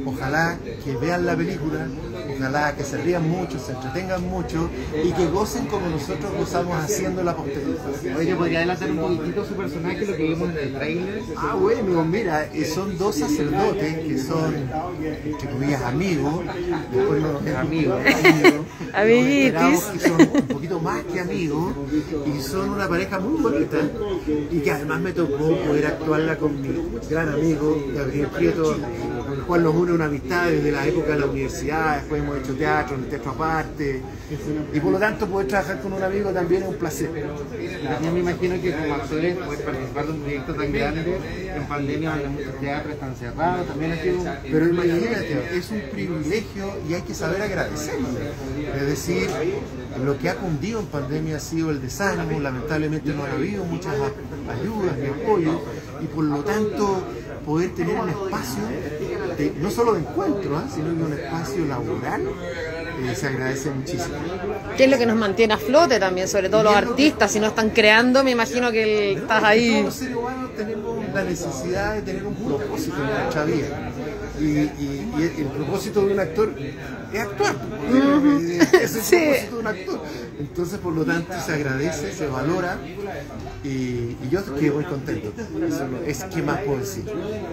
ojalá 0.05 0.57
que 0.85 0.95
vean 0.95 1.25
la 1.25 1.35
película, 1.35 1.85
ojalá 2.37 2.73
que 2.77 2.85
se 2.85 2.97
rían 2.97 3.29
mucho, 3.29 3.59
se 3.59 3.73
entretengan 3.73 4.23
mucho 4.23 4.69
y 5.03 5.11
que 5.11 5.27
gocen 5.27 5.65
como 5.65 5.89
nosotros 5.89 6.31
gozamos 6.37 6.77
haciendo 6.81 7.23
la 7.23 7.35
posteridad. 7.35 8.17
Oye, 8.17 8.35
¿podría 8.35 8.59
adelantar 8.59 8.89
un 8.89 8.99
poquitito 8.99 9.33
su 9.45 9.55
personaje, 9.55 10.05
lo 10.05 10.15
que 10.15 10.23
vimos 10.23 10.49
en 10.49 10.57
el 10.57 10.73
trailer? 10.73 11.21
Ah, 11.35 11.55
bueno, 11.59 12.05
mira, 12.05 12.49
son 12.73 12.97
dos 12.97 13.15
sacerdotes 13.15 13.99
que 13.99 14.17
son, 14.17 14.53
entre 15.23 15.49
comillas, 15.49 15.81
amigos, 15.83 16.41
después 16.91 17.55
amigos, 17.55 17.99
enteramos 18.93 19.83
que 19.93 19.99
son 19.99 20.21
un 20.21 20.47
poquito 20.47 20.79
más 20.79 21.03
que 21.03 21.19
amigos 21.19 21.73
y 22.25 22.41
son 22.41 22.69
una 22.69 22.87
pareja 22.87 23.19
muy 23.19 23.41
bonita 23.41 23.77
y 24.51 24.59
que 24.59 24.71
además 24.71 25.01
me 25.01 25.13
tocó 25.13 25.55
poder 25.57 25.87
actuarla 25.87 26.37
con 26.37 26.61
mi 26.61 26.69
gran 27.09 27.29
amigo 27.29 27.83
Gabriel 27.95 28.27
Prieto, 28.27 28.75
el 29.43 29.47
cual 29.47 29.63
nos 29.63 29.75
une 29.75 29.91
una 29.91 30.05
amistad 30.05 30.47
desde 30.47 30.71
la 30.71 30.87
época 30.87 31.11
de 31.11 31.19
la 31.19 31.25
universidad, 31.25 31.97
después 31.97 32.23
hemos 32.23 32.37
hecho 32.37 32.55
teatro, 32.55 32.95
en 32.95 33.03
el 33.03 33.09
teatro 33.09 33.31
aparte 33.31 34.01
y 34.73 34.79
por 34.79 34.93
lo 34.93 34.99
tanto 34.99 35.27
poder 35.27 35.47
trabajar 35.47 35.81
con 35.81 35.91
un 35.91 36.01
amigo 36.01 36.29
también 36.29 36.63
es 36.63 36.69
un 36.69 36.75
placer. 36.75 37.09
Yo 38.01 38.11
me 38.11 38.19
imagino 38.21 38.61
que 38.61 38.73
como 38.73 38.93
actores 38.93 39.37
poder 39.37 39.59
participar 39.65 40.05
de 40.05 40.11
un 40.13 40.19
proyecto 40.21 40.53
tan 40.55 40.71
grande 40.71 41.17
en 41.55 41.63
pandemia 41.65 42.11
donde 42.11 42.29
muchos 42.29 42.59
teatros 42.61 42.93
están 42.93 43.15
cerrados, 43.17 43.67
también 43.67 43.91
ha 43.91 43.97
sido 44.01 44.21
un... 44.21 44.29
Pero 44.43 44.67
imagínate, 44.69 45.57
es 45.57 45.71
un 45.71 45.81
privilegio 45.91 46.77
y 46.89 46.93
hay 46.93 47.01
que 47.01 47.13
saber 47.13 47.41
agradecerlo. 47.41 48.07
Es 48.75 48.87
decir, 48.87 49.27
lo 50.05 50.17
que 50.17 50.29
ha 50.29 50.35
cundido 50.35 50.79
en 50.79 50.85
pandemia 50.85 51.35
ha 51.35 51.41
sido 51.41 51.69
el 51.69 51.81
desánimo, 51.81 52.39
lamentablemente 52.39 53.11
no 53.11 53.25
ha 53.25 53.31
habido 53.31 53.65
muchas 53.65 53.93
ayudas 53.93 54.97
ni 54.97 55.07
apoyo 55.07 55.61
y 56.01 56.05
por 56.05 56.23
lo 56.23 56.37
tanto 56.43 57.03
poder 57.45 57.73
tener 57.75 57.99
un 57.99 58.09
espacio 58.09 58.63
de- 59.37 59.53
no 59.59 59.69
solo 59.71 59.93
de 59.93 59.99
encuentro, 60.01 60.57
¿ah? 60.57 60.63
sino 60.73 60.87
que 60.95 61.03
un 61.03 61.13
espacio 61.13 61.65
laboral 61.65 62.21
eh, 63.03 63.15
se 63.15 63.27
agradece 63.27 63.69
muchísimo. 63.71 64.15
¿Qué 64.77 64.85
es 64.85 64.91
lo 64.91 64.97
que 64.97 65.05
nos 65.05 65.15
mantiene 65.15 65.53
a 65.53 65.57
flote 65.57 65.99
también? 65.99 66.27
Sobre 66.27 66.49
todo 66.49 66.63
los 66.63 66.75
artistas, 66.75 67.31
si 67.31 67.39
no 67.39 67.47
están 67.47 67.69
creando, 67.71 68.23
me 68.23 68.31
imagino 68.31 68.71
que 68.71 69.13
estás 69.13 69.43
ahí. 69.43 69.69
Todos 69.71 69.85
los 69.85 69.93
seres 69.95 70.15
humanos 70.15 70.49
tenemos 70.55 71.05
la 71.13 71.23
necesidad 71.23 71.93
de 71.95 72.01
tener 72.03 72.25
un 72.25 72.35
propósito 72.35 72.95
en 72.97 73.07
nuestra 73.09 73.45
vida. 73.45 73.91
Y, 74.39 74.43
y- 74.45 75.13
y 75.17 75.41
el, 75.41 75.47
propósito 75.47 76.05
de 76.05 76.13
un 76.13 76.19
actor 76.19 76.53
es 77.13 77.21
actuar. 77.21 77.55
Es 78.81 78.95
el 79.13 79.21
propósito 79.21 79.55
de 79.55 79.59
un 79.61 79.67
actor. 79.67 79.99
Entonces, 80.39 80.79
por 80.79 80.93
lo 80.93 81.05
tanto, 81.05 81.33
se 81.45 81.53
agradece, 81.53 82.11
se 82.11 82.25
valora 82.27 82.77
y, 83.63 83.67
y 83.69 84.29
yo 84.31 84.43
quedé 84.55 84.71
muy 84.71 84.83
contento. 84.85 85.31
Eso 85.67 85.87
es 86.07 86.23
que 86.25 86.41
más 86.41 86.59
puedo 86.61 86.79
decir. 86.79 87.03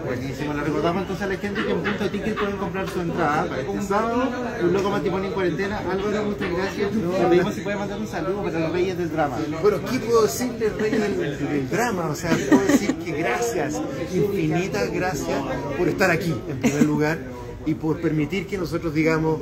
Buenísimo, 0.07 0.55
le 0.55 0.63
recordamos 0.63 1.03
entonces 1.03 1.25
a 1.25 1.29
la 1.29 1.37
gente 1.37 1.63
que 1.65 1.71
en 1.71 1.81
punto 1.83 2.05
de 2.05 2.11
ticket 2.11 2.35
pueden 2.39 2.57
comprar 2.57 2.89
su 2.89 3.01
entrada 3.01 3.45
para 3.47 3.61
este 3.61 3.83
sábado, 3.83 4.31
un 4.63 4.73
loco 4.73 4.91
matrimonio 4.91 5.29
en 5.29 5.35
cuarentena. 5.35 5.79
Álvaro, 5.79 6.25
muchas 6.25 6.51
gracias. 6.53 6.95
Le 6.95 7.27
pedimos 7.29 7.55
si 7.55 7.61
puede 7.61 7.77
mandar 7.77 8.01
un 8.01 8.07
saludo 8.09 8.43
para 8.43 8.59
los 8.61 8.73
reyes 8.73 8.97
del 8.99 9.13
drama. 9.13 9.37
Bueno, 9.61 9.79
¿qué 9.91 9.99
puedo 9.99 10.23
decirle, 10.23 10.69
rey 10.71 10.91
del, 10.93 11.19
del 11.19 11.69
drama? 11.71 12.07
O 12.07 12.15
sea, 12.15 12.31
puedo 12.49 12.63
decir 12.65 12.90
que 13.05 13.13
gracias, 13.13 13.81
infinitas 14.15 14.91
gracias 14.93 15.43
por 15.77 15.89
estar 15.89 16.11
aquí, 16.11 16.35
en 16.49 16.61
primer 16.61 16.85
lugar. 16.85 17.19
y 17.67 17.75
por 17.75 18.01
permitir 18.01 18.47
que 18.47 18.57
nosotros 18.57 18.95
digamos, 18.95 19.41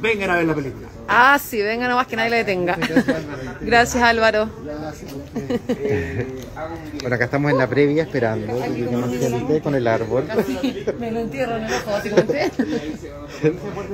vengan 0.00 0.30
a 0.30 0.36
ver 0.36 0.46
la 0.46 0.54
película. 0.54 0.86
Ah, 1.08 1.38
sí, 1.42 1.60
venga 1.60 1.88
nomás 1.88 2.06
que 2.06 2.16
nadie 2.16 2.30
le 2.30 2.36
detenga. 2.38 2.78
Gracias 3.60 4.02
Álvaro. 4.02 4.48
Bueno, 7.00 7.16
acá 7.16 7.24
estamos 7.24 7.50
en 7.50 7.58
la 7.58 7.66
previa 7.68 8.04
esperando 8.04 8.62
gente 8.62 9.60
con 9.60 9.74
el 9.74 9.86
árbol. 9.86 10.24
Me 10.98 11.10
lo 11.10 11.20
entierro 11.20 11.56
en 11.56 11.64
el 11.64 11.72
ojo. 11.72 11.90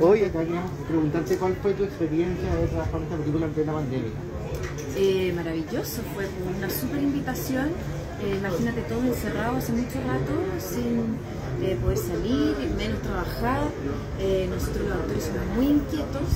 Oye, 0.03 0.31
queríamos 0.31 0.71
preguntarte 0.87 1.37
cuál 1.37 1.57
fue 1.63 1.73
tu 1.73 1.85
experiencia 1.85 2.55
de 2.55 2.67
trabajar 2.67 2.97
en 2.97 3.03
esta 3.05 3.17
película 3.17 3.47
en 3.47 3.53
plena 3.53 3.73
pandemia. 3.73 4.11
Eh, 4.97 5.33
maravilloso, 5.35 6.03
fue 6.15 6.27
una 6.57 6.69
súper 6.69 7.03
invitación. 7.03 7.71
Eh, 8.23 8.37
imagínate 8.37 8.83
todos 8.83 9.05
encerrados 9.05 9.65
hace 9.65 9.73
mucho 9.73 9.99
rato, 10.07 10.33
sin 10.59 11.17
eh, 11.65 11.77
poder 11.81 11.97
salir, 11.97 12.55
menos 12.77 13.01
trabajar. 13.01 13.63
Eh, 14.19 14.47
nosotros 14.51 14.89
los 14.89 14.99
actores 14.99 15.25
somos 15.25 15.57
muy 15.57 15.67
inquietos, 15.67 16.29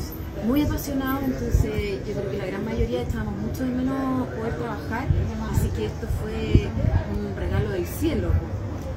muy 0.46 0.62
apasionados, 0.62 1.24
entonces 1.24 2.00
yo 2.06 2.14
creo 2.14 2.30
que 2.30 2.38
la 2.38 2.46
gran 2.46 2.64
mayoría 2.64 3.02
estábamos 3.02 3.36
mucho 3.36 3.64
de 3.64 3.70
menos 3.70 4.28
poder 4.28 4.54
trabajar, 4.56 5.08
así 5.52 5.68
que 5.76 5.86
esto 5.86 6.06
fue 6.22 6.68
un 7.12 7.36
regalo 7.36 7.70
del 7.70 7.86
cielo. 7.86 8.28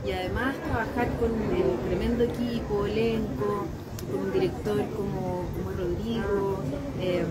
Y 0.05 0.11
además 0.13 0.55
trabajar 0.63 1.09
con 1.19 1.31
el 1.31 1.89
tremendo 1.89 2.23
equipo, 2.23 2.85
elenco, 2.85 3.65
con 4.09 4.21
un 4.27 4.31
director 4.31 4.77
como, 4.95 5.43
como 5.51 5.71
Rodrigo, 5.77 6.63
eh, 6.99 7.23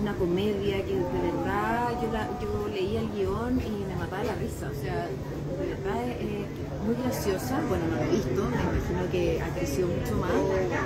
una 0.00 0.14
comedia 0.14 0.84
que 0.84 0.94
de 0.94 1.02
verdad 1.02 1.88
yo, 2.02 2.12
la- 2.12 2.28
yo 2.40 2.68
leía 2.72 3.00
el 3.00 3.10
guion 3.10 3.58
y 3.60 3.84
me 3.88 3.96
mataba 3.98 4.24
la 4.24 4.34
risa, 4.36 4.70
o 4.70 4.80
sea, 4.82 5.06
de 5.08 5.66
verdad 5.74 6.04
es 6.08 6.16
eh, 6.22 6.46
muy 6.86 6.94
graciosa, 7.02 7.58
bueno 7.68 7.84
no 7.90 7.96
la 7.96 8.06
he 8.06 8.10
visto, 8.10 8.42
me 8.42 8.62
imagino 8.62 9.10
que 9.10 9.42
ha 9.42 9.48
crecido 9.54 9.88
mucho 9.88 10.14
más 10.16 10.30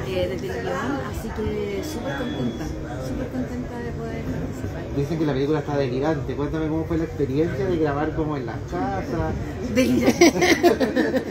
eh, 0.08 0.28
desde 0.32 0.46
el 0.58 0.62
guion, 0.64 0.92
así 1.10 1.28
que 1.36 1.82
súper 1.84 2.16
contenta, 2.18 2.64
súper 3.06 3.28
contenta 3.28 3.78
de 3.78 3.90
poder 3.92 4.22
participar. 4.24 4.82
Dicen 4.96 5.18
que 5.18 5.26
la 5.26 5.32
película 5.32 5.58
está 5.60 5.76
delirante. 5.76 6.34
Cuéntame 6.34 6.68
cómo 6.68 6.84
fue 6.84 6.98
la 6.98 7.04
experiencia 7.04 7.64
de 7.66 7.76
grabar 7.78 8.14
como 8.14 8.36
en 8.36 8.46
las 8.46 8.56
casas. 8.70 9.34
Delirante. 9.74 10.32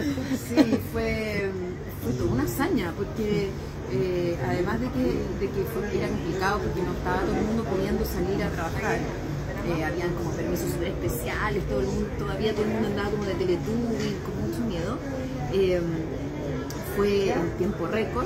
sí, 0.49 0.77
fue, 0.91 1.49
fue 2.03 2.13
toda 2.13 2.31
una 2.31 2.43
hazaña, 2.43 2.91
porque 2.97 3.49
eh, 3.91 4.37
además 4.47 4.79
de 4.79 4.87
que, 4.87 5.03
de 5.39 5.49
que 5.51 5.97
era 5.97 6.07
complicado 6.07 6.59
porque 6.59 6.81
no 6.81 6.93
estaba 6.93 7.21
todo 7.21 7.35
el 7.35 7.43
mundo 7.43 7.63
pudiendo 7.65 8.05
salir 8.05 8.41
a 8.43 8.49
trabajar, 8.49 8.99
eh, 9.67 9.83
habían 9.83 10.13
como 10.15 10.31
permisos 10.31 10.71
súper 10.71 10.87
especiales, 10.87 11.67
todo 11.67 11.81
el 11.81 11.87
mundo, 11.87 12.09
todavía 12.17 12.53
todo 12.53 12.65
el 12.65 12.71
mundo 12.71 12.87
andaba 12.87 13.09
como 13.11 13.25
de 13.25 13.33
Teletubbies, 13.35 14.15
con 14.25 14.47
mucho 14.47 14.59
miedo. 14.67 14.97
Eh, 15.53 15.81
fue 16.95 17.29
en 17.29 17.49
tiempo 17.57 17.85
récord 17.87 18.25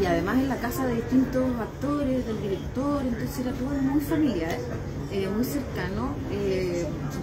y 0.00 0.06
además 0.06 0.38
en 0.38 0.48
la 0.48 0.56
casa 0.56 0.86
de 0.86 0.96
distintos 0.96 1.44
actores, 1.60 2.26
del 2.26 2.42
director, 2.42 3.02
entonces 3.02 3.38
era 3.38 3.52
todo 3.52 3.68
muy 3.68 4.00
familiar, 4.00 4.56
eh, 5.12 5.28
muy 5.28 5.44
cercano. 5.44 6.14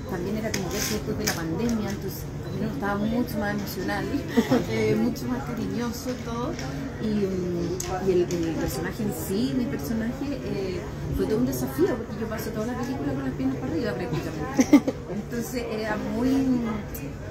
también 0.10 0.38
era 0.38 0.52
como 0.52 0.70
verse 0.70 0.94
después 0.94 1.18
de 1.18 1.26
la 1.26 1.34
pandemia, 1.34 1.90
entonces 1.90 2.24
también 2.44 2.72
estaba 2.72 2.96
mucho 2.96 3.38
más 3.40 3.54
emocional, 3.56 4.06
mucho 4.98 5.26
más 5.26 5.44
cariñoso 5.44 6.12
todo. 6.24 6.54
Y, 7.02 8.12
el 8.12 8.56
personaje 8.60 9.04
en 9.04 9.14
sí, 9.14 9.54
mi 9.56 9.66
personaje, 9.66 10.26
eh, 10.32 10.82
fue 11.16 11.26
todo 11.26 11.38
un 11.38 11.46
desafío 11.46 11.96
porque 11.96 12.20
yo 12.20 12.28
paso 12.28 12.50
toda 12.52 12.68
la 12.68 12.78
película 12.78 13.14
con 13.14 13.24
las 13.24 13.34
piernas 13.34 13.58
para 13.58 13.72
arriba 13.72 13.94
prácticamente. 13.94 14.94
Entonces 15.32 15.64
era 15.72 15.96
muy 16.16 16.62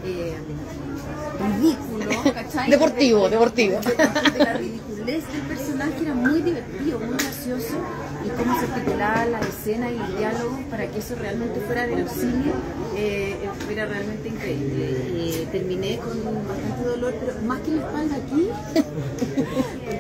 eh, 0.05 0.35
ridículo, 1.41 2.33
¿cachai? 2.33 2.71
Deportivo, 2.71 3.25
De- 3.25 3.31
deportivo. 3.31 3.81
De, 3.81 4.31
de 4.33 4.39
la 4.45 4.53
ridiculez 4.55 5.25
del 5.33 5.43
personaje 5.43 5.95
era 6.03 6.15
muy 6.15 6.41
divertido, 6.43 7.01
muy 7.01 7.17
gracioso 7.17 7.75
y 8.25 8.29
cómo 8.31 8.59
se 8.61 8.67
articulaban 8.67 9.33
las 9.33 9.47
escenas 9.49 9.91
y 9.93 9.97
los 9.99 10.17
diálogos 10.17 10.61
para 10.71 10.87
que 10.87 10.99
eso 10.99 11.15
realmente 11.17 11.61
fuera 11.61 11.87
verosímil, 11.87 12.53
eh, 12.97 13.37
era 13.71 13.87
realmente 13.87 14.29
increíble. 14.29 14.91
Eh, 14.91 15.49
terminé 15.51 15.99
con 15.99 16.23
bastante 16.47 16.85
dolor, 16.89 17.15
pero 17.19 17.33
más 17.47 17.61
que 17.63 17.71
la 17.73 17.83
espalda 17.83 18.15
aquí, 18.17 18.49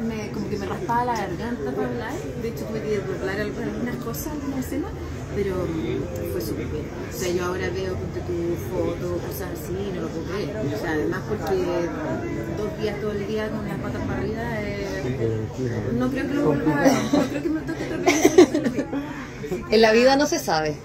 me, 0.00 0.14
me- 0.16 0.30
como 0.32 0.48
que 0.48 0.56
me 0.58 0.66
raspaba 0.66 1.04
la 1.04 1.14
garganta 1.16 1.70
para 1.72 1.88
hablar, 1.88 2.12
de 2.42 2.48
hecho 2.48 2.64
tuve 2.64 2.80
que 2.82 2.98
doblar 2.98 3.40
algunas 3.40 3.96
cosas, 3.96 4.28
algunas 4.32 4.64
escenas, 4.66 4.90
pero 5.34 5.54
mm, 5.56 6.32
fue 6.32 6.40
súper 6.40 6.66
bien. 6.66 6.84
O 7.10 7.16
sea, 7.18 7.28
yo 7.32 7.44
ahora 7.46 7.68
veo 7.70 7.94
ponte 7.94 8.20
tu 8.20 8.56
foto, 8.70 9.18
cosas 9.26 9.48
así, 9.52 9.72
no 9.94 10.02
lo 10.02 10.08
puedo 10.08 10.24
creer. 10.26 10.56
O 10.74 10.78
sea, 10.80 10.92
además 10.92 11.20
porque 11.28 11.88
dos 12.58 12.78
días 12.80 13.00
todo 13.00 13.12
el 13.12 13.26
día 13.26 13.48
con 13.50 13.66
las 13.68 13.78
patas 13.78 14.02
para 14.06 14.18
arriba, 14.20 14.42
eh, 14.60 15.88
no 15.98 16.10
creo 16.10 16.28
que 16.28 16.34
lo 16.34 16.44
vuelva 16.46 16.76
a 16.78 16.80
ver, 16.82 16.92
no 17.12 17.20
creo 17.28 17.42
que 17.42 17.48
me 17.48 17.60
toque 17.62 17.84
otra 17.84 17.96
vez. 17.98 18.86
En 19.70 19.80
la 19.82 19.92
vida 19.92 20.16
no 20.16 20.26
se 20.26 20.38
sabe. 20.38 20.76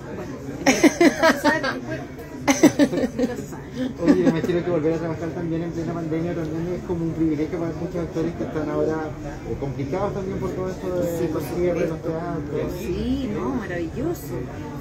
Oye, 3.78 4.24
me 4.24 4.30
imagino 4.30 4.66
que 4.66 4.72
volver 4.72 4.94
a 4.94 4.98
trabajar 4.98 5.30
también 5.30 5.62
en 5.62 5.72
plena 5.72 5.94
pandemia 5.94 6.34
también 6.34 6.68
es 6.74 6.84
como 6.88 7.06
un 7.06 7.12
privilegio 7.12 7.60
para 7.60 7.72
muchos 7.74 7.96
actores 7.98 8.34
que 8.34 8.44
están 8.44 8.70
ahora 8.72 9.12
eh, 9.50 9.56
complicados 9.60 10.16
también 10.16 10.40
por 10.40 10.50
todo 10.52 10.70
esto 10.70 11.00
de 11.00 11.18
Sí, 11.20 11.28
por 11.28 11.42
los 11.44 12.02
teatros. 12.02 12.74
Sí, 12.80 13.30
no, 13.36 13.50
maravilloso. 13.54 14.34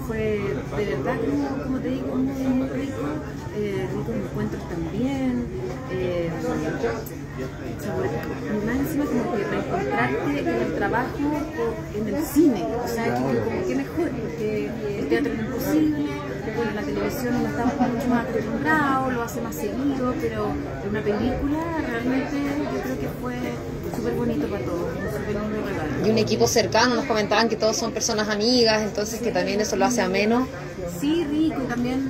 Fue 0.07 0.41
de 0.79 0.85
verdad, 0.97 1.17
como, 1.21 1.65
como 1.65 1.79
te 1.79 1.89
digo, 1.91 2.15
muy, 2.17 2.43
muy 2.49 2.69
rico. 2.69 3.03
Eh, 3.59 3.87
ricos 3.93 4.17
encuentros 4.17 4.63
también. 4.69 5.47
Eh, 5.91 6.31
más 8.65 8.77
encima 8.77 9.05
como 9.05 9.37
que 9.37 9.45
reencontrarte 9.45 10.41
en 10.41 10.49
el 10.49 10.75
trabajo 10.75 11.19
en 11.95 12.15
el 12.15 12.25
cine. 12.25 12.65
O 12.83 12.89
sea, 12.89 13.15
que, 13.15 13.21
como 13.21 13.67
que 13.67 13.75
mejor, 13.75 14.09
porque 14.09 14.71
el 15.01 15.09
teatro 15.09 15.33
es 15.33 15.39
imposible. 15.41 16.07
Bueno, 16.55 16.71
la 16.75 16.83
televisión 16.83 17.43
no 17.43 17.49
estamos 17.49 17.75
mucho 17.75 18.09
más 18.09 18.27
acostumbrados, 18.29 19.13
lo 19.13 19.23
hace 19.23 19.41
más 19.41 19.55
seguido, 19.55 20.15
pero 20.21 20.47
en 20.85 20.89
una 20.91 21.03
película 21.03 21.59
realmente 21.89 22.37
yo 22.73 22.81
creo 22.83 23.01
que 23.01 23.09
fue 23.21 23.35
súper 23.97 24.15
bonito 24.15 24.47
para 24.47 24.65
todos, 24.65 24.91
un 24.97 25.11
súper 25.11 25.43
lindo 25.43 25.67
regalo. 25.67 26.07
Y 26.07 26.11
un 26.11 26.19
equipo 26.19 26.47
cercano, 26.47 26.95
nos 26.95 27.05
comentaban 27.07 27.49
que 27.49 27.57
todos 27.57 27.77
son 27.77 27.93
personas 27.93 28.29
amigas, 28.29 28.83
entonces 28.83 29.21
que 29.21 29.33
también 29.33 29.61
eso 29.61 29.75
lo 29.77 29.87
hace 29.87 30.03
ameno. 30.03 30.47
Sí, 31.01 31.27
rico, 31.29 31.63
y 31.65 31.67
también, 31.67 32.05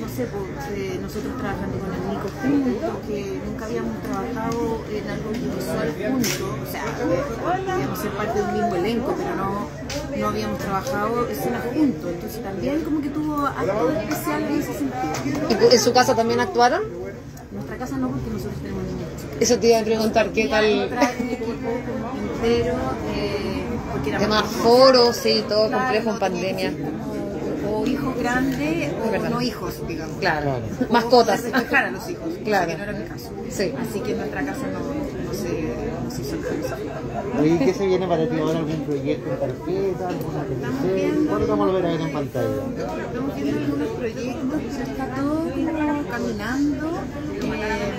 no 0.00 0.08
sé, 0.08 0.26
pues, 0.26 0.78
eh, 0.78 0.98
nosotros 1.00 1.36
trabajando 1.36 1.78
con 1.78 1.92
el 1.92 2.11
Nico 2.22 2.28
juntos, 2.40 2.90
que 3.08 3.40
nunca 3.44 3.64
habíamos 3.64 4.00
trabajado 4.02 4.80
en 4.90 5.10
algo 5.10 5.28
audiovisual 5.30 5.94
juntos, 5.98 6.40
o 6.40 6.70
sea, 6.70 6.84
podíamos 7.66 7.98
ser 7.98 8.10
parte 8.12 8.38
de 8.38 8.44
un 8.44 8.52
mismo 8.52 8.74
elenco, 8.76 9.14
pero 9.16 9.34
no, 9.34 9.68
no 10.16 10.28
habíamos 10.28 10.58
trabajado 10.58 11.28
escenas 11.28 11.64
juntos, 11.74 12.10
entonces 12.12 12.42
también 12.42 12.82
como 12.82 13.00
que 13.00 13.08
tuvo 13.08 13.46
algo 13.46 13.90
especial 13.90 14.42
en 14.44 14.60
ese 14.60 14.72
sentido. 14.72 15.68
¿Y 15.70 15.74
en 15.74 15.80
su 15.80 15.92
casa 15.92 16.14
también 16.14 16.40
actuaron? 16.40 16.82
En 16.82 17.56
nuestra 17.56 17.76
casa 17.76 17.96
no, 17.96 18.08
porque 18.08 18.30
nosotros 18.30 18.54
tenemos 18.62 18.84
niños. 18.84 19.08
Eso 19.40 19.58
te 19.58 19.68
iba 19.68 19.80
a 19.80 19.84
preguntar, 19.84 20.30
¿qué 20.30 20.48
tal? 20.48 20.88
Traer 20.88 21.16
un 21.20 21.28
equipo 21.28 21.70
entero, 22.44 22.74
eh, 23.14 23.64
porque 23.92 24.10
era 24.10 24.28
más 24.28 24.44
foros 24.44 25.26
y 25.26 25.42
todo 25.42 25.70
complejo 25.70 26.10
en 26.10 26.18
pandemia. 26.18 26.72
O 27.72 27.86
hijos 27.86 28.16
grandes 28.18 28.92
o 28.92 29.28
no 29.30 29.40
hijos, 29.40 29.86
digamos. 29.88 30.16
Claro. 30.18 30.60
O 30.88 30.92
Mascotas. 30.92 31.42
despejar 31.42 31.84
a 31.86 31.90
los 31.90 32.08
hijos, 32.10 32.28
Claro. 32.44 32.66
que 32.68 32.76
no 32.76 32.82
era 32.84 32.92
mi 32.92 33.04
caso. 33.06 33.30
Sí. 33.50 33.72
Así 33.80 34.00
que 34.00 34.12
en 34.12 34.18
nuestra 34.18 34.42
casa 34.44 34.66
no, 34.72 34.80
no 35.24 35.32
se, 35.32 36.14
se 36.14 36.22
hizo 36.22 36.36
nada. 36.36 37.40
Oye, 37.40 37.58
¿qué 37.58 37.74
se 37.74 37.86
viene 37.86 38.06
para 38.06 38.28
ti 38.28 38.38
ahora? 38.38 38.58
¿Algún 38.58 38.80
proyecto 38.84 39.30
en 39.32 39.38
tarjeta? 39.40 40.08
¿Alguna 40.08 40.44
teleserie? 40.44 41.26
¿Cuándo 41.28 41.46
vamos 41.48 41.68
a 41.68 41.72
volver 41.72 41.86
a 41.86 41.90
ver 41.92 42.00
en 42.00 42.12
pantalla? 42.12 42.48
Estamos 42.48 43.34
viendo 43.36 43.58
algunos 43.60 43.88
proyectos, 43.88 44.60
está 44.88 45.06
todo 45.14 45.44
caminando, 46.10 46.86
eh, 47.42 47.92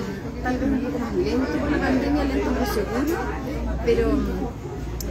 tal 0.43 0.57
vez 0.57 0.69
un 0.69 0.79
poco 0.81 0.99
más 0.99 1.13
lento 1.15 1.51
por 1.59 1.71
la 1.71 1.77
pandemia, 1.77 2.23
lento 2.25 2.51
pero 2.53 2.73
seguro, 2.73 3.19
pero 3.85 4.07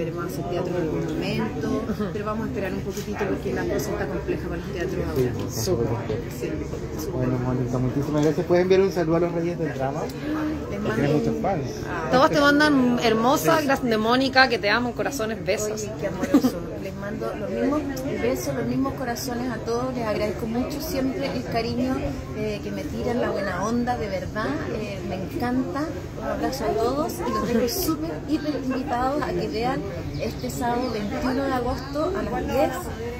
volveremos 0.00 0.24
a 0.24 0.26
hacer 0.28 0.44
teatro 0.48 0.74
en 0.76 0.82
algún 0.82 1.04
momento, 1.04 1.82
pero 2.12 2.24
vamos 2.24 2.46
a 2.46 2.48
esperar 2.48 2.72
un 2.72 2.80
poquitito 2.80 3.18
porque 3.18 3.52
la 3.52 3.64
cosa 3.64 3.90
está 3.90 4.06
compleja 4.06 4.48
para 4.48 4.56
los 4.56 4.72
teatros 4.72 5.04
ahora. 5.08 6.00
Sí. 6.30 6.50
Bueno, 7.12 7.38
Mónica, 7.38 7.78
muchísimas 7.78 8.24
gracias. 8.24 8.46
¿Puedes 8.46 8.62
enviar 8.62 8.80
un 8.80 8.92
saludo 8.92 9.16
a 9.16 9.20
los 9.20 9.32
Reyes 9.32 9.58
del 9.58 9.74
Drama? 9.74 10.00
Tienen 10.94 11.12
muchos 11.12 11.36
fans. 11.42 11.66
Todos 12.10 12.30
te 12.30 12.40
mandan 12.40 12.98
hermosa, 13.02 13.60
gracias 13.60 13.90
de 13.90 13.98
Mónica, 13.98 14.48
que 14.48 14.58
te 14.58 14.70
amo, 14.70 14.92
corazones, 14.92 15.44
besos. 15.44 15.72
Oye, 15.72 15.92
qué 16.00 16.06
amoroso. 16.06 16.56
Mando 17.10 17.34
los 17.34 17.50
mismos 17.50 17.82
besos, 18.22 18.54
los 18.54 18.66
mismos 18.66 18.94
corazones 18.94 19.50
a 19.50 19.56
todos. 19.64 19.92
Les 19.94 20.06
agradezco 20.06 20.46
mucho 20.46 20.80
siempre 20.80 21.26
el 21.26 21.42
cariño 21.42 21.96
eh, 22.36 22.60
que 22.62 22.70
me 22.70 22.84
tiran, 22.84 23.20
la 23.20 23.30
buena 23.30 23.64
onda, 23.64 23.96
de 23.96 24.08
verdad. 24.08 24.46
eh, 24.74 25.00
me 25.08 25.16
encanta. 25.16 25.82
Un 26.20 26.24
abrazo 26.24 26.66
a 26.66 26.68
todos 26.68 27.14
y 27.26 27.32
los 27.32 27.48
dejo 27.48 27.68
súper, 27.68 28.10
hiper 28.28 28.54
invitados 28.62 29.22
a 29.24 29.32
que 29.32 29.48
vean 29.48 29.80
este 30.20 30.50
sábado 30.50 30.88
21 30.92 31.42
de 31.46 31.52
agosto 31.52 32.12
a 32.16 32.22
las 32.22 32.46
10 32.46 32.70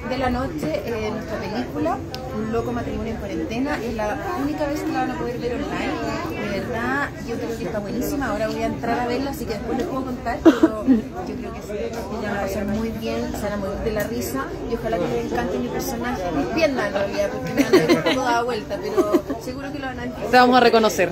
de 0.09 0.19
la 0.19 0.31
noche 0.31 0.83
eh, 0.85 1.11
nuestra 1.11 1.39
película 1.39 1.99
Un 2.37 2.53
loco 2.53 2.71
matrimonio 2.71 3.15
en 3.15 3.19
cuarentena. 3.19 3.77
Es 3.83 3.95
la 3.95 4.17
única 4.41 4.67
vez 4.69 4.83
que 4.83 4.93
la 4.93 5.01
van 5.01 5.11
a 5.11 5.19
poder 5.19 5.39
ver 5.39 5.55
online. 5.55 6.40
De 6.51 6.61
verdad, 6.61 7.11
yo 7.29 7.37
creo 7.37 7.59
que 7.59 7.65
está 7.65 7.79
buenísima. 7.79 8.27
Ahora 8.27 8.49
voy 8.49 8.63
a 8.63 8.67
entrar 8.67 9.01
a 9.01 9.07
verla, 9.07 9.31
así 9.31 9.45
que 9.45 9.55
después 9.55 9.79
les 9.79 9.87
puedo 9.87 10.05
contar. 10.07 10.39
Pero 10.43 10.85
yo 10.87 11.35
creo 11.37 11.53
que 11.53 11.61
sí, 11.61 11.69
que 11.69 12.23
la 12.23 12.31
van 12.31 12.39
a 12.39 12.41
pasar 12.43 12.65
muy 12.67 12.89
bien, 12.89 13.31
se 13.33 13.43
van 13.43 13.53
a 13.53 13.57
morir 13.57 13.79
de 13.85 13.93
la 13.93 14.05
risa. 14.05 14.47
Y 14.71 14.75
ojalá 14.75 14.99
que 14.99 15.07
les 15.07 15.33
encante 15.33 15.59
mi 15.59 15.69
personaje, 15.69 16.23
mis 16.37 16.47
piernas 16.47 16.87
en 16.89 16.93
realidad, 16.93 17.31
porque 17.31 17.53
me 17.55 17.63
poco 18.03 18.21
dada 18.21 18.43
vuelta. 18.43 18.79
Pero 18.83 19.25
seguro 19.45 19.73
que 19.73 19.79
lo 19.79 19.87
van 19.87 20.01
a 20.01 20.05
entender. 20.05 20.31
Te 20.31 20.37
vamos 20.37 20.57
a 20.57 20.61
reconocer. 20.61 21.11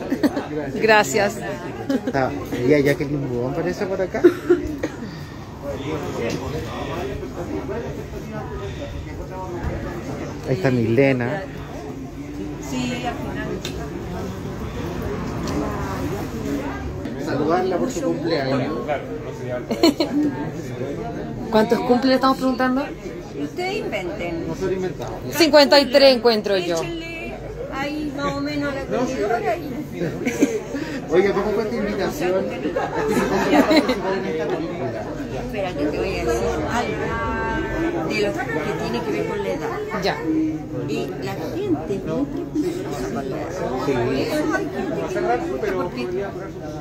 Gracias. 0.75 1.37
Está, 1.89 2.33
y 2.67 2.75
a 2.75 2.81
Jacqueline 2.81 3.29
Bubón 3.29 3.53
aparece 3.53 3.87
por 3.87 4.01
acá. 4.01 4.23
Ahí 10.49 10.55
está 10.55 10.71
Milena. 10.71 11.43
Sí, 12.71 13.05
al 13.07 13.15
final. 13.15 13.48
Saludarla 17.29 17.77
por 17.77 17.91
su 17.91 18.01
cumpleaños. 18.03 18.73
¿Cuántos 21.51 21.81
cumple 21.81 22.09
le 22.09 22.15
estamos 22.15 22.39
preguntando? 22.39 22.87
Ustedes 23.43 23.77
inventen. 23.77 24.49
Nosotros 24.49 24.73
inventamos. 24.73 25.35
53 25.35 26.17
encuentro 26.17 26.57
yo. 26.57 26.81
Ahí 27.73 28.11
más 28.17 28.35
o 28.35 28.41
menos 28.41 28.75
la 28.75 28.81
corredora 28.85 29.57
y... 29.57 29.71
Oiga, 31.11 31.33
¿cómo 31.33 31.51
fue 31.53 31.63
esta 31.65 31.77
invitación? 31.77 32.45
Espera, 35.45 35.73
que 35.73 35.85
te 35.87 35.99
voy 35.99 36.19
a 36.19 36.25
decir 36.25 36.43
algo 36.71 38.09
de 38.09 38.21
lo 38.21 38.33
que 38.33 38.73
tiene 38.83 39.03
que 39.05 39.11
ver 39.13 39.29
con 39.29 39.43
la 39.43 39.49
edad. 39.51 39.58
Ya. 40.03 40.17
Y 40.89 41.07
la 41.23 41.33
gente. 41.35 42.01
Sí. 43.87 43.99
No 45.21 45.39
porque 45.75 46.07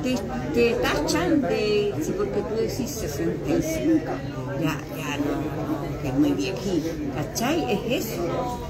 te, 0.02 0.16
te 0.54 0.74
tachan 0.74 1.42
de, 1.42 1.94
si 2.00 2.12
porque 2.12 2.40
tú 2.42 2.54
decís 2.56 2.90
65, 2.90 4.04
ya, 4.60 4.78
ya 4.96 5.16
no, 5.18 6.08
es 6.08 6.14
muy 6.14 6.32
viejito, 6.32 6.88
¿cachai? 7.14 7.72
Es 7.72 8.06
eso, 8.06 8.22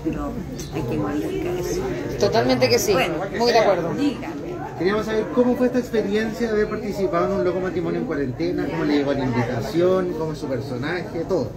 pero 0.05 0.33
hay 0.75 0.83
que 0.83 0.97
modificar 0.97 1.55
eso. 1.57 1.81
Totalmente 2.19 2.69
que 2.69 2.79
sí. 2.79 2.93
Bueno, 2.93 3.15
Muy 3.39 3.53
de 3.53 3.59
acuerdo. 3.59 3.95
Dígame. 3.95 4.48
Queríamos 4.79 5.07
saber 5.07 5.27
cómo 5.35 5.57
fue 5.57 5.67
esta 5.67 5.81
experiencia 5.81 6.47
de 6.47 6.53
haber 6.53 6.69
participado 6.69 7.33
en 7.33 7.41
un 7.41 7.45
loco 7.45 7.59
matrimonio 7.59 7.99
en 7.99 8.07
cuarentena, 8.07 8.65
cómo 8.71 8.85
le 8.85 8.99
llegó 8.99 9.13
la 9.13 9.25
invitación, 9.25 10.15
cómo 10.17 10.33
es 10.33 10.39
su 10.39 10.47
personaje, 10.47 11.25
todo. 11.29 11.51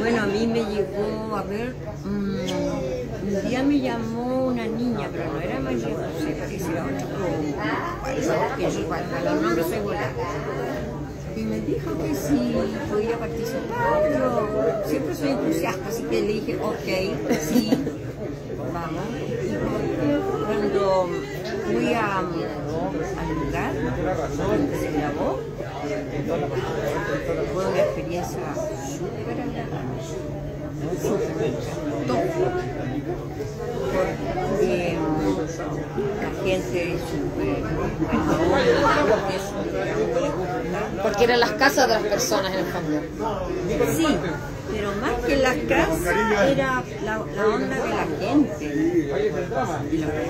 Bueno, 0.00 0.22
a 0.22 0.26
mí 0.26 0.46
me 0.46 0.62
llegó, 0.64 1.36
a 1.36 1.42
ver, 1.42 1.74
mm, 2.04 2.08
un 3.26 3.48
día 3.48 3.62
me 3.62 3.80
llamó 3.80 4.48
una 4.48 4.66
niña, 4.66 5.08
pero 5.10 5.32
no 5.32 5.40
era 5.40 5.58
María 5.58 5.88
José, 5.88 6.36
parecía 6.38 6.84
otro, 6.84 7.16
que 8.56 8.80
igual, 8.80 9.04
los 9.24 9.42
nombres 9.42 9.66
igual. 9.74 9.96
Y 11.36 11.40
me 11.40 11.60
dijo 11.60 11.98
que 11.98 12.14
sí, 12.14 12.56
podía 12.90 13.18
participar, 13.18 14.12
yo 14.12 14.48
siempre 14.86 15.14
soy 15.14 15.28
entusiasta, 15.30 15.88
así 15.88 16.02
que 16.02 16.20
le 16.20 16.32
dije, 16.34 16.58
ok, 16.62 17.38
sí, 17.40 17.70
vamos. 18.72 19.04
Cuando 20.46 21.08
fui 21.64 21.94
a, 21.94 22.18
al 22.18 22.26
lugar 23.34 23.72
donde 24.36 24.78
se 24.78 24.90
grabó, 24.92 25.40
fue 27.52 27.66
una 27.66 27.80
experiencia 27.80 28.40
súper 28.98 29.40
agradable. 29.40 30.00
Súper 31.00 31.36
me 31.36 31.46
encantó. 31.46 32.14
Porque 33.94 34.98
la 36.20 36.30
gente 36.44 36.94
es 36.94 37.00
súper. 37.00 37.62
Porque 41.02 41.24
eran 41.24 41.40
las 41.40 41.52
casas 41.52 41.88
de 41.88 41.94
las 41.94 42.02
personas 42.02 42.52
en 42.52 42.58
el 42.58 42.66
fondo. 42.66 43.00
Sí, 43.96 44.06
pero 44.84 44.96
más 45.00 45.24
que 45.24 45.36
la 45.36 45.54
casa 45.66 46.50
era 46.50 46.82
la, 47.04 47.24
la 47.34 47.46
onda 47.46 47.76
de 47.82 47.88
la 47.88 48.06
gente 48.20 48.64
y 48.64 49.98
lo 49.98 50.08
que. 50.10 50.24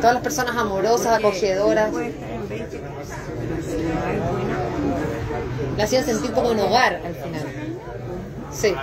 Todas 0.00 0.14
las 0.14 0.22
personas 0.22 0.56
amorosas, 0.56 1.18
acogedoras. 1.18 1.90
Puede 1.90 2.08
estar 2.08 2.30
en 2.30 2.48
20 2.48 2.80
casas, 2.80 3.18
pero 3.38 3.62
si 3.62 3.82
no 3.82 4.04
hay 4.06 4.18
buena 4.18 4.58
onda, 4.66 4.96
La 5.76 5.84
hacían 5.84 6.04
sentir 6.04 6.32
como 6.32 6.50
un 6.50 6.58
hogar 6.58 7.00
al 7.04 7.14
final. 7.14 7.46
Sí. 8.52 8.74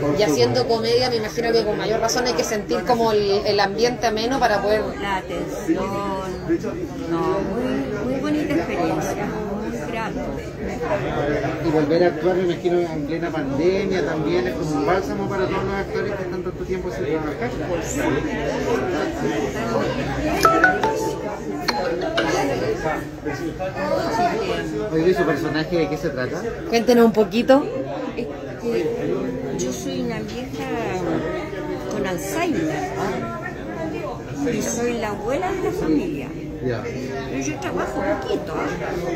Pues, 0.00 0.20
Y 0.20 0.22
haciendo 0.22 0.66
comedia 0.66 1.10
me 1.10 1.16
imagino 1.16 1.52
que 1.52 1.64
con 1.64 1.78
mayor 1.78 2.00
razón 2.00 2.26
hay 2.26 2.34
que 2.34 2.44
sentir 2.44 2.84
como 2.84 3.12
el, 3.12 3.46
el 3.46 3.60
ambiente 3.60 4.06
ameno 4.06 4.38
para 4.40 4.60
poder... 4.60 4.82
La 5.00 5.16
atención, 5.18 5.84
no, 7.10 7.38
muy, 7.40 8.12
muy 8.12 8.20
bonita 8.20 8.54
experiencia, 8.54 9.26
muy 9.26 9.78
grato. 9.90 10.20
Y 11.66 11.70
volver 11.70 12.04
a 12.04 12.06
actuar, 12.08 12.36
me 12.36 12.42
imagino, 12.42 12.78
en 12.80 13.06
plena 13.06 13.30
pandemia 13.30 14.04
también 14.04 14.46
es 14.48 14.54
como 14.54 14.76
un 14.76 14.86
bálsamo 14.86 15.28
para 15.28 15.46
todos 15.46 15.64
los 15.64 15.74
actores 15.74 16.12
que 16.12 16.22
están 16.22 16.42
tanto 16.42 16.64
tiempo 16.64 16.90
sin 16.90 17.04
trabajar. 17.04 17.50
Oye, 24.92 25.10
¿y 25.10 25.14
su 25.14 25.24
personaje 25.24 25.76
de 25.76 25.88
qué 25.88 25.96
se 25.96 26.10
trata? 26.10 26.42
Cuéntenos 26.68 27.06
un 27.06 27.12
poquito. 27.12 27.64
Es 28.16 28.26
que 28.60 29.14
yo 29.58 29.72
soy 29.72 30.00
una 30.02 30.20
vieja 30.20 30.68
con 31.90 32.06
Alzheimer 32.06 32.92
y 34.52 34.62
soy 34.62 34.94
la 34.94 35.08
abuela 35.08 35.52
de 35.52 35.62
la 35.62 35.72
familia. 35.72 36.28
Ya. 36.64 36.82
Pero 36.82 37.42
yo 37.44 37.60
trabajo 37.60 38.02
poquito, 38.20 38.54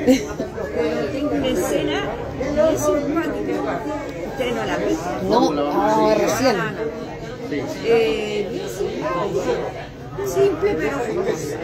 ¿eh? 0.06 0.26
pero 0.74 1.06
tengo 1.12 1.30
una 1.30 1.46
escena 1.48 2.04
muy 2.38 2.76
simpática. 2.76 3.80
Ustedes 4.30 4.54
no 4.54 4.64
la 4.64 4.76
visto. 4.78 5.10
No, 5.28 5.52
no, 5.52 6.14
recién. 6.14 6.56
Eh. 7.84 8.62
Simple 10.26 10.74
pero 10.74 10.98
jugosa. 10.98 11.56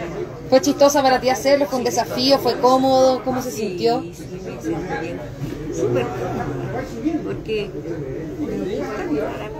¿Fue 0.49 0.61
chistosa 0.61 1.01
para 1.01 1.19
ti 1.19 1.29
hacerlo? 1.29 1.65
¿Fue 1.65 1.79
un 1.79 1.83
desafío? 1.85 2.37
¿Fue 2.39 2.57
cómodo? 2.59 3.21
¿Cómo 3.23 3.41
se 3.41 3.51
sintió? 3.51 4.01
Sí, 4.01 4.13
sí, 4.15 4.23
me 4.31 4.61
siento 4.61 4.93
bien. 5.01 5.19
Súper 5.75 6.03
cómoda, 6.05 7.23
porque 7.25 7.69
me 8.39 8.75
gusta 8.77 9.01
actuar. 9.03 9.51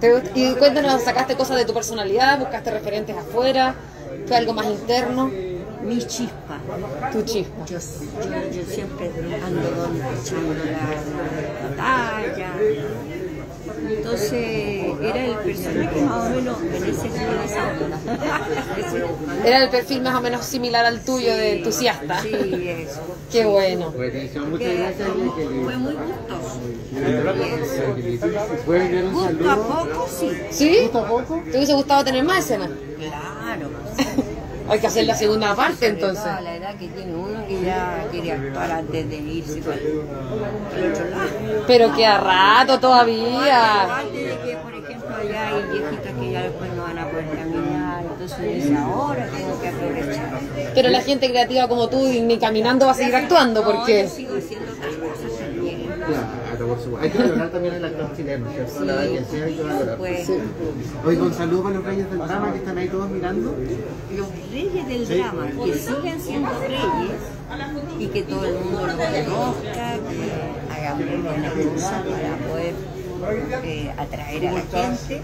¿Te 0.00 0.14
gust- 0.14 0.30
Y 0.34 0.54
cuéntanos, 0.54 1.02
¿sacaste 1.02 1.36
cosas 1.36 1.56
de 1.58 1.64
tu 1.66 1.74
personalidad? 1.74 2.38
¿Buscaste 2.38 2.70
referentes 2.70 3.16
afuera? 3.16 3.74
¿Fue 4.26 4.36
algo 4.36 4.54
más 4.54 4.66
interno? 4.66 5.30
Mi 5.88 5.98
chispa. 6.06 6.58
Tu 7.12 7.22
chispa. 7.22 7.64
Yo, 7.66 7.78
yo, 7.78 8.50
yo 8.52 8.62
siempre 8.70 9.10
ando 9.44 9.68
echando 10.22 10.54
la, 10.54 10.64
la 11.70 11.76
talla. 11.76 12.50
Entonces 13.88 14.84
era 15.00 15.24
el 15.24 15.36
personaje 15.36 16.00
más 16.02 16.26
o 16.26 16.30
menos 16.30 16.58
en 16.60 16.84
ese 16.84 17.06
en 17.06 17.40
esa 17.44 17.68
onda. 17.68 17.98
Era 19.44 19.64
el 19.64 19.70
perfil 19.70 20.02
más 20.02 20.14
o 20.16 20.20
menos 20.20 20.44
similar 20.44 20.84
al 20.84 21.00
tuyo 21.00 21.34
de 21.34 21.58
entusiasta. 21.58 22.20
Sí, 22.20 22.28
eso. 22.68 23.00
Qué 23.30 23.46
bueno. 23.46 23.90
Buenísimo, 23.92 24.46
muchas 24.46 24.68
Que 24.68 24.74
gracias. 24.76 25.08
Jacqueline. 25.08 25.64
Fue 25.64 25.76
muy 25.76 25.94
gustoso. 25.94 26.60
¿Pueden 28.66 28.82
enviar 28.86 29.04
un 29.04 29.12
Gusto 29.14 29.50
a 29.50 29.56
poco, 29.56 30.08
sí. 30.08 30.30
¿Sí? 30.50 30.78
¿Gusto 30.82 30.98
a 30.98 31.08
poco? 31.08 31.42
¿Te 31.44 31.56
hubiese 31.56 31.74
gustado 31.74 32.04
tener 32.04 32.24
más 32.24 32.38
escenas? 32.44 32.70
Claro. 32.98 33.70
Hay 34.68 34.80
que 34.80 34.86
hacer 34.86 35.06
la 35.06 35.14
segunda 35.14 35.54
parte 35.54 35.86
entonces. 35.86 36.22
todo 36.22 36.34
a 36.34 36.40
la 36.40 36.56
edad 36.56 36.74
que 36.76 36.88
tiene 36.88 37.14
uno 37.14 37.46
que 37.46 37.60
ya 37.62 38.06
quiere 38.10 38.32
actuar 38.32 38.70
antes 38.70 39.08
de 39.08 39.16
irse 39.16 39.60
para 39.62 39.76
el, 39.76 40.00
para 40.70 40.84
el 40.84 40.92
otro 40.92 41.10
lado. 41.10 41.64
Pero 41.66 41.94
que 41.94 42.06
a 42.06 42.18
rato 42.18 42.78
todavía. 42.78 43.82
Aparte 43.84 44.16
de 44.16 44.38
que, 44.40 44.56
por 44.56 44.74
ejemplo, 44.74 45.16
allá 45.16 45.48
hay 45.48 45.62
viejitas 45.72 46.12
que 46.20 46.30
ya 46.32 46.42
después 46.42 46.72
no 46.74 46.82
van 46.82 46.98
a 46.98 47.08
poder 47.08 47.28
caminar, 47.30 48.02
entonces 48.02 48.54
dice, 48.54 48.76
ahora 48.76 49.26
tengo 49.26 49.60
que 49.60 49.68
aprovechar. 49.68 50.40
Pero 50.74 50.88
la 50.90 51.00
gente 51.00 51.28
creativa 51.28 51.68
como 51.68 51.88
tú 51.88 51.98
ni 52.06 52.38
caminando 52.38 52.86
va 52.86 52.92
a 52.92 52.94
seguir 52.94 53.16
actuando 53.16 53.62
No, 53.62 53.66
porque... 53.66 54.02
yo 54.02 54.08
sigo 54.08 54.36
haciendo 54.36 54.72
otras 54.72 54.94
cosas 54.96 55.38
también. 55.38 55.88
Claro, 56.68 56.74
por 56.74 56.84
supuesto. 56.84 56.98
Hay 57.04 57.10
que 57.10 57.18
valorar 57.18 57.50
también 57.50 57.74
el 57.74 57.84
actor 57.84 58.16
chileno, 58.16 58.46
¿cierto? 58.52 58.84
La 58.84 58.92
verdad 58.94 59.10
que 59.10 59.24
sí 59.30 59.42
hay 59.42 59.54
que 59.54 59.62
valorar. 59.62 59.96
Pues, 59.98 60.26
Sí. 60.26 60.32
Con 61.18 61.34
saludos 61.34 61.62
para 61.64 61.74
los 61.76 61.84
reyes 61.84 62.10
del 62.10 62.18
drama 62.18 62.52
que 62.52 62.58
están 62.58 62.78
ahí 62.78 62.88
todos 62.88 63.10
mirando. 63.10 63.54
Los 64.16 64.28
reyes 64.52 64.86
del 64.88 65.06
Sí. 65.06 65.14
drama, 65.14 65.46
que 65.64 65.74
siguen 65.74 66.20
siendo 66.20 66.50
reyes 66.60 66.80
y 67.98 68.06
que 68.08 68.22
todo 68.22 68.44
el 68.44 68.54
mundo 68.54 68.86
los 68.86 68.94
conozca, 68.96 69.94
que 70.08 70.74
hagamos 70.74 71.22
buenas 71.24 71.52
cosas 71.52 72.02
para 72.04 72.36
poder 72.48 72.74
eh, 73.64 73.90
atraer 73.96 74.48
a 74.48 74.52
la 74.52 74.60
gente. 74.60 75.22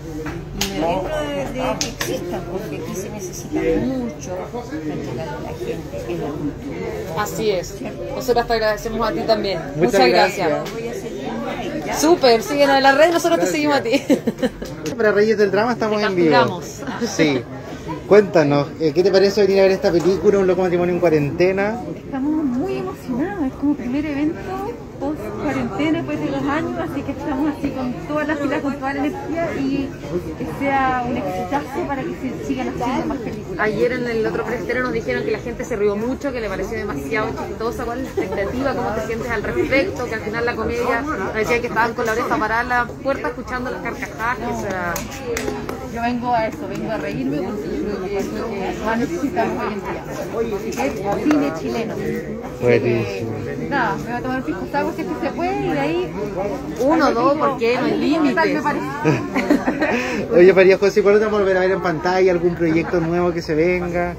Y 0.60 0.80
me 0.80 0.84
alegro 0.84 1.16
de, 1.28 1.52
de 1.52 1.78
que 1.78 1.88
existan, 1.88 2.42
porque 2.50 2.76
aquí 2.82 2.94
se 2.96 3.08
necesita 3.10 3.60
mucho 3.86 4.36
para 4.52 4.94
llegar 4.96 5.28
a 5.28 5.40
la 5.40 5.48
gente 5.50 6.12
en 6.12 6.20
la 6.20 6.26
cultura. 6.28 7.22
Así 7.22 7.50
es. 7.50 7.74
Nosotros 8.14 8.46
te 8.48 8.52
agradecemos 8.52 9.08
a 9.08 9.12
ti 9.12 9.20
también. 9.20 9.58
Muchas 9.76 9.92
Muchas, 9.92 10.08
gracias. 10.08 10.48
gracias. 10.48 10.72
Voy 10.74 10.88
a 10.88 10.94
seguir 10.94 11.24
ahí, 11.48 11.66
¿ya? 11.68 11.72
Súper, 11.98 12.42
síguenos 12.42 12.76
en 12.76 12.82
la 12.82 12.92
red, 12.92 13.12
nosotros 13.12 13.40
te 13.40 13.46
seguimos 13.46 13.76
a 13.76 13.82
ti. 13.82 14.02
Para 14.96 15.12
Reyes 15.12 15.36
del 15.36 15.50
Drama 15.50 15.72
estamos 15.72 16.02
en 16.02 16.14
vivo. 16.14 16.62
Sí. 17.06 17.42
Cuéntanos, 18.08 18.68
eh, 18.80 18.92
¿qué 18.94 19.02
te 19.02 19.10
parece 19.10 19.40
venir 19.42 19.60
a 19.60 19.62
ver 19.62 19.72
esta 19.72 19.90
película, 19.90 20.38
Un 20.38 20.46
loco 20.46 20.62
matrimonio 20.62 20.94
en 20.94 21.00
cuarentena? 21.00 21.80
Estamos 21.96 22.44
muy 22.44 22.78
emocionados, 22.78 23.46
es 23.46 23.52
como 23.54 23.74
primer 23.74 24.04
evento 24.04 24.63
cuarentena 25.44 25.98
después 25.98 26.20
de 26.20 26.26
dos 26.26 26.42
años, 26.44 26.78
así 26.78 27.02
que 27.02 27.12
estamos 27.12 27.54
así 27.56 27.70
con 27.70 27.92
todas 28.08 28.28
las 28.28 28.38
pilas, 28.38 28.62
con 28.62 28.74
toda 28.74 28.94
la 28.94 29.06
energía 29.06 29.54
y 29.60 29.90
que 30.38 30.46
sea 30.58 31.04
un 31.08 31.16
exitazo 31.16 31.86
para 31.86 32.02
que 32.02 32.14
se 32.14 32.46
sigan 32.46 32.68
haciendo 32.68 33.06
más 33.06 33.18
películas. 33.18 33.60
Ayer 33.60 33.92
en 33.92 34.08
el 34.08 34.26
otro 34.26 34.44
preestreno 34.44 34.84
nos 34.84 34.92
dijeron 34.92 35.24
que 35.24 35.30
la 35.30 35.38
gente 35.38 35.64
se 35.64 35.76
rió 35.76 35.96
mucho, 35.96 36.32
que 36.32 36.40
le 36.40 36.48
pareció 36.48 36.78
demasiado 36.78 37.28
chistosa. 37.46 37.84
¿Cuál 37.84 38.00
es 38.00 38.04
la 38.04 38.22
expectativa? 38.22 38.74
¿Cómo 38.74 38.90
te 38.90 39.06
sientes 39.06 39.30
al 39.30 39.42
respecto? 39.42 40.06
Que 40.06 40.14
al 40.14 40.20
final 40.22 40.46
la 40.46 40.56
comedia, 40.56 41.00
nos 41.02 41.34
decían 41.34 41.60
que 41.60 41.66
estaban 41.66 41.94
con 41.94 42.06
la 42.06 42.12
oreja 42.12 42.36
parada 42.36 42.62
en 42.62 42.68
la 42.68 42.86
puerta 42.86 43.28
escuchando 43.28 43.70
las 43.70 43.82
carcajadas. 43.82 44.64
Yo 45.94 46.02
vengo 46.02 46.34
a 46.34 46.48
eso, 46.48 46.66
vengo 46.68 46.90
a 46.90 46.96
reírme 46.96 47.36
porque 47.36 47.68
yo 47.68 47.84
creo 47.84 48.02
que 48.02 48.38
lo 48.40 48.48
que 48.50 48.84
más 48.84 48.98
necesitamos 48.98 49.64
hoy 49.64 49.72
en 49.74 49.80
día. 49.80 50.04
Así 50.10 50.70
que 50.70 50.88
es 50.88 51.22
cine 51.22 51.52
chileno. 51.60 51.94
Buenísimo. 52.60 53.30
Nada, 53.70 53.94
me 53.96 54.02
voy 54.02 54.12
a 54.12 54.20
tomar 54.20 54.38
un 54.38 54.44
pisco 54.44 54.66
sour 54.72 54.94
si 54.96 55.02
es 55.02 55.06
que 55.06 55.14
se 55.26 55.32
puede 55.32 55.66
y 55.66 55.70
de 55.70 55.78
ahí... 55.78 56.12
Uno, 56.80 57.12
dos, 57.12 57.38
porque 57.38 57.76
no 57.78 57.86
hay 57.86 57.98
límites. 57.98 58.54
Me 58.54 58.62
parece. 58.62 58.86
Oye, 60.36 60.52
María 60.52 60.78
José, 60.78 61.00
¿cuándo 61.02 61.20
te 61.20 61.26
vamos 61.26 61.38
a 61.38 61.42
volver 61.42 61.56
a 61.58 61.60
ver 61.60 61.70
en 61.70 61.80
pantalla? 61.80 62.32
¿Algún 62.32 62.56
proyecto 62.56 62.98
nuevo 62.98 63.32
que 63.32 63.40
se 63.40 63.54
venga? 63.54 64.16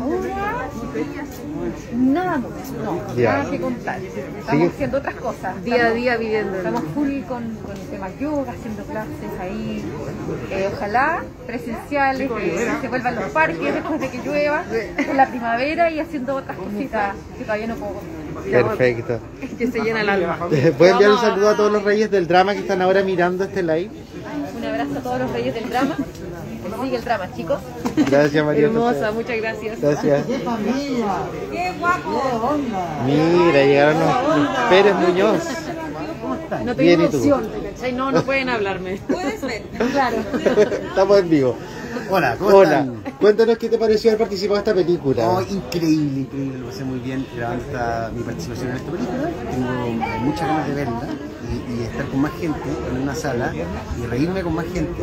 Ahora, 0.00 0.68
nada 1.98 2.38
nuevo, 2.38 2.54
no, 2.84 3.00
nada 3.16 3.50
que 3.50 3.60
contar. 3.60 4.00
Estamos 4.00 4.68
haciendo 4.68 4.98
otras 4.98 5.14
cosas. 5.16 5.64
Día 5.64 5.86
a 5.86 5.90
día 5.90 6.16
viviendo. 6.16 6.56
Estamos 6.56 6.82
full 6.94 7.20
con, 7.22 7.54
con 7.56 7.76
el 7.76 7.86
tema 7.88 8.08
yoga, 8.20 8.52
haciendo 8.52 8.84
clases 8.84 9.40
ahí. 9.40 9.84
Eh, 10.50 10.70
ojalá 10.72 11.22
presenciales, 11.46 12.30
que 12.30 12.68
se 12.80 12.88
vuelvan 12.88 13.16
los 13.16 13.24
parques 13.30 13.74
después 13.74 14.00
de 14.00 14.10
que 14.10 14.18
llueva, 14.18 14.64
en 14.96 15.16
la 15.16 15.26
primavera 15.26 15.90
y 15.90 16.00
haciendo 16.00 16.36
otras 16.36 16.56
cositas 16.56 17.14
que 17.36 17.44
todavía 17.44 17.66
no 17.66 17.76
puedo. 17.76 18.00
Perfecto. 18.50 19.20
que 19.58 19.66
se 19.66 19.80
llena 19.80 20.02
el 20.02 20.08
alma. 20.08 20.38
¿Puedes 20.78 20.92
enviar 20.92 21.10
un 21.10 21.18
saludo 21.18 21.50
a 21.50 21.56
todos 21.56 21.72
los 21.72 21.82
reyes 21.82 22.10
del 22.10 22.26
drama 22.26 22.52
que 22.52 22.60
están 22.60 22.80
ahora 22.80 23.02
mirando 23.02 23.44
este 23.44 23.62
live? 23.62 23.90
Un 24.56 24.64
abrazo 24.64 24.98
a 24.98 25.02
todos 25.02 25.18
los 25.20 25.32
reyes 25.32 25.54
del 25.54 25.68
drama. 25.68 25.96
Sigue 26.82 26.96
el 26.96 27.04
drama, 27.04 27.32
chicos. 27.34 27.58
Gracias, 27.96 28.44
María 28.44 28.66
Hermosa, 28.66 28.98
José. 29.08 29.12
muchas 29.12 29.36
gracias. 29.38 29.80
Gracias. 29.80 30.26
¡Qué 30.26 31.72
guapo! 31.78 32.56
Mira, 33.06 33.64
llegaron 33.64 33.98
los 34.00 34.58
Pérez 34.70 34.94
Muñoz. 34.94 35.42
No 36.64 36.74
Bien, 36.74 36.98
tengo 37.00 37.04
¿y 37.04 37.10
tú? 37.10 37.16
opción, 37.18 37.48
¿cachai? 37.74 37.92
No, 37.92 38.10
no 38.12 38.22
pueden 38.22 38.48
hablarme. 38.48 39.00
Puedes 39.08 39.40
ver. 39.42 39.62
Claro. 39.92 40.16
Estamos 40.88 41.18
en 41.18 41.28
vivo. 41.30 41.56
Hola, 42.10 42.36
¿cómo 42.38 42.56
Hola. 42.56 42.70
están? 42.80 43.02
Cuéntanos 43.20 43.58
qué 43.58 43.68
te 43.68 43.76
pareció 43.78 44.10
haber 44.10 44.20
participado 44.20 44.56
en 44.56 44.60
esta 44.60 44.74
película. 44.74 45.28
Oh, 45.28 45.42
increíble, 45.42 46.20
increíble, 46.20 46.58
lo 46.58 46.66
pasé 46.66 46.84
muy 46.84 46.98
bien 47.00 47.26
grabando 47.36 47.64
esta- 47.64 48.10
mi 48.14 48.22
participación 48.22 48.70
en 48.70 48.76
esta 48.76 48.90
película. 48.90 49.30
Tengo 49.50 49.70
muchas 50.20 50.48
ganas 50.48 50.68
de 50.68 50.74
verla 50.74 51.00
y, 51.68 51.80
y 51.80 51.82
estar 51.84 52.06
con 52.06 52.20
más 52.20 52.32
gente 52.40 52.60
en 52.90 53.02
una 53.02 53.14
sala 53.14 53.52
y 53.54 54.06
reírme 54.06 54.42
con 54.42 54.54
más 54.54 54.66
gente. 54.72 55.02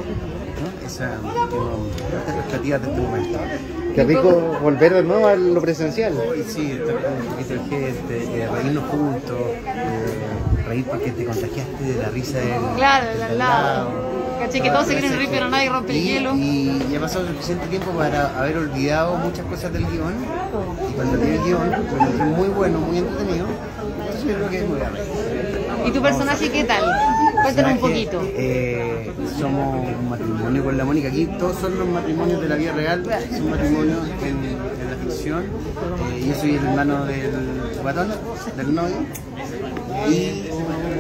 ¿No? 0.62 0.88
Esa, 0.88 1.12
tengo 1.50 1.88
estas 2.18 2.36
expectativas 2.36 2.82
de 2.82 2.88
este 2.90 3.02
momento. 3.02 3.40
Qué 3.96 4.04
rico 4.04 4.58
volver 4.62 4.94
de 4.94 5.04
nuevo 5.04 5.28
a 5.28 5.36
lo 5.36 5.62
presencial. 5.62 6.14
Sí, 6.48 6.72
estar 6.72 6.96
con 6.96 7.14
un 7.14 7.28
poquito 7.28 7.54
de 7.54 7.60
gente, 7.60 8.42
eh, 8.44 8.50
reírnos 8.52 8.84
juntos, 8.90 9.38
eh, 9.40 10.64
reír 10.68 10.86
porque 10.86 11.12
te 11.12 11.26
contagiaste 11.26 11.84
de 11.84 12.02
la 12.02 12.10
risa 12.10 12.40
del, 12.40 12.62
Claro, 12.76 13.06
del 13.08 13.18
del 13.18 13.20
de 13.20 13.34
al 13.34 13.38
lado. 13.38 13.90
lado. 13.90 14.16
Caché 14.40 14.60
que 14.62 14.70
todos 14.70 14.86
se 14.88 14.94
quieren 14.94 15.16
reír, 15.16 15.30
pero 15.32 15.50
nadie 15.50 15.70
rompe 15.70 15.94
el 15.98 16.04
hielo. 16.04 16.36
Y, 16.36 16.84
y 16.92 16.96
ha 16.96 17.00
pasado 17.00 17.26
suficiente 17.28 17.68
tiempo 17.68 17.92
para 17.92 18.38
haber 18.38 18.58
olvidado 18.58 19.16
muchas 19.16 19.46
cosas 19.46 19.72
del 19.72 19.86
guion. 19.88 20.14
Y 20.90 20.94
cuando 20.94 21.18
vi 21.18 21.28
el 21.32 21.42
guion, 21.44 21.72
lo 21.72 21.78
encontré 21.78 22.26
muy 22.26 22.48
bueno, 22.50 22.80
muy 22.80 22.98
entretenido. 22.98 23.46
Entonces 23.98 24.24
yo 24.28 24.36
creo 24.36 24.50
que 24.50 24.58
es 24.60 24.68
muy 24.68 24.78
grave. 24.80 25.00
¿Y 25.86 25.92
tu 25.92 26.02
personaje 26.02 26.50
qué 26.52 26.64
tal? 26.66 26.84
Cuéntanos 27.46 27.72
un 27.74 27.80
poquito. 27.80 28.22
Eh, 28.36 29.12
somos 29.40 29.88
un 29.88 30.10
matrimonio 30.10 30.64
con 30.64 30.78
la 30.78 30.84
Mónica. 30.84 31.10
Aquí 31.10 31.28
todos 31.38 31.60
son 31.60 31.78
los 31.78 31.88
matrimonios 31.88 32.42
de 32.42 32.50
la 32.50 32.56
vida 32.56 32.72
real, 32.74 33.04
son 33.06 33.50
matrimonios 33.52 34.08
en, 34.24 34.38
en 34.82 34.90
la 34.90 34.98
ficción. 35.04 35.44
Eh, 35.44 36.26
yo 36.28 36.34
soy 36.36 36.56
el 36.56 36.66
hermano 36.66 37.06
del 37.06 37.32
guatón, 37.84 38.08
del 38.58 38.74
novio. 38.74 38.96
Y, 40.10 40.50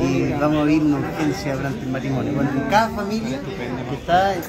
y 0.06 0.36
vamos 0.40 0.62
a 0.62 0.64
vivir 0.66 0.84
una 0.84 0.98
urgencia 1.00 1.56
durante 1.56 1.80
el 1.80 1.90
matrimonio. 1.90 2.34
Bueno, 2.36 2.52
en 2.52 2.70
cada 2.70 2.90
familia 2.90 3.40
que 3.90 3.96
está 3.96 4.36
eh, 4.36 4.40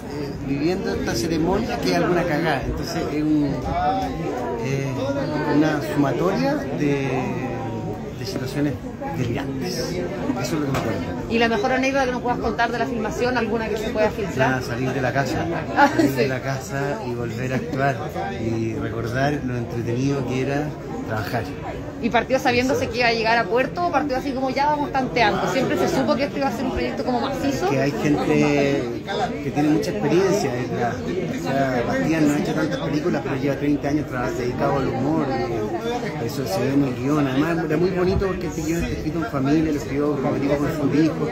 viviendo 0.46 0.94
esta 0.94 1.14
ceremonia 1.14 1.78
que 1.78 1.88
hay 1.88 1.94
alguna 1.94 2.24
cagada. 2.24 2.62
Entonces 2.62 3.02
es 3.10 3.22
un, 3.22 3.54
eh, 4.64 4.92
una 5.56 5.80
sumatoria 5.94 6.54
de, 6.78 7.45
de 8.26 8.32
situaciones 8.32 8.74
delirantes. 9.16 9.74
Eso 9.78 9.96
es 10.42 10.52
lo 10.52 10.66
que 10.66 10.72
me 10.72 10.78
acuerdo. 10.78 11.00
¿Y 11.30 11.38
la 11.38 11.48
mejor 11.48 11.72
anécdota 11.72 12.04
que 12.06 12.12
nos 12.12 12.22
puedas 12.22 12.38
contar 12.38 12.70
de 12.72 12.78
la 12.78 12.86
filmación? 12.86 13.36
¿Alguna 13.38 13.68
que 13.68 13.76
se 13.76 13.88
pueda 13.90 14.10
filtrar? 14.10 14.50
Nada, 14.50 14.62
salir 14.62 14.92
de 14.92 15.00
la 15.00 15.12
casa, 15.12 15.46
Ah, 15.76 15.88
salir 15.96 16.12
de 16.12 16.28
la 16.28 16.40
casa 16.40 16.98
y 17.06 17.14
volver 17.14 17.52
a 17.52 17.56
actuar 17.56 17.96
y 18.40 18.74
recordar 18.74 19.40
lo 19.44 19.56
entretenido 19.56 20.26
que 20.26 20.42
era 20.42 20.68
trabajar. 21.06 21.44
¿Y 22.02 22.10
partió 22.10 22.38
sabiéndose 22.38 22.88
que 22.88 22.98
iba 22.98 23.08
a 23.08 23.12
llegar 23.12 23.38
a 23.38 23.44
puerto 23.44 23.86
o 23.86 23.90
partió 23.90 24.16
así 24.16 24.32
como 24.32 24.50
ya 24.50 24.66
vamos 24.66 24.92
tanteando? 24.92 25.50
Siempre 25.52 25.78
se 25.78 25.88
supo 25.88 26.14
que 26.14 26.24
esto 26.24 26.38
iba 26.38 26.48
a 26.48 26.52
ser 26.52 26.64
un 26.66 26.72
proyecto 26.72 27.04
como 27.04 27.20
macizo. 27.20 27.70
Que 27.70 27.80
hay 27.80 27.90
gente 27.90 29.00
que 29.44 29.50
tiene 29.50 29.68
mucha 29.70 29.90
experiencia. 29.92 30.50
¿verdad? 30.52 30.92
O 30.94 31.42
sea, 31.42 31.82
Bastián 31.86 32.28
no 32.28 32.34
ha 32.34 32.38
hecho 32.38 32.54
tantas 32.54 32.78
películas, 32.80 33.22
pero 33.24 33.36
lleva 33.36 33.56
30 33.56 33.88
años 33.88 34.06
dedicado 34.38 34.78
al 34.78 34.88
humor. 34.88 35.26
y 35.28 35.75
Eso 36.26 36.44
se 36.44 36.58
ve 36.60 36.74
en 36.74 36.84
el 36.84 36.94
guion. 36.96 37.26
Además, 37.26 37.64
era 37.64 37.76
muy 37.76 37.90
bonito 37.90 38.26
porque 38.26 38.48
este 38.48 38.62
guion 38.62 38.82
está 38.82 38.96
escrito 38.96 39.18
en 39.18 39.30
familia, 39.30 39.72
lo 39.72 39.78
escribió 39.78 40.16
Rodrigo 40.16 40.56
con 40.58 40.90
su 40.90 41.02
hijo. 41.02 41.28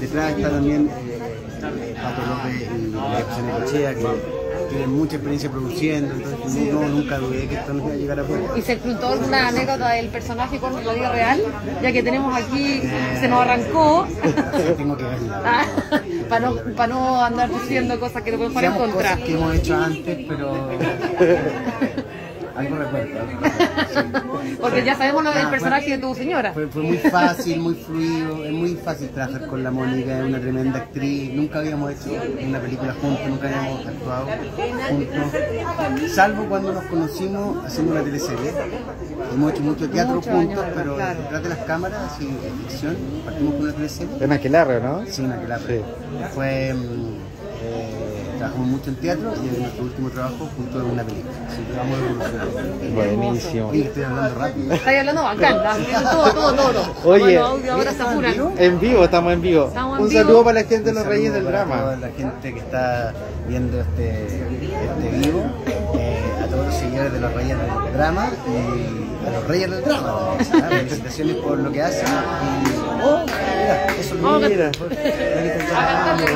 Detrás 0.00 0.32
está 0.32 0.50
también 0.50 0.88
eh, 0.88 1.94
Pato 2.02 2.22
López 2.26 2.62
y 2.62 2.92
José 3.28 3.42
Necochea, 3.42 3.94
que 3.94 4.06
tienen 4.70 4.92
mucha 4.92 5.16
experiencia 5.16 5.50
produciendo. 5.50 6.14
Entonces, 6.14 6.72
no, 6.72 6.88
nunca 6.88 7.18
dudé 7.18 7.46
que 7.48 7.54
esto 7.56 7.74
no 7.74 7.84
iba 7.84 7.92
a 7.92 7.96
llegar 7.96 8.20
a 8.20 8.24
puerto. 8.24 8.56
¿Y 8.56 8.62
se 8.62 8.78
contó 8.78 9.08
alguna 9.08 9.48
anécdota 9.48 9.90
del 9.90 10.08
personaje 10.08 10.58
con 10.58 10.84
la 10.86 10.92
vida 10.94 11.12
real? 11.12 11.42
Ya 11.82 11.92
que 11.92 12.02
tenemos 12.02 12.34
aquí, 12.34 12.82
se 13.20 13.28
nos 13.28 13.40
arrancó. 13.42 14.06
Tengo 14.78 14.96
que 14.96 15.04
verla. 15.04 15.66
para, 16.30 16.48
no, 16.48 16.56
para 16.74 16.94
no 16.94 17.22
andar 17.24 17.50
diciendo 17.50 18.00
cosas 18.00 18.22
que 18.22 18.30
te 18.30 18.36
pueden 18.38 18.54
poner 18.54 18.70
en 18.70 18.76
Hacíamos 18.76 18.94
contra. 18.94 19.10
cosas 19.12 19.26
que 19.26 19.34
hemos 19.34 19.54
hecho 19.54 19.76
antes, 19.76 20.18
pero 20.26 20.70
algo 22.60 22.76
recuerdo. 22.76 23.20
algo 23.20 23.40
recuerdo, 23.40 24.42
sí. 24.44 24.56
Porque 24.60 24.84
ya 24.84 24.94
sabemos 24.96 25.24
lo 25.24 25.30
del 25.32 25.46
Ah, 25.46 25.50
personaje 25.50 25.86
fue- 25.86 25.96
de 25.96 25.98
tu 26.02 26.14
señora. 26.14 26.52
Fue, 26.52 26.66
fue 26.68 26.82
muy 26.82 26.98
fácil, 26.98 27.60
muy 27.60 27.74
fluido, 27.74 28.44
es 28.44 28.52
muy 28.52 28.74
fácil 28.76 29.08
trabajar 29.10 29.46
con 29.46 29.62
la 29.62 29.70
Mónica, 29.70 30.18
es 30.18 30.24
una 30.26 30.38
tremenda 30.40 30.78
actriz, 30.80 31.32
nunca 31.34 31.58
habíamos 31.60 31.92
hecho 31.92 32.10
una 32.46 32.58
película 32.60 32.94
juntos, 33.00 33.26
nunca 33.28 33.48
habíamos 33.48 33.86
actuado 33.86 34.26
juntos, 34.88 36.10
salvo 36.14 36.44
cuando 36.46 36.72
nos 36.72 36.84
conocimos 36.84 37.64
haciendo 37.64 37.92
una 37.92 38.02
teleserie. 38.02 38.50
Hemos 39.32 39.52
hecho 39.52 39.62
mucho 39.62 39.88
teatro 39.88 40.14
Muchos 40.16 40.32
juntos, 40.34 40.58
años, 40.64 40.72
pero 40.76 40.96
claro. 40.96 41.20
detrás 41.22 41.42
de 41.42 41.48
las 41.48 41.58
cámaras, 41.58 42.20
y 42.20 42.24
en 42.24 42.58
ficción, 42.68 42.96
partimos 43.24 43.54
con 43.54 43.62
una 43.64 43.72
teleserie. 43.72 44.16
En 44.20 44.32
Aquelarre, 44.32 44.80
¿no? 44.80 45.06
Sí, 45.06 45.22
en 45.24 45.32
Aquelarre. 45.32 45.82
Fue, 46.34 46.74
mm, 46.74 47.19
trabajamos 48.40 48.68
mucho 48.68 48.88
en 48.88 48.96
teatro 48.96 49.34
y 49.44 49.48
en 49.48 49.60
nuestro 49.62 49.84
último 49.84 50.08
trabajo 50.08 50.48
junto 50.56 50.80
en 50.80 50.86
una 50.86 51.02
película. 51.04 51.34
Así 51.46 51.62
que 51.62 51.76
vamos 51.76 51.98
evolucionando. 51.98 52.94
Buenísimo. 52.94 53.68
Oye, 53.68 53.82
estoy 53.82 54.02
hablando 54.04 54.34
rápido. 54.40 54.72
Estás 54.72 54.98
hablando 54.98 55.22
bacán, 55.22 55.56
todo, 56.10 56.32
todo, 56.32 56.52
todo. 56.54 56.94
Oye, 57.04 57.22
Bueno, 57.22 57.44
audio 57.46 57.72
ahora 57.74 57.92
se 57.92 58.02
apuran. 58.02 58.34
En 58.56 58.80
vivo, 58.80 59.04
estamos 59.04 59.32
en 59.34 59.42
vivo. 59.42 59.66
Estamos 59.68 59.98
en 59.98 60.02
Un 60.04 60.08
vivo. 60.08 60.22
saludo 60.22 60.44
para 60.44 60.62
la 60.62 60.66
gente 60.66 60.84
de 60.88 60.94
los 60.94 61.06
Reyes 61.06 61.32
del 61.34 61.44
Drama. 61.44 61.80
toda 61.80 61.96
la 61.96 62.08
gente 62.08 62.54
que 62.54 62.58
está 62.60 63.12
viendo 63.46 63.78
este, 63.78 64.24
este 64.24 65.18
vivo, 65.18 65.44
eh, 65.98 66.18
a 66.42 66.46
todos 66.46 66.66
los 66.66 66.74
seguidores 66.74 67.12
de 67.12 67.20
los 67.20 67.34
Reyes 67.34 67.58
del 67.58 67.92
Drama 67.92 68.30
y 68.46 69.26
a 69.28 69.30
los 69.32 69.46
Reyes 69.48 69.70
del 69.70 69.84
Drama. 69.84 70.12
Felicitaciones 70.70 71.36
por 71.36 71.58
lo 71.58 71.70
que 71.70 71.82
hacen. 71.82 72.06
Y, 72.08 73.02
oh, 73.04 73.20
mira, 73.26 73.86
eso 74.00 74.14
mira. 74.14 74.70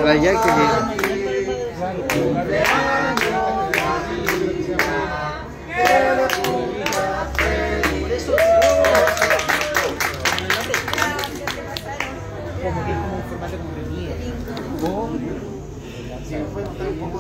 La 0.04 0.14
Jacqueline. 0.16 1.03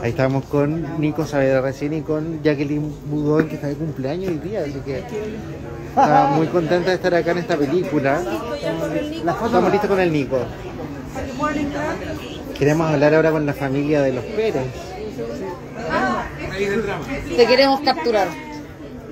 Ahí 0.02 0.10
estamos 0.10 0.44
con 0.46 0.98
Nico 0.98 1.26
Saavedra 1.26 1.60
recién 1.60 1.92
y 1.92 2.00
con 2.00 2.42
Jacqueline 2.42 2.90
Budón 3.10 3.48
que 3.48 3.56
está 3.56 3.66
de 3.66 3.74
cumpleaños 3.74 4.30
hoy 4.30 4.38
día, 4.38 4.60
así 4.62 4.80
que 4.84 5.04
está 5.88 6.30
muy 6.34 6.46
contenta 6.46 6.88
de 6.88 6.96
estar 6.96 7.14
acá 7.14 7.32
en 7.32 7.38
esta 7.38 7.56
película. 7.58 8.22
Estamos 8.22 9.72
listos 9.72 9.90
con 9.90 10.00
el 10.00 10.10
Nico. 10.10 10.38
Queremos 12.58 12.90
hablar 12.90 13.14
ahora 13.14 13.30
con 13.30 13.46
la 13.46 13.52
familia 13.52 14.02
de 14.02 14.12
los 14.12 14.24
Pérez. 14.24 14.64
Te 17.36 17.46
queremos 17.46 17.80
capturar. 17.80 18.28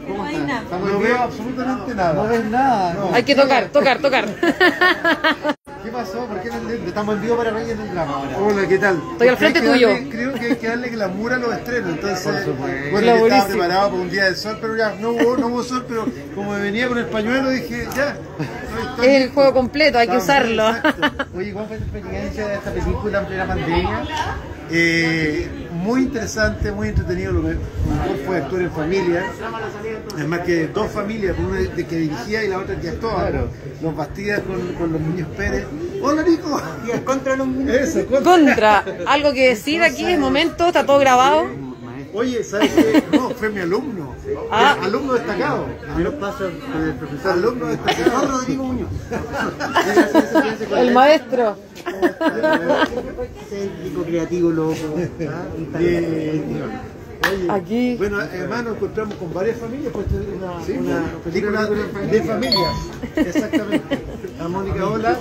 No 0.08 0.98
veo 0.98 1.18
absolutamente 1.18 1.94
nada. 1.94 2.14
No 2.14 2.28
ves 2.28 2.44
nada. 2.44 2.94
no. 2.94 3.14
Hay 3.14 3.22
que 3.22 3.34
tocar, 3.34 3.68
tocar, 3.68 3.98
tocar. 4.00 4.26
¿Qué 5.82 5.90
pasó? 5.90 6.26
¿Por 6.26 6.40
qué 6.40 6.48
no 6.50 6.70
estamos 6.86 7.16
en 7.16 7.22
vivo 7.22 7.36
para 7.36 7.50
Reyes 7.50 7.76
del 7.76 7.90
Drama 7.90 8.12
ahora? 8.18 8.38
Hola, 8.38 8.68
¿qué 8.68 8.78
tal? 8.78 9.00
Estoy 9.12 9.28
al 9.28 9.36
frente 9.36 9.60
tuyo. 9.60 9.88
darle- 9.88 10.08
creo 10.10 10.32
que 10.34 10.46
hay 10.46 10.56
que 10.56 10.68
darle 10.68 10.88
glamour 10.90 11.32
a 11.32 11.38
los 11.38 11.52
estrenos, 11.54 11.90
entonces, 11.90 12.46
bueno, 12.92 13.16
yo 13.18 13.26
estaba 13.26 13.46
preparado 13.48 13.90
para 13.90 14.02
un 14.02 14.10
día 14.10 14.24
de 14.26 14.36
sol, 14.36 14.58
pero 14.60 14.76
ya 14.76 14.94
no 15.00 15.10
hubo, 15.10 15.36
no 15.36 15.46
hubo 15.48 15.62
sol, 15.64 15.84
pero 15.88 16.06
como 16.36 16.52
me 16.52 16.60
venía 16.60 16.86
con 16.86 16.98
el 16.98 17.06
pañuelo 17.06 17.50
dije, 17.50 17.88
ya. 17.96 18.16
Es 19.02 19.22
el 19.24 19.30
juego 19.30 19.52
completo, 19.54 19.98
hay 19.98 20.06
que 20.08 20.16
usarlo. 20.18 20.68
exacto. 20.68 21.26
Oye, 21.36 21.52
¿cuál 21.52 21.66
fue 21.66 21.76
tu 21.78 21.84
experiencia 21.96 22.46
de 22.46 22.54
esta 22.54 22.70
película 22.70 23.18
en 23.20 23.26
plena 23.26 23.46
pandemia? 23.46 24.00
Eh, 24.70 25.68
muy 25.82 26.02
interesante, 26.02 26.70
muy 26.72 26.88
entretenido. 26.88 27.32
Lo 27.32 27.42
que 27.42 27.48
mejor 27.48 28.16
fue 28.24 28.36
actuar 28.36 28.62
en 28.62 28.70
familia. 28.70 29.24
Además 30.14 30.40
que 30.40 30.68
dos 30.68 30.90
familias, 30.90 31.36
una 31.38 31.58
de 31.58 31.86
que 31.86 31.96
dirigía 31.96 32.44
y 32.44 32.48
la 32.48 32.58
otra 32.58 32.80
que 32.80 32.88
actuaba. 32.88 33.30
Los 33.82 33.96
Bastidas 33.96 34.40
con, 34.42 34.60
con 34.74 34.92
los 34.92 35.00
niños 35.00 35.28
Pérez. 35.36 35.66
¡Hola, 36.00 36.22
Nico! 36.22 36.60
contra 37.04 37.36
los 37.36 37.48
Eso, 37.68 38.06
Contra. 38.22 38.84
Algo 39.06 39.32
que 39.32 39.48
decir 39.48 39.82
aquí, 39.82 40.04
es 40.04 40.18
momento, 40.18 40.68
está 40.68 40.86
todo 40.86 40.98
grabado. 40.98 41.71
Oye, 42.14 42.44
¿sabes 42.44 42.72
qué? 42.72 43.04
No, 43.12 43.30
fue 43.30 43.48
mi 43.48 43.60
alumno. 43.60 44.14
Ah. 44.50 44.76
Alumno 44.82 45.14
destacado. 45.14 45.66
Yo 45.98 46.18
paso 46.18 46.50
con 46.72 46.82
el 46.82 46.94
profesor. 46.94 47.32
Alumno 47.32 47.66
destacado, 47.66 48.28
Rodrigo 48.28 48.64
Muñoz. 48.64 48.90
El 50.76 50.92
maestro. 50.92 51.56
Técnico, 53.48 54.02
creativo, 54.04 54.50
loco. 54.50 54.76
¿ah? 55.28 55.78
Bien. 55.78 56.91
Oye, 57.30 57.46
Aquí. 57.50 57.96
Bueno, 57.96 58.18
además 58.18 58.64
nos 58.64 58.76
encontramos 58.76 59.14
con 59.16 59.32
varias 59.34 59.58
familias, 59.58 59.92
pues 59.92 60.06
es 60.06 60.12
una, 60.36 60.52
una 60.80 61.06
película 61.24 61.66
de 61.66 62.22
familias. 62.22 62.74
Exactamente. 63.16 64.04
A 64.40 64.48
Mónica, 64.48 64.86
hola. 64.86 65.16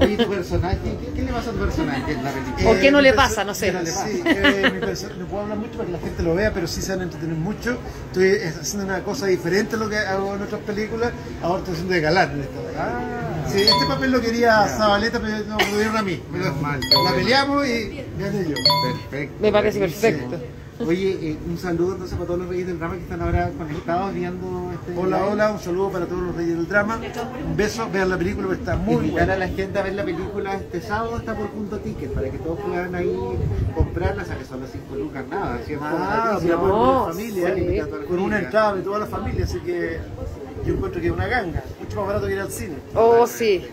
Oye, 0.00 0.16
tu 0.16 0.28
personaje, 0.30 0.78
¿qué, 0.82 1.12
qué 1.14 1.22
le 1.22 1.32
pasa 1.32 1.50
a 1.50 1.52
tu 1.52 1.58
personaje 1.60 2.12
en 2.12 2.24
la 2.24 2.30
película? 2.32 2.70
¿O 2.70 2.80
qué 2.80 2.90
no 2.90 3.00
le 3.00 3.12
perso- 3.12 3.16
pasa? 3.16 3.44
No 3.44 3.54
sé. 3.54 3.66
¿Qué 3.66 3.72
no 3.72 3.82
le 3.82 3.90
pasa? 3.92 4.06
Sí, 4.08 4.22
eh, 4.26 4.70
mi 4.74 4.80
perso- 4.80 5.16
no 5.16 5.26
puedo 5.26 5.42
hablar 5.44 5.58
mucho 5.58 5.72
para 5.72 5.86
que 5.86 5.92
la 5.92 5.98
gente 6.00 6.22
lo 6.24 6.34
vea, 6.34 6.52
pero 6.52 6.66
sí 6.66 6.82
se 6.82 6.90
van 6.90 7.00
a 7.00 7.04
entretener 7.04 7.36
mucho. 7.36 7.76
Estoy 8.08 8.26
eh, 8.28 8.52
haciendo 8.60 8.86
una 8.86 9.02
cosa 9.04 9.26
diferente 9.26 9.76
a 9.76 9.78
lo 9.78 9.88
que 9.88 9.96
hago 9.98 10.34
en 10.34 10.42
otras 10.42 10.60
películas. 10.62 11.12
Ahora 11.42 11.58
estoy 11.58 11.74
haciendo 11.74 11.94
de 11.94 12.00
galán 12.00 12.30
en 12.32 12.40
esta. 12.40 12.58
Ah. 12.78 13.08
Sí, 13.48 13.60
este 13.62 13.86
papel 13.86 14.10
lo 14.12 14.20
quería 14.20 14.66
Zabaleta, 14.66 15.20
pero 15.20 15.38
no 15.46 15.56
me 15.58 15.70
lo 15.70 15.76
dieron 15.76 15.96
a 15.96 16.02
mí. 16.02 16.20
La 17.04 17.12
peleamos 17.14 17.66
y 17.66 18.02
gané 18.18 18.48
yo. 18.48 18.54
Perfecto. 19.10 19.36
Me 19.40 19.52
parece 19.52 19.78
perfecto. 19.78 20.36
Oye, 20.86 21.18
eh, 21.30 21.36
un 21.48 21.58
saludo 21.58 21.92
entonces 21.92 22.16
para 22.16 22.26
todos 22.26 22.40
los 22.40 22.48
reyes 22.48 22.66
del 22.66 22.78
drama 22.78 22.94
que 22.94 23.00
están 23.02 23.20
ahora 23.22 23.50
conectados 23.56 24.14
viendo 24.14 24.70
este 24.72 24.98
Hola, 24.98 25.18
live. 25.18 25.30
hola, 25.32 25.52
un 25.52 25.58
saludo 25.60 25.90
para 25.90 26.06
todos 26.06 26.22
los 26.22 26.36
reyes 26.36 26.56
del 26.56 26.68
drama. 26.68 27.00
Un 27.46 27.56
beso, 27.56 27.88
vean 27.92 28.08
la 28.10 28.18
película, 28.18 28.46
porque 28.48 28.62
está 28.62 28.76
muy 28.76 28.94
Invitar 28.94 29.12
buena. 29.26 29.32
a 29.34 29.36
la 29.36 29.48
gente 29.48 29.78
a 29.78 29.82
ver 29.82 29.94
la 29.94 30.04
película 30.04 30.54
este 30.54 30.80
sábado 30.80 31.16
está 31.18 31.34
por 31.36 31.48
punto 31.50 31.78
ticket 31.78 32.12
para 32.12 32.30
que 32.30 32.38
todos 32.38 32.60
puedan 32.60 32.94
ahí 32.94 33.16
comprarla, 33.74 34.22
o 34.22 34.26
sea 34.26 34.36
que 34.38 34.44
son 34.44 34.60
las 34.60 34.70
5 34.70 34.96
lucas, 34.96 35.24
nada, 35.28 35.58
¿cierto? 35.64 35.84
Ah, 35.88 36.38
¿no? 36.42 37.06
familia, 37.12 37.54
Sí, 37.54 37.80
con 38.08 38.18
una 38.18 38.38
entrada 38.40 38.74
de 38.74 38.82
toda 38.82 38.98
la 39.00 39.06
familia, 39.06 39.44
así 39.44 39.58
que 39.60 39.98
yo 40.66 40.74
encuentro 40.74 41.00
que 41.00 41.06
es 41.08 41.12
una 41.12 41.26
ganga, 41.26 41.62
mucho 41.80 41.96
más 41.98 42.06
barato 42.06 42.26
que 42.26 42.32
ir 42.34 42.40
al 42.40 42.50
cine. 42.50 42.74
Oh, 42.94 43.26
sí. 43.26 43.64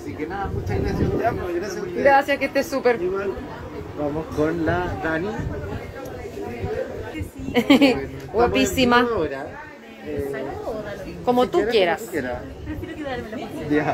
Así 0.00 0.14
que 0.14 0.26
nada, 0.26 0.46
muchas 0.52 0.80
gracias. 0.80 1.10
Gracias 1.18 1.76
a 1.76 1.80
ustedes. 1.80 2.04
Gracias, 2.04 2.38
que 2.38 2.44
estés 2.46 2.66
súper. 2.66 2.98
Vamos 3.98 4.24
con 4.34 4.64
la 4.66 4.94
Dani. 5.04 5.28
Guapísima. 8.32 9.08
Como 11.24 11.48
tú 11.48 11.62
quieras. 11.70 12.02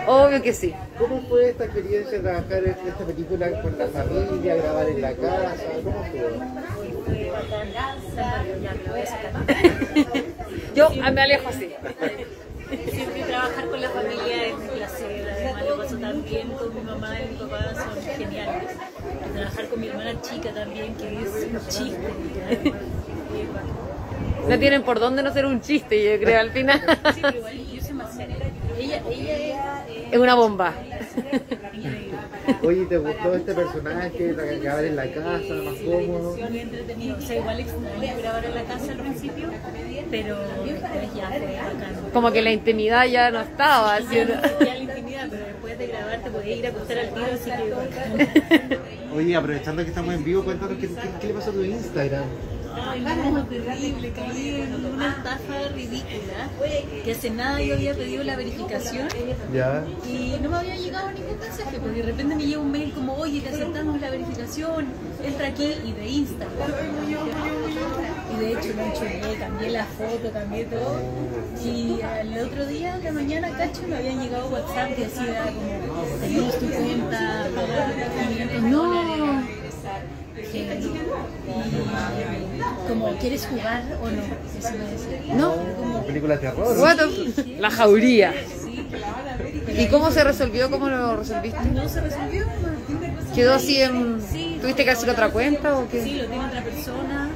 Obvio 0.07 0.43
que 0.43 0.53
sí. 0.53 0.75
¿Cómo 0.99 1.21
fue 1.29 1.51
esta 1.51 1.65
experiencia 1.65 2.19
de 2.19 2.21
trabajar 2.21 2.65
en 2.65 2.71
esta 2.71 3.05
película 3.05 3.63
con 3.63 3.79
la 3.79 3.89
familia, 3.89 4.57
grabar 4.57 4.89
en 4.89 5.01
la 5.03 5.13
casa? 5.13 5.65
¿Cómo 5.85 6.05
Yo 10.75 10.91
me 10.91 11.21
alejo 11.21 11.49
así. 11.49 11.71
Siempre 12.91 13.23
trabajar 13.23 13.67
con 13.69 13.81
la 13.81 13.89
familia 13.89 14.47
es 14.47 14.55
un 14.55 14.69
placer, 14.69 15.27
además 15.31 15.65
lo 15.67 15.77
paso 15.79 15.97
tan 15.97 16.23
bien 16.23 16.51
con 16.51 16.75
mi 16.75 16.81
mamá 16.83 17.17
y 17.19 17.33
mi 17.33 17.37
papá, 17.37 17.75
son 17.75 18.03
geniales. 18.03 18.77
Y 19.27 19.33
trabajar 19.33 19.69
con 19.69 19.81
mi 19.81 19.89
hermana 19.89 20.21
chica 20.21 20.53
también, 20.53 20.95
que 20.95 21.23
es 21.23 21.47
un 21.51 21.69
chiste. 21.69 22.73
No 24.49 24.59
tienen 24.59 24.83
por 24.83 24.99
dónde 24.99 25.23
no 25.23 25.33
ser 25.33 25.45
un 25.47 25.61
chiste, 25.61 26.03
yo 26.03 26.19
creo, 26.25 26.41
al 26.41 26.51
final. 26.53 26.81
Sí, 27.15 27.21
pero 27.23 27.37
igual 27.37 27.55
yo 27.75 27.83
soy 27.83 27.93
más 27.95 28.15
seria. 28.15 28.37
Ella, 28.79 29.03
ella 29.11 29.35
es... 29.35 29.91
eh, 29.91 30.09
Es 30.13 30.19
una 30.19 30.35
bomba. 30.35 30.73
Oye, 32.63 32.87
¿te 32.87 32.97
gustó 32.97 33.35
este 33.35 33.53
personaje? 33.55 34.35
tra- 34.35 34.61
Grabar 34.63 34.85
en 34.85 34.97
la 34.97 35.07
casa, 35.13 35.55
más 35.65 35.75
cómodo. 35.85 36.37
Sí. 36.37 37.11
O 37.13 37.21
sea, 37.21 37.37
igual 37.37 37.61
extraño 37.61 38.15
grabar 38.23 38.45
en 38.47 38.55
la 38.55 38.63
casa 38.65 38.93
al 38.93 38.99
principio, 38.99 39.49
pero 40.11 40.37
después 40.65 41.15
ya 41.15 41.29
fue 41.29 41.41
bacán. 41.57 42.11
Como 42.15 42.33
que 42.33 42.41
la 42.41 42.51
intimidad 42.53 43.05
ya 43.07 43.31
no 43.31 43.41
estaba. 43.41 43.99
existía 43.99 44.25
la 44.61 44.79
intimidad, 44.79 45.27
pero 45.31 45.45
después 45.45 45.79
de 45.79 45.87
grabar 45.89 46.19
te 46.23 46.31
podías 46.31 46.59
ir 46.59 46.67
a 46.67 46.71
acostar 46.71 46.99
al 46.99 47.09
tiro, 47.11 47.27
así 47.35 47.51
que. 47.51 48.79
Oye, 49.15 49.37
aprovechando 49.37 49.83
que 49.83 49.89
estamos 49.91 50.15
en 50.15 50.25
vivo, 50.25 50.43
cuéntanos 50.45 50.79
qué, 50.79 50.89
qué- 50.89 50.95
qué 51.21 51.27
le 51.27 51.35
pasó 51.35 51.51
a 51.51 51.53
tu 51.53 51.65
Instagram. 51.65 52.25
No, 52.79 52.95
una 54.95 55.09
estafa 55.09 55.69
ridícula, 55.75 56.49
que 57.05 57.13
hace 57.13 57.31
nada 57.31 57.61
yo 57.61 57.75
había 57.75 57.95
pedido 57.95 58.25
la 58.25 58.37
verificación 58.37 59.09
Ya. 59.53 59.85
y 60.07 60.37
no 60.43 60.51
me 60.51 60.57
había 60.57 60.77
llegado 60.77 61.11
ningún 61.11 61.39
mensaje, 61.39 61.79
porque 61.79 61.97
de 61.97 62.03
repente 62.03 62.35
me 62.37 62.45
llega 62.47 62.61
un 62.61 62.71
mail 62.71 62.93
como, 62.93 63.15
oye, 63.15 63.41
te 63.41 63.49
aceptamos 63.51 64.01
la 64.01 64.11
verificación, 64.11 64.87
entra 65.25 65.49
aquí 65.49 65.75
y 65.85 65.93
de 65.93 66.07
Instagram. 66.09 66.49
Y 68.35 68.41
de 68.41 68.53
hecho 68.53 68.69
lo 68.77 68.83
enchulé, 68.85 69.37
cambié 69.39 69.71
la 69.71 69.85
foto, 69.85 70.31
cambié 70.33 70.65
todo. 70.65 71.01
Y 71.65 72.01
al 72.03 72.39
otro 72.47 72.67
día, 72.67 72.97
en 72.97 73.05
la 73.05 73.13
mañana, 73.13 73.49
cacho, 73.57 73.83
me 73.89 73.97
habían 73.97 74.21
llegado 74.23 74.49
WhatsApp 74.49 74.95
que 74.95 75.05
decía 75.05 75.53
como, 75.55 76.05
tenemos 76.21 76.59
tu 76.59 76.67
cuenta, 76.67 77.49
paga 77.55 77.93
500 78.29 78.71
dólares. 78.71 79.58
Como, 82.89 83.17
¿quieres 83.19 83.47
jugar 83.47 83.83
o 84.03 84.09
no? 84.09 84.23
Eso 84.59 84.71
me 84.71 84.91
decía. 84.91 85.35
No. 85.35 85.55
Como, 85.77 86.07
Película 86.07 86.37
de 86.37 86.41
terror. 86.41 86.77
La 87.59 87.71
jauría. 87.71 88.35
¿Y 89.77 89.87
cómo 89.87 90.11
se 90.11 90.25
resolvió? 90.25 90.71
¿Cómo 90.71 90.89
lo 90.89 91.17
resolviste? 91.17 91.59
No 91.73 91.89
se 91.89 92.01
resolvió. 92.01 92.47
¿Quedó 93.35 93.55
así 93.55 93.81
en... 93.81 94.21
Sí, 94.21 94.59
¿Tuviste 94.61 94.85
que 94.85 94.91
hacer 94.91 95.11
otra 95.11 95.29
cuenta 95.31 95.79
o 95.79 95.89
qué? 95.89 96.03
Sí, 96.03 96.15
lo 96.15 96.27
tiene 96.27 96.47
otra 96.47 96.63
persona. 96.65 97.29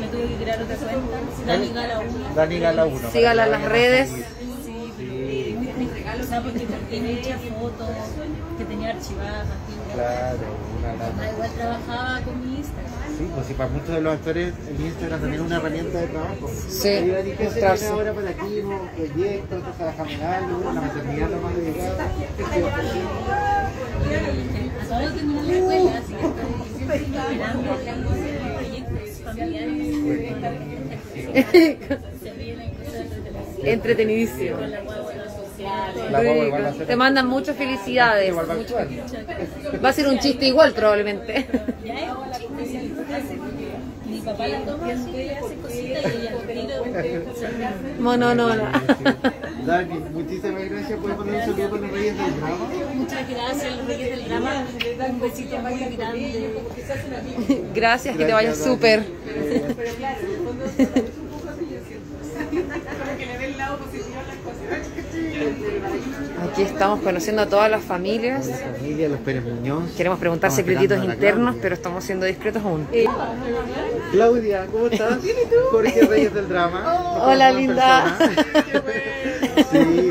Me 0.00 0.06
tuve 0.06 0.28
que 0.28 0.42
crear 0.42 0.62
otra 0.62 0.76
cuenta. 0.76 1.18
Dani 1.46 1.72
Gala 1.72 2.00
1. 2.00 2.34
Dani 2.34 2.58
Gala 2.60 2.86
1. 2.86 3.10
Sígala 3.10 3.44
en 3.44 3.50
las 3.50 3.62
redes. 3.64 4.10
Sí, 4.64 5.56
mis, 5.60 5.76
mis 5.76 5.92
regalos, 5.92 6.26
¿sabes? 6.28 6.52
Porque 6.52 6.66
tiene 6.88 7.14
muchas 7.14 7.40
fotos 7.60 7.88
que 8.56 8.64
tenía 8.64 8.90
archivadas 8.90 9.46
Claro, 9.94 10.38
una 10.78 10.90
Ah, 10.90 10.96
lata. 10.98 11.32
igual 11.32 11.50
trabajaba 11.52 12.20
con 12.22 12.34
mi 12.40 12.56
Instagram. 12.56 12.92
Sí, 13.16 13.24
pues 13.32 13.46
si 13.46 13.54
para 13.54 13.68
muchos 13.70 13.88
de 13.94 14.00
los 14.00 14.12
actores 14.14 14.52
el 14.68 14.80
Instagram 14.86 15.20
también 15.20 15.40
es 15.42 15.46
una 15.46 15.56
herramienta 15.58 15.98
de 16.00 16.06
trabajo. 16.08 16.50
Sí, 16.68 16.88
Dani, 17.08 17.30
¿qué 17.32 17.50
se 17.50 17.60
viene 17.60 17.86
ahora 17.86 18.12
para? 18.12 18.30
¿no? 18.30 18.36
¿Proyectos? 18.96 19.58
¿Estás 19.58 19.76
trabajando 19.76 20.12
en 20.12 20.22
algo? 20.24 20.72
¿La 20.74 20.80
maternidad 20.80 21.30
lo 21.30 21.38
más 21.40 21.54
dedicada? 21.56 22.08
¿Qué 22.36 22.42
estoy 22.42 22.62
haciendo? 22.64 23.10
Acabo 24.84 25.00
de 25.00 25.10
terminar 25.14 25.44
la 25.44 25.52
escuela, 25.54 25.92
así 25.98 26.12
que 26.14 26.26
estoy 26.82 26.98
esperando 27.14 27.70
proyectos 28.56 29.08
familiares. 29.24 29.78
Entretenidísimo. 33.62 34.56
La 36.10 36.22
guagua 36.22 36.44
igual 36.46 36.64
va 36.64 36.68
a 36.68 36.74
ser- 36.74 36.86
Te 36.86 36.96
mandan 36.96 37.26
muchas 37.26 37.56
felicidades. 37.56 38.28
Igual 38.28 38.48
va 38.50 38.54
a 38.54 38.56
actuar. 38.56 38.88
Va 39.84 39.88
a 39.88 39.92
ser 39.92 40.08
un 40.08 40.18
chiste 40.18 40.46
igual 40.46 40.72
probablemente. 40.72 41.46
Mi 44.06 44.20
papá 44.20 44.46
la 44.48 44.60
toma 44.60 44.86
así, 44.92 45.28
hace 45.30 45.54
cositas 45.56 46.12
y 46.14 46.16
ella. 46.16 46.32
Dani, 49.66 49.94
muchísimas 50.12 50.68
gracias 50.70 50.98
por 51.00 51.16
poner 51.16 51.34
un 51.34 51.40
saludo 51.40 51.70
con 51.70 51.80
los 51.82 51.90
Reyes 51.90 52.16
del 52.18 52.36
Drama. 52.40 52.68
Muchas 52.94 53.28
gracias, 53.30 53.76
los 53.76 53.86
Reyes 53.86 54.10
del 54.18 54.28
Drama. 54.28 54.64
Un 55.08 55.20
besito 55.20 55.58
muy 55.58 55.74
grande. 55.96 56.50
Gracias, 57.74 58.16
que 58.16 58.24
te 58.24 58.32
vaya 58.32 58.54
súper. 58.54 59.04
Aquí 66.50 66.62
estamos 66.62 67.00
conociendo 67.00 67.42
a 67.42 67.46
todas 67.46 67.70
las 67.70 67.82
familias. 67.82 68.48
Familia, 68.78 69.08
los 69.08 69.18
Pérez 69.20 69.44
Muñoz. 69.44 69.92
Queremos 69.96 70.18
preguntar 70.18 70.50
Estamos 70.50 70.66
secretitos 70.66 70.98
la 70.98 71.14
internos, 71.14 71.44
Claudia. 71.46 71.62
pero 71.62 71.74
estamos 71.74 72.04
siendo 72.04 72.26
discretos 72.26 72.62
aún. 72.62 72.86
Claudia, 74.12 74.66
¿cómo 74.70 74.86
estás? 74.86 75.18
Jorge 75.70 76.06
Reyes 76.06 76.34
del 76.34 76.48
Drama. 76.48 77.18
Hola, 77.22 77.48
Como 77.48 77.60
linda. 77.60 78.18
Sí. 79.70 80.03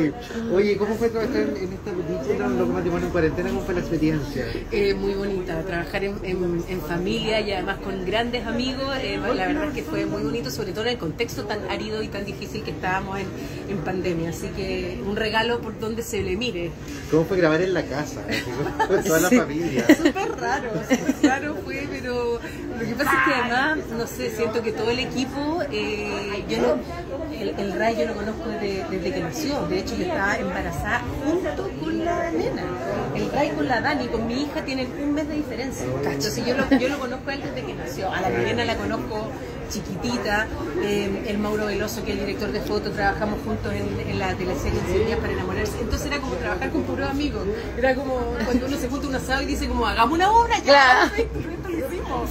Oye, 0.53 0.77
¿cómo 0.77 0.95
fue 0.95 1.09
trabajar 1.09 1.35
en, 1.41 1.73
esta 1.73 1.91
película, 1.91 2.47
Un 2.47 2.57
loco 2.59 2.73
matrimonio 2.73 3.05
en 3.07 3.11
cuarentena? 3.11 3.49
¿Cómo 3.49 3.61
fue 3.61 3.73
la 3.73 3.79
experiencia? 3.81 4.45
Eh, 4.71 4.93
muy 4.93 5.13
bonita, 5.13 5.61
trabajar 5.63 6.03
en, 6.03 6.15
en- 6.23 6.63
en 6.67 6.81
familia 6.81 7.41
y 7.41 7.51
además 7.51 7.77
con 7.79 8.05
grandes 8.05 8.45
amigos, 8.45 8.95
eh, 9.01 9.17
la 9.17 9.47
verdad 9.47 9.67
es 9.69 9.73
que 9.73 9.83
fue 9.83 10.05
muy 10.05 10.21
bonito, 10.23 10.49
sobre 10.49 10.71
todo 10.71 10.83
en 10.85 10.91
el 10.91 10.97
contexto 10.97 11.43
tan 11.45 11.59
árido 11.69 12.01
y 12.03 12.07
tan 12.07 12.25
difícil 12.25 12.63
que 12.63 12.71
estábamos 12.71 13.19
en, 13.19 13.27
en 13.69 13.77
pandemia, 13.79 14.29
así 14.29 14.47
que 14.49 15.01
un 15.05 15.15
regalo 15.15 15.59
por 15.61 15.77
donde 15.79 16.01
se 16.03 16.21
le 16.23 16.35
mire. 16.37 16.71
¿Cómo 17.11 17.25
fue 17.25 17.37
grabar 17.37 17.61
en 17.61 17.73
la 17.73 17.83
casa? 17.83 18.21
Con 18.87 19.03
toda 19.03 19.19
la 19.19 19.29
Sí. 19.29 19.37
familia. 19.37 19.85
Súper 19.97 20.31
raro, 20.39 20.69
súper 20.89 21.15
raro 21.29 21.55
fue, 21.63 21.87
pero 21.91 22.39
lo 22.79 22.85
que 22.85 22.93
pasa 22.95 23.11
es 23.13 23.27
que 23.33 23.33
además, 23.41 23.77
no 23.97 24.07
sé, 24.07 24.29
siento 24.35 24.61
que 24.63 24.71
todo 24.71 24.89
el 24.89 24.99
equipo, 24.99 25.61
eh, 25.71 26.43
yo 26.49 26.57
no, 26.59 27.33
el, 27.39 27.49
el 27.57 27.73
Ray 27.79 27.95
yo 27.97 28.05
lo 28.07 28.13
conozco 28.15 28.49
desde, 28.49 28.85
desde 28.89 29.13
que 29.13 29.19
nació, 29.21 29.67
de 29.67 29.79
hecho 29.79 29.95
yo 29.95 30.02
estaba 30.03 30.35
embarazada 30.37 31.01
junto 31.25 31.69
con 31.79 32.05
la 32.05 32.31
nena, 32.31 32.63
el 33.15 33.31
Ray 33.31 33.49
con 33.51 33.67
la 33.67 33.81
Dani, 33.81 34.07
con 34.07 34.27
mi 34.27 34.43
hija 34.43 34.63
tienen 34.63 34.87
un 35.01 35.13
mes 35.13 35.27
de 35.27 35.35
diferencia, 35.35 35.85
entonces 35.85 36.45
yo 36.45 36.55
lo, 36.55 36.69
yo 36.77 36.89
lo 36.89 36.99
conozco 36.99 37.29
a 37.29 37.33
él 37.33 37.41
desde 37.43 37.65
que 37.65 37.73
nació, 37.73 38.11
a 38.11 38.21
la 38.21 38.29
nena 38.29 38.65
la 38.65 38.75
conozco 38.75 39.29
chiquitita, 39.69 40.47
eh, 40.83 41.23
el 41.27 41.37
Mauro 41.39 41.65
Veloso, 41.65 42.03
que 42.03 42.11
es 42.11 42.19
el 42.19 42.25
director 42.25 42.51
de 42.51 42.61
foto, 42.61 42.91
trabajamos 42.91 43.39
juntos 43.43 43.73
en, 43.73 44.07
en 44.07 44.19
la 44.19 44.33
teleserie 44.35 44.79
en 44.79 44.85
100 44.85 45.05
días 45.07 45.19
para 45.19 45.33
enamorarse. 45.33 45.79
Entonces 45.81 46.07
era 46.07 46.19
como 46.19 46.35
trabajar 46.35 46.69
con 46.69 46.83
puros 46.83 47.09
amigos. 47.09 47.43
Era 47.77 47.95
como 47.95 48.19
cuando 48.45 48.67
uno 48.67 48.77
se 48.77 48.87
junta 48.87 49.07
un 49.07 49.15
asado 49.15 49.41
y 49.41 49.45
dice 49.47 49.67
como, 49.67 49.87
hagamos 49.87 50.13
una 50.13 50.31
obra, 50.31 50.57
ya, 50.59 51.11
Claro. 51.11 51.29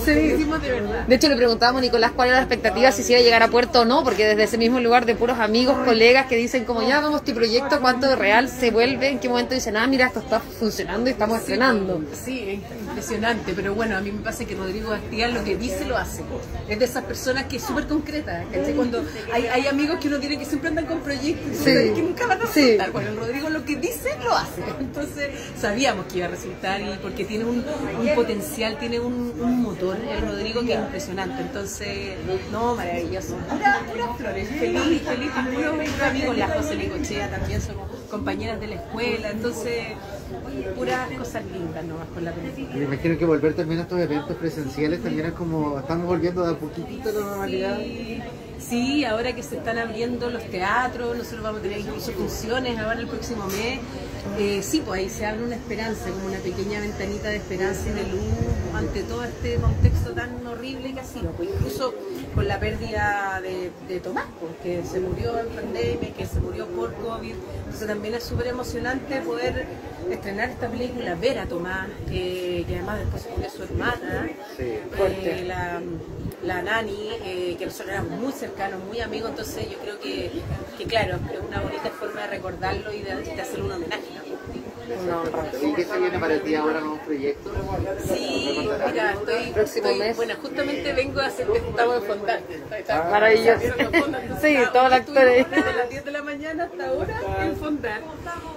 Sí. 0.05 0.11
hicimos 0.11 0.61
de 0.63 0.73
verdad. 0.73 1.07
De 1.07 1.15
hecho, 1.15 1.29
le 1.29 1.37
preguntábamos 1.37 1.81
a 1.81 1.83
Nicolás 1.83 2.13
cuál 2.15 2.29
era 2.29 2.37
la 2.39 2.43
expectativa, 2.43 2.91
si 2.93 3.03
se 3.03 3.13
iba 3.13 3.21
a 3.21 3.25
llegar 3.25 3.43
a 3.43 3.49
puerto 3.49 3.81
o 3.83 3.85
no, 3.85 4.03
porque 4.05 4.27
desde 4.27 4.43
ese 4.45 4.59
mismo 4.59 4.81
lugar 4.81 5.07
de 5.07 5.15
puros 5.15 5.39
amigos, 5.39 5.77
colegas 5.85 6.27
que 6.27 6.37
dicen 6.37 6.65
como 6.65 6.83
ya 6.83 7.01
vamos 7.01 7.25
tu 7.25 7.33
proyecto, 7.35 7.81
cuánto 7.81 8.09
de 8.09 8.17
real 8.17 8.49
se 8.49 8.71
vuelve, 8.71 9.09
en 9.09 9.19
qué 9.19 9.29
momento 9.29 9.55
dicen, 9.55 9.77
ah, 9.77 9.87
mira, 9.87 10.07
esto 10.07 10.21
está 10.21 10.41
funcionando 10.41 11.09
y 11.09 11.13
estamos 11.13 11.39
estrenando. 11.39 12.01
Sí, 12.13 12.41
es 12.49 12.61
impresionante, 12.89 13.53
pero 13.55 13.75
bueno, 13.75 13.97
a 13.97 14.01
mí 14.01 14.11
me 14.13 14.21
pasa 14.23 14.45
que 14.45 14.55
Rodrigo 14.55 14.91
Bastía 14.91 15.29
lo 15.29 15.45
que 15.45 15.57
dice 15.57 15.85
lo 15.85 15.97
hace. 15.97 16.23
Es 16.69 16.79
de 16.79 16.85
esas 16.85 17.05
personas 17.05 17.45
que 17.45 17.57
es 17.57 17.63
súper 17.63 17.87
concreta. 17.87 18.45
¿cachai? 18.53 18.75
Cuando 18.75 19.05
hay, 19.33 19.47
hay 19.47 19.67
amigos 19.67 19.99
que 20.01 20.09
uno 20.09 20.19
tiene 20.19 20.39
que 20.39 20.45
siempre 20.45 20.69
andan 20.69 20.87
con 20.87 21.01
proyectos 21.01 21.57
Sí. 21.59 21.65
¿sabes? 21.65 21.93
que 21.93 22.03
nunca 22.03 22.27
van 22.27 22.43
a 22.43 22.47
Sí. 22.47 22.61
resultar. 22.63 22.93
Bueno, 22.93 23.11
el 23.11 23.17
Rodrigo 23.17 23.49
lo 23.51 23.65
que 23.65 23.77
dice 23.77 24.11
lo 24.25 24.37
hace. 24.37 24.63
Entonces 24.81 25.31
sabíamos 25.61 26.07
que 26.07 26.19
iba 26.19 26.27
a 26.27 26.31
resultar 26.31 26.81
y 26.81 26.85
porque 27.03 27.25
tiene 27.25 27.45
un, 27.45 27.65
un 28.01 28.15
potencial, 28.15 28.79
tiene 28.79 29.01
un, 29.01 29.33
un 29.41 29.63
motor, 29.73 29.97
el 29.97 30.21
Rodrigo, 30.21 30.61
que 30.63 30.75
es 30.75 30.81
impresionante. 30.81 31.43
Entonces, 31.43 32.17
no, 32.51 32.75
maravilloso. 32.75 33.37
Pura, 33.49 33.83
puras 33.91 34.17
flores, 34.17 34.49
feliz, 34.49 35.03
feliz, 35.03 35.31
puro, 35.55 36.07
amigos. 36.07 36.37
La 36.37 36.49
José 36.49 36.75
Licochea 36.77 37.31
también 37.31 37.61
somos 37.61 37.91
compañeras 38.11 38.61
de 38.61 38.67
la 38.69 38.75
escuela. 38.77 39.31
Entonces, 39.31 39.87
puras 40.77 41.11
cosas 41.19 41.45
lindas 41.47 41.85
nomás 41.85 42.09
con 42.09 42.25
la 42.25 42.33
película. 42.33 42.77
Me 42.77 42.85
imagino 42.85 43.19
que 43.19 43.25
volver 43.25 43.55
también 43.55 43.81
a 43.81 43.83
estos 43.85 44.01
eventos 44.01 44.37
presenciales 44.37 45.03
también 45.03 45.27
es 45.27 45.33
como, 45.33 45.79
estamos 45.79 46.07
volviendo 46.07 46.45
de 46.45 46.53
a 46.53 46.59
poquitito 46.59 47.13
la 47.13 47.21
normalidad. 47.21 47.79
Sí, 47.79 48.23
sí, 48.63 49.05
ahora 49.05 49.35
que 49.35 49.43
se 49.43 49.57
están 49.57 49.79
abriendo 49.79 50.31
los 50.31 50.45
teatros, 50.45 51.17
nosotros 51.17 51.43
vamos 51.43 51.61
a 51.61 51.63
tener 51.63 51.81
incluso 51.81 52.13
funciones 52.13 52.79
ahora 52.79 53.01
el 53.01 53.07
próximo 53.07 53.47
mes. 53.47 53.81
Eh, 54.39 54.63
sí, 54.63 54.83
pues 54.85 55.01
ahí 55.01 55.11
se 55.11 55.27
abre 55.27 55.43
una 55.43 55.57
esperanza, 55.57 56.11
como 56.11 56.27
una 56.27 56.39
pequeña 56.39 56.81
ventanita 56.81 57.29
de 57.29 57.37
esperanza 57.37 57.89
y 57.89 57.93
de 57.93 58.03
luz 58.05 58.23
ante 58.75 59.03
todo 59.03 59.25
este 59.25 59.57
contexto 59.57 60.13
tan 60.13 60.47
horrible 60.47 60.93
que 60.95 61.01
ha 61.01 61.05
sido. 61.05 61.31
Pues 61.33 61.51
incluso 61.51 61.95
con 62.35 62.49
la 62.49 62.59
pérdida 62.59 63.41
de, 63.43 63.71
de 63.89 64.01
Tomás, 64.01 64.27
pues, 64.41 64.53
que 64.63 64.89
se 64.89 65.01
murió 65.01 65.39
en 65.39 65.49
pandemia, 65.49 66.15
que 66.15 66.27
se 66.27 66.41
murió 66.41 66.67
por 66.69 66.95
COVID. 66.95 67.35
Entonces 67.65 67.87
también 67.89 68.15
es 68.15 68.23
súper 68.23 68.47
emocionante 68.47 69.21
poder 69.21 69.67
estrenar 70.11 70.51
esta 70.51 70.69
película, 70.69 71.15
ver 71.15 71.39
a 71.39 71.47
Tomás, 71.47 71.89
que, 72.09 72.65
que 72.67 72.77
además 72.77 73.01
después 73.01 73.23
se 73.23 73.31
murió 73.31 73.51
su 73.51 73.63
hermana. 73.65 74.31
Eh, 74.59 75.45
la, 75.47 75.81
la 76.45 76.63
Nani, 76.63 77.11
eh, 77.25 77.57
que 77.59 77.67
nosotros 77.67 77.91
éramos 77.91 78.19
muy 78.21 78.33
cercanos, 78.33 78.52
muy 78.87 79.01
amigos, 79.01 79.31
entonces 79.31 79.71
yo 79.71 79.79
creo 79.79 79.99
que, 79.99 80.31
que 80.79 80.85
claro, 80.85 81.17
es 81.17 81.41
una 81.41 81.61
bonita 81.61 81.91
forma 81.91 82.23
de 82.23 82.27
recordarlo 82.29 82.93
y 82.93 83.01
de, 83.03 83.17
de 83.17 83.41
hacerle 83.41 83.65
un 83.65 83.73
homenaje. 83.73 84.32
¿Y 85.63 85.75
qué 85.75 85.85
se 85.85 85.99
viene 85.99 86.19
para 86.19 86.39
ti 86.41 86.55
ahora 86.55 86.81
nuevos 86.81 86.99
proyectos? 87.01 87.53
Sí, 88.07 88.69
mira, 88.87 89.13
estoy, 89.13 89.53
Próximo 89.53 89.87
estoy- 89.89 89.99
mes. 89.99 90.17
bueno, 90.17 90.35
justamente 90.41 90.93
vengo 90.93 91.21
a 91.21 91.27
hacer, 91.27 91.47
estamos 91.69 91.97
en 91.97 92.03
fondar. 92.03 92.41
Ah, 92.89 93.09
maravilloso. 93.11 93.61
Sí, 94.41 94.57
todos 94.73 94.85
los 94.91 94.93
actores. 94.93 95.51
Desde 95.51 95.73
las 95.75 95.89
10 95.91 96.05
de 96.05 96.11
la 96.11 96.23
mañana 96.23 96.65
hasta 96.65 96.89
ahora 96.89 97.21
en 97.45 97.57
fondar. 97.57 98.01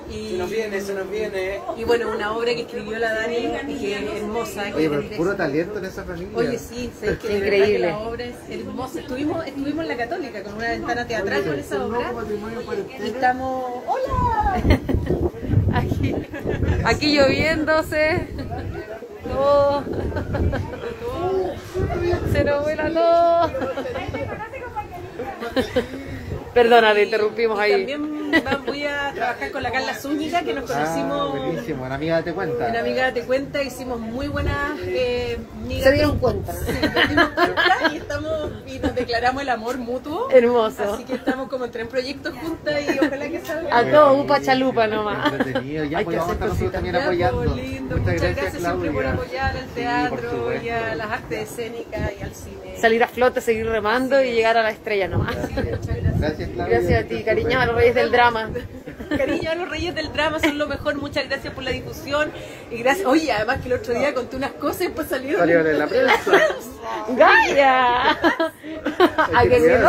Y, 0.10 0.32
Se 0.32 0.38
nos 0.38 0.50
viene, 0.52 0.82
se 0.82 0.94
nos 0.94 1.10
viene. 1.10 1.60
y 1.78 1.84
bueno, 1.84 2.12
una 2.12 2.32
obra 2.36 2.54
que 2.54 2.62
escribió 2.62 3.00
la 3.00 3.12
Dani 3.14 3.38
y 3.38 3.80
que 3.80 3.96
es 3.96 4.22
hermosa. 4.22 4.66
que 4.66 4.74
Oye, 4.76 4.90
pero 4.90 5.02
es 5.02 5.18
puro 5.18 5.36
talento 5.36 5.80
en 5.80 5.86
esa 5.86 6.04
familia. 6.04 6.38
Oye, 6.38 6.60
sí, 6.60 6.92
sé 7.00 7.18
que 7.18 7.28
de 7.28 7.34
verdad 7.40 7.58
Increíble. 7.58 7.74
que 7.88 7.92
la 7.92 8.00
obra 8.00 8.24
es 8.26 8.36
hermosa. 8.50 9.00
Estuvimos, 9.00 9.46
estuvimos 9.48 9.82
en 9.84 9.88
la 9.88 9.98
Católica 9.98 10.44
con 10.44 10.54
una 10.56 10.70
ventana 10.70 11.08
teatral 11.08 11.44
con 11.44 11.60
esa 11.60 11.86
obra. 11.86 12.14
Y 13.04 13.08
estamos. 13.08 13.66
¡Hola! 13.88 14.62
Aquí, 15.76 16.16
aquí 16.86 17.16
lloviéndose. 17.16 18.28
No. 19.28 19.84
Se 22.32 22.44
nos 22.46 22.64
vuela 22.64 22.90
todo. 22.90 23.52
Perdona, 26.54 26.94
te 26.94 27.04
interrumpimos 27.04 27.60
ahí. 27.60 27.86
Voy 28.66 28.84
a 28.86 29.12
trabajar 29.14 29.52
con 29.52 29.64
la 29.64 29.72
Carla 29.72 29.94
Zúñiga, 29.94 30.42
que 30.42 30.54
nos 30.54 30.70
Ah, 30.72 30.74
conocimos 30.86 31.32
buenísimo, 31.32 31.84
una 31.86 31.96
amiga 31.96 32.22
te 32.24 32.34
cuenta. 32.34 32.70
en 32.70 32.76
Amiga 32.76 33.14
Te 33.14 33.22
Cuenta, 33.24 33.62
hicimos 33.64 34.00
muy 34.00 34.28
buenas 34.28 34.56
eh. 34.84 35.38
Se 35.82 35.92
dieron 35.92 36.18
cuenta. 36.20 36.54
Sí, 36.66 36.72
nos 36.94 37.10
dimos 37.10 37.30
cuenta 37.30 37.94
y, 37.94 37.98
estamos, 37.98 38.52
y 38.68 38.80
nos 38.80 38.96
declaramos 38.96 39.42
el 39.42 39.50
amor 39.50 39.78
mutuo. 39.78 40.30
Hermoso. 40.32 40.94
Así 40.94 41.04
que 41.04 41.14
estamos 41.16 41.48
como 41.50 41.66
en 41.66 41.72
tres 41.72 41.88
proyectos 41.88 42.34
juntas 42.36 42.76
y 42.82 43.00
ojalá 43.06 43.30
que 43.30 43.42
salga. 43.42 43.78
A 43.78 43.84
todo 43.92 44.22
upa 44.22 44.42
chalupa 44.42 44.88
nomás. 44.88 45.32
Entretenido, 45.34 45.86
ya 45.86 45.98
Hay 46.00 46.06
pues 46.06 46.16
que 46.16 46.20
vamos 46.20 46.40
nosotros 46.40 46.72
también 46.72 46.96
Ya, 46.96 47.04
apoyando. 47.04 47.44
pues, 47.44 47.56
lindo. 47.56 47.98
Muchas, 47.98 48.22
gracias, 48.22 48.54
siempre 48.62 48.92
por 48.92 49.06
apoyar 49.06 49.56
al 49.58 49.66
teatro 49.68 50.54
y 50.64 50.70
a 50.70 50.96
las 50.96 51.12
artes 51.12 51.50
escénicas 51.52 52.12
y 52.20 52.24
al 52.24 52.34
cine. 52.36 52.78
Salir 52.80 53.04
a 53.04 53.08
flote, 53.08 53.42
seguir 53.42 53.66
remando 53.68 54.22
y 54.24 54.32
llegar 54.34 54.58
a 54.58 54.64
la 54.64 54.72
estrella 54.72 55.08
nomás. 55.08 55.36
Gracias, 55.36 56.50
Claudia. 56.54 56.80
Gracias 56.80 57.04
a 57.06 57.08
ti, 57.08 57.24
cariño, 57.24 57.60
a 57.60 57.66
los 57.66 57.76
reyes 57.76 57.96
del 57.96 58.12
drama. 58.16 58.50
Cariño 59.10 59.52
a 59.52 59.56
los 59.56 59.70
reyes 59.70 59.94
del 59.94 60.12
drama 60.12 60.40
son 60.40 60.58
lo 60.58 60.68
mejor, 60.68 60.96
muchas 60.96 61.28
gracias 61.28 61.54
por 61.54 61.64
la 61.64 61.72
difusión 61.72 62.32
y 62.72 62.78
gracias, 62.78 63.06
oye, 63.06 63.32
además 63.32 63.60
que 63.62 63.68
el 63.68 63.74
otro 63.74 63.94
día 63.94 64.14
conté 64.14 64.36
unas 64.36 64.52
cosas 64.54 64.84
y 64.84 64.90
pues 64.90 65.08
salieron 65.10 65.42
Salieron 65.42 65.68
en 65.68 65.80
la 65.80 65.88
prensa. 65.88 66.32
¡Gaya! 67.10 68.12
¿A 68.12 69.44
que 69.44 69.50
que 69.50 69.80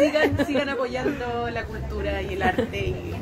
sigan, 0.00 0.46
sigan 0.46 0.68
apoyando 0.68 1.50
la 1.50 1.64
cultura 1.64 2.22
y 2.22 2.34
el 2.34 2.42
arte 2.42 2.78
y 2.78 3.14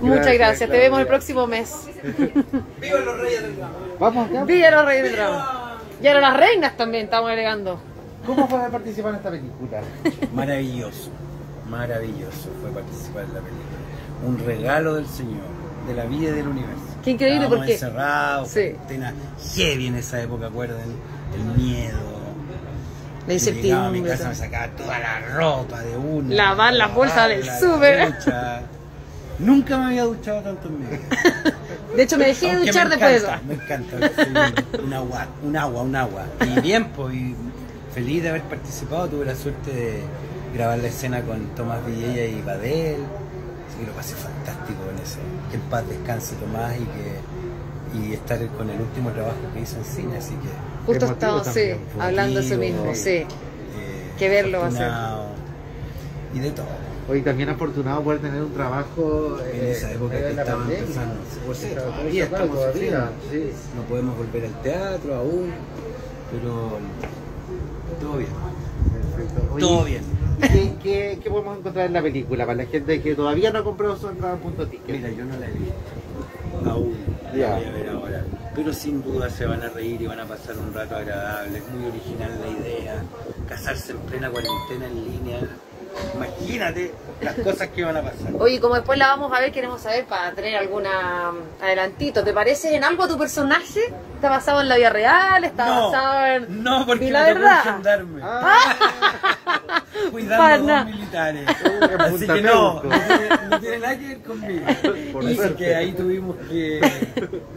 Muchas 0.00 0.16
Gracias, 0.24 0.38
gracias, 0.38 0.70
te 0.70 0.78
vemos 0.78 1.00
el 1.00 1.06
próximo 1.06 1.46
mes. 1.46 1.88
Vamos 3.98 4.28
acá. 4.28 4.44
Villa 4.44 4.70
los 4.70 4.84
reyes 4.84 5.04
del 5.04 5.12
drama. 5.16 5.78
Y 6.02 6.06
ahora 6.08 6.20
las 6.20 6.36
reinas 6.36 6.76
también 6.76 7.04
estamos 7.04 7.30
agregando. 7.30 7.80
¿Cómo 8.26 8.48
fue 8.48 8.58
participar 8.70 9.10
en 9.10 9.16
esta 9.16 9.30
película? 9.30 9.80
Maravilloso, 10.34 11.10
maravilloso 11.68 12.48
fue 12.60 12.70
participar 12.70 13.24
en 13.24 13.34
la 13.34 13.40
película. 13.40 13.78
Un 14.26 14.38
regalo 14.38 14.94
del 14.94 15.06
Señor, 15.06 15.42
de 15.86 15.94
la 15.94 16.04
vida 16.04 16.30
y 16.30 16.32
del 16.32 16.48
universo. 16.48 16.82
Qué 17.04 17.10
increíble 17.12 17.44
Estábamos 17.44 17.58
porque- 17.58 17.72
encerrados, 17.74 18.48
Sí. 18.48 18.74
heavy 19.56 19.86
en 19.88 19.96
esa 19.96 20.22
época, 20.22 20.46
acuerden, 20.46 20.78
el 21.34 21.62
miedo. 21.62 21.98
La 23.26 23.34
llegaba 23.34 23.86
a 23.86 23.90
mi 23.90 23.98
incertidumbre. 23.98 24.10
casa, 24.10 24.28
me 24.28 24.34
sacaba 24.34 24.66
toda 24.76 24.98
la 24.98 25.20
ropa 25.34 25.80
de 25.80 25.96
una. 25.96 26.34
Lavar 26.34 26.74
las 26.74 26.94
bolsas 26.94 27.28
del 27.28 27.44
súper. 27.58 28.14
Nunca 29.38 29.78
me 29.78 29.86
había 29.86 30.04
duchado 30.04 30.42
tanto 30.42 30.68
en 30.68 30.78
mi 30.80 30.86
vida. 30.86 30.98
De 31.96 32.02
hecho, 32.02 32.18
me 32.18 32.26
dejé 32.26 32.54
de 32.54 32.66
duchar 32.66 32.88
me 32.88 32.96
después 32.96 33.22
de 33.22 33.28
eso. 33.28 33.36
Me 33.48 33.54
encanta. 33.54 33.96
un, 34.82 34.92
agua, 34.92 35.26
un 35.42 35.56
agua, 35.56 35.82
un 35.82 35.96
agua. 35.96 36.22
Y 36.56 36.60
bien, 36.60 36.88
pues, 36.88 37.14
y 37.14 37.34
feliz 37.94 38.22
de 38.22 38.28
haber 38.30 38.42
participado. 38.42 39.08
Tuve 39.08 39.24
la 39.24 39.34
suerte 39.34 39.70
de 39.72 40.02
grabar 40.54 40.78
la 40.78 40.88
escena 40.88 41.22
con 41.22 41.40
Tomás 41.54 41.84
Villella 41.86 42.24
y 42.26 42.40
Badel. 42.42 42.96
Así 43.68 43.80
que 43.80 43.86
lo 43.86 43.92
pasé 43.92 44.14
fantástico 44.14 44.80
en 44.90 45.02
eso. 45.02 45.18
Que 45.50 45.56
en 45.56 45.62
paz 45.62 45.88
descanse 45.88 46.34
Tomás 46.36 46.74
y 46.76 46.84
que 46.84 47.34
y 47.94 48.12
estar 48.12 48.44
con 48.48 48.68
el 48.68 48.80
último 48.80 49.10
trabajo 49.12 49.36
que 49.52 49.60
hizo 49.60 49.76
en 49.76 49.84
cine. 49.84 50.16
Así 50.18 50.34
que 50.34 50.48
Justo 50.86 51.06
estaba, 51.06 51.44
sí, 51.44 51.72
hablando 51.98 52.40
eso 52.40 52.54
emotivo, 52.54 52.84
mismo, 52.84 52.92
eh, 52.92 52.94
sí. 52.96 53.26
Que 54.18 54.28
verlo 54.28 54.60
va 54.60 54.66
a 54.66 54.70
ser. 54.70 54.92
Y 56.34 56.38
de 56.40 56.50
todo. 56.50 56.66
Hoy 57.08 57.20
también 57.20 57.50
afortunado 57.50 58.02
poder 58.02 58.20
tener 58.20 58.42
un 58.42 58.54
trabajo 58.54 59.38
En 59.52 59.60
eh, 59.60 59.72
esa 59.72 59.92
época 59.92 60.16
que 60.16 60.34
pandemia. 60.34 60.78
empezando. 60.78 61.14
Sea, 61.52 61.54
Sí, 61.54 61.74
todavía 61.74 62.24
estamos 62.24 62.58
sí. 62.74 63.50
No 63.76 63.82
podemos 63.82 64.16
volver 64.16 64.46
al 64.46 64.62
teatro 64.62 65.14
aún, 65.14 65.52
pero 66.32 66.78
todo 68.00 68.16
bien. 68.16 68.30
Oye, 69.52 69.60
Todo 69.60 69.84
bien. 69.84 70.23
¿Qué, 70.40 70.72
qué, 70.82 71.18
qué 71.22 71.30
podemos 71.30 71.58
encontrar 71.58 71.86
en 71.86 71.92
la 71.92 72.02
película 72.02 72.44
para 72.46 72.56
la 72.58 72.66
gente 72.66 73.00
que 73.02 73.14
todavía 73.14 73.50
no 73.50 73.58
ha 73.60 73.64
comprado 73.64 73.96
su 73.96 74.08
entrada 74.08 74.34
en 74.34 74.40
punto 74.40 74.66
ticket? 74.66 74.96
Mira, 74.96 75.10
yo 75.10 75.24
no 75.24 75.36
la 75.38 75.46
he 75.46 75.50
visto. 75.50 76.70
Aún. 76.70 76.96
Ya. 77.34 77.50
La 77.50 77.56
voy 77.56 77.64
a 77.66 77.70
ver 77.72 77.88
ahora. 77.90 78.24
Pero 78.54 78.72
sin 78.72 79.02
duda 79.02 79.28
se 79.30 79.46
van 79.46 79.62
a 79.62 79.68
reír 79.68 80.00
y 80.00 80.06
van 80.06 80.20
a 80.20 80.24
pasar 80.24 80.56
un 80.56 80.72
rato 80.72 80.96
agradable. 80.96 81.58
Es 81.58 81.68
muy 81.70 81.88
original 81.88 82.30
la 82.40 82.48
idea. 82.48 83.02
Casarse 83.48 83.92
en 83.92 83.98
plena 84.00 84.30
cuarentena 84.30 84.86
en 84.86 84.94
línea. 85.04 85.40
Imagínate 86.16 86.92
las 87.20 87.34
cosas 87.36 87.68
que 87.68 87.84
van 87.84 87.96
a 87.96 88.02
pasar. 88.02 88.32
Oye, 88.38 88.60
como 88.60 88.74
después 88.74 88.98
la 88.98 89.08
vamos 89.08 89.32
a 89.32 89.40
ver, 89.40 89.52
queremos 89.52 89.80
saber 89.80 90.04
para 90.06 90.32
tener 90.32 90.56
alguna 90.56 91.30
um, 91.30 91.36
adelantito. 91.64 92.22
¿Te 92.24 92.32
parece 92.32 92.74
en 92.74 92.84
algo 92.84 93.04
a 93.04 93.08
tu 93.08 93.18
personaje? 93.18 93.80
¿Está 94.14 94.30
basado 94.30 94.60
en 94.60 94.68
la 94.68 94.76
vida 94.76 94.90
real? 94.90 95.44
¿Está 95.44 95.66
No, 95.66 95.90
basado 95.90 96.26
en.? 96.26 96.62
No, 96.62 96.86
porque 96.86 97.10
la 97.10 97.22
me 97.22 97.28
tocó 97.28 97.40
verdad. 97.40 97.66
engendarme. 97.66 98.22
Cuidando 100.10 100.72
a 100.72 100.84
dos 100.84 100.86
militares. 100.86 101.46
Así 101.98 102.26
que 102.26 102.42
no, 102.42 102.82
no 102.82 102.90
tiene, 102.90 103.28
no 103.50 103.60
tiene 103.60 103.78
nada 103.78 103.98
que 103.98 104.06
ver 104.08 104.18
conmigo. 104.22 104.66
Por 105.12 105.24
Así 105.24 105.34
suerte. 105.36 105.54
que 105.56 105.74
ahí 105.74 105.92
tuvimos 105.92 106.36
que 106.48 106.80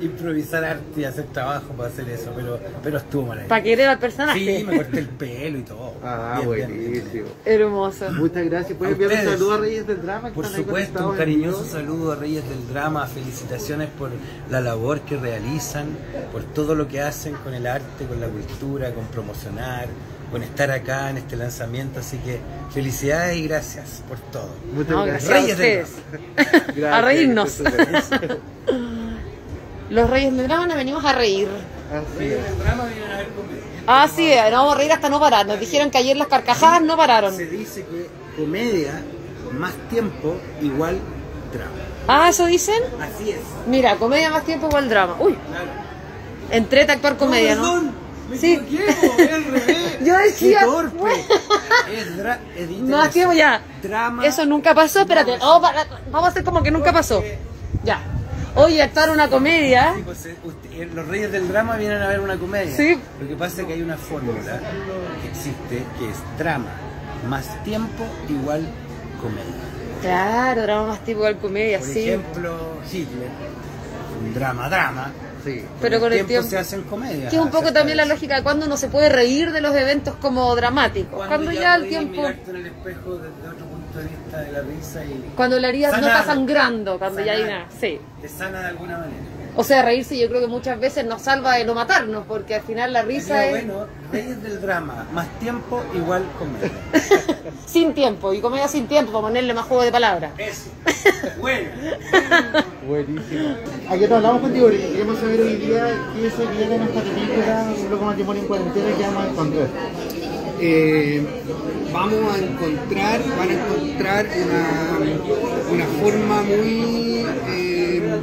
improvisar 0.02 0.64
arte 0.64 1.02
y 1.02 1.04
hacer 1.04 1.26
trabajo 1.26 1.68
para 1.74 1.90
hacer 1.90 2.10
eso, 2.10 2.32
pero, 2.36 2.60
pero 2.84 2.98
estuvo 2.98 3.24
maravilloso. 3.24 3.50
Para 3.50 3.64
querer 3.64 3.90
al 3.90 4.00
personaje. 4.00 4.40
Sí, 4.40 4.64
me 4.64 4.78
corté 4.78 5.00
el 5.00 5.08
pelo 5.10 5.58
y 5.58 5.62
todo. 5.64 5.94
Ah, 6.04 6.42
Bien, 6.44 6.52
bien, 6.56 6.68
bien. 6.70 6.92
buenísimo. 6.94 7.26
Hermoso. 7.46 8.12
Muchas 8.14 8.46
gracias. 8.46 8.78
¿Puedes 8.78 8.94
enviar 9.00 9.12
un 9.26 9.32
saludo 9.34 9.54
a 9.54 9.58
Reyes 9.58 9.88
del 9.88 10.02
Drama? 10.02 10.28
que 10.30 10.36
Por 10.36 10.46
supuesto, 10.46 11.10
un 11.10 11.18
cariñoso 11.18 11.66
saludo 11.66 12.12
a 12.12 12.16
Reyes 12.16 12.48
del 12.48 12.68
Drama, 12.70 13.08
felicitaciones 13.08 13.90
por 13.98 14.10
la 14.50 14.62
labor 14.62 15.02
que 15.02 15.18
realizan, 15.18 15.86
por 16.32 16.44
todo 16.44 16.76
lo 16.76 16.88
que 16.88 17.02
hacen 17.02 17.34
con 17.36 17.54
el 17.54 17.66
arte, 17.68 18.06
con 18.08 18.20
la 18.22 18.28
cultura, 18.28 18.92
con 18.94 19.06
promocionar, 19.08 19.88
con 20.32 20.44
estar 20.44 20.70
acá 20.72 21.10
en 21.10 21.18
este 21.18 21.36
lanzamiento, 21.38 22.00
así 22.02 22.18
que 22.18 22.40
felicidades 22.74 23.38
y 23.38 23.48
gracias 23.48 24.04
por 24.08 24.18
todo. 24.20 24.50
Muchas 24.74 24.92
No, 24.92 25.06
gracias. 25.06 25.30
gracias 25.30 25.30
a 25.32 25.42
Reyes 25.42 25.58
del 25.58 25.84
ustedes. 25.84 26.76
Drama. 26.76 26.98
a 26.98 27.02
reírnos. 27.02 27.62
Gracias. 27.62 28.10
Los 29.90 30.10
Reyes 30.10 30.36
del 30.36 30.48
Drama 30.48 30.68
nos 30.68 30.76
venimos 30.76 31.06
a 31.06 31.14
reír. 31.14 31.48
Así 31.92 32.26
es. 32.26 32.44
del 32.44 32.60
Drama 32.60 32.86
vienen 32.86 33.12
a 33.12 33.18
ver 33.18 33.28
comedia. 33.30 33.64
Ah, 33.88 34.08
sí, 34.14 34.30
nos 34.36 34.52
vamos 34.52 34.76
a 34.76 34.78
reír 34.78 34.92
hasta 34.92 35.10
no 35.10 35.20
parar. 35.20 35.46
Nos 35.46 35.60
dijeron 35.62 35.90
que 35.90 35.98
ayer 35.98 36.18
las 36.18 36.28
carcajadas 36.28 36.82
no 36.82 36.98
pararon. 36.98 37.34
Se 37.34 37.46
dice 37.46 37.86
que 37.86 38.10
comedia 38.36 39.02
más 39.58 39.72
tiempo 39.90 40.36
igual 40.62 41.00
drama. 41.54 41.72
Ah, 42.10 42.28
¿eso 42.30 42.46
dicen? 42.46 42.84
Así 43.00 43.32
es. 43.32 43.40
Mira, 43.66 43.96
comedia 43.96 44.30
más 44.30 44.44
tiempo 44.44 44.68
igual 44.68 44.90
drama. 44.90 45.16
Uy, 45.20 45.38
entrete 46.52 46.92
a 46.92 46.96
actuar 46.96 47.16
comedia, 47.16 47.56
¿no? 47.56 47.82
Me 48.30 48.38
Sí. 48.38 48.54
equivoqué, 48.54 48.94
po, 48.94 49.22
es 49.22 49.34
al 49.34 49.44
revés. 49.46 49.98
Yo 50.06 50.18
decía, 50.18 50.60
Qué 50.60 50.66
torpe. 50.66 51.12
Es, 51.96 52.18
dra 52.18 52.40
es 52.56 52.70
Más 52.82 53.12
tiempo 53.12 53.34
ya. 53.34 53.62
Drama. 53.82 54.26
Eso 54.26 54.46
nunca 54.46 54.74
pasó, 54.76 55.02
espérate. 55.02 55.38
Oh, 55.42 55.60
vamos 55.62 56.24
a 56.24 56.28
hacer 56.28 56.44
como 56.44 56.62
que 56.64 56.72
nunca 56.72 56.92
pasó. 56.94 57.24
Ya. 57.84 58.02
Oye, 58.56 58.82
actuar 58.82 59.12
una 59.12 59.30
comedia. 59.30 59.94
Sí, 59.96 60.02
pues, 60.04 60.26
eh, 60.26 60.36
usted- 60.44 60.72
eh, 60.82 60.90
los 60.94 61.08
reyes 61.08 61.32
del 61.32 61.48
drama 61.48 61.76
vienen 61.78 62.02
a 62.02 62.08
ver 62.08 62.20
una 62.22 62.38
comedia. 62.38 62.76
Sí. 62.76 62.98
Lo 63.22 63.28
que 63.28 63.36
pasa 63.36 63.62
es 63.62 63.68
que 63.68 63.74
hay 63.74 63.82
una 63.82 63.98
fórmula 63.98 64.60
que 65.22 65.28
existe 65.30 65.84
que 66.00 66.10
es 66.10 66.18
drama 66.40 66.72
más 67.30 67.64
tiempo 67.64 68.04
igual 68.28 68.68
comedia. 69.22 69.54
Claro, 70.02 70.62
drama 70.64 70.88
más 70.88 71.00
tipo 71.06 71.20
igual 71.20 71.38
comedia, 71.38 71.80
Por 71.80 71.88
sí. 71.88 72.00
ejemplo, 72.10 72.80
Hitler, 72.92 73.30
un 74.24 74.34
drama, 74.34 74.70
drama. 74.70 75.12
Sí. 75.48 75.66
Pero 75.82 76.00
con 76.00 76.14
el 76.14 76.26
tiempo- 76.26 76.48
se 76.50 76.58
hacen 76.58 76.84
comedias. 76.84 77.30
Que 77.30 77.38
es 77.38 77.42
un 77.42 77.52
poco 77.52 77.72
también 77.72 77.98
la 77.98 78.06
lógica 78.06 78.36
de 78.36 78.44
cuando 78.44 78.66
uno 78.66 78.78
se 78.78 78.88
puede 78.90 79.10
reír 79.10 79.52
de 79.52 79.62
los 79.62 79.76
eventos 79.76 80.16
como 80.16 80.56
dramáticos. 80.56 81.26
Cuando, 81.28 81.52
ya 81.52 81.76
el 81.76 81.88
tiempo. 81.88 82.26
en 82.28 82.56
el 82.56 82.66
espejo 82.68 83.16
desde 83.18 83.48
otro 83.50 83.66
punto 83.66 84.00
de 84.00 84.04
vista 84.06 84.42
de 84.42 84.52
la 84.52 84.62
risa 84.62 85.06
y 85.06 85.32
Cuando 85.36 85.60
la 85.60 85.70
herida 85.70 85.92
no 85.92 86.08
está 86.08 86.24
sangrando, 86.26 87.00
cuando 87.00 87.22
ya 87.22 87.32
hay 87.34 87.42
una. 87.44 87.66
Sí. 87.80 88.00
te 88.22 88.28
sana 88.28 88.60
de 88.62 88.68
alguna 88.68 88.98
manera. 88.98 89.37
O 89.60 89.64
sea, 89.64 89.82
reírse 89.82 90.18
yo 90.18 90.30
creo 90.30 90.40
que 90.42 90.48
muchas 90.48 90.80
veces 90.80 91.04
nos 91.04 91.24
salva 91.24 91.56
de 91.56 91.66
no 91.66 91.74
matarnos, 91.74 92.26
porque 92.28 92.54
al 92.56 92.62
final 92.62 92.94
la 92.94 93.02
risa 93.02 93.36
Pero 93.40 93.58
es 93.58 93.66
bueno, 93.68 93.88
reyes 94.12 94.44
del 94.44 94.62
drama, 94.62 95.08
más 95.12 95.28
tiempo 95.40 95.84
igual 95.96 96.24
comedia. 96.38 96.72
sin 97.66 97.94
tiempo, 97.96 98.34
y 98.34 98.40
comedia 98.40 98.68
sin 98.68 98.88
tiempo, 98.88 99.12
para 99.12 99.24
ponerle 99.24 99.54
más 99.56 99.66
juego 99.66 99.84
de 99.84 99.92
palabras. 99.92 100.32
Eso. 100.38 100.70
Bueno. 101.40 101.70
Buenísimo. 102.88 103.56
Ayer 103.90 104.10
nos 104.10 104.18
hablamos 104.18 104.42
contigo 104.42 104.68
porque 104.68 104.92
queremos 104.92 105.20
saber 105.20 105.42
hoy 105.42 105.56
día 105.56 105.88
qué 106.14 106.30
se 106.30 106.46
viene 106.46 106.76
en 106.76 106.82
esta 106.84 107.02
película, 107.02 107.74
un 107.84 107.90
loco 107.90 108.06
matrimonio 108.06 108.42
en 108.44 108.48
cuarentena 108.48 108.96
que 108.96 109.04
vamos 109.04 109.24
a 109.24 109.28
encontrar. 109.28 109.68
eh, 110.60 111.28
vamos 111.92 112.34
a 112.34 112.38
encontrar, 112.38 113.22
van 113.36 113.50
a 113.50 113.54
encontrar 113.54 114.28
una, 114.36 115.00
una 115.70 115.86
forma 115.88 116.44
muy 116.44 117.26
eh, 117.48 118.22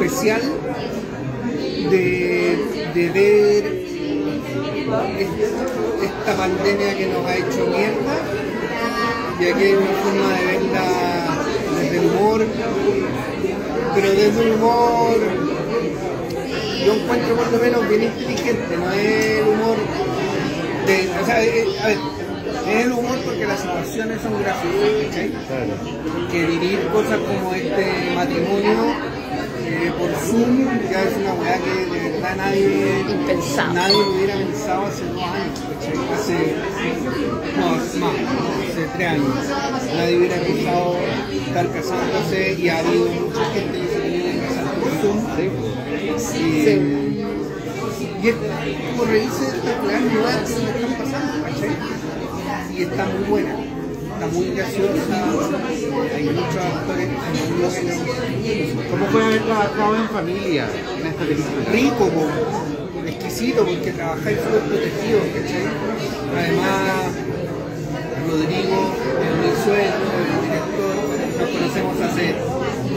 especial 0.00 0.40
de, 1.90 2.90
de 2.94 3.10
ver 3.10 3.64
est- 5.18 6.04
esta 6.04 6.36
pandemia 6.36 6.96
que 6.96 7.06
nos 7.06 7.24
ha 7.26 7.34
hecho 7.36 7.66
mierda, 7.66 8.16
y 9.40 9.44
aquí 9.46 9.62
hay 9.64 9.74
una 9.74 9.92
forma 10.02 10.28
de 10.38 10.46
verla 10.46 10.86
desde 11.80 11.98
el 11.98 12.04
humor, 12.06 12.46
pero 13.94 14.10
desde 14.10 14.40
un 14.50 14.52
humor 14.58 15.16
yo 16.84 16.94
encuentro 16.94 17.36
por 17.36 17.52
lo 17.52 17.58
menos 17.58 17.88
bien 17.88 18.02
inteligente, 18.04 18.76
no 18.76 18.92
es 18.92 19.40
el 19.40 19.48
humor 19.48 19.76
de, 20.86 21.10
o 21.22 21.26
sea, 21.26 21.44
eh, 21.44 21.64
a 21.82 21.86
ver, 21.88 21.98
es 22.68 22.84
el 22.86 22.92
humor 22.92 23.18
porque 23.24 23.46
las 23.46 23.60
situaciones 23.60 24.20
son 24.22 24.40
graciosas. 24.42 25.26
Que 26.30 26.44
vivir 26.44 26.80
cosas 26.92 27.18
como 27.18 27.52
este 27.54 28.12
matrimonio 28.14 28.94
eh, 29.66 29.92
por 29.98 30.10
Zoom 30.14 30.68
ya 30.90 31.02
es 31.02 31.16
una 31.16 31.34
weá 31.34 31.58
que 31.58 31.86
de 31.86 32.10
verdad 32.10 32.36
nadie, 32.36 33.04
nadie 33.74 33.96
hubiera 33.96 34.36
pensado 34.36 34.86
hace 34.86 35.04
dos 35.04 35.22
años, 35.22 35.60
¿cachai? 35.68 35.96
Hace, 36.14 36.36
no, 37.56 37.64
hace 37.74 37.98
más, 37.98 38.12
hace 38.70 38.82
tres 38.94 39.08
años. 39.08 39.34
Nadie 39.96 40.16
hubiera 40.18 40.36
pensado 40.36 40.96
estar 41.46 41.66
casándose 41.72 42.52
y 42.58 42.68
ha 42.68 42.78
habido 42.78 43.06
mucha 43.06 43.44
gente 43.52 43.80
que 43.80 43.88
se 43.88 44.00
quiere 44.00 44.38
casar 44.46 44.66
por 44.74 44.90
Zoom. 45.00 45.18
Y, 45.38 46.46
y 48.22 48.28
es 48.28 48.34
como 48.90 49.04
reírse 49.04 49.44
de 49.50 49.58
estas 49.58 49.84
weas 49.84 50.02
nuevas 50.02 50.36
que 50.36 50.70
están 50.70 50.94
pasando, 50.98 51.42
¿cachai? 51.44 51.76
Y 52.76 52.82
está 52.82 53.06
muy 53.06 53.24
buena, 53.28 53.54
está 54.16 54.26
muy 54.28 54.46
graciosa, 54.46 55.28
hay 56.14 56.24
muchos 56.24 56.56
actores. 56.56 57.08
¿Cómo 58.90 59.06
fue 59.06 59.24
haber 59.24 59.42
trabajado 59.42 59.96
en 59.96 60.08
familia 60.08 60.68
en 60.98 61.06
esta 61.06 61.24
película? 61.24 61.70
Rico, 61.70 62.08
po, 62.08 62.26
exquisito, 63.06 63.66
porque 63.66 63.92
trabajáis 63.92 64.38
súper 64.38 64.60
protegidos, 64.60 65.22
¿cachai? 65.34 65.64
Además, 66.34 67.12
Rodrigo, 68.26 68.78
el 69.20 69.34
mi 69.36 69.52
suegro, 69.64 70.06
el 70.16 70.28
director, 70.46 70.94
nos 71.38 71.48
conocemos 71.50 72.00
hace 72.00 72.24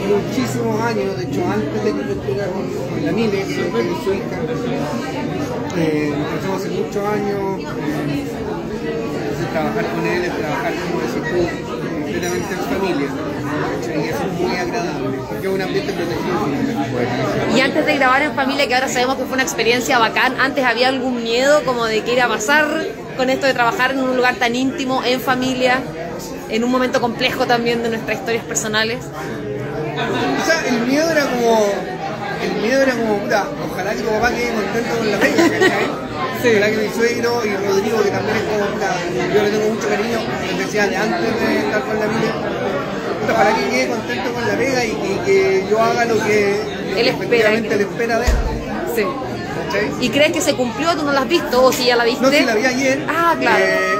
muchísimos 0.08 0.80
años, 0.80 1.16
de 1.18 1.24
hecho 1.24 1.40
antes 1.46 1.84
de 1.84 1.92
que 1.92 1.98
yo 1.98 2.12
estuviera 2.12 2.46
con, 2.46 3.04
la 3.04 3.12
Mile, 3.12 3.40
es 3.42 3.46
su 3.46 3.60
hija, 4.14 4.36
nos 4.40 4.58
conocemos 6.28 6.56
hace 6.56 6.70
muchos 6.70 7.04
años, 7.06 7.60
eh, 7.60 8.49
trabajar 9.50 9.84
con 9.86 10.06
él 10.06 10.24
es 10.24 10.38
trabajar, 10.38 10.72
como 10.74 11.00
decís 11.00 11.22
tú, 11.30 11.40
completamente 12.00 12.54
en 12.54 12.60
familia, 12.60 13.08
y 13.82 14.08
eso 14.08 14.24
es 14.24 14.32
muy 14.40 14.56
agradable, 14.56 15.18
porque 15.28 15.46
es 15.46 15.52
un 15.52 15.62
ambiente 15.62 15.92
protegido. 15.92 17.56
Y 17.56 17.60
antes 17.60 17.86
de 17.86 17.94
grabar 17.96 18.22
en 18.22 18.34
familia, 18.34 18.66
que 18.66 18.74
ahora 18.74 18.88
sabemos 18.88 19.16
que 19.16 19.24
fue 19.24 19.34
una 19.34 19.42
experiencia 19.42 19.98
bacán, 19.98 20.40
antes 20.40 20.64
había 20.64 20.88
algún 20.88 21.22
miedo 21.22 21.62
como 21.64 21.84
de 21.84 22.02
que 22.02 22.14
iba 22.14 22.24
a 22.24 22.28
pasar. 22.28 22.66
con 23.16 23.28
esto 23.28 23.46
de 23.46 23.52
trabajar 23.52 23.90
en 23.90 24.00
un 24.00 24.16
lugar 24.16 24.36
tan 24.36 24.54
íntimo, 24.54 25.02
en 25.04 25.20
familia, 25.20 25.82
en 26.48 26.64
un 26.64 26.70
momento 26.70 27.02
complejo 27.02 27.46
también 27.46 27.82
de 27.82 27.90
nuestras 27.90 28.18
historias 28.18 28.44
personales? 28.44 29.04
O 29.04 30.46
sea, 30.46 30.66
el 30.66 30.86
miedo 30.86 31.10
era 31.10 31.24
como. 31.26 31.68
El 32.42 32.62
miedo 32.62 32.80
era 32.80 32.94
como, 32.94 33.18
puta, 33.18 33.46
ojalá 33.70 33.92
que 33.92 34.00
tu 34.00 34.08
papá 34.08 34.30
quede 34.30 34.54
contento 34.54 34.96
con 34.96 35.10
la 35.10 35.18
pega, 35.18 35.50
¿cachai? 35.50 36.09
Ojalá 36.42 36.70
que 36.70 36.76
mi 36.78 36.88
suegro 36.88 37.44
y 37.44 37.56
Rodrigo, 37.56 38.02
que 38.02 38.10
también 38.10 38.36
es 38.36 38.42
como, 38.44 39.34
yo 39.34 39.42
le 39.42 39.50
tengo 39.50 39.74
mucho 39.74 39.88
cariño, 39.88 40.18
de 40.88 40.96
antes 40.96 41.40
de 41.40 41.58
estar 41.58 41.82
con 41.82 42.00
la 42.00 42.06
vida. 42.06 42.34
Ojalá 43.30 43.56
que 43.56 43.70
quede 43.70 43.88
contento 43.88 44.32
con 44.32 44.48
la 44.48 44.56
pega 44.56 44.84
y, 44.84 44.90
y 44.90 45.20
que 45.26 45.66
yo 45.68 45.82
haga 45.82 46.04
lo 46.06 46.18
que 46.24 46.60
Él 46.96 47.08
espera 47.08 47.10
efectivamente 47.10 47.76
le 47.76 47.82
espera 47.82 48.18
de 48.18 48.26
él. 48.26 48.32
Sí. 48.94 49.04
¿Y 50.00 50.08
crees 50.08 50.32
que 50.32 50.40
se 50.40 50.54
cumplió? 50.54 50.96
¿Tú 50.96 51.04
no 51.04 51.12
la 51.12 51.20
has 51.20 51.28
visto 51.28 51.62
o 51.62 51.72
si 51.72 51.84
ya 51.86 51.96
la 51.96 52.04
viste? 52.04 52.22
No, 52.22 52.30
sí, 52.30 52.44
la 52.44 52.54
vi 52.54 52.64
ayer. 52.64 53.04
Ah, 53.08 53.36
claro. 53.38 53.64
Eh, 53.64 53.98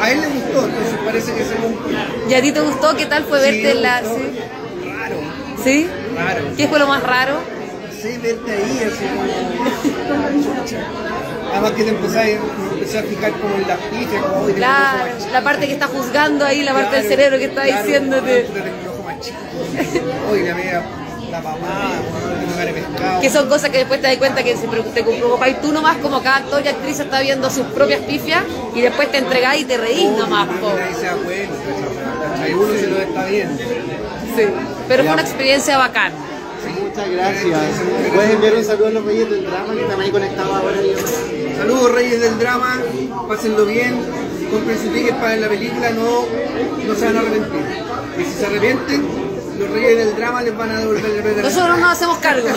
a 0.00 0.10
él 0.12 0.20
le 0.22 0.26
gustó, 0.28 0.66
entonces 0.66 0.94
parece 1.04 1.34
que 1.34 1.44
se 1.44 1.54
cumplió. 1.54 1.98
¿Y 2.28 2.34
a 2.34 2.40
ti 2.42 2.52
te 2.52 2.60
gustó? 2.60 2.96
¿Qué 2.96 3.06
tal 3.06 3.24
fue 3.24 3.38
Sí, 3.40 3.50
verte 3.50 3.70
en 3.72 3.82
la...? 3.82 4.00
¿Sí? 4.00 4.40
Raro. 4.96 5.16
¿Sí? 5.62 5.88
Raro. 6.16 6.44
¿Qué 6.56 6.68
fue 6.68 6.78
lo 6.78 6.86
más 6.86 7.02
raro? 7.02 7.40
Sí, 8.00 8.18
verte 8.22 8.50
ahí, 8.50 8.80
así 8.86 9.04
como. 9.04 9.89
Chucha. 10.42 10.78
Además 11.52 11.70
que 11.72 11.82
te 11.84 11.90
empecé 11.90 12.18
a, 12.18 12.22
me 12.24 12.72
empecé 12.74 12.98
a 12.98 13.02
fijar 13.02 13.32
como 13.32 13.54
en 13.56 13.68
las 13.68 13.78
pifias, 13.78 14.22
como 14.22 14.42
hoy 14.44 14.52
Claro, 14.54 15.04
la 15.32 15.40
parte 15.42 15.66
que 15.66 15.72
está 15.72 15.86
juzgando 15.88 16.44
ahí, 16.44 16.62
la 16.62 16.72
parte 16.72 16.96
del 16.96 17.08
cerebro 17.08 17.38
que 17.38 17.44
está 17.46 17.62
diciéndote. 17.64 18.46
Hoy 20.30 20.42
la 20.46 20.54
media, 20.54 20.82
la 21.30 21.40
mamá, 21.40 21.92
tengo 22.40 22.52
cara 22.52 22.64
de 22.66 22.72
pescado. 22.72 23.20
Que 23.20 23.30
son 23.30 23.48
cosas 23.48 23.70
que 23.70 23.78
después 23.78 24.00
te 24.00 24.06
das 24.08 24.16
cuenta 24.16 24.42
que 24.42 24.56
se 24.56 24.68
pre- 24.68 24.82
te 24.82 25.02
preocupáis 25.02 25.60
tú 25.60 25.72
nomás, 25.72 25.96
como 25.98 26.22
cada 26.22 26.36
actor 26.36 26.62
y 26.64 26.68
actriz 26.68 27.00
está 27.00 27.20
viendo 27.20 27.50
sus 27.50 27.66
propias 27.66 28.00
pifias 28.00 28.44
y 28.74 28.80
después 28.80 29.10
te 29.10 29.18
entregáis 29.18 29.62
y 29.62 29.64
te 29.64 29.76
reís 29.76 30.08
nomás. 30.10 30.46
po. 30.60 30.72
Nadie 30.76 30.94
se 30.94 31.06
da 31.06 31.14
cuenta, 31.16 31.54
¿cachai? 32.34 32.54
Uno 32.54 32.72
se 32.78 32.86
lo 32.86 32.98
está 33.00 33.24
viendo. 33.26 33.58
Sí, 34.36 34.42
pero 34.88 35.02
fue 35.04 35.12
una 35.12 35.22
experiencia 35.22 35.76
bacán. 35.78 36.12
Muchas 36.90 37.10
gracias. 37.10 37.60
Puedes 38.12 38.30
enviar 38.32 38.54
un 38.54 38.64
saludo 38.64 38.86
a 38.88 38.90
los 38.90 39.04
reyes 39.04 39.30
del 39.30 39.46
drama 39.46 39.74
que 39.74 39.82
están 39.82 40.00
ahí 40.00 40.10
conectados 40.10 40.56
ahora. 40.56 40.76
Saludos 41.56 41.92
Reyes 41.92 42.20
del 42.20 42.38
Drama, 42.38 42.82
pásenlo 43.28 43.66
bien, 43.66 44.00
compren 44.50 44.78
su 44.78 44.88
ticket 44.88 45.14
para 45.16 45.36
la 45.36 45.48
película, 45.48 45.90
no, 45.90 46.24
no 46.86 46.94
se 46.94 47.04
van 47.04 47.16
a 47.16 47.20
arrepentir. 47.20 47.60
Y 48.18 48.24
si 48.24 48.32
se 48.32 48.46
arrepienten, 48.46 49.06
los 49.58 49.70
Reyes 49.70 49.98
del 49.98 50.16
Drama 50.16 50.42
les 50.42 50.56
van 50.56 50.70
a 50.70 50.80
devolver 50.80 51.04
el 51.04 51.22
plata. 51.22 51.42
Nosotros 51.42 51.78
nos 51.78 51.92
hacemos 51.92 52.18
cargo. 52.18 52.48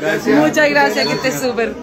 Gracias. 0.00 0.38
Muchas 0.38 0.70
gracias, 0.70 1.06
que 1.06 1.12
estés 1.14 1.40
súper. 1.40 1.74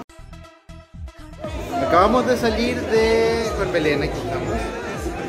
Acabamos 1.87 2.27
de 2.27 2.37
salir 2.37 2.79
de. 2.79 3.51
con 3.57 3.71
Belén, 3.73 4.03
aquí 4.03 4.19
estamos. 4.23 4.55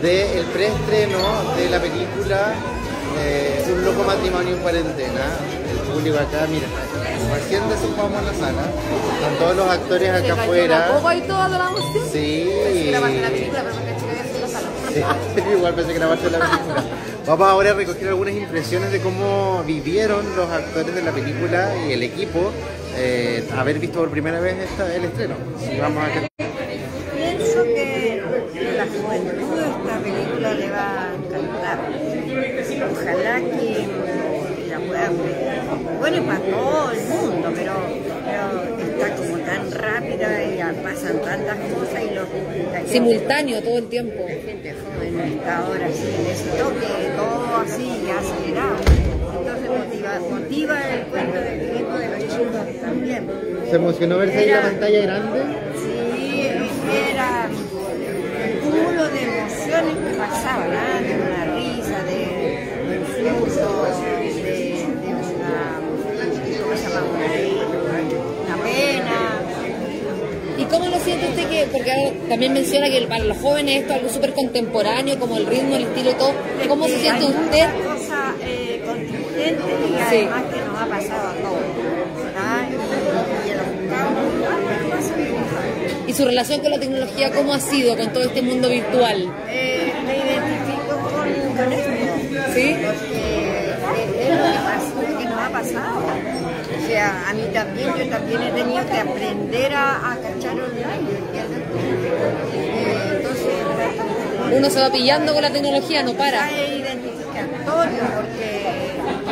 Del 0.02 0.44
preestreno 0.46 1.54
de 1.56 1.70
la 1.70 1.80
película 1.80 2.54
eh, 3.18 3.72
Un 3.74 3.84
loco 3.84 4.04
matrimonio 4.04 4.56
en 4.56 4.62
cuarentena. 4.62 5.59
Público 5.92 6.16
acá, 6.18 6.46
mira, 6.50 6.66
recién 7.34 7.68
desocupamos 7.68 8.22
la 8.24 8.34
sala. 8.34 8.62
Están 9.14 9.34
todos 9.38 9.56
los 9.56 9.68
actores 9.68 10.10
acá 10.10 10.32
afuera. 10.34 10.88
y 11.16 11.20
toda 11.22 11.48
la 11.48 11.68
emoción? 11.68 12.04
Sí. 12.12 12.50
grabaste 12.88 13.20
la 13.20 13.28
película, 13.30 13.62
pero 13.64 13.74
me 13.76 13.84
caché 13.92 14.32
que 14.32 14.40
la 14.40 14.48
sala. 14.48 14.68
Sí, 15.34 15.40
igual 15.56 15.74
pensé 15.74 15.92
que 15.92 15.98
grabaste 15.98 16.30
la 16.30 16.38
película. 16.38 16.84
Vamos 17.26 17.48
ahora 17.48 17.70
a 17.70 17.74
recoger 17.74 18.08
algunas 18.08 18.34
impresiones 18.34 18.90
de 18.92 19.00
cómo 19.00 19.62
vivieron 19.66 20.24
los 20.36 20.48
actores 20.50 20.94
de 20.94 21.02
la 21.02 21.12
película 21.12 21.70
y 21.86 21.92
el 21.92 22.02
equipo 22.02 22.50
eh, 22.96 23.46
haber 23.56 23.78
visto 23.78 23.98
por 24.00 24.10
primera 24.10 24.40
vez 24.40 24.56
esta- 24.58 24.94
el 24.94 25.04
estreno. 25.04 25.34
Y 25.72 25.78
vamos 25.78 26.02
a 26.02 26.08
Pienso 27.14 27.62
que 27.64 28.22
la 28.76 28.86
juventud 28.86 29.58
esta 29.60 29.98
película 30.02 30.54
le 30.54 30.70
va 30.70 31.02
a 31.04 31.14
encantar. 31.14 31.78
Ojalá 32.92 33.40
que 33.40 33.86
la 34.70 34.78
puedan 34.78 35.18
ver. 35.22 35.49
Bueno, 36.00 36.16
y 36.16 36.20
para 36.20 36.38
todo 36.38 36.92
el 36.92 37.00
mundo, 37.08 37.52
pero, 37.54 37.72
pero 38.24 38.44
está 38.90 39.16
como 39.16 39.36
tan 39.38 39.70
rápida 39.70 40.44
y 40.44 40.58
pasan 40.82 41.20
tantas 41.20 41.58
cosas 41.74 42.02
y 42.02 42.14
lo 42.14 42.22
la 42.72 42.86
Simultáneo 42.86 43.62
todo 43.62 43.78
el 43.78 43.88
tiempo. 43.88 44.26
gente 44.26 44.74
joven 44.74 45.20
está 45.20 45.58
ahora 45.58 45.86
así 45.86 46.08
en 46.18 46.26
ese 46.26 46.48
toque, 46.58 46.86
todo 47.16 47.56
así 47.56 48.10
acelerado. 48.10 48.76
Entonces 49.38 49.70
motiva, 49.70 50.20
motiva 50.30 50.80
el 50.90 51.02
cuento 51.02 51.38
de 51.38 51.70
Filipo 51.70 51.92
de 51.98 52.08
los 52.08 52.20
chicos 52.20 52.80
también. 52.80 53.30
¿Se 53.68 53.76
emocionó 53.76 54.16
verse 54.16 54.38
ahí 54.38 54.48
en 54.48 54.54
la 54.54 54.62
pantalla 54.62 55.00
grande? 55.02 55.40
Sí, 55.82 56.48
era 57.12 57.46
un 57.52 58.70
cúmulo 58.70 59.08
de 59.10 59.22
emociones 59.22 59.96
que 59.96 60.18
pasaban, 60.18 60.72
¿ah? 60.72 60.99
Cómo 70.70 70.88
lo 70.88 70.98
siente 71.00 71.26
usted 71.28 71.48
que, 71.48 71.66
porque 71.72 72.12
también 72.28 72.52
menciona 72.52 72.88
que 72.90 73.00
para 73.02 73.24
los 73.24 73.36
jóvenes 73.38 73.80
esto 73.80 73.92
es 73.92 73.98
algo 73.98 74.08
súper 74.12 74.32
contemporáneo, 74.34 75.18
como 75.18 75.36
el 75.36 75.46
ritmo, 75.46 75.76
el 75.76 75.82
estilo, 75.84 76.14
todo. 76.16 76.32
¿Cómo 76.68 76.86
se 76.86 76.98
siente 77.00 77.24
hay 77.26 77.30
usted? 77.30 77.42
muchas 77.44 77.72
cosas 77.74 78.34
eh, 78.42 78.82
contingentes 78.86 79.66
y 79.66 79.92
Sí. 80.10 80.26
además 80.26 80.44
que 80.52 80.60
nos 80.60 80.80
ha 80.80 80.86
pasado 80.86 81.28
a 81.28 81.34
todos. 81.34 81.60
Y, 86.06 86.08
y. 86.08 86.10
¿Y 86.10 86.12
su 86.14 86.24
relación 86.24 86.60
con 86.60 86.70
la 86.72 86.80
tecnología 86.80 87.30
cómo 87.30 87.52
ha 87.54 87.60
sido 87.60 87.96
con 87.96 88.12
todo 88.12 88.24
este 88.24 88.42
mundo 88.42 88.68
virtual? 88.68 89.32
Eh, 89.48 89.92
me 90.06 90.16
identifico 90.16 90.98
con, 91.12 91.28
con 91.56 91.72
esto. 91.72 91.90
¿Sí? 92.54 92.76
Porque 93.84 94.22
es 94.22 94.30
lo 94.30 94.44
que, 94.44 94.58
pasa, 94.58 95.18
que 95.18 95.24
nos 95.24 95.38
ha 95.38 95.48
pasado. 95.50 95.99
Sea, 97.00 97.30
a 97.30 97.32
mí 97.32 97.44
también, 97.54 97.88
yo 97.96 98.06
también 98.10 98.42
he 98.42 98.50
tenido 98.52 98.84
que 98.86 98.98
aprender 98.98 99.74
a, 99.74 100.12
a 100.12 100.16
cachar 100.16 100.52
online. 100.52 101.08
Eh, 102.52 103.16
entonces, 103.16 103.54
Uno 104.58 104.68
se 104.68 104.80
va 104.82 104.90
pillando 104.92 105.32
con 105.32 105.40
la 105.40 105.50
tecnología, 105.50 106.02
no 106.02 106.12
para. 106.12 106.50
es 106.50 106.78
identificatorio 106.78 108.02
porque 108.16 108.66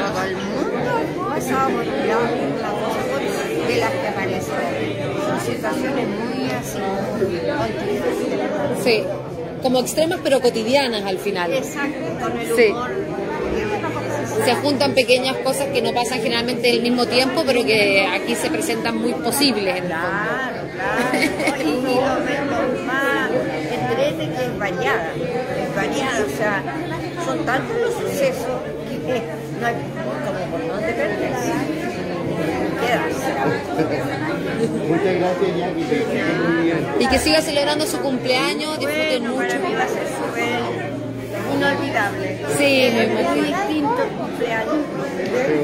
todo 0.03 0.23
el 0.25 0.35
mundo 0.37 1.29
pasaba 1.29 1.67
por 1.67 1.87
un 1.87 2.09
lado 2.09 2.23
de 3.69 3.77
las 3.77 3.91
que 3.91 4.09
aparecen. 4.09 4.55
Son 5.27 5.39
situaciones 5.41 6.09
muy 6.09 6.51
así, 6.51 6.79
muy. 6.79 7.37
Sí, 8.83 9.05
como 9.63 9.81
extremas 9.81 10.21
pero 10.25 10.41
cotidianas 10.41 11.05
al 11.05 11.19
final. 11.19 11.53
Exacto, 11.53 11.99
con 12.19 12.33
el 12.41 12.47
Sí. 12.57 12.73
Se 14.45 14.55
juntan 14.57 14.95
pequeñas 14.95 15.37
cosas 15.39 15.67
que 15.69 15.83
no 15.83 15.93
pasan 15.93 16.21
generalmente 16.21 16.71
al 16.71 16.81
mismo 16.83 17.07
tiempo, 17.07 17.43
pero 17.47 17.65
que 17.65 18.07
aquí 18.07 18.35
se 18.35 18.51
presentan 18.51 18.97
muy 18.97 19.13
posibles 19.15 19.77
en 19.77 19.85
el 19.85 19.93
fondo. 19.93 20.69
Claro, 20.75 21.61
y, 21.61 21.65
lo, 21.65 21.91
lo 21.91 22.85
más 22.85 23.31
entrete 23.73 24.29
que 24.31 24.45
es 24.45 24.59
variada, 24.59 25.13
es 25.15 25.75
variada, 25.75 26.25
o 26.25 26.37
sea, 26.37 26.63
son 27.25 27.45
tantos 27.45 27.77
los 27.81 27.95
sucesos 27.95 28.47
que 29.07 29.23
no 29.61 29.67
hay 29.67 29.75
como 30.25 30.41
por 30.51 30.69
dónde 30.69 30.93
perderse. 30.93 31.53
Muchas 34.89 35.15
gracias, 35.15 35.57
Jackie. 35.57 35.85
Y 37.01 37.07
que 37.09 37.19
siga 37.19 37.41
celebrando 37.41 37.87
su 37.87 37.99
cumpleaños, 38.01 38.79
disfruten 38.79 39.23
Bueno, 39.23 39.37
mucho. 39.37 39.49
para 39.49 39.69
mí 39.69 39.75
va 39.75 39.85
a 39.85 39.89
ser 39.89 40.07
súper 40.07 40.68
inolvidable. 41.73 42.39
Sí, 42.57 42.89
me 42.95 43.07
muy 43.07 43.21
imagino. 43.23 43.47
distinto 43.59 44.03
el 44.03 44.09
cumpleaños. 44.11 44.77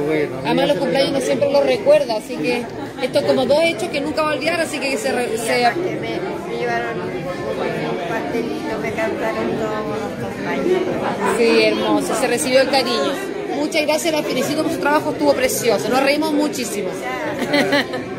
Bueno, 0.06 0.36
Además 0.44 0.68
los 0.68 0.76
cumpleaños 0.78 1.10
uno 1.10 1.20
siempre 1.20 1.50
los 1.50 1.66
recuerda, 1.66 2.16
así 2.16 2.36
que 2.36 2.64
esto 3.02 3.18
es 3.18 3.24
como 3.24 3.46
dos 3.46 3.58
hechos 3.64 3.88
que 3.88 4.00
nunca 4.00 4.22
va 4.22 4.30
a 4.30 4.34
olvidar, 4.34 4.60
así 4.60 4.78
que 4.78 4.96
se... 4.96 5.08
Y 5.08 5.12
me 5.12 6.56
llevaron 6.58 7.00
un 7.00 8.08
pastelito, 8.08 8.78
me 8.80 8.92
cantaron 8.92 9.50
todos 9.56 9.98
los 10.00 10.28
compañeros. 10.28 11.38
Sí, 11.38 11.62
hermoso, 11.64 12.14
se 12.14 12.26
recibió 12.26 12.60
el 12.60 12.70
cariño. 12.70 13.12
Muchas 13.56 13.82
gracias, 13.82 14.14
la 14.14 14.22
felicito 14.22 14.62
por 14.62 14.72
su 14.72 14.78
trabajo, 14.78 15.10
estuvo 15.12 15.32
precioso, 15.32 15.88
nos 15.88 16.02
reímos 16.02 16.32
muchísimo. 16.32 16.90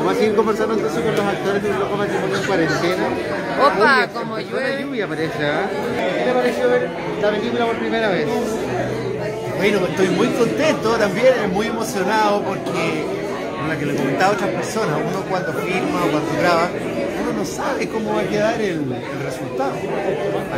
Vamos 0.00 0.14
a 0.14 0.18
seguir 0.18 0.34
conversando 0.34 0.74
entonces 0.74 1.02
con 1.02 1.14
los 1.14 1.26
actores 1.26 1.62
de 1.62 1.70
un 1.70 1.78
loco 1.78 1.96
matrimonio 1.96 2.36
en 2.38 2.44
cuarentena. 2.44 3.08
Opa, 3.66 4.08
como 4.08 4.38
llueve. 4.38 4.76
la 4.76 4.80
lluvia 4.80 5.06
parece. 5.06 5.36
¿Qué 5.36 6.24
te 6.24 6.32
pareció 6.32 6.70
ver 6.70 6.88
la 7.20 7.30
película 7.30 7.66
por 7.66 7.76
primera 7.76 8.08
vez? 8.08 8.26
Bueno, 9.58 9.78
estoy 9.86 10.08
muy 10.08 10.28
contento 10.28 10.96
también, 10.96 11.34
muy 11.52 11.66
emocionado 11.66 12.42
porque, 12.44 13.04
como 13.54 13.68
la 13.68 13.78
que 13.78 13.84
le 13.84 13.94
comentaba 13.94 14.32
a 14.32 14.34
otras 14.36 14.48
personas, 14.48 14.96
uno 15.06 15.20
cuando 15.28 15.52
firma 15.52 16.04
o 16.06 16.10
cuando 16.10 16.32
graba, 16.40 16.70
uno 17.22 17.32
no 17.38 17.44
sabe 17.44 17.86
cómo 17.88 18.14
va 18.14 18.22
a 18.22 18.24
quedar 18.24 18.58
el, 18.58 18.90
el 18.90 19.22
resultado. 19.22 19.74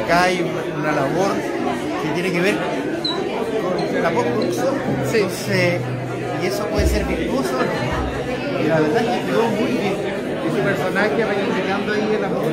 Acá 0.05 0.23
hay 0.23 0.41
una, 0.41 0.77
una 0.79 0.93
labor 0.93 1.33
que 1.35 2.11
tiene 2.15 2.31
que 2.31 2.41
ver 2.41 2.57
con 3.91 4.03
la 4.05 4.11
postproducción. 4.13 4.75
Entonces, 5.13 5.81
y 6.41 6.47
eso 6.47 6.65
puede 6.67 6.87
ser 6.87 7.05
virtuoso 7.07 7.51
o 7.59 7.63
no. 7.63 8.12
Y 8.63 8.69
la 8.69 8.81
verdad 8.81 9.03
es 9.03 9.21
que 9.21 9.27
quedó 9.27 9.43
muy 9.49 9.73
bien. 9.73 9.97
su 10.55 10.63
personaje 10.63 11.25
reivindicando 11.25 11.93
ahí 11.93 12.15
el 12.15 12.25
amor. 12.25 12.45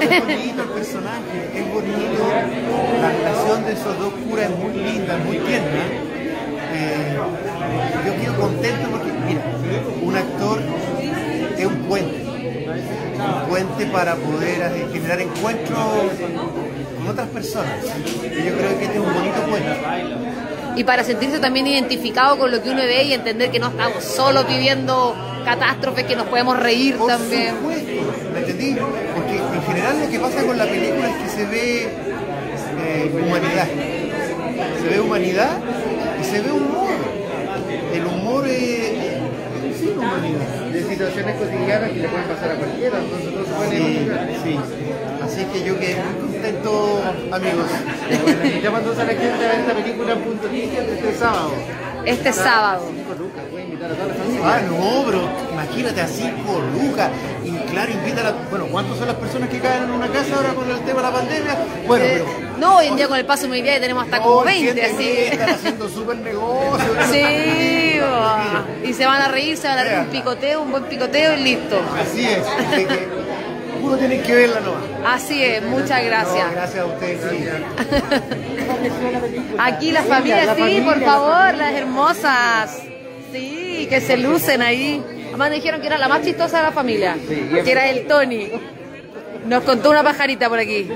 Es 0.00 0.08
bonito 0.08 0.62
el 0.62 0.68
personaje, 0.70 1.50
es 1.54 1.74
bonito, 1.74 2.28
la 3.02 3.10
relación 3.10 3.64
de 3.66 3.72
esos 3.72 3.98
dos 3.98 4.12
curas 4.14 4.50
es 4.50 4.58
muy 4.58 4.72
linda, 4.72 5.18
muy 5.18 5.38
tierna. 5.38 5.82
Eh, 6.72 7.18
yo 8.06 8.22
quedo 8.22 8.40
contento 8.40 8.88
porque, 8.90 9.12
mira, 9.26 9.42
un 10.02 10.16
actor 10.16 10.60
es 11.58 11.66
un 11.66 11.76
puente, 11.82 12.24
un 12.24 13.48
puente 13.48 13.86
para 13.86 14.14
poder 14.16 14.72
eh, 14.74 14.86
generar 14.90 15.20
encuentros 15.20 15.78
con 16.96 17.08
otras 17.08 17.28
personas. 17.28 17.74
Y 18.22 18.42
yo 18.42 18.56
creo 18.56 18.78
que 18.78 18.84
este 18.84 18.94
es 18.94 19.00
un 19.00 19.12
bonito 19.12 19.40
puente. 19.50 20.39
Y 20.76 20.84
para 20.84 21.04
sentirse 21.04 21.38
también 21.38 21.66
identificado 21.66 22.38
con 22.38 22.50
lo 22.50 22.62
que 22.62 22.70
uno 22.70 22.82
ve 22.82 23.04
y 23.04 23.12
entender 23.12 23.50
que 23.50 23.58
no 23.58 23.68
estamos 23.68 24.04
solos 24.04 24.46
viviendo 24.46 25.14
catástrofes, 25.44 26.04
que 26.04 26.16
nos 26.16 26.26
podemos 26.26 26.58
reír 26.58 26.96
Por 26.96 27.08
también. 27.08 27.56
supuesto, 27.56 27.90
¿me 28.32 28.40
entendí? 28.40 28.76
Porque 29.14 29.36
en 29.36 29.62
general 29.62 30.00
lo 30.04 30.10
que 30.10 30.18
pasa 30.20 30.44
con 30.44 30.58
la 30.58 30.66
película 30.66 31.08
es 31.10 31.16
que 31.16 31.28
se 31.28 31.46
ve 31.46 31.88
eh, 32.82 33.10
humanidad. 33.12 33.68
Se 34.82 34.88
ve 34.88 35.00
humanidad 35.00 35.58
y 36.20 36.24
se 36.24 36.40
ve 36.40 36.52
humor. 36.52 36.90
El 37.92 38.06
humor 38.06 38.46
es 38.46 38.92
sí, 39.78 39.92
humanidad. 39.96 40.66
De 40.72 40.82
situaciones 40.84 41.36
cotidianas 41.36 41.90
que 41.90 41.98
le 42.00 42.08
pueden 42.08 42.26
pasar 42.28 42.50
a 42.52 42.54
cualquiera, 42.54 42.98
entonces 42.98 43.32
no 43.32 43.44
se 43.44 43.52
puede 43.52 43.70
Sí, 43.70 44.08
sí. 44.44 44.58
Así 45.22 45.44
que 45.52 45.64
yo 45.66 45.78
quedé 45.78 45.96
muy 45.96 46.29
contento, 46.40 47.02
amigos. 47.32 47.66
Entonces 48.08 48.98
a 48.98 49.04
la 49.04 49.12
gente 49.12 49.44
a 49.44 49.48
ver 49.50 49.60
esta 49.60 49.74
película 49.74 50.12
en 50.12 50.20
Punto 50.20 50.48
este 50.48 51.14
sábado. 51.18 51.50
Este 52.06 52.32
sábado. 52.32 52.90
Ah, 54.42 54.60
no, 54.66 55.02
bro, 55.04 55.20
imagínate 55.52 56.00
a 56.00 56.06
5 56.08 56.62
lucas. 56.82 57.10
Y 57.44 57.50
claro, 57.70 57.92
invita 57.92 58.20
a 58.20 58.24
la... 58.24 58.32
Bueno, 58.50 58.66
¿cuántas 58.70 58.96
son 58.96 59.06
las 59.06 59.16
personas 59.16 59.48
que 59.50 59.58
caen 59.58 59.84
en 59.84 59.90
una 59.90 60.08
casa 60.08 60.34
ahora 60.36 60.54
con 60.54 60.70
el 60.70 60.78
tema 60.80 60.96
de 61.00 61.02
la 61.02 61.12
pandemia? 61.12 61.56
Bueno, 61.86 62.04
Eh, 62.04 62.24
pero... 62.24 62.58
no, 62.58 62.76
hoy 62.78 62.86
en 62.86 62.96
día 62.96 63.06
con 63.08 63.18
el 63.18 63.26
paso 63.26 63.42
de 63.42 63.48
movilidad 63.48 63.74
ya 63.74 63.80
tenemos 63.80 64.04
hasta 64.04 64.18
como 64.20 64.36
Oh, 64.36 64.44
20, 64.44 64.66
gente 64.66 64.84
así. 64.86 64.96
que 64.96 65.28
Están 65.28 65.50
haciendo 65.50 65.88
súper 65.88 66.16
negocio. 66.16 66.90
Sí, 67.12 68.00
y 68.88 68.92
se 68.94 69.04
van 69.06 69.20
a 69.22 69.28
reír, 69.28 69.56
se 69.58 69.68
van 69.68 69.78
a 69.78 69.84
dar 69.84 70.00
un 70.00 70.06
picoteo, 70.06 70.62
un 70.62 70.70
buen 70.70 70.84
picoteo 70.84 71.36
y 71.36 71.42
listo. 71.42 71.76
Así 72.00 72.24
es. 72.26 72.40
Uno 73.82 73.96
tiene 73.96 74.20
que 74.22 74.34
verla 74.34 74.60
nomás. 74.60 74.82
Así 75.04 75.42
es, 75.42 75.62
muchas 75.62 76.04
gracias. 76.04 76.46
No, 76.46 76.52
gracias 76.52 76.78
a 76.78 76.86
ustedes. 76.86 77.20
sí. 77.30 77.46
Aquí 79.58 79.92
la 79.92 80.02
familia, 80.02 80.44
la 80.46 80.54
sí, 80.54 80.60
familia, 80.60 80.84
por 80.84 80.96
la 80.98 81.06
favor, 81.06 81.54
las 81.54 81.74
hermosas. 81.74 82.82
Sí, 83.32 83.86
que 83.88 84.00
se 84.00 84.16
lucen 84.16 84.62
ahí. 84.62 85.02
Además 85.28 85.50
me 85.50 85.56
dijeron 85.56 85.80
que 85.80 85.86
era 85.86 85.98
la 85.98 86.08
más 86.08 86.22
chistosa 86.22 86.58
de 86.58 86.62
la 86.64 86.72
familia, 86.72 87.16
que 87.28 87.70
era 87.70 87.88
el 87.88 88.06
Tony. 88.06 88.48
Nos 89.46 89.62
contó 89.64 89.90
una 89.90 90.02
pajarita 90.02 90.48
por 90.48 90.58
aquí. 90.58 90.88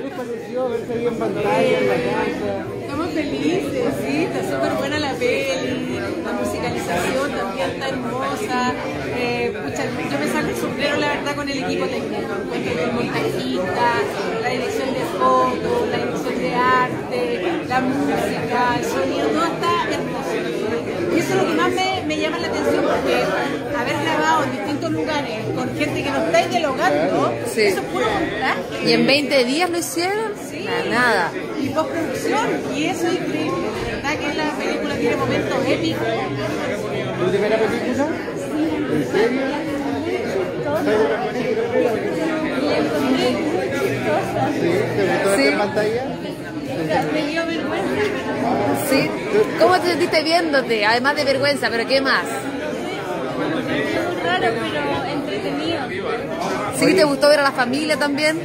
Estamos 2.83 3.11
felices, 3.13 3.95
sí, 4.05 4.25
está 4.25 4.43
súper 4.43 4.73
buena 4.75 4.99
la 4.99 5.13
peli, 5.15 5.99
la 6.25 6.33
musicalización 6.33 7.31
también 7.33 7.71
está 7.71 7.89
hermosa. 7.89 8.74
Pucha, 9.63 9.85
yo 10.11 10.19
me 10.19 10.27
saco 10.33 10.49
el 10.49 10.57
sombrero, 10.57 10.97
la 10.97 11.09
verdad, 11.09 11.37
con 11.37 11.49
el 11.49 11.59
equipo 11.63 11.87
técnico. 11.87 12.33
Encuentro 12.43 12.75
que 12.75 12.83
el 12.85 12.93
montajista, 12.93 13.89
la 14.43 14.49
dirección 14.49 14.95
de 14.95 15.01
fotos, 15.19 15.89
la 15.91 15.97
dirección 15.99 16.39
de 16.39 16.55
arte, 16.55 17.43
la 17.69 17.81
música, 17.81 18.77
el 18.79 18.85
sonido, 18.85 19.27
todo 19.29 19.45
está 19.47 19.95
hermoso. 19.95 21.15
Y 21.15 21.19
eso 21.21 21.29
es 21.35 21.37
lo 21.43 21.47
que 21.47 21.55
más 21.55 21.71
me, 21.71 22.03
me 22.07 22.19
llama 22.19 22.39
la 22.39 22.49
atención 22.49 22.85
porque 22.85 23.23
haber 23.79 24.05
grabado 24.05 24.45
en 24.45 24.51
distintos 24.53 24.91
lugares 24.91 25.45
con 25.55 25.77
gente 25.79 26.03
que 26.03 26.11
no 26.11 26.25
está 26.27 26.47
dialogando, 26.49 27.33
Sí. 27.47 27.61
eso 27.63 27.79
es 27.81 27.87
puro 27.87 28.07
montaje. 28.11 28.89
¿Y 28.91 28.93
en 28.93 29.07
20 29.07 29.45
días 29.45 29.71
lo 29.71 29.79
hicieron? 29.79 30.33
Sí. 30.51 30.65
Nada, 30.65 30.85
nada. 30.91 31.33
Y 31.61 31.69
postproducción, 31.69 32.47
y 32.75 32.85
eso 32.87 33.07
es 33.07 33.15
increíble. 33.15 33.69
De 33.87 33.93
verdad 33.95 34.19
que 34.19 34.35
la 34.35 34.51
película 34.59 34.95
tiene 34.97 35.17
momentos 35.17 35.59
épicos. 35.69 36.07
¿Tu 37.25 37.31
primera 37.31 37.57
película? 37.59 38.07
¿En 38.95 39.05
serio? 39.13 39.41
¿Sí? 44.61 44.69
¿Te 44.97 45.03
gustó 45.13 45.37
Sí. 45.37 45.43
esta 45.45 45.59
pantalla? 45.59 46.05
Me 47.13 47.27
dio 47.27 47.47
vergüenza. 47.47 48.03
¿Sí? 48.91 49.11
¿Cómo 49.61 49.81
te 49.81 49.87
sentiste 49.89 50.23
viéndote? 50.23 50.85
Además 50.85 51.17
de 51.17 51.25
vergüenza, 51.25 51.69
pero 51.71 51.87
¿qué 51.89 52.01
más? 52.01 52.25
Raro, 54.25 54.47
pero 54.55 55.13
entretenido. 55.13 55.81
¿Sí 56.79 56.95
te 56.95 57.05
gustó 57.05 57.29
ver 57.29 57.41
a 57.41 57.45
la 57.45 57.53
familia 57.53 57.97
también? 57.97 58.39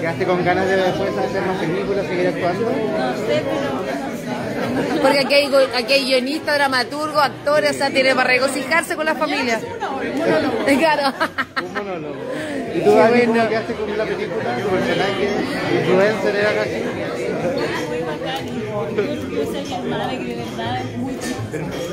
¿Quedaste 0.00 0.24
con 0.24 0.44
ganas 0.44 0.66
de 0.68 0.76
después 0.76 1.10
hacer 1.18 1.42
más 1.42 1.58
películas, 1.58 2.06
seguir 2.06 2.28
actuando? 2.28 2.66
No 2.70 3.12
sé, 3.26 3.42
pero 3.44 3.97
Porque 5.02 5.18
aquí 5.20 5.34
hay, 5.34 5.48
go- 5.48 5.58
aquí 5.76 5.92
hay 5.92 6.04
guionistas, 6.04 6.54
dramaturgos, 6.56 7.22
actores, 7.22 7.70
o 7.72 7.74
sea, 7.74 7.90
tiene 7.90 8.14
para 8.14 8.28
regocijarse 8.28 8.96
con 8.96 9.06
la 9.06 9.14
familia. 9.14 9.60
Claro. 10.78 11.12
Un 11.64 11.72
monólogo. 11.74 12.14
¿Y 12.74 12.80
tú, 12.80 12.90
Dani, 12.94 13.20
cómo 13.26 13.48
quedaste 13.48 13.74
con 13.74 13.98
la 13.98 14.04
película? 14.04 14.56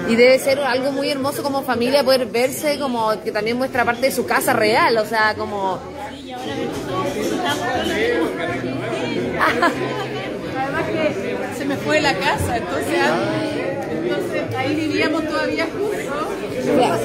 Y 0.07 0.15
debe 0.15 0.37
ser 0.39 0.59
algo 0.59 0.91
muy 0.91 1.09
hermoso 1.09 1.41
como 1.41 1.63
familia 1.63 2.03
poder 2.03 2.25
verse 2.27 2.77
como 2.79 3.11
que 3.23 3.31
también 3.31 3.57
muestra 3.57 3.83
parte 3.85 4.07
de 4.07 4.11
su 4.11 4.25
casa 4.25 4.53
real, 4.53 4.97
o 4.97 5.05
sea, 5.05 5.33
como... 5.35 5.79
Y 6.23 6.31
ahora 6.31 6.45
vemos 6.57 6.77
todos 6.87 7.15
disfrutamos 7.15 7.65
con 7.65 7.87
la 7.89 7.95
Además 10.61 10.83
que 10.85 11.35
se 11.65 11.69
me 11.69 11.77
fue 11.77 11.99
la 11.99 12.13
casa, 12.13 12.57
entonces, 12.57 12.99
entonces 13.91 14.55
ahí 14.55 14.75
vivíamos 14.75 15.27
todavía 15.27 15.65
juntos. 15.65 15.97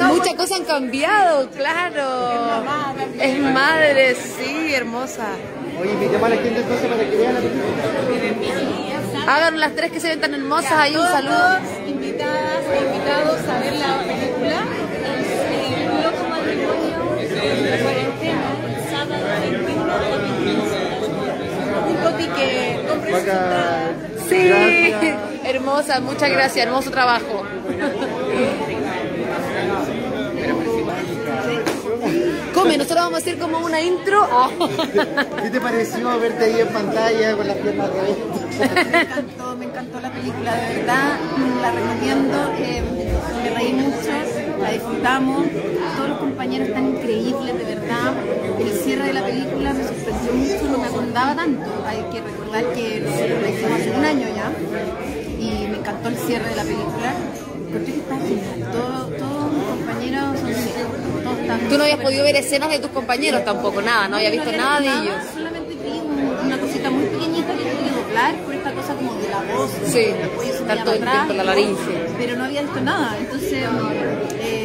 Muchas 0.09 0.35
cosas 0.35 0.59
han 0.59 0.67
cambiado, 0.67 1.49
claro. 1.51 2.63
Es 3.19 3.39
madre, 3.41 4.15
sí, 4.15 4.75
hermosa. 4.75 5.29
Oye, 5.81 5.93
invitamos 5.93 6.27
a 6.27 6.29
la 6.29 6.37
gente 6.37 6.61
entonces 6.61 6.87
para 6.89 7.09
que 7.09 7.17
vean 7.17 7.35
la 7.35 7.41
película. 7.41 9.35
Hagan 9.35 9.61
las 9.61 9.75
tres 9.75 9.93
que 9.93 10.01
se 10.01 10.09
ven 10.09 10.21
tan 10.21 10.35
hermosas, 10.35 10.73
ahí 10.73 10.95
un 10.95 11.07
saludo. 11.07 11.59
Invitadas 11.87 12.65
e 12.71 12.79
invitados 12.85 13.41
a 13.49 13.59
ver 13.61 13.73
la 13.77 13.99
película. 14.03 14.63
El 15.51 16.03
loco 16.03 16.29
matrimonio 16.29 17.17
de 17.17 17.71
la 17.71 17.79
cuarentena, 17.79 18.49
el 18.69 18.83
sábado 18.91 19.25
21 19.41 19.93
a 19.93 19.97
15. 20.37 20.81
Un 21.89 21.97
copy 21.97 22.27
que 22.27 22.85
compre 22.87 23.11
su 23.11 23.17
entrada. 23.17 24.10
Sí, 24.31 24.49
Gracias. 24.49 25.17
hermosa, 25.45 26.01
muchas 26.01 26.31
gracias, 26.31 26.65
hermoso 26.67 26.91
trabajo. 26.91 27.45
Come, 32.55 32.77
nosotros 32.77 32.99
vamos 33.05 33.15
a 33.15 33.19
hacer 33.19 33.39
como 33.39 33.59
una 33.59 33.81
intro. 33.81 34.29
¿Qué 35.43 35.51
te 35.51 35.61
pareció 35.61 36.19
verte 36.19 36.45
ahí 36.45 36.61
en 36.61 36.69
pantalla 36.69 37.37
con 37.37 37.47
las 37.49 37.57
piernas 37.57 37.91
revueltas? 37.91 38.91
Me 38.93 39.01
encantó, 39.01 39.57
me 39.57 39.65
encantó 39.67 40.01
la 40.01 40.11
película, 40.11 40.55
de 40.55 40.77
verdad, 40.77 41.19
la 41.63 41.71
recomiendo, 41.73 42.53
eh, 42.59 42.83
me 43.43 43.51
reí 43.51 43.73
mucho, 43.73 44.11
la 44.71 44.77
disfrutamos, 44.77 45.47
todos 45.97 46.09
los 46.09 46.19
compañeros 46.19 46.69
están 46.69 46.87
increíbles, 46.89 47.59
de 47.59 47.65
verdad, 47.75 48.13
el 48.61 48.71
cierre 48.85 49.07
de 49.07 49.13
la 49.13 49.25
película 49.25 49.73
me 49.73 49.85
sorprendió 49.85 50.33
mucho, 50.33 50.65
no 50.71 50.79
me 50.79 50.87
acordaba 50.87 51.35
tanto, 51.35 51.71
hay 51.87 51.99
que 52.13 52.21
recordar 52.21 52.65
que 52.75 53.01
la 53.01 53.49
hicimos 53.51 53.81
hace 53.81 53.91
un 53.91 54.05
año 54.05 54.27
ya, 54.35 54.53
y 55.39 55.69
me 55.69 55.79
encantó 55.79 56.09
el 56.09 56.17
cierre 56.17 56.49
de 56.51 56.57
la 56.57 56.63
película, 56.63 57.15
encontré 57.69 57.93
que 57.93 57.99
está 58.01 58.17
genial, 58.19 58.71
todos, 58.73 59.17
todos 59.19 59.53
mis 59.53 59.65
compañeros 59.65 60.25
son 60.41 61.23
todos 61.25 61.39
están 61.41 61.61
Tú 61.69 61.77
no 61.79 61.83
habías 61.85 62.01
podido 62.01 62.25
ver 62.25 62.37
escenas 62.37 62.71
de 62.71 62.79
tus 62.79 62.91
compañeros 62.91 63.45
tampoco, 63.45 63.81
nada, 63.83 64.09
no 64.09 64.17
había 64.17 64.31
visto 64.31 64.51
nada 64.53 64.81
de 64.81 64.87
ellos. 64.87 65.15
Solamente 65.35 65.75
vi 65.75 65.99
un- 65.99 66.47
una 66.47 66.59
cosita 66.59 66.91
muy 66.91 67.05
pequeñita 67.07 67.53
que 67.55 67.63
tuve 67.63 67.85
que 67.85 67.91
doblar 68.07 68.35
por 68.45 68.55
esta 68.55 68.73
cosa 68.73 68.95
como 68.95 69.15
de 69.15 69.29
la 69.29 69.55
voz. 69.55 69.71
Sí, 69.87 69.99
el 69.99 70.79
atrás, 70.79 71.29
la 71.29 71.45
laringe. 71.45 71.93
Pero 72.19 72.37
no 72.37 72.45
había 72.45 72.63
visto 72.63 72.81
nada, 72.81 73.17
entonces 73.19 73.53
eh, 74.43 74.60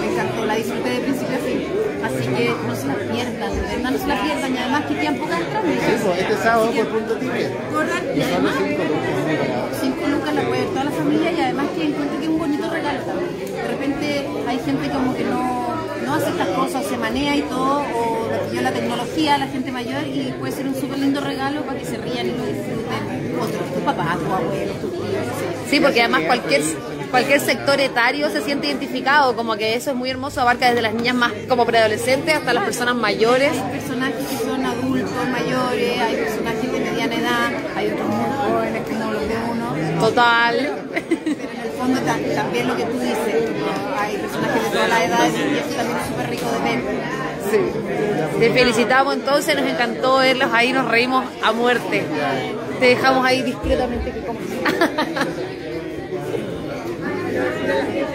me 0.00 0.12
encantó, 0.12 0.46
la 0.46 0.54
disfruté 0.54 0.90
de 0.90 1.00
principio 1.00 1.36
a 1.36 1.40
fin. 1.40 1.60
Así 1.98 2.28
que 2.28 2.54
no 2.66 2.74
se 2.76 2.86
la 2.86 2.94
pierdan, 2.94 3.54
de 3.54 3.60
verdad 3.60 3.90
no 3.90 3.98
se 3.98 4.06
la 4.06 4.22
pierdan. 4.22 4.54
Y 4.54 4.58
además 4.58 4.84
que 4.86 4.94
quedan 4.94 5.16
pocas 5.16 5.40
entradas. 5.40 5.66
Sí, 5.66 6.04
pues, 6.04 6.18
este 6.20 6.36
sábado 6.42 6.70
por 6.70 6.88
punto 6.88 7.14
ticket. 7.16 7.52
Corran 7.72 8.04
y 8.14 8.22
además 8.22 8.54
5 8.58 8.82
lucas, 8.88 9.12
muy 9.26 9.36
barato. 9.36 9.76
5 9.80 10.06
lucas 10.08 10.34
la 10.34 10.42
puede 10.42 10.60
ver 10.60 10.70
toda 10.70 10.84
la 10.84 10.90
familia 10.90 11.32
y 11.32 11.40
además 11.40 11.66
que 11.74 11.84
encuentro 11.84 12.18
que 12.18 12.24
es 12.24 12.30
un 12.30 12.38
bonito 12.38 12.70
regalo 12.70 13.00
también. 13.02 13.30
De 13.54 13.68
repente 13.68 14.26
hay 14.46 14.58
gente 14.60 14.90
como 14.90 15.14
que 15.16 15.24
no, 15.24 15.68
no 16.06 16.14
hace 16.14 16.30
estas 16.30 16.48
cosas, 16.48 16.86
se 16.86 16.96
manea 16.96 17.36
y 17.36 17.42
todo, 17.42 17.82
o 17.82 18.28
yo 18.52 18.62
la 18.62 18.72
tecnología 18.72 19.34
a 19.34 19.38
la 19.38 19.46
gente 19.48 19.72
mayor 19.72 20.06
y 20.06 20.32
puede 20.38 20.52
ser 20.52 20.68
un 20.68 20.74
súper 20.74 20.98
lindo 20.98 21.20
regalo 21.20 21.62
para 21.62 21.78
que 21.78 21.84
se 21.84 21.96
rían 21.98 22.26
y 22.26 22.30
lo 22.30 22.46
disfruten. 22.46 23.18
Otros, 23.38 23.74
tu 23.74 23.80
papá, 23.80 24.16
tu 24.18 24.32
abuelo, 24.32 24.72
tu 24.80 24.88
tío, 24.88 25.00
no 25.02 25.32
sé. 25.38 25.70
Sí, 25.70 25.80
porque 25.80 26.00
además 26.00 26.22
cualquier 26.22 26.62
cualquier 27.10 27.40
sector 27.40 27.80
etario 27.80 28.30
se 28.30 28.42
siente 28.42 28.66
identificado, 28.66 29.34
como 29.36 29.56
que 29.56 29.74
eso 29.74 29.90
es 29.90 29.96
muy 29.96 30.10
hermoso, 30.10 30.40
abarca 30.40 30.68
desde 30.68 30.82
las 30.82 30.94
niñas 30.94 31.14
más 31.14 31.32
como 31.48 31.64
preadolescentes 31.66 32.34
hasta 32.36 32.52
las 32.52 32.64
personas 32.64 32.94
mayores. 32.94 33.50
Hay 33.52 33.78
personajes 33.78 34.26
que 34.26 34.36
son 34.44 34.64
adultos 34.64 35.10
mayores, 35.30 36.00
hay 36.00 36.16
personajes 36.16 36.72
de 36.72 36.80
mediana 36.80 37.14
edad, 37.14 37.50
hay 37.76 37.86
otros 37.88 38.08
muy 38.08 38.50
jóvenes 38.50 38.82
como 38.88 39.12
los 39.12 39.28
de 39.28 39.34
uno. 39.50 40.00
Total. 40.00 40.72
Pero 40.92 41.06
en 41.08 41.60
el 41.64 41.70
fondo 41.78 42.00
ta- 42.00 42.18
también 42.42 42.68
lo 42.68 42.76
que 42.76 42.82
tú 42.84 42.98
dices, 43.00 43.34
hay 43.98 44.16
personajes 44.16 44.62
de 44.64 44.70
todas 44.70 44.88
las 44.88 45.00
edades 45.02 45.32
y 45.34 45.58
eso 45.58 45.76
también 45.76 45.98
es 45.98 46.06
súper 46.08 46.30
rico 46.30 46.46
de 46.50 46.70
ver. 46.70 48.38
Te 48.38 48.50
felicitamos 48.52 49.14
entonces, 49.14 49.56
nos 49.56 49.66
encantó 49.68 50.18
verlos 50.18 50.50
ahí, 50.52 50.72
nos 50.72 50.86
reímos 50.86 51.24
a 51.42 51.52
muerte. 51.52 52.04
Te 52.78 52.86
dejamos 52.86 53.24
ahí 53.24 53.42
discretamente 53.42 54.10
que 54.12 54.20
comas. 54.20 54.42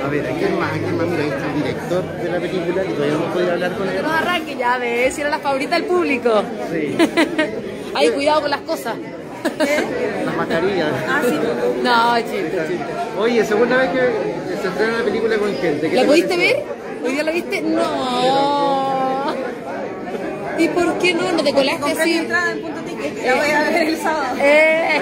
A 0.04 0.08
ver, 0.10 0.26
¿a 0.28 0.32
quién 0.38 0.60
más? 0.60 0.72
¿A 0.72 0.78
quién 0.78 0.98
más? 0.98 1.08
Mira, 1.08 1.24
ahí 1.24 1.30
está 1.30 1.46
el 1.48 1.56
director 1.64 2.04
de 2.04 2.30
la 2.30 2.40
película, 2.40 2.82
que 2.84 2.90
todavía 2.94 3.14
no 3.14 3.20
hemos 3.22 3.34
podido 3.34 3.52
hablar 3.54 3.72
con 3.78 3.90
él. 3.90 4.02
Nos 4.02 4.12
arranque 4.14 4.56
ya, 4.56 4.78
ves, 4.78 5.14
si 5.14 5.22
era 5.22 5.30
la 5.30 5.40
favorita 5.40 5.76
del 5.76 5.86
público. 5.86 6.44
Sí. 6.72 6.98
Ahí, 7.96 8.10
cuidado 8.10 8.42
con 8.42 8.50
las 8.52 8.62
cosas. 8.62 8.96
Las 10.26 10.36
mascarillas. 10.38 10.90
No, 11.84 12.18
chiste, 12.18 12.52
chiste. 12.68 12.86
Oye, 13.20 13.46
segunda 13.46 13.78
vez 13.78 13.90
que 13.92 14.00
se 14.62 14.68
estrena 14.68 14.98
la 15.00 15.04
película 15.04 15.38
con 15.38 15.54
gente. 15.58 15.90
¿qué 15.90 15.96
¿La 15.96 16.02
te 16.02 16.08
pudiste 16.08 16.30
pareció? 16.36 16.56
ver? 16.58 16.66
¿Hoy 17.06 17.12
día 17.14 17.24
la 17.24 17.32
viste? 17.32 17.62
No. 17.62 19.36
¿Y 20.58 20.68
por 20.70 20.98
qué 21.00 21.14
no? 21.14 21.32
¿No 21.34 21.44
te 21.44 21.54
colaste 21.54 21.92
así? 21.92 22.18
entrada 22.18 22.52
en 22.52 22.62
punto 22.62 22.82
ticket, 22.82 23.26
la 23.26 23.36
voy 23.36 23.50
a 23.52 23.64
ver 23.70 23.84
el 23.90 23.98
sábado. 23.98 24.36
Eh. 24.40 25.02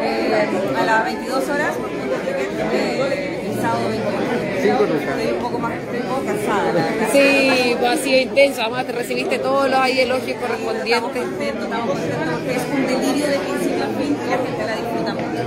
Eh, 0.00 0.48
a 0.78 0.84
las 0.84 1.04
22 1.04 1.48
horas 1.48 1.76
por 1.76 1.88
punto 1.90 2.14
ticket, 2.26 2.40
eh, 2.40 2.47
el 2.62 3.60
sábado 3.60 3.88
21. 3.88 4.18
Cinco 4.60 4.82
lucas. 4.84 5.08
Estoy 5.18 5.32
un 5.32 5.38
poco 5.42 5.58
más, 5.58 5.72
estoy 5.74 5.98
un 6.00 6.06
poco 6.08 6.24
cansada, 6.26 6.72
la 6.72 6.84
verdad. 6.84 7.08
Sí, 7.12 7.76
pues 7.78 7.90
ha 7.92 7.96
sido 8.02 8.18
intenso. 8.20 8.60
Además, 8.62 8.86
te 8.86 8.92
recibiste 8.92 9.38
todos 9.38 9.70
los 9.70 9.78
ahí 9.78 10.00
elogios 10.00 10.28
Estamos 10.28 10.58
correspondientes. 10.58 11.00
contentos, 11.00 11.64
estamos 11.64 11.90
contentos 11.90 12.28
porque 12.32 12.54
es 12.56 12.62
un 12.74 12.86
delirio 12.86 13.26
de 13.28 13.38
principio 13.38 13.84
a 13.84 13.88
fin 13.98 14.16
y 14.18 14.30
la 14.30 14.36
gente 14.38 14.66
la 14.66 14.76
disfruta 14.76 15.14
mucho. 15.14 15.42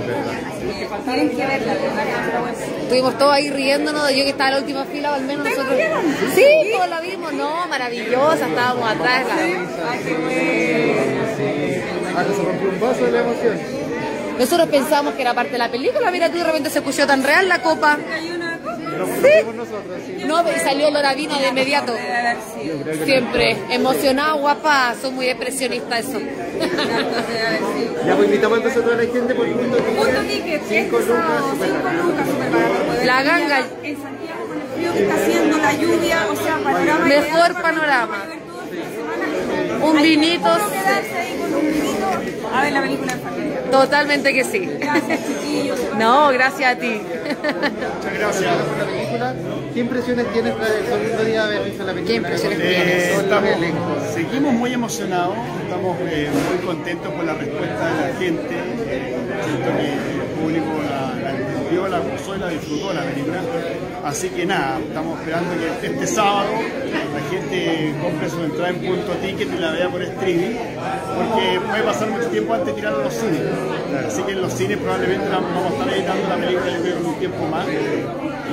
Así 0.48 0.66
que 0.66 0.86
tienen 1.04 1.28
que 1.30 1.46
verla, 1.46 1.74
de 1.74 1.80
verdad 1.80 2.04
que. 2.04 2.82
Estuvimos 2.82 3.18
todos 3.18 3.32
ahí 3.32 3.50
riéndonos, 3.50 4.10
yo 4.10 4.24
que 4.24 4.30
estaba 4.30 4.48
en 4.48 4.54
la 4.54 4.60
última 4.60 4.84
fila, 4.86 5.10
o 5.12 5.14
al 5.14 5.22
menos 5.24 5.44
nosotros. 5.44 5.78
Sí, 6.34 6.44
todos 6.72 6.88
la 6.88 7.00
vimos, 7.00 7.32
no, 7.34 7.66
maravillosa, 7.68 8.46
estábamos 8.48 8.90
atrás. 8.90 9.26
La... 9.28 9.34
Ay, 9.90 10.00
qué 10.06 10.14
bueno. 10.14 11.02
Ah, 12.16 12.24
que 12.24 12.34
se 12.34 12.42
rompió 12.42 12.68
un 12.68 12.80
vaso 12.80 13.04
de 13.04 13.12
la 13.12 13.20
emoción. 13.20 13.81
Nosotros 14.42 14.68
pensábamos 14.70 15.14
que 15.14 15.22
era 15.22 15.34
parte 15.34 15.52
de 15.52 15.58
la 15.58 15.70
película, 15.70 16.10
mira 16.10 16.28
tú 16.28 16.38
de 16.38 16.42
repente 16.42 16.68
se 16.68 16.82
puso 16.82 17.06
tan 17.06 17.22
real 17.22 17.48
la 17.48 17.62
copa. 17.62 17.96
Sí. 19.22 20.24
No, 20.26 20.42
y 20.42 20.58
salió 20.58 20.90
Loravino 20.90 21.38
de 21.38 21.48
inmediato. 21.50 21.94
Siempre, 23.04 23.56
emocionada, 23.70 24.32
guapa, 24.32 24.94
son 25.00 25.14
muy 25.14 25.28
expresionista 25.28 25.96
eso. 26.00 26.18
Ya 28.04 28.16
pues 28.16 28.26
invitamos 28.26 28.58
entonces 28.58 28.82
a 28.82 28.84
toda 28.84 28.96
la 28.96 29.02
gente 29.04 29.32
por 29.32 29.46
punto 29.46 29.76
Punto 29.78 30.20
ticket, 30.28 30.62
Cinco 30.68 30.98
lucas, 30.98 31.42
súper 31.52 31.68
5 31.68 31.82
barato. 31.84 32.02
lucas, 32.08 32.26
súper 32.28 32.50
barato. 32.50 32.84
Poder 32.86 33.06
La 33.06 33.22
ganga. 33.22 33.58
En 33.84 34.02
Santiago 34.02 34.46
con 34.48 34.56
el 34.60 34.66
frío 34.74 34.92
que 34.92 35.02
está 35.04 35.14
haciendo, 35.14 35.56
la 35.58 35.72
lluvia, 35.74 36.26
o 36.28 36.34
sea, 36.36 36.56
panorama 36.58 37.04
Mejor 37.06 37.62
panorama. 37.62 38.24
el. 38.26 39.82
Un 39.88 39.96
que 39.96 40.02
vinito. 40.02 40.48
a 42.52 42.62
ver 42.62 42.72
la 42.72 42.80
película. 42.82 43.12
Totalmente 43.72 44.32
que 44.34 44.44
sí. 44.44 44.70
Gracias, 44.78 45.20
chiquillos. 45.26 45.78
No, 45.98 46.28
gracias 46.30 46.76
a 46.76 46.78
ti. 46.78 47.00
Muchas 47.00 48.18
gracias 48.18 48.54
por 48.54 48.78
la 48.78 48.84
película. 48.84 49.34
¿Qué 49.74 49.80
impresiones 49.80 50.32
tienes 50.32 50.56
tras 50.56 50.70
el 50.70 50.84
segundo 50.86 51.24
día 51.24 51.46
de 51.46 51.56
haber 51.56 51.64
visto 51.70 51.84
la 51.84 51.92
película? 51.94 52.06
¿Qué 52.12 52.14
impresiones 52.16 52.58
Con 52.58 52.68
tienes? 52.68 53.04
estamos- 53.18 54.12
seguimos 54.14 54.52
muy 54.54 54.72
emocionados, 54.74 55.36
estamos 55.64 55.96
eh, 56.10 56.28
muy 56.50 56.58
contentos 56.66 57.12
por 57.12 57.24
la 57.24 57.34
respuesta 57.34 57.86
de 57.94 58.00
la 58.12 58.18
gente. 58.18 58.54
eh, 58.88 59.16
siento 59.46 59.70
que 59.78 59.92
el 59.92 60.28
público 60.38 60.66
la, 60.84 61.30
la 61.32 61.38
entendió, 61.72 61.88
la 61.88 61.98
gozó 61.98 62.36
y 62.36 62.38
la 62.38 62.48
disfrutó 62.48 62.92
la 62.92 63.02
película. 63.02 63.40
Así 64.04 64.28
que 64.30 64.46
nada, 64.46 64.78
estamos 64.78 65.18
esperando 65.20 65.50
que 65.80 65.86
este 65.86 66.06
sábado 66.06 66.50
la 66.52 67.30
gente 67.30 67.94
compre 68.02 68.30
su 68.30 68.42
entrada 68.42 68.68
en 68.70 68.76
punto 68.76 69.12
ticket 69.22 69.48
y 69.54 69.58
la 69.58 69.70
vea 69.72 69.88
por 69.88 70.02
streaming, 70.02 70.56
porque 71.16 71.60
puede 71.68 71.82
pasar 71.82 72.10
mucho 72.10 72.26
tiempo 72.28 72.54
antes 72.54 72.66
de 72.68 72.72
tirarla 72.74 73.00
a 73.00 73.04
los 73.04 73.14
cines. 73.14 73.40
Así 74.06 74.22
que 74.22 74.32
en 74.32 74.42
los 74.42 74.52
cines 74.52 74.78
probablemente 74.78 75.28
vamos 75.28 75.50
a 75.64 75.68
estar 75.68 75.88
editando 75.94 76.28
la 76.28 76.36
película 76.36 76.70
yo 76.76 76.82
creo 76.82 76.96
en 76.98 77.06
un 77.06 77.14
tiempo 77.18 77.46
más. 77.48 77.66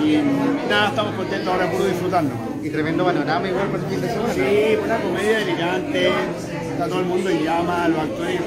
Y 0.04 0.18
nada, 0.70 0.88
estamos 0.90 1.16
contentos 1.16 1.54
ahora 1.54 1.72
por 1.72 1.86
disfrutarnos. 1.86 2.34
Y 2.64 2.70
tremendo 2.70 3.06
panorama 3.06 3.48
igual 3.48 3.68
para 3.68 3.84
el 3.84 3.90
fin 3.90 4.02
de 4.02 4.10
semana. 4.10 4.34
Sí, 4.34 4.78
una 4.84 4.98
comedia 4.98 5.40
elegante, 5.40 6.10
está 6.74 6.88
todo 6.88 7.00
el 7.00 7.06
mundo 7.06 7.30
en 7.30 7.44
llama, 7.44 7.88
los 7.88 8.00
actores 8.00 8.40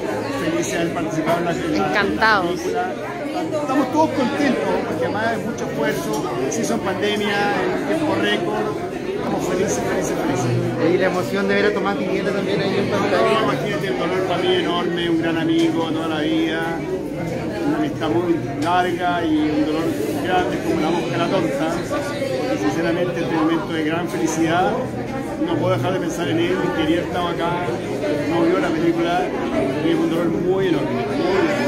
felices 0.43 0.71
de 0.73 0.79
haber 0.79 0.93
participado 0.93 1.39
en 1.39 1.45
la, 1.45 1.51
en 1.51 1.71
la- 1.81 1.87
Encantados. 1.89 2.59
en 2.61 2.73
la 2.73 2.83
película. 2.83 3.12
Estamos 3.61 3.91
todos 3.91 4.09
contentos, 4.11 4.69
porque 4.87 5.05
además 5.05 5.27
hay 5.27 5.45
mucho 5.45 5.65
esfuerzo, 5.65 6.23
se 6.49 6.61
hizo 6.61 6.73
en 6.75 6.79
pandemia, 6.81 7.37
en 7.81 7.87
tiempo 7.87 8.15
récord, 8.15 8.65
estamos 9.17 9.47
felices, 9.47 9.79
felices, 9.89 10.13
felices. 10.17 10.93
Y 10.93 10.97
la 10.97 11.07
emoción 11.07 11.47
de 11.47 11.55
ver 11.55 11.65
a 11.67 11.73
Tomás 11.73 11.97
Vivienda 11.97 12.31
también 12.31 12.61
ahí 12.61 12.77
en 12.77 12.89
No, 12.91 12.97
pantalla. 12.97 13.43
imagínate 13.43 13.87
el 13.87 13.97
dolor 13.99 14.19
para 14.27 14.41
mí 14.41 14.55
enorme, 14.55 15.09
un 15.09 15.21
gran 15.21 15.37
amigo 15.37 15.83
toda 15.91 16.07
la 16.07 16.21
vida, 16.21 16.61
una 17.67 17.77
amistad 17.77 18.09
muy 18.09 18.35
larga 18.63 19.25
y 19.25 19.37
un 19.37 19.65
dolor 19.65 19.83
grande 20.23 20.57
como 20.63 20.81
la 20.81 20.89
mosca 20.89 21.27
tonta. 21.31 21.67
Y 22.53 22.57
sinceramente 22.57 23.19
este 23.21 23.35
momento 23.35 23.73
de 23.73 23.83
gran 23.85 24.07
felicidad, 24.09 24.71
no 25.45 25.55
puedo 25.55 25.75
dejar 25.75 25.93
de 25.93 25.99
pensar 25.99 26.27
en 26.27 26.39
él, 26.39 26.55
que 26.75 26.81
quería 26.81 27.01
estar 27.01 27.27
acá, 27.27 27.51
no 28.29 28.43
vio 28.43 28.59
la 28.59 28.69
película 28.69 29.21
y 29.85 29.89
es 29.89 29.95
un 29.95 30.09
dolor 30.09 30.27
muy 30.27 30.67
enorme. 30.67 30.89
muy 30.91 31.05
enorme. 31.05 31.62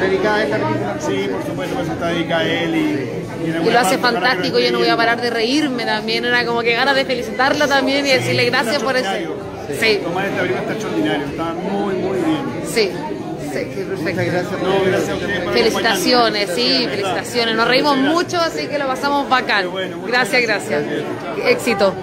¿Dedicada 0.00 0.36
a 0.36 0.42
esta 0.44 0.56
película? 0.58 0.96
Sí, 1.00 1.28
por 1.30 1.46
supuesto, 1.46 1.74
por 1.74 1.84
eso 1.84 1.92
está 1.92 2.06
dedicada 2.08 2.40
a 2.42 2.46
él 2.48 2.74
y, 2.74 3.46
y, 3.46 3.68
Y 3.68 3.70
lo 3.70 3.78
hace 3.78 3.98
fantástico, 3.98 4.58
yo 4.58 4.72
no 4.72 4.78
voy 4.78 4.88
a 4.88 4.96
parar 4.96 5.20
de 5.20 5.30
reírme 5.30 5.84
también, 5.84 6.24
era 6.24 6.44
como 6.44 6.62
que 6.62 6.72
ganas 6.72 6.94
de 6.94 7.04
felicitarlo 7.04 7.66
también 7.68 8.06
y 8.06 8.10
decirle 8.10 8.44
gracias 8.46 8.82
por 8.82 8.96
eso. 8.96 9.08
Sí, 9.78 10.00
Tomar 10.02 10.26
esta 10.26 10.40
película 10.40 10.60
está 10.62 10.72
extraordinario, 10.72 11.26
está 11.26 11.44
muy, 11.54 11.94
muy 11.94 12.18
bien. 12.18 12.40
sí, 12.66 12.90
sí, 13.52 13.84
perfecto. 13.84 14.22
No, 14.62 14.84
gracias 14.84 15.48
a 15.48 15.52
Felicitaciones, 15.52 16.50
sí, 16.54 16.86
felicitaciones. 16.88 17.54
Nos 17.54 17.68
reímos 17.68 17.96
mucho, 17.96 18.38
así 18.38 18.66
que 18.66 18.78
lo 18.78 18.86
pasamos 18.86 19.28
bacán. 19.28 19.66
Gracias, 20.06 20.42
gracias. 20.42 20.82
Éxito. 21.44 21.94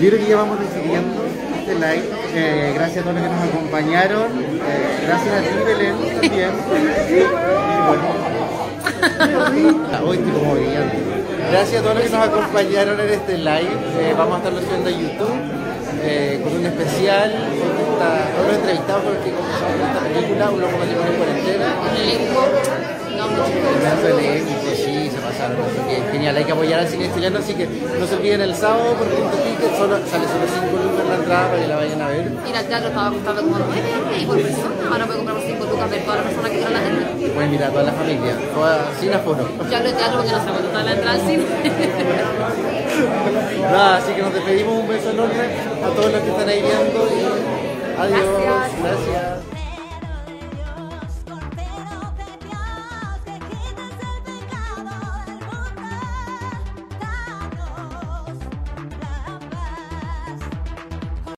Yo 0.00 0.08
creo 0.10 0.20
que 0.20 0.28
ya 0.28 0.36
vamos 0.36 0.58
decidiendo 0.60 1.25
este 1.66 1.74
live. 1.74 2.08
Eh, 2.32 2.72
gracias 2.76 2.98
a 2.98 3.02
todos 3.02 3.16
los 3.16 3.24
que 3.24 3.30
nos 3.34 3.48
acompañaron. 3.48 4.26
Eh, 4.38 5.06
gracias 5.06 5.34
a 5.34 5.40
ti, 5.42 5.48
Belén, 5.66 5.96
también. 6.20 6.50
Ah, 9.92 10.00
Hoy 10.04 10.16
estoy 10.18 10.32
como 10.32 10.54
brillante. 10.54 10.96
Gracias 11.50 11.80
a 11.80 11.82
todos 11.82 11.96
los 11.96 12.04
que 12.04 12.10
nos 12.10 12.28
acompañaron 12.28 13.00
en 13.00 13.08
este 13.10 13.38
live. 13.38 13.76
Eh, 13.98 14.14
vamos 14.16 14.34
a 14.34 14.38
estarlo 14.38 14.60
subiendo 14.60 14.88
a 14.88 14.92
YouTube 14.92 15.38
eh, 16.02 16.40
con 16.44 16.54
un 16.54 16.66
especial, 16.66 17.32
con 17.32 17.74
esta, 17.82 18.08
con 18.36 18.46
los 18.46 18.56
entrevistados 18.56 19.02
con 19.02 19.14
los 19.14 19.24
que 19.24 19.30
comenzamos 19.32 19.74
esta 19.82 20.00
película, 20.06 20.50
Un 20.50 20.60
loco 20.60 20.76
en 20.82 21.16
cuarentena. 21.18 21.66
Inmenso 23.16 24.06
elenco, 24.18 24.52
sí, 24.70 25.05
se 25.05 25.05
Así 25.36 25.80
que 25.88 26.12
genial, 26.12 26.36
hay 26.36 26.44
que 26.44 26.52
apoyar 26.52 26.80
al 26.80 26.88
cine 26.88 27.10
chileno, 27.12 27.38
así 27.38 27.54
que 27.54 27.66
no 27.66 28.06
se 28.06 28.14
olviden 28.14 28.40
el 28.40 28.54
sábado 28.54 28.94
por 28.94 29.06
punto 29.06 29.36
ticket, 29.36 29.76
solo, 29.76 29.96
sale 30.08 30.26
solo 30.26 30.46
5 30.48 30.76
lucas 30.82 31.06
la 31.08 31.14
entrada 31.16 31.48
para 31.48 31.62
que 31.62 31.68
la 31.68 31.76
vayan 31.76 32.00
a 32.00 32.08
ver. 32.08 32.32
Ir 32.48 32.56
al 32.56 32.66
teatro 32.66 32.88
estaba 32.88 33.10
costando 33.10 33.42
como 33.42 33.58
9 33.58 33.72
euros 33.92 34.16
y 34.18 34.26
por 34.26 34.40
persona. 34.40 34.74
Ahora 34.90 35.06
puede 35.06 35.18
comprar 35.18 35.36
por 35.36 35.46
5 35.46 35.64
lucas 35.64 35.90
ver 35.90 36.04
todas 36.04 36.16
las 36.16 36.26
personas 36.26 36.50
que 36.50 36.56
quieran 36.56 36.72
la 36.72 36.80
gente. 36.80 37.28
Pueden 37.28 37.50
mirar 37.50 37.68
a 37.68 37.72
toda 37.72 37.84
la 37.84 37.92
familia, 37.92 38.34
toda, 38.54 38.90
sin 39.00 39.12
aforo. 39.12 39.48
Yo 39.70 39.76
hablo 39.76 39.88
de 39.88 39.94
teatro 39.94 40.16
porque 40.16 40.32
no 40.32 40.38
cuánto 40.40 40.68
está 40.68 40.82
la 40.82 40.92
entrada 40.92 41.12
al 41.12 41.20
cine. 41.20 41.44
Nada, 43.60 43.96
así 43.96 44.12
que 44.12 44.22
nos 44.22 44.32
despedimos, 44.32 44.74
un 44.74 44.88
beso 44.88 45.10
enorme 45.10 45.34
a 45.84 45.88
todos 45.94 46.12
los 46.12 46.22
que 46.22 46.30
están 46.30 46.48
ahí 46.48 46.62
viendo 46.62 47.08
y 47.12 48.00
adiós. 48.00 48.26
Gracias. 48.40 48.82
Gracias. 48.82 49.55